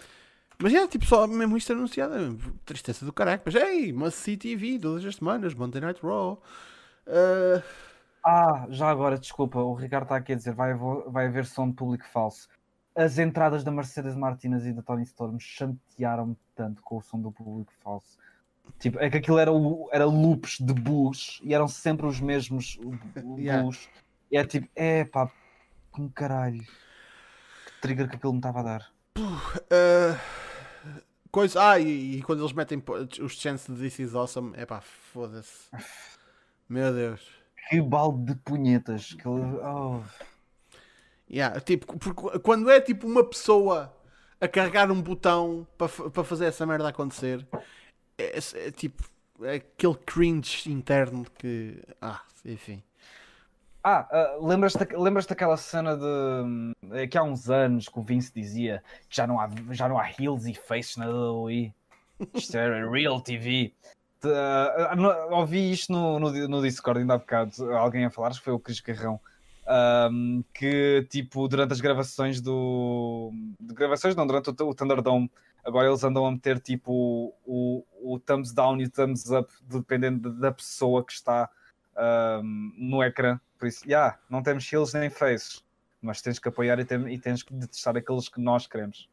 Mas 0.62 0.74
é, 0.74 0.88
tipo, 0.88 1.06
só 1.06 1.26
mesmo 1.26 1.56
isto 1.56 1.72
anunciado. 1.72 2.38
Tristeza 2.66 3.06
do 3.06 3.14
caraca. 3.14 3.44
Mas, 3.46 3.56
ei, 3.56 3.94
uma 3.94 4.12
CTV 4.12 4.80
todas 4.80 5.06
as 5.06 5.16
semanas, 5.16 5.54
Monday 5.54 5.82
Night 5.82 6.02
Raw. 6.02 6.42
Uh... 7.08 7.64
Ah, 8.24 8.68
já 8.70 8.90
agora, 8.90 9.18
desculpa, 9.18 9.60
o 9.60 9.74
Ricardo 9.74 10.04
está 10.04 10.18
aqui 10.18 10.34
a 10.34 10.36
dizer: 10.36 10.54
vai, 10.54 10.74
vai 10.74 11.28
haver 11.28 11.46
som 11.46 11.70
de 11.70 11.76
público 11.76 12.06
falso. 12.12 12.48
As 12.96 13.18
entradas 13.18 13.64
da 13.64 13.72
Mercedes 13.72 14.16
Martinez 14.16 14.66
e 14.66 14.74
da 14.74 14.82
Tony 14.82 15.04
Storm 15.04 15.40
chantearam-me 15.40 16.36
tanto 16.54 16.82
com 16.82 16.98
o 16.98 17.02
som 17.02 17.20
do 17.22 17.32
público 17.32 17.72
falso. 17.82 18.18
Tipo, 18.78 19.00
é 19.00 19.10
que 19.10 19.18
aquilo 19.18 19.40
era, 19.40 19.52
era 19.92 20.06
loops 20.06 20.60
de 20.60 20.74
bus 20.74 21.40
e 21.44 21.54
eram 21.54 21.68
sempre 21.68 22.06
os 22.06 22.20
mesmos 22.20 22.78
bus. 23.16 23.40
Yeah. 23.40 23.70
E 24.32 24.38
é 24.38 24.46
tipo, 24.46 24.68
é 24.76 25.06
pá, 25.06 25.32
como 25.92 26.10
caralho. 26.12 26.62
Que 26.62 27.82
trigger 27.82 28.10
que 28.10 28.18
aquilo 28.18 28.34
me 28.34 28.40
estava 28.40 28.60
a 28.60 28.64
dar. 28.64 28.92
Uh, 29.18 30.20
coisa, 31.32 31.72
ah, 31.72 31.80
e, 31.80 32.18
e, 32.18 32.22
quando 32.24 32.42
eles 32.42 32.54
metem 32.54 32.82
os 33.22 33.34
chances 33.34 33.76
de 33.76 33.82
This 33.82 34.00
is 34.00 34.16
Awesome, 34.16 34.54
é 34.56 34.66
pá, 34.66 34.82
foda-se. 34.82 35.70
Meu 36.68 36.94
Deus. 36.94 37.22
Que 37.70 37.82
balde 37.82 38.34
de 38.34 38.36
punhetas. 38.36 39.14
Que... 39.14 39.28
Oh. 39.28 40.02
Yeah, 41.30 41.60
tipo, 41.62 41.98
porque 41.98 42.40
quando 42.40 42.70
é 42.70 42.82
tipo 42.82 43.08
uma 43.08 43.24
pessoa 43.24 43.96
a 44.42 44.48
carregar 44.48 44.92
um 44.92 45.02
botão 45.02 45.68
para, 45.78 45.88
para 45.88 46.24
fazer 46.24 46.46
essa 46.46 46.66
merda 46.66 46.90
acontecer, 46.90 47.46
é, 48.18 48.38
é 48.38 48.72
tipo 48.72 49.04
é 49.42 49.56
aquele 49.56 49.96
cringe 49.96 50.72
interno 50.72 51.26
que. 51.38 51.82
Ah, 52.02 52.22
enfim. 52.44 52.84
Ah, 53.84 54.08
uh, 54.12 54.46
lembras-te 54.46 54.86
lembras 54.96 55.26
daquela 55.26 55.56
cena 55.56 55.96
de 55.96 57.08
que 57.08 57.18
há 57.18 57.24
uns 57.24 57.50
anos 57.50 57.88
que 57.88 57.98
o 57.98 58.04
Vince 58.04 58.32
dizia 58.34 58.84
que 59.10 59.16
já 59.16 59.26
não 59.26 59.40
há, 59.40 59.50
já 59.72 59.88
não 59.88 59.98
há 59.98 60.10
heels 60.20 60.46
e 60.46 60.54
faces 60.54 60.98
na 60.98 61.08
WWE? 61.08 61.74
Isto 62.34 62.58
era 62.58 62.90
real 62.92 63.22
TV. 63.22 63.74
Uh, 64.24 65.34
ouvi 65.34 65.72
isto 65.72 65.94
no, 65.94 66.20
no, 66.20 66.48
no, 66.50 66.62
Discord 66.62 67.00
ainda 67.00 67.14
há 67.14 67.18
bocado, 67.18 67.72
alguém 67.74 68.04
a 68.04 68.10
falar, 68.10 68.28
acho 68.28 68.40
que 68.40 68.46
foi 68.46 68.54
o 68.54 68.60
Cris 68.60 68.82
Carrão, 68.82 69.18
um, 70.12 70.44
que 70.54 71.08
tipo 71.10 71.48
durante 71.48 71.72
as 71.72 71.80
gravações 71.80 72.42
do 72.42 73.32
de 73.58 73.74
gravações 73.74 74.16
não 74.18 74.28
durante 74.28 74.50
o, 74.50 74.68
o 74.68 74.76
Thunderdome 74.76 75.32
agora 75.64 75.88
eles 75.88 76.04
andam 76.04 76.26
a 76.26 76.32
meter 76.32 76.60
tipo 76.60 77.34
o, 77.46 77.86
o 78.02 78.20
thumbs 78.20 78.52
down 78.52 78.82
e 78.82 78.86
o 78.86 78.90
thumbs 78.90 79.30
up 79.32 79.50
dependendo 79.62 80.34
da 80.34 80.52
pessoa 80.52 81.06
que 81.06 81.14
está 81.14 81.50
um, 82.00 82.74
no 82.78 83.04
ecrã. 83.04 83.40
Por 83.58 83.68
isso 83.68 83.86
yeah, 83.86 84.18
não 84.30 84.42
temos 84.42 84.72
heels 84.72 84.94
nem 84.94 85.10
faces. 85.10 85.64
Mas 86.02 86.22
tens 86.22 86.40
que 86.40 86.48
apoiar 86.48 86.80
e, 86.80 86.86
tem, 86.86 87.14
e 87.14 87.20
tens 87.20 87.44
que 87.44 87.54
detestar 87.54 87.98
aqueles 87.98 88.30
que 88.30 88.40
nós 88.40 88.66
queremos. 88.66 89.10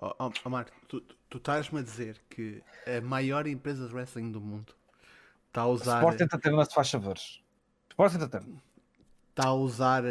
Oh, 0.00 0.12
oh, 0.18 0.32
oh 0.44 0.50
Marco, 0.50 0.72
tu, 0.88 1.00
tu 1.30 1.38
estás-me 1.38 1.78
a 1.78 1.82
dizer 1.82 2.20
que 2.28 2.60
a 2.86 3.00
maior 3.00 3.46
empresa 3.46 3.86
de 3.86 3.94
wrestling 3.94 4.32
do 4.32 4.40
mundo 4.40 4.74
está 5.46 5.62
a 5.62 5.68
usar 5.68 5.98
Sport 5.98 6.20
Entertainment 6.20 6.66
faz 6.74 6.90
favores. 6.90 7.40
Sport 7.90 8.14
Entertainment. 8.14 8.60
Está 9.30 9.48
a 9.48 9.54
usar 9.54 10.02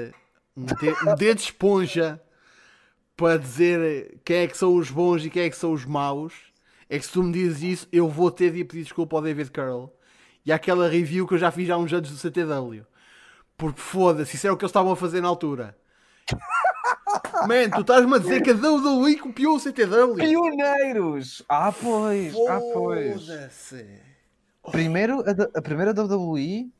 um, 0.55 0.65
de, 0.65 0.89
um 1.05 1.15
dedo 1.15 1.37
de 1.37 1.43
esponja 1.43 2.21
para 3.17 3.37
dizer 3.37 4.19
quem 4.23 4.37
é 4.37 4.47
que 4.47 4.57
são 4.57 4.73
os 4.75 4.89
bons 4.89 5.25
e 5.25 5.29
quem 5.29 5.43
é 5.43 5.49
que 5.49 5.57
são 5.57 5.73
os 5.73 5.83
maus. 5.85 6.33
É 6.89 6.97
que 6.97 7.05
se 7.05 7.11
tu 7.11 7.23
me 7.23 7.33
dizes 7.33 7.61
isso, 7.61 7.87
eu 7.91 8.07
vou 8.07 8.31
ter 8.31 8.51
de 8.53 8.63
pedir 8.63 8.83
desculpa 8.83 9.15
ao 9.15 9.21
David 9.21 9.51
Curl. 9.51 9.89
E 10.45 10.51
aquela 10.51 10.87
review 10.87 11.27
que 11.27 11.35
eu 11.35 11.37
já 11.37 11.51
fiz 11.51 11.69
há 11.69 11.77
uns 11.77 11.91
anos 11.93 12.09
do 12.09 12.17
CTW. 12.17 12.85
Porque 13.57 13.79
foda-se, 13.79 14.35
isso 14.35 14.47
era 14.47 14.53
o 14.53 14.57
que 14.57 14.63
eles 14.63 14.71
estavam 14.71 14.91
a 14.91 14.95
fazer 14.95 15.21
na 15.21 15.27
altura. 15.27 15.77
Man, 17.47 17.69
tu 17.69 17.81
estás-me 17.81 18.15
a 18.15 18.17
dizer 18.19 18.41
que 18.41 18.51
a 18.51 18.53
WWE 18.53 19.17
copiou 19.17 19.55
o 19.55 19.59
CTW. 19.59 20.15
Pioneiros! 20.15 21.43
Ah, 21.47 21.71
pois! 21.71 22.33
Ah, 22.47 22.59
pois! 22.73 23.27
Primeiro, 24.71 25.21
a, 25.21 25.59
a 25.59 25.61
primeira 25.61 25.91
WWE 25.91 26.71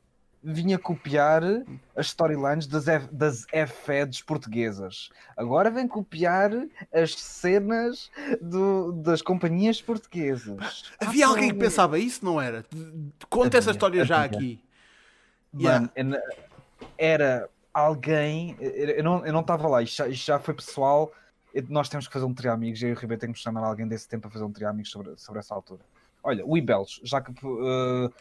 vinha 0.44 0.78
copiar 0.78 1.42
as 1.96 2.06
storylines 2.06 2.66
das, 2.66 2.86
F, 2.86 3.08
das 3.10 3.46
F-Feds 3.50 4.20
portuguesas. 4.22 5.08
Agora 5.34 5.70
vem 5.70 5.88
copiar 5.88 6.50
as 6.92 7.14
cenas 7.14 8.10
do, 8.42 8.92
das 8.92 9.22
companhias 9.22 9.80
portuguesas. 9.80 10.84
Havia 11.00 11.26
ah, 11.26 11.30
alguém 11.30 11.50
que 11.50 11.58
pensava 11.58 11.98
isso, 11.98 12.22
não 12.22 12.38
era? 12.38 12.64
Conta 13.30 13.46
havia, 13.46 13.58
essa 13.58 13.70
história 13.70 14.02
havia. 14.02 14.04
já 14.04 14.24
aqui. 14.24 14.62
Mano, 15.50 15.88
yeah. 15.96 16.22
era 16.98 17.48
alguém. 17.72 18.56
Eu 18.60 19.02
não, 19.02 19.24
eu 19.24 19.32
não 19.32 19.40
estava 19.40 19.66
lá, 19.66 19.82
isto 19.82 19.96
já, 19.96 20.08
isto 20.08 20.26
já 20.26 20.38
foi 20.38 20.52
pessoal. 20.52 21.10
Nós 21.68 21.88
temos 21.88 22.06
que 22.06 22.12
fazer 22.12 22.26
um 22.26 22.34
trio 22.34 22.52
amigos. 22.52 22.82
Eu 22.82 22.90
e 22.90 22.92
o 22.92 22.96
Ribeiro 22.96 23.20
temos 23.20 23.38
que 23.38 23.44
chamar 23.44 23.64
alguém 23.64 23.88
desse 23.88 24.08
tempo 24.08 24.28
a 24.28 24.30
fazer 24.30 24.44
um 24.44 24.52
trio 24.52 24.68
amigos 24.68 24.90
sobre, 24.90 25.16
sobre 25.16 25.38
essa 25.38 25.54
altura. 25.54 25.80
Olha, 26.22 26.44
o 26.44 26.56
Ibels, 26.56 27.00
já 27.04 27.20
que 27.20 27.30
uh, 27.46 28.12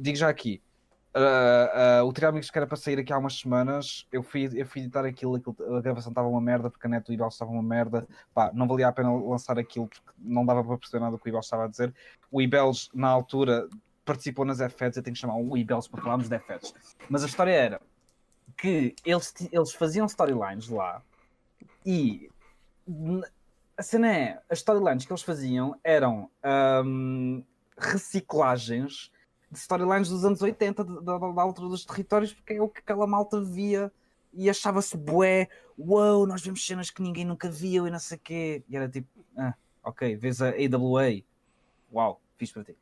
digo 0.00 0.16
já 0.16 0.28
aqui, 0.28 0.60
Uh, 1.16 2.02
uh, 2.02 2.06
o 2.06 2.12
Triamigos 2.12 2.50
que 2.50 2.58
era 2.58 2.66
para 2.66 2.76
sair 2.76 2.98
aqui 2.98 3.10
há 3.10 3.16
umas 3.16 3.38
semanas, 3.38 4.06
eu 4.12 4.22
fui, 4.22 4.50
eu 4.54 4.66
fui 4.66 4.82
editar 4.82 5.02
aquilo, 5.06 5.36
aquilo 5.36 5.56
a 5.74 5.80
gravação 5.80 6.10
estava 6.10 6.28
uma 6.28 6.42
merda, 6.42 6.70
porque 6.70 6.86
a 6.86 6.90
net 6.90 7.06
do 7.06 7.12
Ibel 7.14 7.28
estava 7.28 7.50
uma 7.50 7.62
merda, 7.62 8.06
pá, 8.34 8.50
não 8.52 8.68
valia 8.68 8.88
a 8.88 8.92
pena 8.92 9.10
lançar 9.10 9.58
aquilo 9.58 9.88
porque 9.88 10.04
não 10.18 10.44
dava 10.44 10.62
para 10.62 10.76
perceber 10.76 11.00
nada 11.02 11.12
do 11.12 11.18
que 11.18 11.26
o 11.26 11.30
Ibel 11.30 11.40
estava 11.40 11.64
a 11.64 11.68
dizer. 11.68 11.94
O 12.30 12.42
Ibels, 12.42 12.90
na 12.92 13.08
altura, 13.08 13.66
participou 14.04 14.44
nas 14.44 14.58
FEDs, 14.58 14.98
eu 14.98 15.02
tenho 15.02 15.14
que 15.14 15.20
chamar 15.20 15.36
o 15.36 15.56
Ibels 15.56 15.88
para 15.88 16.02
falarmos 16.02 16.28
de 16.28 16.38
FEDs. 16.38 16.74
Mas 17.08 17.24
a 17.24 17.26
história 17.26 17.52
era 17.52 17.80
que 18.58 18.94
eles, 19.02 19.32
eles 19.50 19.72
faziam 19.72 20.04
storylines 20.04 20.68
lá 20.68 21.02
e 21.84 22.30
a 23.76 23.82
cena 23.82 24.14
é, 24.14 24.40
as 24.50 24.58
storylines 24.58 25.06
que 25.06 25.12
eles 25.12 25.22
faziam 25.22 25.78
eram 25.82 26.30
um, 26.84 27.42
reciclagens 27.78 29.10
de 29.50 29.58
storylines 29.58 30.08
dos 30.08 30.24
anos 30.24 30.42
80, 30.42 30.84
da, 30.84 31.18
da, 31.18 31.42
altura 31.42 31.68
dos 31.68 31.84
territórios, 31.84 32.32
porque 32.32 32.54
é 32.54 32.62
o 32.62 32.68
que 32.68 32.80
aquela 32.80 33.06
malta 33.06 33.40
via 33.40 33.92
e 34.32 34.50
achava-se 34.50 34.96
bué, 34.96 35.48
uau, 35.78 36.18
wow, 36.18 36.26
nós 36.26 36.42
vemos 36.42 36.64
cenas 36.64 36.90
que 36.90 37.00
ninguém 37.00 37.24
nunca 37.24 37.48
viu 37.48 37.86
e 37.86 37.90
não 37.90 37.98
sei 37.98 38.16
o 38.18 38.20
quê. 38.20 38.64
E 38.68 38.76
era 38.76 38.88
tipo, 38.88 39.08
ah, 39.36 39.54
ok, 39.82 40.16
vês 40.16 40.42
a 40.42 40.48
AWA, 40.48 41.22
uau, 41.92 42.20
fiz 42.36 42.52
para 42.52 42.64
ti. 42.64 42.76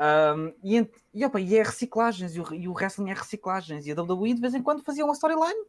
Um, 0.00 0.52
e, 0.64 0.90
e, 1.12 1.24
opa, 1.24 1.40
e 1.40 1.56
é 1.56 1.62
reciclagens, 1.62 2.34
e 2.34 2.40
o, 2.40 2.54
e 2.54 2.66
o 2.66 2.72
wrestling 2.72 3.10
é 3.10 3.14
reciclagens, 3.14 3.86
e 3.86 3.92
a 3.92 4.02
WWE 4.02 4.34
de 4.34 4.40
vez 4.40 4.54
em 4.54 4.62
quando 4.62 4.82
fazia 4.82 5.04
uma 5.04 5.12
storyline 5.12 5.66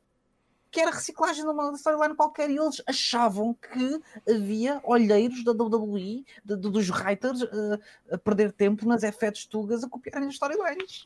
que 0.72 0.80
era 0.80 0.89
reciclagem 0.89 1.43
de 1.43 1.49
uma 1.49 1.73
storyline 1.73 2.15
qualquer 2.15 2.49
e 2.49 2.57
eles 2.57 2.81
achavam 2.88 3.53
que 3.53 4.02
havia 4.31 4.80
olheiros 4.84 5.43
da 5.43 5.52
WWE, 5.52 6.26
de, 6.45 6.56
de, 6.56 6.69
dos 6.69 6.89
writers, 6.89 7.41
uh, 7.41 7.80
a 8.10 8.18
perder 8.18 8.53
tempo 8.53 8.88
nas 8.88 9.03
efetos 9.03 9.45
tugas 9.45 9.84
a 9.84 9.89
copiarem 9.89 10.30
as 10.30 10.35
storylines. 10.35 11.06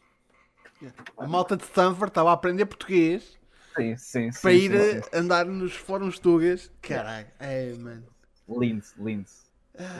A 1.17 1.27
malta 1.27 1.57
de 1.57 1.63
Stanford 1.63 2.11
estava 2.11 2.29
a 2.29 2.33
aprender 2.33 2.65
português 2.67 3.39
sim, 3.75 3.97
sim, 3.97 4.29
para 4.41 4.51
sim, 4.51 4.57
ir 4.57 5.03
sim, 5.03 5.09
andar 5.11 5.45
nos 5.45 5.73
fóruns 5.73 6.19
tugas. 6.19 6.71
Caralho, 6.81 7.27
é, 7.39 7.73
mano. 7.73 8.05
Lindo, 8.47 8.85
lindo, 8.99 9.29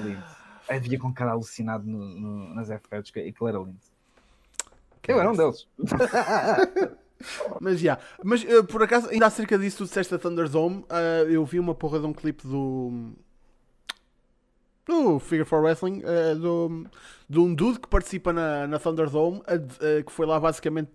lindo. 0.04 0.24
Havia 0.70 1.00
com 1.00 1.12
cara 1.12 1.32
alucinado 1.32 1.88
no, 1.88 1.98
no, 1.98 2.54
nas 2.54 2.70
efetos, 2.70 3.10
que 3.10 3.20
aquilo 3.20 3.50
era 3.50 3.58
lindo. 3.58 3.80
Eu 5.08 5.20
era 5.20 5.32
um 5.32 5.36
deles. 5.36 5.68
Mas 7.60 7.80
já. 7.80 7.94
Yeah. 7.94 8.02
Mas 8.24 8.44
uh, 8.44 8.64
por 8.64 8.84
acaso, 8.84 9.10
ainda 9.10 9.28
acerca 9.28 9.58
disso, 9.58 9.80
tu 9.80 9.84
disseste 9.86 10.14
a 10.14 10.18
Thunderdome, 10.18 10.80
uh, 10.84 11.30
eu 11.30 11.46
vi 11.46 11.60
uma 11.60 11.76
porra 11.76 12.00
de 12.00 12.06
um 12.06 12.14
clipe 12.14 12.46
do. 12.48 13.14
do 14.86 15.20
Figure 15.20 15.48
for 15.48 15.62
Wrestling, 15.62 16.04
uh, 16.04 16.36
do, 16.36 16.86
de 17.30 17.40
um 17.40 17.54
dude 17.54 17.80
que 17.80 17.88
participa 17.88 18.32
na, 18.32 18.68
na 18.68 18.80
Thunderdome, 18.80 19.42
que 20.06 20.12
foi 20.12 20.26
lá 20.26 20.40
basicamente 20.40 20.92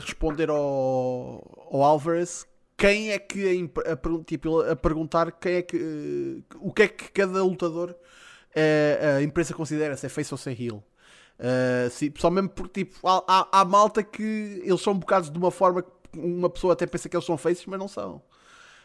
responder 0.00 0.50
ao, 0.50 1.68
ao 1.70 1.82
Alvarez. 1.82 2.46
Quem 2.76 3.12
é 3.12 3.18
que 3.20 3.68
a, 3.86 4.24
tipo, 4.26 4.60
a 4.60 4.74
perguntar 4.74 5.30
quem 5.32 5.54
é 5.54 5.62
que, 5.62 6.42
o 6.56 6.72
que 6.72 6.82
é 6.82 6.88
que 6.88 7.10
cada 7.12 7.42
lutador 7.42 7.94
a 9.16 9.22
imprensa 9.22 9.54
considera 9.54 9.96
se 9.96 10.06
é 10.06 10.08
face 10.08 10.34
ou 10.34 10.38
se 10.38 10.50
é 10.50 10.52
heel. 10.52 10.82
Uh, 11.38 11.90
sim, 11.90 12.12
só 12.16 12.30
mesmo 12.30 12.48
porque 12.48 12.84
tipo, 12.84 13.06
há, 13.06 13.24
há, 13.26 13.60
há, 13.60 13.64
malta 13.64 14.02
que 14.02 14.62
eles 14.64 14.80
são 14.80 14.96
bocados 14.96 15.30
de 15.30 15.36
uma 15.36 15.50
forma 15.50 15.82
que 15.82 15.90
uma 16.16 16.48
pessoa 16.48 16.74
até 16.74 16.86
pensa 16.86 17.08
que 17.08 17.16
eles 17.16 17.26
são 17.26 17.36
faces, 17.36 17.66
mas 17.66 17.78
não 17.78 17.88
são. 17.88 18.22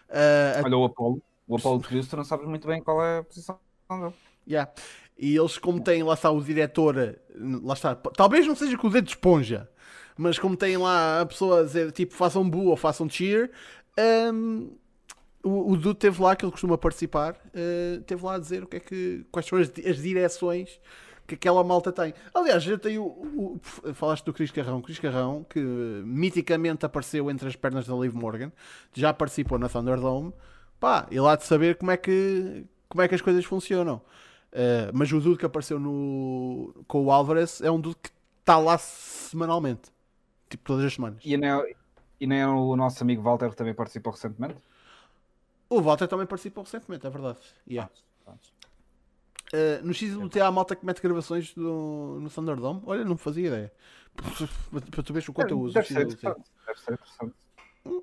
Uh, 0.10 0.66
Olha 0.66 0.78
o 0.78 0.86
Apolo, 0.86 1.22
o 1.48 1.58
Apolo 1.58 1.80
Cristo, 1.80 2.18
não 2.18 2.24
sabes 2.24 2.48
muito 2.48 2.68
bem 2.68 2.82
qual 2.82 3.04
é 3.04 3.20
a 3.20 3.24
posição 3.24 3.60
dele. 3.90 4.14
Yeah. 4.48 4.72
E 5.18 5.36
eles, 5.36 5.58
como 5.58 5.80
têm 5.80 6.02
lá 6.02 6.16
está 6.16 6.32
o 6.32 6.42
diretor, 6.42 7.20
lá 7.36 7.74
está, 7.74 7.94
talvez 7.94 8.48
não 8.48 8.56
seja 8.56 8.78
com 8.78 8.88
o 8.88 8.90
dedo 8.90 9.06
de 9.06 9.12
esponja, 9.12 9.70
mas 10.18 10.40
como 10.40 10.58
têm 10.58 10.78
lá 10.78 11.22
a 11.22 11.26
pessoa 11.26 11.60
a 11.60 11.64
dizer 11.64 11.92
tipo 11.92 12.16
façam 12.16 12.50
boo 12.50 12.68
ou 12.68 12.78
façam 12.78 13.08
cheer, 13.08 13.52
um, 14.34 14.72
o, 15.44 15.74
o 15.74 15.78
Dude 15.78 16.00
teve 16.00 16.22
lá, 16.22 16.36
que 16.36 16.46
ele 16.46 16.52
costuma 16.52 16.78
participar, 16.78 17.34
uh, 17.34 18.02
teve 18.04 18.26
lá 18.26 18.36
a 18.36 18.40
dizer 18.40 18.64
o 18.64 18.68
que 18.68 18.78
é 18.78 18.80
que, 18.80 19.26
quais 19.32 19.46
são 19.46 19.60
as, 19.60 19.70
as 19.86 20.02
direções 20.02 20.80
que 21.30 21.36
aquela 21.36 21.64
malta 21.64 21.92
tem. 21.92 22.14
Aliás, 22.34 22.64
já 22.64 22.78
tenho. 22.78 23.04
O, 23.04 23.62
o, 23.84 23.94
falaste 23.94 24.26
do 24.26 24.34
Cris 24.34 24.52
Carrão. 24.52 24.82
Cris 24.82 25.00
Carrão, 25.00 25.46
que 25.48 25.60
miticamente 25.60 26.86
apareceu 26.86 27.30
entre 27.30 27.48
as 27.48 27.56
pernas 27.56 27.86
da 27.86 27.96
Liv 27.96 28.14
Morgan, 28.14 28.52
já 28.94 29.14
participou 29.14 29.60
na 29.60 29.70
Thunderdome. 29.70 30.34
Pá, 30.80 31.08
e 31.12 31.20
lá 31.20 31.36
de 31.36 31.44
saber 31.44 31.76
como 31.76 31.92
é 31.92 31.98
que, 31.98 32.66
como 32.88 33.02
é 33.02 33.08
que 33.08 33.16
as 33.16 33.22
coisas 33.22 33.46
funcionam. 33.46 34.02
Uh, 34.52 34.90
mas 34.94 35.12
o 35.12 35.20
Dude 35.20 35.38
que 35.38 35.46
apareceu 35.46 35.80
no, 35.80 36.74
com 36.88 37.06
o 37.06 37.12
Alvarez 37.12 37.62
é 37.62 37.70
um 37.70 37.80
Dude 37.80 37.98
que 38.02 38.10
está 38.40 38.58
lá 38.58 38.78
semanalmente. 38.78 39.92
Tipo, 40.50 40.64
todas 40.64 40.86
as 40.86 40.94
semanas. 40.96 41.20
E 41.24 41.38
nem, 41.38 41.52
é, 41.52 41.76
e 42.20 42.26
nem 42.26 42.40
é 42.40 42.48
o 42.48 42.76
nosso 42.76 43.04
amigo 43.04 43.22
Walter 43.22 43.50
que 43.52 43.56
também 43.56 43.76
participou 43.76 44.12
recentemente? 44.12 44.58
O 45.70 45.82
Walter 45.82 46.08
também 46.08 46.26
participou 46.26 46.64
recentemente, 46.64 47.06
é 47.06 47.10
verdade. 47.10 47.38
Yeah. 47.70 47.92
Ah, 47.94 48.09
Uh, 49.54 49.86
no 49.86 49.94
XLT 49.94 50.40
há 50.42 50.48
a 50.48 50.52
malta 50.52 50.76
que 50.76 50.86
mete 50.86 51.02
gravações 51.02 51.54
do, 51.54 52.20
no 52.22 52.30
Thunderdome. 52.30 52.82
Olha, 52.86 53.04
não 53.04 53.18
fazia 53.18 53.48
ideia. 53.48 53.74
Para 54.92 55.04
tu 55.04 55.14
veres 55.14 55.28
o 55.28 55.34
quanto 55.34 55.52
eu 55.52 55.60
uso. 55.60 55.74
Deve 55.74 55.88
ser 55.88 56.02
interessante. 56.02 56.44
Deve 56.68 56.80
ser 56.80 56.94
interessante. 56.94 57.34
Hum. 57.86 58.02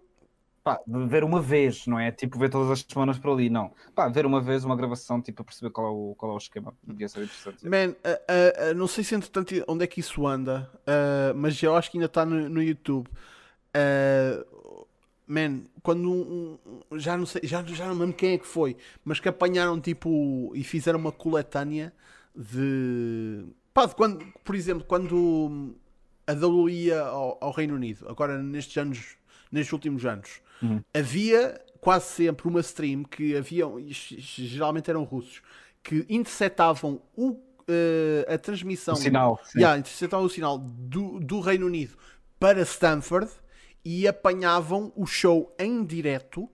Pá, 0.64 0.81
ver 0.86 1.23
uma 1.23 1.40
vez, 1.40 1.86
não 1.86 1.98
é? 1.98 2.10
Tipo, 2.10 2.39
ver 2.39 2.51
todas 2.51 2.70
as 2.70 2.85
semanas 2.89 3.18
por 3.18 3.31
ali, 3.31 3.48
não. 3.48 3.73
Pá, 3.94 4.09
ver 4.09 4.27
uma 4.27 4.40
vez 4.40 4.64
uma 4.64 4.74
gravação, 4.74 5.23
tipo, 5.23 5.43
a 5.43 5.44
perceber 5.44 5.70
qual 5.70 5.86
é 5.86 5.90
o, 5.90 6.14
qual 6.16 6.32
é 6.32 6.35
o 6.35 6.39
esquema. 6.39 6.74
Devia 6.82 7.09
ser 7.09 7.23
interessante. 7.23 7.64
Man, 7.64 7.90
uh, 7.90 8.73
uh, 8.73 8.74
não 8.74 8.89
sei 8.89 9.05
se 9.05 9.14
entretanto 9.14 9.55
onde 9.68 9.85
é 9.85 9.86
que 9.86 10.01
isso 10.01 10.27
anda, 10.27 10.68
mas 11.36 11.62
eu 11.62 11.77
acho 11.77 11.90
que 11.90 11.98
ainda 11.98 12.06
está 12.06 12.27
no, 12.27 12.48
no 12.48 12.60
YouTube. 12.60 13.09
Man, 15.27 15.65
quando 15.82 16.11
um, 16.11 16.59
um, 16.90 16.98
já 16.98 17.16
não 17.16 17.27
sei, 17.27 17.43
já, 17.44 17.62
já 17.62 17.86
não 17.86 17.94
lembro 17.94 18.15
quem 18.15 18.35
é 18.35 18.39
que 18.39 18.47
foi, 18.47 18.77
mas 19.05 19.19
que 19.19 19.28
apanharam 19.28 19.81
tipo 19.81 20.53
e 20.55 20.62
fizeram 20.62 20.98
uma 20.98 21.12
coletânea 21.12 21.93
de 22.35 23.44
pá, 23.74 23.86
de 23.86 23.94
quando, 23.94 24.24
por 24.44 24.55
exemplo, 24.55 24.85
quando 24.86 25.74
a 26.27 26.32
WWE 26.32 26.73
ia 26.73 27.01
ao, 27.01 27.39
ao, 27.40 27.53
Reino 27.53 27.74
Unido, 27.74 28.09
agora 28.09 28.40
nestes 28.43 28.77
anos, 28.77 29.16
nestes 29.51 29.73
últimos 29.73 30.05
anos, 30.07 30.40
uhum. 30.62 30.82
havia 30.94 31.61
quase 31.81 32.07
sempre 32.07 32.48
uma 32.48 32.61
stream 32.61 33.05
que 33.05 33.36
haviam, 33.36 33.77
geralmente 33.89 34.90
eram 34.90 35.05
russos, 35.05 35.43
que 35.82 36.05
interceptavam 36.09 37.01
o, 37.15 37.31
uh, 37.31 38.32
a 38.32 38.39
transmissão, 38.39 38.94
o 38.94 38.97
sinal, 38.97 39.40
yeah, 39.55 39.78
interceptavam 39.78 40.27
o 40.27 40.31
sinal 40.31 40.59
do, 40.59 41.20
do 41.20 41.40
Reino 41.40 41.66
Unido 41.66 41.97
para 42.39 42.62
Stanford 42.62 43.31
e 43.88 44.08
apanhavam 44.08 44.92
o 44.96 45.06
show 45.06 45.54
em 45.56 45.84
direto 45.84 46.50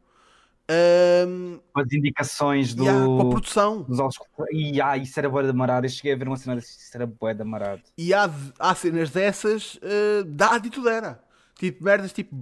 ahm, 0.68 1.58
As 1.74 1.90
indicações 1.90 2.74
do. 2.74 2.84
yeah, 2.84 3.06
com 3.06 3.20
a 3.22 3.30
produção. 3.30 3.82
dos 3.84 3.98
autos- 3.98 4.18
E 4.52 4.78
ah, 4.82 4.98
isso 4.98 5.18
era 5.18 5.30
bué 5.30 5.42
de 5.42 5.48
amarado. 5.48 5.86
Eu 5.86 5.90
cheguei 5.90 6.12
a 6.12 6.16
ver 6.16 6.28
uma 6.28 6.36
cena 6.36 6.56
desse, 6.56 6.78
isso 6.78 6.94
era 6.94 7.06
bué 7.06 7.32
de 7.32 7.40
amarado. 7.40 7.80
E 7.96 8.12
há, 8.12 8.30
há 8.58 8.74
cenas 8.74 9.08
dessas 9.08 9.76
uh, 9.76 10.24
da 10.26 10.60
tudo 10.60 10.90
era. 10.90 11.24
Tipo, 11.58 11.82
merdas 11.82 12.12
tipo 12.12 12.36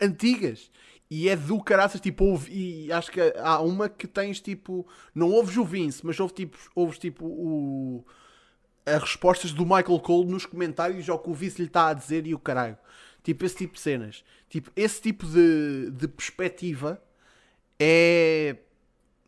antigas. 0.00 0.70
E 1.10 1.28
é 1.28 1.36
do 1.36 1.62
caraças, 1.62 2.00
tipo, 2.00 2.24
houve, 2.24 2.50
e 2.86 2.90
acho 2.90 3.10
que 3.12 3.20
há 3.36 3.60
uma 3.60 3.86
que 3.86 4.06
tens 4.06 4.40
tipo, 4.40 4.86
não 5.14 5.28
houve 5.30 5.60
o 5.60 5.64
Vince, 5.64 6.00
mas 6.06 6.18
houve 6.18 6.32
tipo, 6.32 6.56
houve 6.74 6.98
tipo 6.98 7.26
o, 7.26 8.02
as 8.86 9.02
respostas 9.02 9.52
do 9.52 9.64
Michael 9.66 10.00
Cole 10.00 10.30
nos 10.30 10.46
comentários 10.46 11.06
ao 11.10 11.18
que 11.18 11.28
o 11.28 11.34
Vince 11.34 11.60
lhe 11.60 11.68
está 11.68 11.88
a 11.88 11.92
dizer 11.92 12.26
e 12.26 12.34
o 12.34 12.38
caralho. 12.38 12.78
Tipo, 13.22 13.44
esse 13.44 13.56
tipo 13.56 13.74
de 13.74 13.80
cenas. 13.80 14.24
Tipo, 14.48 14.70
esse 14.74 15.00
tipo 15.00 15.26
de, 15.26 15.90
de 15.90 16.08
perspectiva 16.08 17.02
é. 17.78 18.56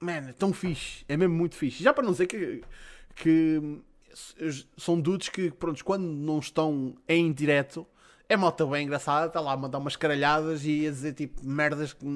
Man, 0.00 0.28
é 0.28 0.32
tão 0.32 0.52
fixe. 0.52 1.04
É 1.08 1.16
mesmo 1.16 1.34
muito 1.34 1.54
fixe. 1.54 1.82
Já 1.82 1.92
para 1.92 2.04
não 2.04 2.12
dizer 2.12 2.26
que, 2.26 2.62
que 3.14 3.80
são 4.76 5.00
dudes 5.00 5.28
que, 5.28 5.50
pronto, 5.50 5.84
quando 5.84 6.04
não 6.04 6.38
estão 6.38 6.94
em 7.08 7.32
direto, 7.32 7.86
é 8.28 8.36
malta 8.36 8.66
bem 8.66 8.84
engraçada, 8.84 9.26
está 9.26 9.40
lá 9.40 9.52
a 9.52 9.56
mandar 9.56 9.78
umas 9.78 9.96
caralhadas 9.96 10.64
e 10.64 10.86
a 10.86 10.90
dizer 10.90 11.14
tipo 11.14 11.46
merdas 11.46 11.92
que. 11.92 12.06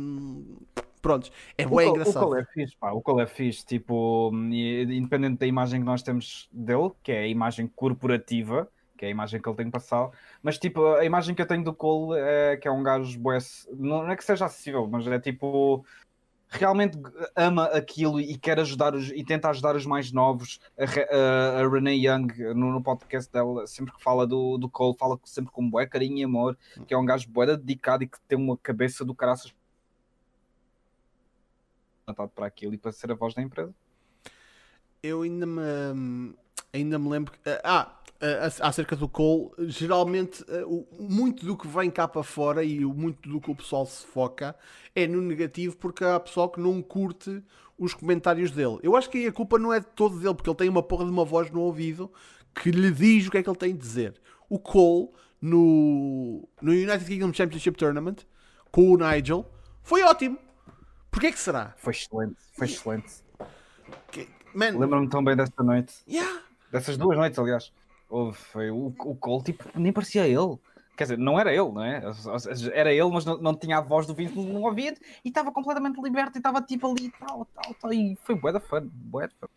Prontos, 1.00 1.30
é 1.56 1.64
bem 1.64 1.88
engraçado. 1.88 2.24
O 2.24 2.28
Cole 2.28 2.40
é 2.40 2.44
fixe, 2.44 2.76
pá. 2.76 2.90
O 2.90 3.00
Cole 3.00 3.22
é 3.22 3.26
fixe, 3.26 3.64
tipo, 3.64 4.32
independente 4.34 5.38
da 5.38 5.46
imagem 5.46 5.80
que 5.80 5.86
nós 5.86 6.02
temos 6.02 6.48
dele, 6.52 6.90
que 7.04 7.12
é 7.12 7.20
a 7.20 7.28
imagem 7.28 7.68
corporativa, 7.68 8.68
que 8.98 9.04
é 9.04 9.08
a 9.08 9.10
imagem 9.10 9.40
que 9.40 9.48
ele 9.48 9.56
tem 9.56 9.70
passado, 9.70 10.12
mas 10.42 10.58
tipo, 10.58 10.84
a 10.94 11.04
imagem 11.04 11.34
que 11.34 11.40
eu 11.40 11.46
tenho 11.46 11.62
do 11.64 11.72
Cole 11.72 12.18
é 12.20 12.56
que 12.56 12.66
é 12.66 12.70
um 12.70 12.82
gajo 12.82 13.18
bué, 13.18 13.38
não 13.72 14.10
é 14.10 14.16
que 14.16 14.24
seja 14.24 14.44
acessível, 14.46 14.86
mas 14.88 15.06
é 15.06 15.18
tipo, 15.20 15.84
realmente 16.48 16.98
ama 17.36 17.66
aquilo 17.66 18.20
e 18.20 18.36
quer 18.36 18.58
ajudar 18.58 18.94
os, 18.94 19.10
e 19.10 19.22
tenta 19.24 19.50
ajudar 19.50 19.76
os 19.76 19.86
mais 19.86 20.10
novos. 20.10 20.58
A, 20.76 20.82
a- 21.14 21.60
a 21.64 21.68
Renee 21.68 22.06
Young, 22.06 22.26
no, 22.54 22.72
no 22.72 22.82
podcast 22.82 23.30
dela, 23.32 23.66
sempre 23.66 23.94
que 23.94 24.02
fala 24.02 24.26
do, 24.26 24.58
do 24.58 24.68
Cole, 24.68 24.96
fala 24.98 25.18
sempre 25.24 25.52
com 25.52 25.68
bué 25.70 25.86
carinho 25.86 26.18
e 26.18 26.24
amor, 26.24 26.58
que 26.86 26.92
é 26.92 26.98
um 26.98 27.04
gajo 27.04 27.28
bué 27.30 27.46
dedicado 27.46 28.02
e 28.02 28.08
que 28.08 28.18
tem 28.26 28.36
uma 28.36 28.56
cabeça 28.56 29.04
do 29.04 29.14
caraças 29.14 29.54
para 32.34 32.46
aquilo 32.46 32.74
e 32.74 32.78
para 32.78 32.90
ser 32.90 33.12
a 33.12 33.14
voz 33.14 33.34
da 33.34 33.42
empresa. 33.42 33.74
Eu 35.02 35.22
ainda 35.22 35.46
me, 35.46 36.34
ainda 36.72 36.98
me 36.98 37.08
lembro. 37.08 37.32
que- 37.32 37.38
Ah, 37.64 37.92
ah, 38.20 38.66
acerca 38.68 38.96
do 38.96 39.08
Cole, 39.08 39.50
geralmente 39.68 40.44
ah, 40.48 40.64
muito 40.98 41.44
do 41.46 41.56
que 41.56 41.66
vem 41.68 41.90
cá 41.90 42.06
para 42.08 42.22
fora 42.22 42.64
e 42.64 42.84
muito 42.84 43.28
do 43.28 43.40
que 43.40 43.50
o 43.50 43.54
pessoal 43.54 43.86
se 43.86 44.04
foca 44.06 44.54
é 44.94 45.06
no 45.06 45.20
negativo 45.22 45.76
porque 45.76 46.04
há 46.04 46.18
pessoal 46.18 46.48
que 46.50 46.60
não 46.60 46.82
curte 46.82 47.42
os 47.78 47.94
comentários 47.94 48.50
dele. 48.50 48.78
Eu 48.82 48.96
acho 48.96 49.08
que 49.08 49.18
aí 49.18 49.26
a 49.28 49.32
culpa 49.32 49.58
não 49.58 49.72
é 49.72 49.80
todo 49.80 50.18
dele, 50.18 50.34
porque 50.34 50.50
ele 50.50 50.56
tem 50.56 50.68
uma 50.68 50.82
porra 50.82 51.04
de 51.04 51.10
uma 51.12 51.24
voz 51.24 51.50
no 51.50 51.60
ouvido 51.60 52.10
que 52.54 52.70
lhe 52.72 52.90
diz 52.90 53.28
o 53.28 53.30
que 53.30 53.38
é 53.38 53.42
que 53.42 53.48
ele 53.48 53.56
tem 53.56 53.72
de 53.72 53.78
dizer. 53.78 54.14
O 54.48 54.58
Cole, 54.58 55.10
no, 55.40 56.48
no 56.60 56.72
United 56.72 57.04
Kingdom 57.04 57.32
Championship 57.32 57.76
Tournament, 57.78 58.16
com 58.72 58.90
o 58.90 58.96
Nigel, 58.96 59.46
foi 59.82 60.02
ótimo. 60.02 60.36
Porquê 61.10 61.30
que 61.30 61.38
será? 61.38 61.74
Foi 61.76 61.92
excelente, 61.92 62.36
foi 62.52 62.66
excelente. 62.66 63.22
Lembro-me 64.80 65.08
tão 65.08 65.22
bem 65.22 65.36
dessa 65.36 65.62
noite, 65.62 65.94
yeah. 66.08 66.40
Dessas 66.70 66.96
duas 66.96 67.16
noites, 67.16 67.38
aliás. 67.38 67.72
Houve, 68.08 68.38
foi 68.38 68.70
o, 68.70 68.86
o 68.86 69.14
Cole, 69.16 69.44
tipo, 69.44 69.64
nem 69.74 69.92
parecia 69.92 70.26
ele. 70.26 70.58
Quer 70.96 71.04
dizer, 71.04 71.18
não 71.18 71.38
era 71.38 71.52
ele, 71.52 71.70
não 71.70 71.84
é? 71.84 72.02
Era 72.72 72.92
ele, 72.92 73.08
mas 73.08 73.24
não, 73.24 73.38
não 73.38 73.54
tinha 73.54 73.78
a 73.78 73.80
voz 73.80 74.04
do 74.04 74.14
Vince, 74.14 74.34
não 74.34 74.62
ouvia 74.62 74.94
e 75.24 75.28
estava 75.28 75.52
completamente 75.52 76.00
liberto 76.00 76.36
e 76.36 76.40
estava 76.40 76.60
tipo 76.60 76.90
ali 76.90 77.12
tal, 77.20 77.46
tal, 77.54 77.74
tal. 77.74 77.92
E 77.92 78.16
foi 78.24 78.34
bué 78.34 78.50
da 78.50 78.58
fã, 78.58 78.82
bué 78.84 79.28
da 79.28 79.34
fã. 79.38 79.48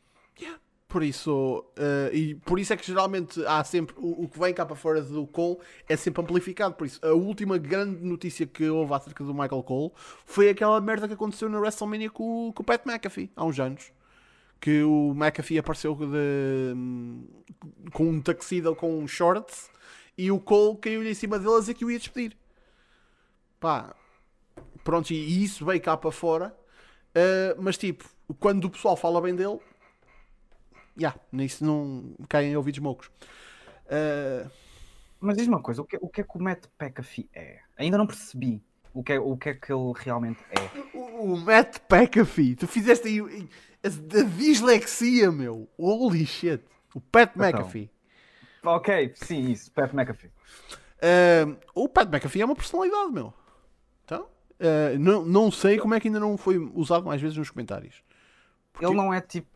Por 0.88 1.02
isso, 1.02 1.66
eh, 1.78 2.12
e 2.14 2.36
por 2.36 2.60
isso 2.60 2.74
é 2.74 2.78
que 2.78 2.86
geralmente 2.86 3.44
há 3.46 3.64
sempre 3.64 3.96
o, 3.98 4.26
o 4.26 4.28
que 4.28 4.38
vem 4.38 4.54
cá 4.54 4.66
para 4.66 4.76
fora 4.76 5.02
do 5.02 5.26
Cole 5.26 5.58
é 5.88 5.96
sempre 5.96 6.22
amplificado. 6.22 6.76
Por 6.76 6.86
isso, 6.86 7.00
a 7.04 7.14
última 7.14 7.58
grande 7.58 8.04
notícia 8.04 8.46
que 8.46 8.70
houve 8.70 8.94
acerca 8.94 9.24
do 9.24 9.34
Michael 9.34 9.64
Cole 9.64 9.92
foi 10.26 10.50
aquela 10.50 10.80
merda 10.82 11.08
que 11.08 11.14
aconteceu 11.14 11.50
na 11.50 11.60
WrestleMania 11.60 12.12
com, 12.12 12.52
com 12.54 12.62
o 12.62 12.66
Pat 12.66 12.86
McAfee 12.86 13.32
há 13.36 13.46
uns 13.46 13.60
anos. 13.60 13.92
Que 14.62 14.84
o 14.84 15.14
McAfee 15.16 15.58
apareceu 15.60 15.96
de, 15.96 16.74
hum, 16.76 17.28
com 17.92 18.08
um 18.10 18.22
tuxedo 18.22 18.76
com 18.76 18.98
um 19.00 19.08
shorts 19.08 19.70
e 20.18 20.32
o 20.32 20.40
Cole 20.40 20.78
caiu-lhe 20.78 21.10
em 21.10 21.14
cima 21.16 21.40
dele 21.40 21.56
a 21.56 21.60
dizer 21.60 21.74
que 21.74 21.84
o 21.84 21.92
ia 21.92 21.98
despedir. 22.00 22.38
Pá, 23.60 23.96
pronto, 24.84 25.12
e 25.12 25.44
isso 25.44 25.66
veio 25.66 25.82
cá 25.82 25.98
para 25.98 26.12
fora. 26.12 26.56
eh, 27.16 27.56
mas 27.60 27.78
tipo, 27.78 28.08
quando 28.40 28.66
o 28.66 28.70
pessoal 28.70 28.96
fala 28.96 29.22
bem 29.22 29.36
dele, 29.36 29.60
já, 30.98 31.16
nisso 31.32 31.66
não 31.66 32.14
caem 32.30 32.56
ouvidos 32.56 32.80
mocos. 32.80 33.08
Uh, 33.88 34.50
Mas 35.20 35.38
diz 35.38 35.48
uma 35.48 35.62
coisa, 35.62 35.82
o 35.82 35.86
que, 35.86 35.98
o 36.02 36.08
que 36.08 36.22
é 36.22 36.24
que 36.24 36.38
o 36.38 36.42
Matt 36.42 36.66
McAfee 36.80 37.30
é? 37.34 37.60
Ainda 37.78 37.98
não 37.98 38.08
percebi 38.08 38.64
o 38.94 39.04
que 39.04 39.14
é, 39.14 39.20
o 39.20 39.38
que, 39.38 39.50
é 39.50 39.54
que 39.54 39.72
ele 39.72 39.94
realmente 39.96 40.40
é. 40.50 40.98
o, 40.98 41.34
o 41.34 41.38
Matt 41.38 41.78
McAfee, 41.92 42.56
tu 42.56 42.68
fizeste 42.68 43.08
aí 43.08 43.48
o- 43.84 43.88
a, 44.18 44.20
a 44.20 44.24
dislexia, 44.24 45.32
meu. 45.32 45.68
Holy 45.78 46.26
shit. 46.26 46.64
O 46.94 47.00
Pat 47.02 47.32
Então. 47.36 47.48
McAfee. 47.48 47.90
Ok, 48.64 49.14
sim, 49.16 49.50
isso, 49.52 49.72
Pat 49.72 49.92
McAfee. 49.94 50.30
Uh, 51.02 51.58
o 51.74 51.90
Pat 51.90 52.08
McAfee 52.08 52.42
é 52.42 52.46
uma 52.46 52.56
personalidade, 52.56 53.12
meu. 53.12 53.34
Então, 54.06 54.22
uh, 54.24 55.00
não, 55.00 55.26
não 55.26 55.52
sei 55.52 55.80
como 55.80 55.96
é 55.96 56.00
que 56.00 56.08
ainda 56.08 56.20
não 56.20 56.38
foi 56.38 56.58
usado 56.76 57.06
mais 57.06 57.20
vezes 57.22 57.38
nos 57.38 57.50
comentários. 57.50 58.04
Porque 58.72 58.86
Ele 58.86 58.96
não 58.96 59.12
é 59.14 59.20
tipo 59.20 59.48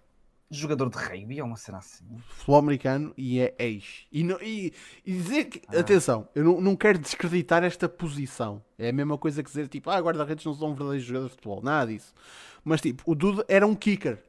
jogador 0.49 0.89
de 0.89 0.97
rugby 0.97 1.41
ou 1.41 1.47
uma 1.47 1.57
cena 1.57 1.79
assim? 1.79 2.05
futebol 2.29 2.57
americano 2.59 3.13
e 3.17 3.39
é 3.39 3.55
ex. 3.59 4.05
E, 4.11 4.23
não- 4.23 4.39
e- 4.41 4.73
e 5.05 5.11
dizer 5.13 5.45
que, 5.45 5.61
Ah. 5.69 5.79
atenção, 5.79 6.27
eu 6.35 6.43
não, 6.43 6.61
não 6.61 6.75
quero 6.75 6.99
descreditar 6.99 7.63
esta 7.63 7.89
posição. 7.89 8.61
É 8.77 8.89
a 8.89 8.93
mesma 8.93 9.17
coisa 9.17 9.41
que 9.41 9.49
dizer 9.49 9.67
tipo, 9.67 9.89
ah, 9.89 9.99
guarda-redes 9.99 10.45
não 10.45 10.53
são 10.53 10.69
verdadeiros 10.75 11.05
jogadores 11.05 11.31
de 11.31 11.35
futebol. 11.37 11.61
Nada 11.63 11.91
disso. 11.91 12.13
Mas 12.63 12.81
tipo, 12.81 13.03
o 13.05 13.15
Dude 13.15 13.43
era 13.47 13.65
um 13.65 13.75
kicker. 13.75 14.21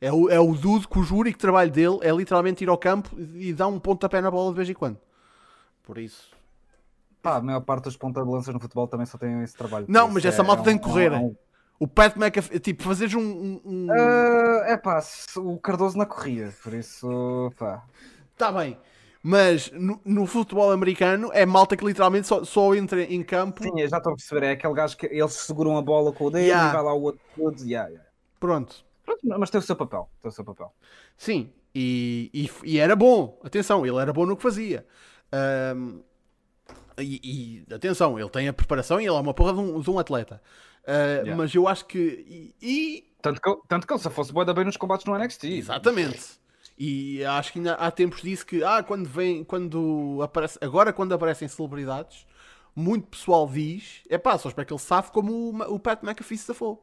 É 0.00 0.10
o, 0.10 0.30
é 0.30 0.40
o 0.40 0.54
Dude 0.54 0.88
cujo 0.88 1.14
único 1.16 1.38
trabalho 1.38 1.70
dele 1.70 1.98
é 2.00 2.10
literalmente 2.10 2.64
ir 2.64 2.68
ao 2.70 2.78
campo 2.78 3.14
e 3.34 3.52
dar 3.52 3.66
um 3.68 3.78
pontapé 3.78 4.20
na 4.22 4.30
bola 4.30 4.50
de 4.50 4.56
vez 4.56 4.70
em 4.70 4.74
quando. 4.74 4.98
Por 5.82 5.98
isso. 5.98 6.30
Pá, 7.22 7.36
a 7.36 7.42
maior 7.42 7.60
parte 7.60 7.84
dos 7.84 7.98
ponta 7.98 8.22
de 8.22 8.30
lanças 8.30 8.54
no 8.54 8.58
futebol 8.60 8.88
também 8.88 9.04
só 9.04 9.18
tem 9.18 9.42
esse 9.42 9.54
trabalho. 9.54 9.84
Não, 9.88 10.08
mas 10.08 10.24
essa 10.24 10.40
é- 10.40 10.44
malta 10.46 10.62
é 10.62 10.64
tem 10.64 10.78
que 10.78 10.84
correr. 10.84 11.12
é 11.12 11.18
um- 11.18 11.36
O 11.80 11.88
Pat 11.88 12.14
McAfee, 12.14 12.60
tipo, 12.60 12.82
fazeres 12.82 13.14
um. 13.14 13.22
um, 13.22 13.60
um... 13.64 13.92
é 14.66 14.76
pá, 14.76 15.02
o 15.38 15.58
Cardoso 15.58 15.96
na 15.96 16.04
corria, 16.04 16.52
por 16.62 16.74
isso, 16.74 17.50
pá. 17.58 17.82
Tá 18.36 18.52
bem. 18.52 18.78
Mas 19.22 19.70
no, 19.72 19.98
no 20.04 20.26
futebol 20.26 20.70
americano 20.70 21.30
é 21.32 21.46
malta 21.46 21.78
que 21.78 21.84
literalmente 21.84 22.26
só, 22.26 22.44
só 22.44 22.74
entra 22.74 23.02
em 23.02 23.22
campo. 23.22 23.62
Sim, 23.62 23.88
já 23.88 23.96
estou 23.96 24.12
a 24.12 24.16
perceber, 24.16 24.46
é 24.46 24.50
aquele 24.52 24.74
gajo 24.74 24.94
que 24.94 25.06
eles 25.06 25.32
seguram 25.32 25.78
a 25.78 25.82
bola 25.82 26.12
com 26.12 26.26
o 26.26 26.30
dedo 26.30 26.44
Yeah. 26.44 26.68
e 26.68 26.72
vai 26.72 26.82
lá 26.82 26.92
o 26.92 27.02
outro 27.02 27.20
todo, 27.34 27.58
yeah, 27.64 27.88
yeah. 27.88 28.08
Pronto. 28.38 28.84
Pronto, 29.02 29.20
mas 29.38 29.48
tem 29.48 29.58
o 29.58 29.62
seu 29.62 29.74
papel, 29.74 30.08
tem 30.20 30.28
o 30.28 30.32
seu 30.32 30.44
papel. 30.44 30.72
Sim, 31.16 31.50
e, 31.74 32.30
e, 32.32 32.72
e 32.74 32.78
era 32.78 32.94
bom. 32.94 33.38
Atenção, 33.42 33.86
ele 33.86 33.96
era 33.96 34.12
bom 34.12 34.26
no 34.26 34.36
que 34.36 34.42
fazia. 34.42 34.86
Ahm, 35.32 36.00
e, 36.98 37.64
e, 37.68 37.74
atenção, 37.74 38.18
ele 38.18 38.28
tem 38.28 38.48
a 38.48 38.52
preparação 38.52 39.00
e 39.00 39.04
ele 39.04 39.16
é 39.16 39.20
uma 39.20 39.32
porra 39.32 39.54
de 39.54 39.60
um, 39.60 39.80
de 39.80 39.90
um 39.90 39.98
atleta. 39.98 40.42
Ah, 40.86 41.20
Yeah. 41.20 41.36
Mas 41.36 41.54
eu 41.54 41.68
acho 41.68 41.84
que. 41.86 42.54
E, 42.60 43.04
Tanto 43.22 43.40
que, 43.40 43.68
tanto 43.68 43.86
que 43.86 43.92
ele 43.92 44.00
se 44.00 44.10
fosse 44.10 44.32
boa 44.32 44.52
bem 44.54 44.64
nos 44.64 44.76
combates 44.76 45.04
no 45.04 45.16
NXT. 45.16 45.44
exatamente. 45.44 46.40
E 46.78 47.22
acho 47.24 47.52
que 47.52 47.58
ainda 47.58 47.74
há 47.74 47.90
tempos 47.90 48.22
disso 48.22 48.46
que 48.46 48.64
ah, 48.64 48.82
quando 48.82 49.06
vem, 49.06 49.44
quando 49.44 50.20
aparece, 50.22 50.58
agora 50.62 50.94
quando 50.94 51.12
aparecem 51.12 51.46
celebridades, 51.46 52.24
muito 52.74 53.06
pessoal 53.08 53.46
diz, 53.46 54.00
é 54.08 54.16
pá, 54.16 54.38
só 54.38 54.48
espero 54.48 54.66
que 54.66 54.72
ele 54.72 54.80
safe 54.80 55.12
como 55.12 55.30
o, 55.32 55.74
o 55.74 55.78
Pat 55.78 56.02
McAfee 56.02 56.38
se 56.38 56.44
safou. 56.44 56.82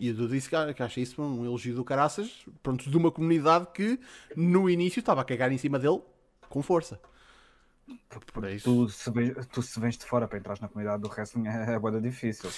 E 0.00 0.08
eu 0.08 0.28
disse 0.28 0.48
que, 0.48 0.74
que 0.74 0.82
acha 0.82 1.00
isso 1.00 1.22
um 1.22 1.44
elogio 1.44 1.74
do 1.74 1.84
caraças, 1.84 2.44
pronto, 2.62 2.90
de 2.90 2.96
uma 2.96 3.12
comunidade 3.12 3.68
que 3.72 4.00
no 4.34 4.68
início 4.68 4.98
estava 4.98 5.20
a 5.20 5.24
cagar 5.24 5.52
em 5.52 5.58
cima 5.58 5.78
dele 5.78 6.00
com 6.48 6.60
força. 6.62 7.00
Por 8.32 8.44
isso. 8.48 8.64
Tu 8.64 8.88
se, 8.88 9.10
vens, 9.10 9.46
tu 9.52 9.62
se 9.62 9.80
vens 9.80 9.96
de 9.96 10.04
fora 10.04 10.28
para 10.28 10.38
entrar 10.38 10.60
na 10.60 10.68
comunidade 10.68 11.02
do 11.02 11.08
wrestling 11.08 11.46
é, 11.46 11.74
é 11.74 11.78
boa 11.78 12.00
difícil. 12.00 12.50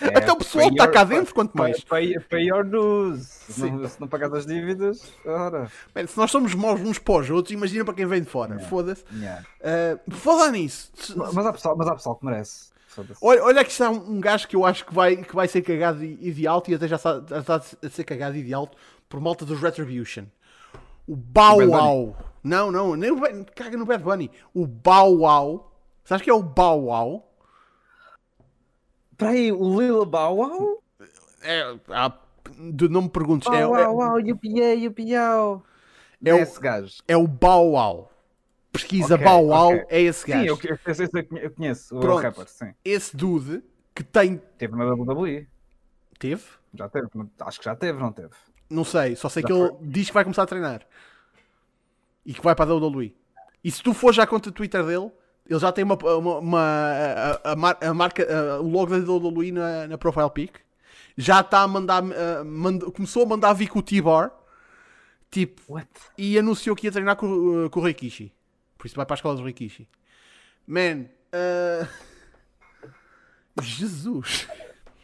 Até 0.00 0.32
o 0.32 0.36
pessoal 0.36 0.68
está 0.68 0.88
cá 0.88 1.04
dentro, 1.04 1.34
quanto 1.34 1.56
mais. 1.56 1.82
Pay, 1.84 2.18
pay 2.20 2.48
your 2.48 2.64
dues. 2.64 3.26
Se 3.26 3.70
não, 3.70 3.88
se 3.88 4.00
não 4.00 4.08
pagas 4.08 4.32
as 4.32 4.46
dívidas, 4.46 5.12
ora. 5.24 5.70
Bem, 5.94 6.06
se 6.06 6.16
nós 6.16 6.30
somos 6.30 6.54
maus 6.54 6.80
uns 6.80 6.98
para 6.98 7.20
os 7.20 7.30
outros, 7.30 7.52
imagina 7.52 7.84
para 7.84 7.94
quem 7.94 8.06
vem 8.06 8.22
de 8.22 8.28
fora. 8.28 8.54
Yeah. 8.54 8.68
Foda-se. 8.68 9.04
Yeah. 9.14 9.44
Uh, 9.60 10.14
falar 10.14 10.50
nisso, 10.50 10.90
se- 10.94 11.16
Mas 11.16 11.46
há 11.46 11.52
pessoal, 11.52 11.76
mas 11.76 11.86
há 11.88 11.94
pessoal 11.94 12.16
que 12.16 12.24
merece. 12.26 12.72
Olha, 13.20 13.42
olha 13.42 13.64
que 13.64 13.70
está 13.72 13.90
um, 13.90 14.12
um 14.16 14.20
gajo 14.20 14.46
que 14.46 14.54
eu 14.54 14.64
acho 14.64 14.84
que 14.86 14.94
vai, 14.94 15.16
que 15.16 15.34
vai 15.34 15.48
ser 15.48 15.62
cagado 15.62 16.04
e, 16.04 16.16
e 16.20 16.32
de 16.32 16.46
alto 16.46 16.70
e 16.70 16.74
até 16.74 16.86
já 16.86 16.96
está, 16.96 17.20
já 17.28 17.38
está 17.40 17.56
a 17.56 17.88
ser 17.90 18.04
cagado 18.04 18.36
e 18.36 18.42
de 18.42 18.54
alto 18.54 18.76
por 19.08 19.20
malta 19.20 19.44
dos 19.44 19.60
Retribution. 19.60 20.24
O 21.06 21.16
Bow? 21.16 21.58
Wow. 21.66 22.16
Não, 22.42 22.70
não, 22.70 22.94
nem 22.94 23.10
o 23.10 23.20
caga 23.54 23.76
no 23.76 23.84
Bad 23.84 24.02
Bunny. 24.02 24.30
O 24.52 24.66
Bow 24.66 25.18
Wow. 25.18 25.70
Sabes 26.04 26.22
que 26.22 26.30
é 26.30 26.34
o 26.34 26.42
Bow 26.42 26.84
Wow? 26.84 27.28
Para 29.16 29.30
aí, 29.30 29.52
o 29.52 29.80
Lila 29.80 30.04
Bow 30.04 30.36
Wow? 30.36 30.82
É, 31.42 31.76
há- 31.90 32.18
de- 32.72 32.88
não 32.88 33.02
me 33.02 33.08
perguntes, 33.08 33.46
é, 33.52 33.64
Bow 33.66 33.76
é- 33.76 33.86
Wow 33.88 33.96
Wow, 33.96 34.20
yupiá, 34.20 34.72
yupiá. 34.74 35.60
É 36.24 36.34
o- 36.34 36.38
esse 36.38 36.60
gajo. 36.60 36.94
é 37.06 37.16
o 37.16 37.26
Bow 37.26 37.72
Wow. 37.72 38.10
Pesquisa 38.72 39.14
Ok, 39.14 39.24
Bow 39.26 39.46
Wow, 39.46 39.68
ok. 39.68 39.84
é 39.88 40.00
esse 40.02 40.26
gajo. 40.26 40.40
Sim, 40.42 40.46
eu, 40.48 40.70
eu, 40.70 40.78
eu, 40.84 40.94
eu 41.14 41.28
conhe- 41.28 41.44
eu 41.44 41.50
conheço 41.52 41.96
o 41.96 42.00
Pronto. 42.00 42.22
rapper, 42.22 42.48
sim. 42.48 42.74
Esse 42.84 43.16
dude 43.16 43.62
que 43.94 44.02
tem. 44.02 44.38
Teve 44.58 44.74
na 44.76 44.84
WWE. 44.84 45.46
Teve? 46.18 46.42
Já 46.74 46.88
teve, 46.88 47.06
acho 47.40 47.58
que 47.60 47.64
já 47.64 47.76
teve, 47.76 47.98
não 48.00 48.10
teve? 48.12 48.30
Não 48.68 48.82
sei, 48.84 49.14
só 49.14 49.28
sei 49.28 49.42
Já 49.42 49.46
que 49.48 49.52
ele 49.54 49.70
diz 49.82 50.08
que 50.08 50.14
vai 50.14 50.24
começar 50.24 50.42
a 50.42 50.46
treinar 50.46 50.80
e 52.26 52.32
que 52.34 52.40
vai 52.42 52.54
para 52.54 52.64
a 52.72 52.74
WWE. 52.74 53.14
E 53.62 53.70
se 53.70 53.82
tu 53.82 53.94
fores 53.94 54.18
à 54.18 54.26
conta 54.26 54.50
do 54.50 54.54
Twitter 54.54 54.84
dele, 54.84 55.12
ele 55.48 55.58
já 55.58 55.70
tem 55.72 55.84
uma, 55.84 55.94
uma, 55.96 56.38
uma- 56.38 57.38
a, 57.44 57.52
a 57.52 57.56
mar- 57.56 57.78
a 57.80 57.94
marca, 57.94 58.22
a- 58.24 58.60
o 58.60 58.68
logo 58.68 58.98
da 58.98 59.12
WWE 59.12 59.52
na, 59.52 59.86
na 59.88 59.98
profile 59.98 60.30
pic. 60.30 60.56
Já 61.16 61.40
está 61.40 61.60
a 61.62 61.68
mandar, 61.68 62.02
a- 62.02 62.44
mand- 62.44 62.90
começou 62.92 63.22
a 63.22 63.26
mandar 63.26 63.52
vir 63.52 63.68
com 63.68 63.78
o 63.78 63.82
T-Bar, 63.82 64.32
tipo, 65.30 65.60
What? 65.74 65.88
e 66.18 66.38
anunciou 66.38 66.74
que 66.74 66.86
ia 66.86 66.92
treinar 66.92 67.16
com, 67.16 67.68
com 67.70 67.80
o 67.80 67.84
Rikishi. 67.84 68.32
Por 68.78 68.86
isso 68.86 68.96
vai 68.96 69.04
para 69.06 69.14
a 69.14 69.16
escola 69.18 69.36
do 69.36 69.44
Rikishi. 69.44 69.88
Man, 70.66 71.06
uh, 71.32 71.86
Jesus. 73.62 74.48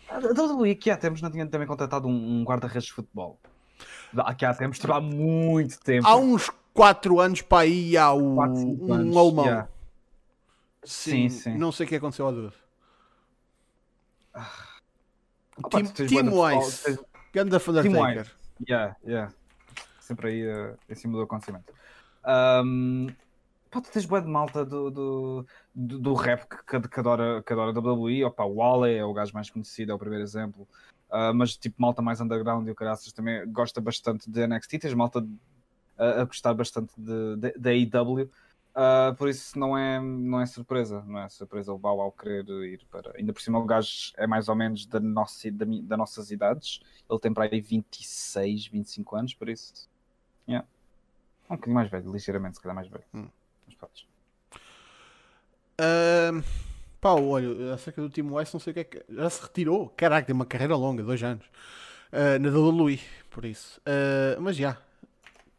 A 0.09 0.19
WWE 0.19 0.75
que 0.75 0.91
há 0.91 0.97
tempos 0.97 1.23
não 1.23 1.31
tinha 1.31 1.47
também 1.47 1.69
contratado 1.69 2.09
um, 2.09 2.41
um 2.41 2.45
guarda-redes 2.45 2.87
de 2.89 2.93
futebol. 2.93 3.39
Aqui 4.19 4.45
há 4.45 4.53
tempos, 4.53 4.81
há 4.85 5.01
muito 5.01 5.79
tempo. 5.81 6.07
Há 6.07 6.17
uns 6.17 6.51
4 6.75 7.21
anos 7.21 7.43
para 7.43 7.61
aí 7.61 7.97
há 7.97 8.13
o, 8.13 8.35
Quatro, 8.35 8.57
cinco 8.57 8.87
um 8.87 8.93
anos, 8.95 9.17
alemão. 9.17 9.45
yeah. 9.45 9.69
Sim, 10.85 11.29
Sim, 11.29 11.39
sim. 11.53 11.59
Não 11.59 11.71
sei 11.73 11.87
o 11.87 11.89
que 11.89 11.97
aconteceu 11.97 12.27
ao. 12.27 12.35
Opa, 15.63 15.83
Tim 15.83 15.85
bué 15.85 16.23
de 16.23 16.31
pessoal- 16.31 16.59
Wise. 16.59 16.83
tens- 16.85 16.99
Ganda 17.33 17.57
Undertaker. 17.57 18.33
Yeah, 18.69 18.97
yeah. 19.07 19.33
Sempre 20.01 20.29
aí 20.31 20.43
eh, 20.43 20.75
em 20.89 20.95
cima 20.95 21.15
do 21.17 21.23
acontecimento. 21.23 21.73
Um, 22.65 23.07
pá, 23.71 23.81
tu 23.81 23.91
tens 23.91 24.05
boa 24.05 24.21
de 24.21 24.27
malta 24.29 24.65
do, 24.65 24.91
do, 24.91 25.47
do, 25.75 25.99
do 25.99 26.15
rap 26.15 26.47
que, 26.49 26.81
que, 26.89 27.01
adora, 27.01 27.43
que 27.43 27.53
adora 27.53 27.73
WWE. 27.79 28.25
Opa, 28.25 28.45
o 28.45 28.57
Wally 28.57 28.95
é 28.97 29.05
o 29.05 29.13
gajo 29.13 29.33
mais 29.33 29.49
conhecido, 29.51 29.93
é 29.93 29.95
o 29.95 29.99
primeiro 29.99 30.25
exemplo. 30.25 30.67
Ah, 31.11 31.33
mas 31.33 31.57
tipo, 31.57 31.81
malta 31.81 32.03
mais 32.03 32.21
underground 32.21 32.67
e 32.67 32.71
o 32.71 32.75
caraças 32.75 33.13
também 33.13 33.47
gosta 33.53 33.81
bastante 33.81 34.31
de 34.31 34.47
NXT. 34.47 34.79
Tens 34.81 34.95
malta 34.95 35.25
a, 35.99 36.23
a 36.23 36.25
gostar 36.25 36.55
bastante 36.55 36.93
da 36.99 37.71
AEW. 37.71 38.31
Ah, 38.75 39.15
por 39.19 39.29
isso 39.29 39.59
não 39.59 39.77
é, 39.77 40.01
não 40.01 40.41
é 40.41 40.47
surpresa, 40.47 41.03
não 41.07 41.19
é 41.19 41.29
surpresa 41.29 41.73
o 41.73 41.79
Bow 41.79 41.99
Wow 41.99 42.13
querer 42.13 42.49
ir 42.65 42.87
para. 42.91 43.13
Ainda 43.17 43.33
por 43.33 43.43
cima, 43.43 43.59
o 43.59 43.65
gajo 43.65 44.13
é 44.17 44.27
mais 44.27 44.49
ou 44.49 44.55
menos 44.55 44.87
da 44.87 45.01
nossa, 45.01 45.51
da, 45.51 45.65
das 45.65 45.99
nossas 45.99 46.31
idades. 46.31 46.81
Ele 47.09 47.19
tem 47.21 47.33
para 47.33 47.45
aí 47.45 47.61
26, 47.61 48.69
25 48.69 49.17
anos, 49.17 49.35
por 49.35 49.49
isso. 49.49 49.89
Yeah. 50.49 50.67
É 51.49 51.53
um 51.53 51.57
bocadinho 51.57 51.75
mais 51.75 51.91
velho, 51.91 52.13
ligeiramente, 52.13 52.57
se 52.57 52.63
calhar 52.63 52.75
mais 52.75 52.89
velho. 52.89 53.05
Hum. 53.13 53.29
Mas 53.67 53.75
pronto. 53.75 54.07
Ahm, 55.79 56.43
pá, 57.01 57.13
olha, 57.13 57.75
acerca 57.75 58.01
do 58.01 58.11
Tim 58.11 58.23
West, 58.31 58.53
não 58.53 58.61
sei 58.61 58.71
o 58.71 58.75
que 58.75 58.81
é 58.81 58.85
que. 58.85 59.05
Já 59.09 59.31
se 59.31 59.43
retirou. 59.43 59.89
Caraca, 59.97 60.27
tem 60.27 60.35
uma 60.35 60.47
carreira 60.47 60.77
longa, 60.77 61.03
dois 61.03 61.23
anos. 61.23 61.45
Ah, 62.13 62.39
na 62.39 62.51
WWE, 62.51 63.01
por 63.31 63.45
isso. 63.45 63.81
Ah, 63.87 64.39
mas 64.41 64.57
já. 64.57 64.75
Cada- 64.75 64.90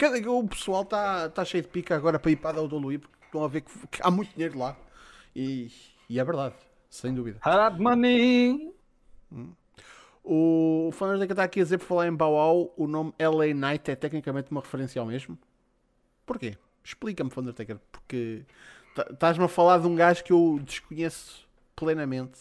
O 0.08 0.48
pessoal 0.48 0.84
está 0.84 1.30
tá 1.30 1.46
cheio 1.46 1.64
de 1.64 1.70
pica 1.70 1.96
agora 1.96 2.18
para 2.18 2.32
ir 2.32 2.36
para 2.36 2.60
a 2.60 2.64
WWE 2.64 2.98
porque 2.98 3.26
estão 3.26 3.44
a 3.44 3.48
ver 3.48 3.62
que, 3.62 3.88
que 3.88 4.00
há 4.02 4.10
muito 4.10 4.34
dinheiro 4.34 4.58
lá. 4.58 4.76
E, 5.36 5.72
e 6.10 6.20
é 6.20 6.24
verdade, 6.24 6.56
sem 6.90 7.14
dúvida. 7.14 7.40
Hard 7.42 7.80
money! 7.80 8.74
O 10.24 10.92
Fernando 10.94 11.26
que 11.26 11.34
está 11.34 11.44
aqui 11.44 11.62
a 11.62 11.64
dizer 11.64 11.78
por 11.78 11.86
falar 11.86 12.08
em 12.08 12.16
Wow, 12.16 12.74
o 12.78 12.88
nome 12.88 13.14
LA 13.20 13.54
Knight 13.54 13.90
é 13.90 13.96
tecnicamente 13.96 14.52
uma 14.52 14.62
referência 14.62 15.00
ao 15.00 15.06
mesmo. 15.06 15.38
Porquê? 16.26 16.58
Explica-me, 16.84 17.32
Undertaker, 17.36 17.80
porque 17.92 18.44
tá- 18.96 19.08
estás-me 19.12 19.44
a 19.46 19.48
falar 19.48 19.80
de 19.80 19.88
um 19.88 19.96
gajo 19.96 20.24
que 20.24 20.34
eu 20.34 20.60
desconheço 20.64 21.48
plenamente. 21.76 22.40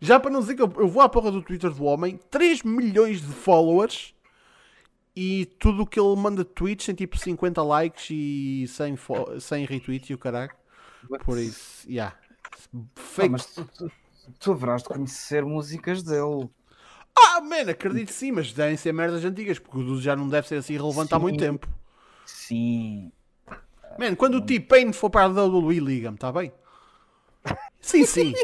Já 0.00 0.18
para 0.18 0.30
não 0.30 0.40
dizer 0.40 0.54
que 0.54 0.62
eu, 0.62 0.72
eu 0.76 0.88
vou 0.88 1.02
à 1.02 1.08
porra 1.08 1.30
do 1.30 1.42
Twitter 1.42 1.70
do 1.70 1.84
homem, 1.84 2.18
3 2.30 2.62
milhões 2.62 3.20
de 3.20 3.32
followers 3.32 4.14
e 5.22 5.44
tudo 5.58 5.82
o 5.82 5.86
que 5.86 6.00
ele 6.00 6.16
manda 6.16 6.42
de 6.42 6.50
tweets 6.50 6.86
tem 6.86 6.94
tipo 6.94 7.18
50 7.18 7.62
likes 7.62 8.08
e 8.10 8.64
100, 8.68 8.96
fo- 8.96 9.38
100 9.38 9.66
retweets 9.66 10.08
e 10.08 10.14
o 10.14 10.18
caralho. 10.18 10.50
Por 11.24 11.36
isso, 11.36 11.86
yeah. 11.86 12.16
Ah, 12.74 12.78
Fake. 12.94 13.28
mas 13.28 13.44
tu, 13.46 13.64
tu, 13.76 13.92
tu 14.38 14.52
haverás 14.52 14.82
de 14.82 14.88
conhecer 14.88 15.44
músicas 15.44 16.02
dele. 16.02 16.48
Ah, 17.14 17.40
man, 17.42 17.70
acredito 17.70 18.10
sim, 18.12 18.32
mas 18.32 18.50
devem 18.54 18.78
ser 18.78 18.92
merdas 18.92 19.22
antigas, 19.22 19.58
porque 19.58 19.76
o 19.76 19.82
Dudu 19.82 20.00
já 20.00 20.16
não 20.16 20.26
deve 20.26 20.48
ser 20.48 20.54
assim 20.56 20.72
relevante 20.74 21.12
há 21.12 21.16
Sim. 21.18 21.22
muito 21.22 21.38
tempo. 21.38 21.68
Sim. 22.24 23.12
Man, 23.98 24.14
quando 24.16 24.36
o 24.36 24.40
T-Pain 24.40 24.92
for 24.94 25.10
para 25.10 25.24
a 25.24 25.28
WWE, 25.28 25.80
liga-me, 25.80 26.14
está 26.14 26.32
bem? 26.32 26.50
Sim, 27.78 28.06
sim. 28.06 28.34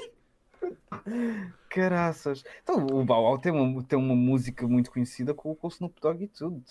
Caraças. 1.70 2.44
Então, 2.62 2.86
o 2.86 3.04
Bow 3.04 3.22
Wow 3.22 3.38
tem 3.38 3.52
uma, 3.52 3.82
tem 3.82 3.98
uma 3.98 4.14
música 4.14 4.66
muito 4.66 4.90
conhecida 4.90 5.34
com, 5.34 5.54
com 5.54 5.66
o 5.66 5.70
Snoop 5.70 6.00
Dogg 6.00 6.24
e 6.24 6.28
tudo. 6.28 6.62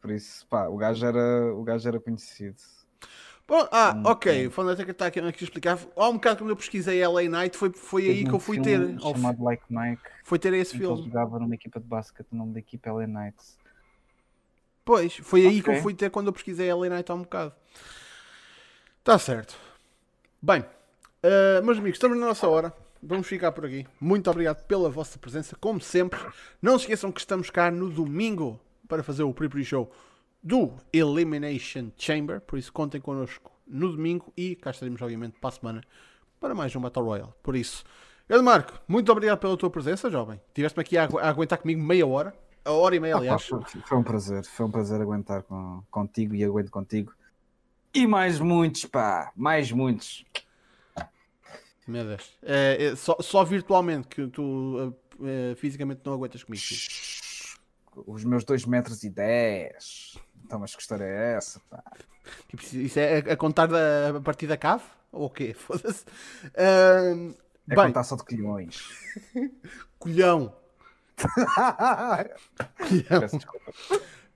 Por 0.00 0.10
isso, 0.10 0.46
pá, 0.46 0.68
o 0.68 0.76
gajo 0.76 1.04
era, 1.04 1.54
o 1.54 1.62
gajo 1.64 1.88
era 1.88 2.00
conhecido. 2.00 2.56
Bom, 3.46 3.66
ah, 3.72 3.94
Hum, 3.96 4.02
ok, 4.04 4.44
hum. 4.46 4.48
o 4.48 4.50
Fandanteca 4.52 4.90
está 4.90 5.06
aqui, 5.06 5.18
aqui 5.20 5.42
a 5.42 5.44
explicar. 5.44 5.78
Há 5.96 6.08
um 6.08 6.14
bocado 6.14 6.38
quando 6.38 6.50
eu 6.50 6.56
pesquisei 6.56 7.00
LA 7.04 7.22
Night, 7.22 7.56
foi, 7.56 7.72
foi 7.72 8.06
aí 8.06 8.22
que 8.24 8.30
um 8.30 8.34
eu 8.34 8.38
fui 8.40 8.62
filme 8.62 8.96
ter. 8.96 9.00
Chamado 9.00 9.42
Like 9.42 9.64
Mike, 9.70 10.02
Foi 10.22 10.38
ter 10.38 10.52
esse 10.52 10.72
que 10.72 10.76
ele 10.76 10.86
filme. 10.86 11.02
jogava 11.04 11.38
numa 11.38 11.54
equipa 11.54 11.80
de 11.80 11.86
basquete, 11.86 12.26
o 12.30 12.36
nome 12.36 12.52
da 12.52 12.58
equipa 12.58 12.90
é 12.90 12.92
LA 12.92 13.06
Knights. 13.06 13.58
Pois, 14.84 15.16
foi 15.16 15.46
aí 15.46 15.62
que 15.62 15.70
eu 15.70 15.76
fui 15.76 15.94
ter 15.94 16.10
quando 16.10 16.28
eu 16.28 16.32
pesquisei 16.32 16.72
LA 16.72 16.88
Night 16.90 17.10
há 17.10 17.14
um 17.14 17.22
bocado. 17.22 17.54
Está 19.00 19.18
certo. 19.18 19.56
Bem, 20.40 20.64
ah, 21.22 21.60
meus 21.62 21.78
amigos, 21.78 21.96
estamos 21.96 22.18
na 22.18 22.26
nossa 22.26 22.46
hora. 22.48 22.72
Vamos 23.02 23.26
ficar 23.28 23.52
por 23.52 23.64
aqui. 23.64 23.86
Muito 24.00 24.28
obrigado 24.28 24.64
pela 24.66 24.90
vossa 24.90 25.18
presença, 25.18 25.56
como 25.60 25.80
sempre. 25.80 26.18
Não 26.60 26.76
se 26.78 26.84
esqueçam 26.84 27.12
que 27.12 27.20
estamos 27.20 27.48
cá 27.48 27.70
no 27.70 27.88
domingo 27.88 28.60
para 28.88 29.02
fazer 29.04 29.22
o 29.22 29.32
pre-pre 29.32 29.64
show 29.64 29.90
do 30.42 30.72
Elimination 30.92 31.90
Chamber. 31.96 32.40
Por 32.40 32.58
isso, 32.58 32.72
contem 32.72 33.00
connosco 33.00 33.52
no 33.66 33.92
domingo 33.92 34.32
e 34.36 34.56
cá 34.56 34.70
estaremos, 34.70 35.00
obviamente, 35.00 35.36
para 35.40 35.48
a 35.48 35.52
semana 35.52 35.80
para 36.40 36.54
mais 36.54 36.74
um 36.74 36.80
Battle 36.80 37.04
Royale. 37.04 37.32
Por 37.42 37.54
isso, 37.54 37.84
Grande 38.28 38.44
Marco, 38.44 38.72
muito 38.86 39.10
obrigado 39.12 39.38
pela 39.38 39.56
tua 39.56 39.70
presença, 39.70 40.10
jovem. 40.10 40.40
Tiveste-me 40.52 40.82
aqui 40.82 40.98
a, 40.98 41.04
agu- 41.04 41.18
a 41.18 41.28
aguentar 41.28 41.58
comigo 41.58 41.80
meia 41.82 42.06
hora. 42.06 42.34
A 42.64 42.72
hora 42.72 42.94
e 42.96 43.00
meia, 43.00 43.14
Ah, 43.14 43.18
pá, 43.18 43.22
aliás. 43.22 43.44
foi, 43.46 43.60
foi 43.62 43.98
um 43.98 44.02
prazer, 44.02 44.44
foi 44.44 44.66
um 44.66 44.70
prazer 44.70 45.00
aguentar 45.00 45.42
com, 45.44 45.82
contigo 45.90 46.34
e 46.34 46.44
aguento 46.44 46.70
contigo. 46.70 47.12
E 47.94 48.06
mais 48.06 48.38
muitos, 48.38 48.84
pá, 48.84 49.32
mais 49.36 49.72
muitos. 49.72 50.24
Meu 51.88 52.04
Deus. 52.04 52.36
É, 52.42 52.84
é 52.84 52.96
só, 52.96 53.16
só 53.20 53.42
virtualmente 53.44 54.08
que 54.08 54.26
tu 54.28 54.94
eh, 55.24 55.54
fisicamente 55.56 56.02
não 56.04 56.12
aguentas 56.12 56.44
comigo. 56.44 56.62
Os 58.06 58.22
meus 58.24 58.44
2 58.44 58.64
metros 58.66 59.02
e 59.02 59.10
10. 59.10 60.18
Então, 60.44 60.58
mas 60.60 60.74
que 60.76 60.82
história 60.82 61.04
é 61.04 61.34
essa, 61.36 61.60
pá? 61.70 61.82
Tipo, 62.48 62.62
isso- 62.76 62.98
é 63.00 63.16
a, 63.18 63.32
a 63.32 63.36
contar 63.36 63.66
da, 63.66 64.18
a 64.18 64.20
partir 64.20 64.46
da 64.46 64.56
cave? 64.56 64.84
Ou 65.10 65.26
o 65.26 65.30
quê? 65.30 65.54
Foda-se. 65.58 66.04
Ahm, 66.56 67.34
É 67.68 67.74
bem, 67.74 67.86
contar 67.86 68.04
só 68.04 68.16
de 68.16 68.24
colhões. 68.24 68.82
colhão. 69.98 70.54
colhão. 72.78 73.20
Peço 73.20 73.36
desculpa. 73.38 73.72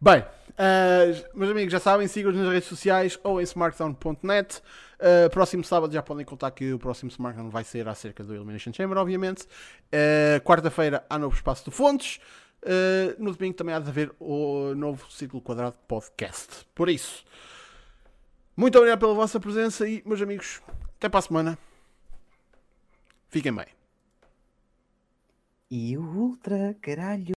Bem, 0.05 0.25
ah, 0.59 1.05
meus 1.33 1.49
amigos, 1.49 1.71
já 1.71 1.79
sabem, 1.79 2.09
sigam-nos 2.09 2.41
nas 2.41 2.53
redes 2.53 2.69
sociais 2.69 3.17
ou 3.23 3.41
em 3.41 3.45
smartphone.net. 3.45 4.61
Ah, 4.99 5.31
próximo 5.31 5.63
sábado 5.63 5.93
já 5.93 6.03
podem 6.03 6.25
contar 6.25 6.51
que 6.51 6.73
o 6.73 6.79
próximo 6.81 7.09
Smartphone 7.09 7.51
vai 7.51 7.63
ser 7.63 7.87
acerca 7.87 8.25
do 8.25 8.35
Elimination 8.35 8.73
Chamber, 8.73 8.99
obviamente. 8.99 9.47
Ah, 9.93 10.41
Quarta-feira 10.41 11.07
há 11.09 11.17
novo 11.21 11.37
espaço 11.37 11.65
de 11.65 11.71
fontes. 11.71 12.19
Ah, 12.67 13.15
no 13.17 13.33
domingo 13.33 13.55
também 13.55 13.77
há 13.77 13.79
de 13.79 13.89
haver 13.91 14.11
o 14.19 14.75
novo 14.75 15.09
Círculo 15.09 15.41
Quadrado 15.41 15.77
Podcast. 15.87 16.67
Por 16.75 16.89
isso, 16.89 17.25
muito 18.57 18.77
obrigado 18.79 18.99
pela 18.99 19.15
vossa 19.15 19.39
presença 19.39 19.87
e, 19.87 20.03
meus 20.05 20.21
amigos, 20.21 20.61
até 20.97 21.09
para 21.09 21.21
a 21.21 21.23
semana. 21.23 21.57
Fiquem 23.29 23.55
bem. 23.55 23.67
E 25.71 25.97
o 25.97 26.03
Ultra, 26.03 26.77
caralho. 26.83 27.31